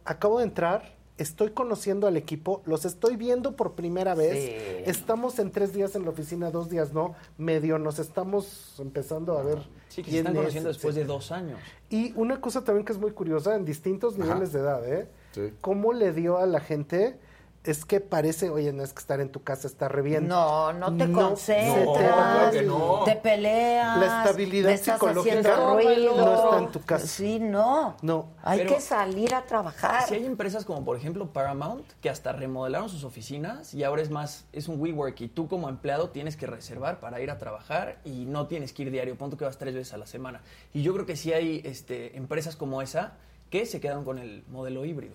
[0.05, 4.83] acabo de entrar, estoy conociendo al equipo, los estoy viendo por primera vez, Sí.
[4.91, 9.43] estamos en tres días en la oficina, dos días no, medio nos estamos empezando a
[9.43, 9.59] ver.
[9.89, 11.59] Sí, que se están es, conociendo después de dos años.
[11.89, 14.25] Y una cosa también que es muy curiosa, en distintos Ajá.
[14.25, 15.09] niveles de edad, ¿eh?
[15.33, 15.53] Sí.
[15.61, 17.19] ¿Cómo le dio a la gente?
[17.67, 20.29] Es que parece, oye, no es que estar en tu casa está re bien.
[20.29, 23.03] No, no te No, concentras, se te no.
[23.05, 26.17] te peleas, La estabilidad estás psicológica haciendo ruido.
[26.17, 27.07] no está en tu casa.
[27.07, 27.97] Sí, no.
[28.03, 28.29] No.
[28.43, 30.07] Hay Pero- que salir a trabajar.
[30.07, 34.11] Si hay empresas como por ejemplo Paramount que hasta remodelaron sus oficinas y ahora es
[34.11, 37.99] más, es un WeWork y tú como empleado tienes que reservar para ir a trabajar
[38.05, 40.41] y no tienes que ir diario, punto que vas tres veces a la semana.
[40.73, 43.15] Y yo creo que sí hay este, empresas como esa
[43.51, 45.15] que se quedan con el modelo híbrido.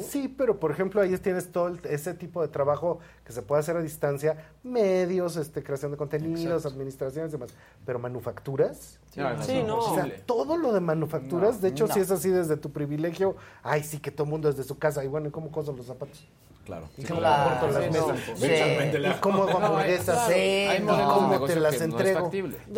[0.00, 3.60] Sí, pero por ejemplo ahí tienes todo el- ese tipo de trabajo que se puede
[3.60, 6.68] hacer a distancia, medios, este, creación de contenidos, Exacto.
[6.68, 7.50] administraciones y demás.
[7.84, 9.78] Pero manufacturas, Sí, no, Sí, no.
[9.78, 11.94] o sea, todo lo de manufacturas, No, de hecho no.
[11.94, 15.02] si es así desde tu privilegio, ay sí que todo el mundo desde su casa,
[15.04, 16.26] y bueno, ¿y cómo coso los zapatos?
[16.66, 16.88] Claro.
[16.98, 18.06] ¿Y cómo Claro, corto las sí, mesas?
[18.08, 18.46] no.
[18.46, 19.20] ¿Y Sí.
[19.20, 20.26] cómo hago hamburguesas?
[20.26, 22.30] claro, ¿Y cómo te las entrego?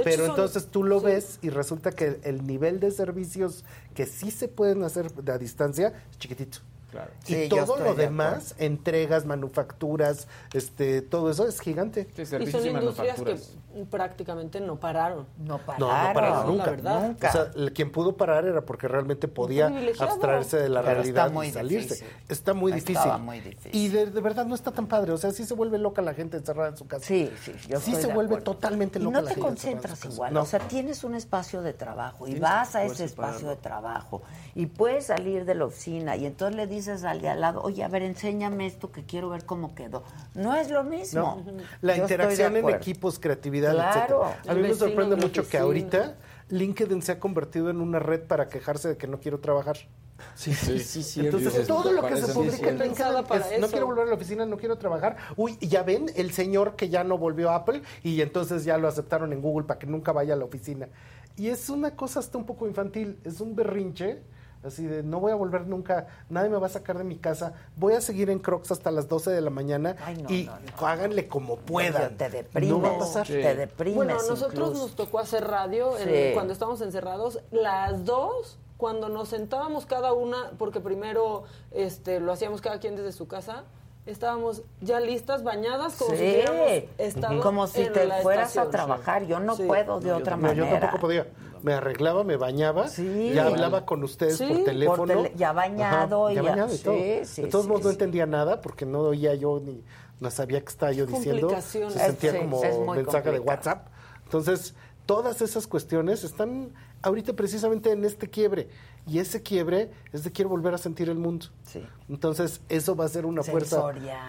[0.05, 4.47] Pero entonces tú lo ves y resulta que el nivel de servicios que sí se
[4.49, 6.59] pueden hacer de a distancia es chiquitito.
[6.91, 7.11] Claro.
[7.27, 12.09] Y Sí, todo lo de demás, entregas, manufacturas, este, todo eso es gigante.
[12.17, 13.37] Sí, Y son y, industrias que
[13.91, 15.27] prácticamente no pararon.
[15.39, 15.89] No No, pararon.
[16.09, 16.71] no pararon la nunca.
[16.71, 17.03] verdad.
[17.09, 17.29] Nunca.
[17.29, 21.35] O sea, quien pudo parar era porque realmente podía abstraerse de la Pero realidad está
[21.35, 21.95] muy y salirse.
[21.95, 22.09] difícil.
[22.29, 23.13] Está muy difícil.
[23.21, 23.71] muy difícil.
[23.75, 25.13] Y de, de verdad no está tan padre.
[25.13, 27.05] O sea, sí se vuelve loca la gente encerrada en su casa.
[27.05, 28.53] Sí, sí, yo Sí estoy se de vuelve acuerdo.
[28.55, 30.33] totalmente y loca no la te gente concentras igual.
[30.35, 30.43] No.
[30.43, 34.23] O sea, tienes un espacio de trabajo y Tienes vas a ese espacio de trabajo
[34.55, 37.85] y puedes salir de la oficina y entonces le dices al de al lado, oye,
[37.85, 40.03] a ver, enséñame esto que quiero ver cómo quedó.
[40.35, 41.43] No es lo mismo.
[41.45, 41.63] No.
[41.83, 44.25] La Yo interacción en equipos, creatividad, Claro.
[44.27, 44.53] etcétera.
[44.53, 46.17] A mí me sorprende mucho que ahorita
[46.49, 49.77] LinkedIn se ha convertido en una red para quejarse de que no quiero trabajar.
[50.35, 51.21] Sí, sí, sí, sí.
[51.21, 52.71] Entonces, todo lo que se publica en cierto.
[52.73, 55.17] LinkedIn Pensada para es, no quiero volver a la oficina, no quiero trabajar.
[55.37, 58.89] Uy, ya ven, el señor que ya no volvió a Apple y entonces ya lo
[58.89, 60.89] aceptaron en Google para que nunca vaya a la oficina.
[61.37, 64.23] Y es una cosa hasta un poco infantil, es un berrinche.
[64.65, 67.53] Así de, no voy a volver nunca, nadie me va a sacar de mi casa,
[67.77, 70.53] voy a seguir en Crocs hasta las 12 de la mañana Ay, no, y no,
[70.81, 70.87] no.
[70.87, 72.17] háganle como puedan.
[72.17, 72.71] Te deprimes.
[72.71, 73.27] No va a pasar.
[73.27, 73.97] Te deprimes.
[73.97, 74.83] Bueno, a nosotros incluso.
[74.83, 77.41] nos tocó hacer radio en- cuando estábamos encerrados.
[77.53, 83.13] Las dos, cuando nos sentábamos cada una, porque primero este, lo hacíamos cada quien desde
[83.13, 83.63] su casa,
[84.07, 86.25] estábamos ya listas, bañadas, como si Sí.
[86.25, 88.67] hubiéramos estado Como si en te la fueras estación.
[88.69, 89.27] a trabajar.
[89.27, 89.65] Yo no Sí.
[89.67, 90.67] puedo de No, yo otra tampoco- manera.
[90.75, 91.27] Yo tampoco podía.
[91.63, 93.33] Me arreglaba, me bañaba, Sí.
[93.35, 95.07] ya hablaba con ustedes Sí, por por teléfono.
[95.07, 96.95] tele- ya bañado y ya ya- bañado y sí, todo.
[97.25, 99.83] sí, de todos sí, modos no entendía nada porque no oía yo ni
[100.21, 101.49] no sabía qué estaba yo diciendo.
[101.61, 102.61] Se sentía como
[102.95, 103.39] mensaje de.
[103.41, 103.87] WhatsApp.
[104.25, 104.75] Entonces,
[105.07, 106.71] todas esas cuestiones están
[107.03, 108.69] ahorita precisamente en este quiebre.
[109.07, 111.47] Y ese quiebre es de quiero volver a sentir el mundo.
[111.65, 111.83] Sí.
[112.11, 113.83] Entonces, eso va a ser una fuerza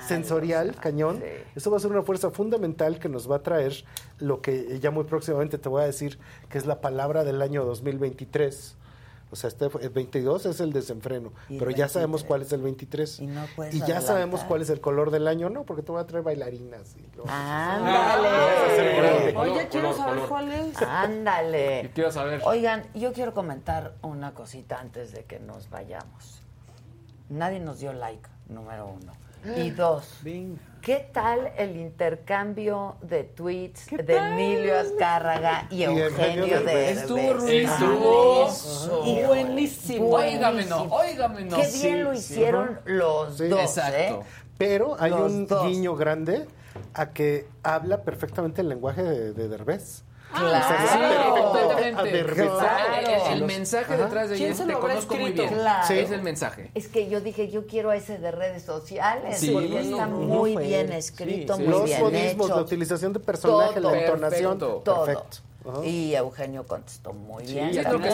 [0.07, 1.17] Sensorial, cañón.
[1.17, 1.43] sí.
[1.55, 3.83] Eso va a ser una fuerza fundamental que nos va a traer
[4.19, 6.17] lo que ya muy próximamente te voy a decir,
[6.49, 8.77] que es la palabra del año 2023.
[9.31, 12.27] O sea, este fue- el 22 es el desenfreno, Y el pero ya sabemos 23.
[12.27, 13.19] cuál es el 23.
[13.19, 14.07] Y no puedes Y ya adelantar.
[14.07, 15.65] sabemos cuál es el color del año, ¿no?
[15.65, 16.95] Porque te voy a traer bailarinas.
[16.97, 18.27] y lo- Ándale.
[19.27, 20.29] Oye, Color, quiero color, saber color.
[20.29, 20.81] cuál es.
[20.81, 21.81] Ándale.
[21.85, 22.41] Y quiero saber.
[22.45, 26.41] Oigan, yo quiero comentar una cosita antes de que nos vayamos.
[27.29, 29.13] Nadie nos dio like, número uno.
[29.57, 30.17] Y dos,
[30.81, 39.03] ¿qué tal el intercambio de tweets de Emilio Azcárraga y Eugenio de Estuvo ruidoso.
[39.05, 40.09] Híjole, Buenísimo.
[40.09, 40.95] Óigame, no, buenísimo.
[40.95, 41.55] óigame, no.
[41.57, 42.19] Qué Sí, bien lo sí.
[42.19, 43.47] hicieron los Sí.
[43.47, 43.97] dos, Exacto.
[43.97, 44.19] ¿eh?
[44.57, 45.65] Pero hay Los un dos.
[45.67, 46.47] guiño grande
[46.93, 50.03] a que habla perfectamente el lenguaje de, de Derbez.
[50.31, 50.47] Claro.
[50.47, 53.31] O sea, Sí, perfectamente aderbezado.
[53.33, 54.03] El- mensaje Ajá.
[54.05, 55.43] detrás de ¿Quién ella se te conozco muy escrito?
[55.49, 55.53] bien.
[55.61, 55.93] Claro.
[55.95, 56.71] Es el mensaje.
[56.75, 59.51] Es que yo dije, yo quiero ese de redes sociales, Sí.
[59.51, 62.55] porque está No, no muy fue bien escrito, Sí, muy Los bien modismos, hecho.
[62.55, 63.91] la utilización de personaje, Todo.
[63.91, 64.57] la entonación.
[64.59, 64.81] Perfecto.
[64.85, 65.05] Todo.
[65.05, 65.37] Perfecto.
[65.83, 67.69] Y Eugenio contestó muy Sí, bien.
[67.69, 68.07] es lo que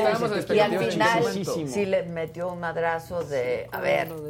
[0.55, 1.23] y al final
[1.67, 4.23] sí le metió un madrazo de, a ver, Claro,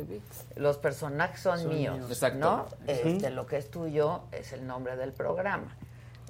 [0.58, 2.10] los personajes son, Son míos, míos.
[2.12, 2.38] Exacto.
[2.40, 2.56] ¿no?
[2.94, 3.08] Ujú.
[3.10, 5.76] Este, lo que es tuyo es el nombre del programa.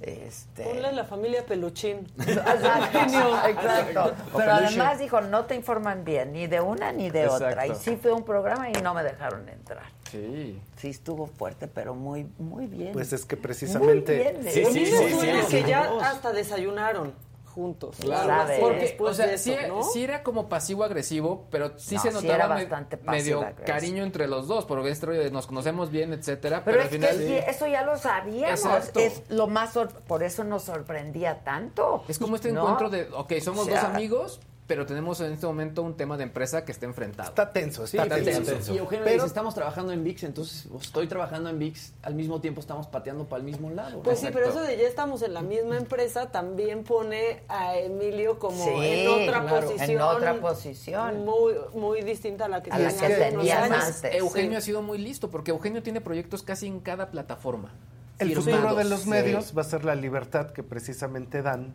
[0.02, 2.06] Este, Ponle la familia Peluchín.
[2.18, 7.66] Exacto, Pero además dijo, no te informan bien, ni de una ni de otra.
[7.66, 9.84] Y sí fue un programa y no me dejaron entrar.
[10.10, 10.60] Sí.
[10.76, 12.92] Sí estuvo fuerte, pero muy, muy bien.
[12.92, 14.66] Pues es que precisamente- Muy bien, Sí, ¿eh?
[14.66, 14.86] A mí me
[15.20, 15.68] suena sí, que sí.
[15.68, 17.14] ya hasta desayunaron
[17.56, 17.96] juntos.
[17.98, 19.82] Claro, así, porque, después o sea, de eso, sí, ¿no?
[19.82, 24.28] sí era como pasivo-agresivo, pero sí No, se sí notaba era bastante medio cariño entre
[24.28, 27.18] los dos, porque este rollo de nos conocemos bien, etcétera, Pero, pero, es al final...
[27.18, 28.60] que sí, eso ya lo sabíamos.
[28.60, 29.00] Exacto.
[29.00, 29.72] Es lo más
[30.06, 32.04] por eso nos sorprendía tanto.
[32.08, 32.60] Es como este ¿no?
[32.60, 36.16] encuentro de, ok, somos O sea, dos amigos, pero tenemos en este momento un tema
[36.16, 37.28] de empresa que está enfrentado.
[37.28, 38.74] Está tenso, Sí, está fíjate, tenso.
[38.74, 42.40] Y Eugenio Pero- dice, estamos trabajando en VIX, entonces estoy trabajando en VIX, al mismo
[42.40, 43.98] tiempo estamos pateando para el mismo lado.
[43.98, 44.02] ¿no?
[44.02, 48.38] Pues sí, pero eso de ya estamos en la misma empresa también pone a Emilio
[48.40, 49.90] como Sí, en otra claro, posición.
[49.90, 51.24] en otra posición.
[51.24, 54.02] Muy, muy distinta a la que A la que antes.
[54.14, 54.56] Eugenio Sí.
[54.56, 57.72] ha sido muy listo, porque Eugenio tiene proyectos casi en cada plataforma.
[58.18, 58.54] El firmados.
[58.54, 59.10] futuro de los Sí.
[59.10, 61.74] medios va a ser la libertad que precisamente dan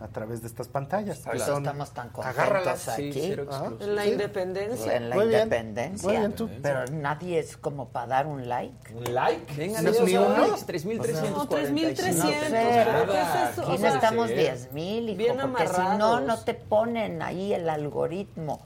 [0.00, 1.18] a través de estas pantallas.
[1.18, 2.88] Por que eso son- estamos tan contentos agárralas.
[2.88, 3.32] aquí.
[3.80, 4.10] En la Sí.
[4.10, 4.96] independencia.
[4.96, 5.42] En la Muy bien.
[5.44, 6.08] independencia.
[6.08, 6.50] Muy bien, tú.
[6.62, 8.94] Pero nadie es como para dar un like.
[8.94, 9.54] ¿Un like?
[9.54, 10.46] Venga, ¿No es Dios, ni uno?
[10.48, 11.38] likes, 3,345.
[11.38, 12.24] No, 3,300.
[12.24, 13.62] No sé, ¿pero qué es eso?
[13.62, 14.34] Aquí O sea, necesitamos sí.
[14.34, 16.22] 10 mil, hijo, Bien porque si no, amarrados.
[16.22, 18.60] no te ponen ahí el algoritmo.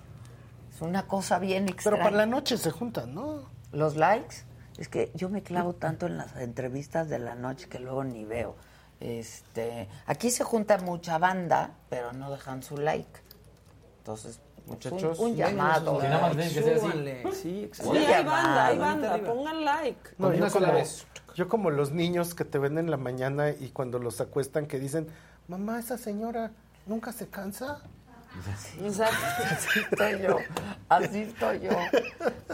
[0.75, 1.97] Es una cosa bien extraña.
[1.99, 3.43] Pero para la noche se juntan, ¿no?
[3.73, 4.37] Los likes,
[4.79, 8.25] es que yo me clavo tanto en las entrevistas de la noche que luego ni
[8.25, 8.57] veo.
[9.01, 13.21] Este, aquí se junta mucha banda, pero no dejan su like.
[13.99, 15.99] Entonces, un- Muchachos, un, denle llamado.
[15.99, 16.81] Que nada más ven que sea así.
[16.81, 17.23] Súbanle.
[17.33, 17.91] Sí, Sí, exacto.
[17.93, 19.01] Un hay banda, hay llamado.
[19.11, 19.33] banda.
[19.33, 20.11] Pongan like.
[20.19, 21.07] No, yo como- vez.
[21.35, 24.81] Yo como los niños que te ven en la mañana y cuando los acuestan que
[24.81, 25.07] dicen,
[25.47, 26.51] mamá, esa señora
[26.87, 27.81] nunca se cansa.
[28.39, 30.37] Así estoy yo.
[30.89, 31.71] Así estoy yo.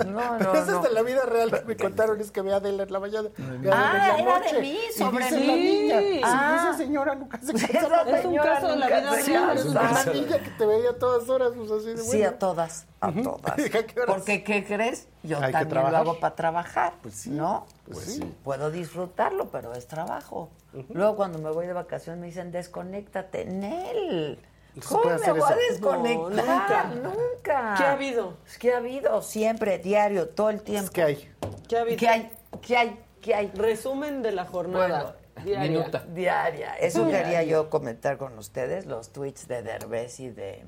[0.06, 0.76] No, Pero no, esa no.
[0.78, 3.00] es de la vida real que me contaron, es que ve a Adela en la
[3.00, 3.28] mañana.
[3.72, 5.46] Ah, era de mí, Y sobre dice mí.
[5.46, 6.56] la niña, sí, Ah.
[6.70, 7.68] esa señora nunca se cansa.
[8.14, 9.56] Es un señora caso de la vida real.
[9.58, 12.10] Es una niña que te veía a todas horas, pues así de bueno.
[12.10, 13.54] Sí, a todas, a todas.
[14.06, 15.08] Porque, ¿qué crees?
[15.22, 16.94] Yo Hay también lo hago para trabajar,
[17.26, 17.66] ¿no?
[17.90, 18.34] Pues sí.
[18.42, 20.50] Puedo disfrutarlo, pero es trabajo.
[20.90, 23.44] Luego cuando me voy de vacaciones me dicen, desconéctate.
[23.44, 24.38] Nel,
[24.88, 25.56] ¿cómo me hacer voy a eso.
[25.70, 26.96] desconectar?
[26.96, 27.74] No, nunca.
[27.76, 28.36] ¿Qué ha habido?
[28.46, 30.84] Es que ha habido siempre, diario, todo el tiempo.
[30.84, 31.34] Es que hay.
[31.68, 31.98] ¿Qué ha habido?
[31.98, 32.30] ¿Qué hay?
[32.62, 33.04] ¿Qué hay?
[33.20, 33.50] ¿Qué hay?
[33.54, 35.16] Resumen de la jornada.
[35.44, 35.70] diaria.
[35.70, 36.04] Minuta.
[36.08, 36.74] Diaria.
[36.76, 40.64] Eso quería yo comentar con ustedes, los tweets de Derbez y de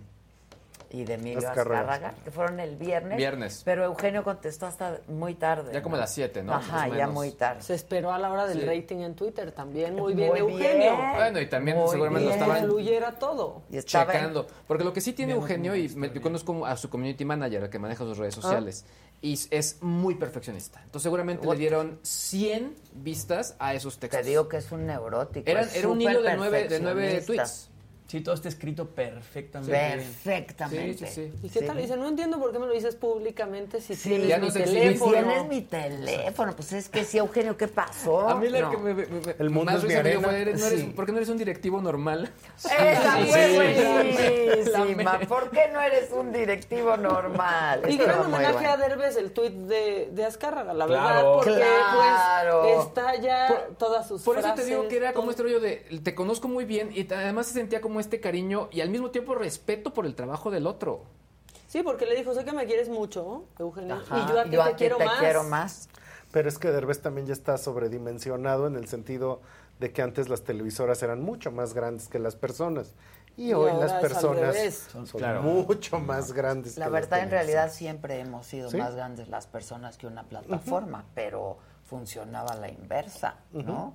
[0.90, 1.92] y de Emilio Azcárraga.
[1.94, 3.16] Azcárraga, que fueron el viernes.
[3.16, 3.62] Viernes.
[3.64, 5.72] Pero Eugenio contestó hasta muy tarde.
[5.72, 6.54] Ya como a las 7, ¿no?
[6.54, 7.62] Ajá, ya muy tarde.
[7.62, 8.66] Se esperó a la hora del Sí.
[8.66, 9.94] rating en Twitter también.
[9.96, 10.76] Muy bien, Muy Eugenio.
[10.96, 11.12] bien.
[11.16, 12.38] Bueno, y también Muy seguramente bien.
[12.38, 13.62] lo estaban fluyera todo.
[13.70, 14.46] Y estaba en- checando.
[14.66, 17.70] Porque lo que sí tiene Eugenio, y me- yo conozco a su community manager, el
[17.70, 18.84] que maneja sus redes sociales,
[19.22, 20.78] y es muy perfeccionista.
[20.84, 24.26] Entonces seguramente le dieron 100 vistas a esos Te textos.
[24.26, 25.50] digo que es un neurótico.
[25.50, 27.70] Eran- era un hilo de nueve, de nueve tweets.
[28.08, 29.72] Sí, todo está escrito perfectamente.
[29.76, 31.06] Perfectamente.
[31.06, 31.46] Sí, sí, sí.
[31.46, 31.66] ¿Y qué Sí.
[31.66, 31.76] tal?
[31.76, 34.52] Dice, no entiendo por qué me lo dices públicamente si Sí, tienes ya mi no
[34.52, 35.12] sé si teléfono.
[35.12, 36.54] Tienes mi teléfono.
[36.54, 38.28] Pues es que sí, Eugenio, ¿qué pasó?
[38.28, 38.70] A mí la No.
[38.70, 40.20] que me, me- me- El mundo más es mi arena.
[40.28, 40.86] fue, eres- no eres- Sí.
[40.94, 42.30] ¿por qué no eres un directivo normal?
[42.56, 44.72] Esa Sí, fue sí.
[44.76, 45.18] buenísima.
[45.28, 47.82] ¿Por qué no eres un directivo normal?
[47.88, 48.70] Y gran homenaje bueno.
[48.70, 51.04] a Derbez el tuit de, de Azcárraga, la Claro.
[51.04, 52.62] verdad, porque Claro.
[52.62, 55.30] pues está ya Por- todas sus Por eso te digo que era como todo.
[55.32, 58.80] este rollo de te conozco muy bien y además se sentía como este cariño y
[58.80, 61.02] al mismo tiempo respeto por el trabajo del otro.
[61.68, 64.50] Sí, porque le dijo, sé que me quieres mucho, Eugenio, Ajá, y yo a ti
[64.50, 65.18] te, quiero, te más.
[65.18, 65.88] quiero más.
[66.32, 69.40] Pero es que Derbez también ya está sobredimensionado en el sentido
[69.80, 72.94] de que antes las televisoras eran mucho más grandes que las personas.
[73.36, 74.56] Y, Y hoy las personas
[74.90, 75.42] son, Claro.
[75.42, 76.78] mucho más grandes.
[76.78, 78.76] La que las verdad, en realidad siempre hemos sido ¿Sí?
[78.78, 83.94] más grandes las personas que una plataforma, pero funcionaba la inversa, ¿no?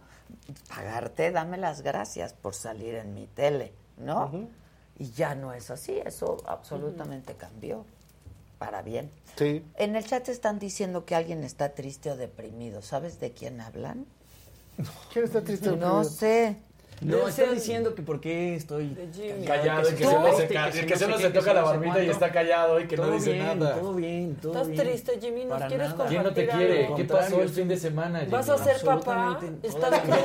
[0.69, 4.49] Pagarte, dame las gracias por salir en mi tele, ¿no?
[4.97, 7.85] Y ya no es así, eso absolutamente cambió
[8.59, 9.09] para bien.
[9.38, 9.65] Sí.
[9.77, 12.81] En el chat están diciendo que alguien está triste o deprimido.
[12.81, 14.05] ¿Sabes de quién hablan?
[15.13, 15.69] ¿Quién está triste?
[15.69, 16.03] o No deprimido?
[16.03, 16.57] sé.
[17.01, 18.95] No, está diciendo que por qué estoy.
[19.47, 21.67] Callado y que se corte, se, que que no se qué, que toca la no
[21.71, 23.75] sé barbita y está callado y que no dice bien, nada.
[23.80, 24.81] Todo bien, todo Estás bien.
[24.81, 26.89] triste, Jimmy, ¿nos Para quieres compartir ¿Quién no te quiere?
[26.95, 28.23] ¿Qué pasó el fin de semana?
[28.30, 29.39] ¿Vas a ser papá?
[29.63, 30.15] ¿Estás crudo?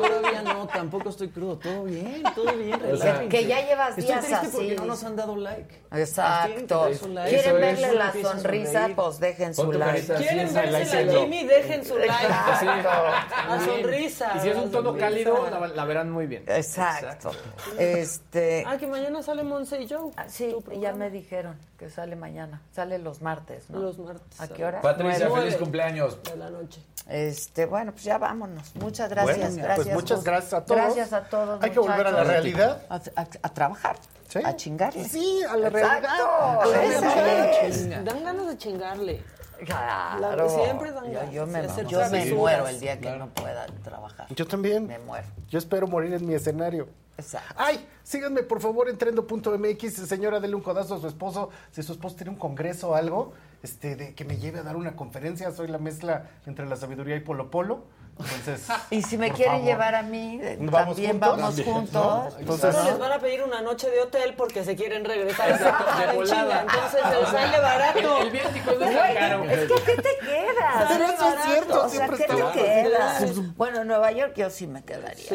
[0.00, 1.56] no, Todavía no, tampoco estoy crudo.
[1.58, 2.74] Todo bien, todo bien.
[2.74, 3.28] O sea, relájense.
[3.28, 4.56] Que ya llevas Estoy días triste así.
[4.56, 5.74] porque no nos han dado like.
[5.92, 6.88] Exacto.
[6.88, 7.94] ¿Quieren Eso verle es.
[7.94, 8.88] la sonrisa?
[8.94, 10.14] Pues dejen su like.
[10.14, 11.12] ¿Quieren en la.
[11.12, 11.44] Jimmy?
[11.44, 12.12] Dejen su like.
[13.48, 14.32] La sonrisa.
[14.36, 16.44] Y si es un tono cálido, la, la verán muy bien.
[16.46, 17.32] Exacto.
[17.78, 18.62] Este.
[18.66, 20.12] Ah, que mañana sale Monse y Joe.
[20.28, 22.62] sí, ya me dijeron que sale mañana.
[22.72, 23.78] Sale los martes, ¿no?
[23.80, 24.40] Los martes.
[24.40, 24.80] ¿A qué hora?
[24.80, 25.44] Patricia, Nueve.
[25.46, 26.22] feliz cumpleaños.
[26.22, 26.80] De la noche.
[27.08, 28.74] Este, bueno, pues ya vámonos.
[28.76, 29.94] Muchas gracias, Bueno, pues gracias.
[29.94, 30.80] muchas gracias a todos.
[30.82, 31.62] Gracias a todos.
[31.64, 32.82] Hay que volver a la realidad.
[32.88, 33.96] A, a- a trabajar.
[34.44, 35.04] A chingarle.
[35.08, 37.62] Sí, a la Exacto, realidad.
[37.64, 37.88] es.
[38.04, 39.22] Dan ganas de chingarle.
[39.64, 40.44] Claro.
[40.44, 44.26] La- siempre dan yo, ganas yo me, yo muero el día que no pueda trabajar.
[44.34, 44.86] Yo también.
[44.86, 45.26] Me muero.
[45.48, 46.88] Yo espero morir en mi escenario.
[47.16, 47.54] Exacto.
[47.56, 51.50] Ay, síganme por favor en trendo.mx, señora, dele un codazo a su esposo.
[51.72, 54.76] Si su esposo tiene un congreso o algo, este, de que me lleve a dar
[54.76, 55.50] una conferencia.
[55.50, 57.82] Soy la mezcla entre la sabiduría y Polo Polo.
[58.18, 59.66] Entonces, Y si me quieren favor.
[59.68, 61.28] llevar a mí, eh, ¿Vamos también juntos?
[61.30, 61.92] vamos También, juntos.
[61.94, 62.38] ¿no?
[62.38, 66.10] Entonces, Solo les van a pedir una noche de hotel porque se quieren regresar a.
[66.12, 68.22] Entonces se les sale barato.
[68.22, 69.44] El, viático no es caro.
[69.44, 70.84] Es que ¿qué te quedas?
[70.88, 72.52] Pero eso es cierto, O sea, ¿qué te barato.
[72.54, 73.56] quedas?
[73.56, 75.26] Bueno, en Nueva York yo sí me quedaría.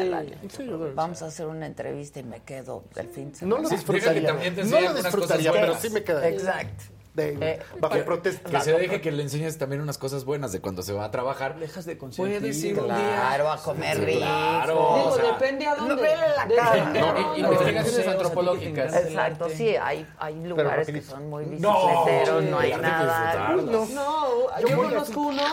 [0.50, 0.70] Sí.
[0.94, 3.62] Vamos a hacer una entrevista y me quedo el fin de No semana.
[3.62, 4.32] lo Sí, disfrutaría.
[4.64, 6.30] no lo disfrutaría, pero sí me quedaría.
[6.38, 6.84] Exacto.
[7.14, 8.50] De- Eh, bajo que- protesta.
[8.50, 11.10] Que se deje que le enseñes también unas cosas buenas de cuando se va a
[11.12, 11.56] trabajar.
[11.60, 12.40] Dejas de consentir.
[12.40, 12.74] Puedes ir.
[12.76, 14.18] Claro, a comer Sí, rico.
[14.18, 14.72] claro.
[14.74, 15.94] Digo, o sea, depende a dónde.
[15.94, 16.84] No, vele la cara.
[16.90, 18.96] No, investigaciones antropológicas.
[18.96, 23.54] Exacto, sí, hay, hay lugares que son muy No, bicicleteros, no, hay nada.
[23.62, 25.44] No, Yo conozco uno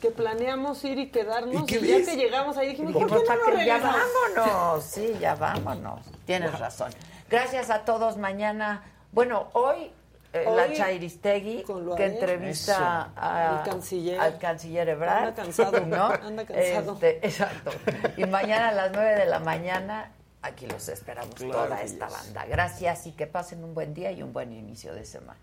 [0.00, 3.24] que planeamos ir y quedarnos ¿Y y, ya que llegamos ahí dijimos, ¿por qué no
[3.24, 3.66] "¿Para nos qué?
[3.66, 6.00] ya vámonos, sí, ya vámonos.
[6.24, 6.92] Tienes razón.
[7.28, 8.16] Gracias a todos.
[8.16, 9.90] Mañana, bueno, hoy,
[10.32, 11.64] eh, la Chairistegui,
[11.96, 14.20] que entrevista a- Al canciller.
[14.20, 15.28] al canciller Ebrard.
[15.28, 16.04] Anda cansado, ¿no?
[16.06, 16.92] anda cansado.
[16.94, 17.70] Este, exacto.
[18.16, 22.44] Y mañana a las 9 de la mañana, aquí los esperamos Claro toda esta banda.
[22.46, 25.38] Gracias y que pasen un buen día y un buen inicio de semana.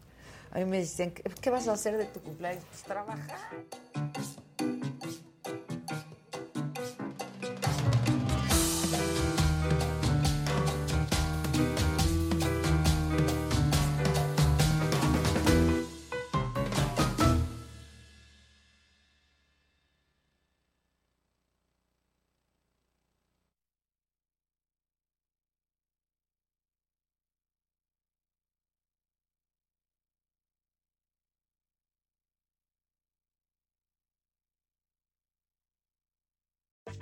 [0.51, 2.63] A mí me dicen, ¿qué, qué vas a hacer de tu cumpleaños?
[2.69, 3.37] Pues trabajar.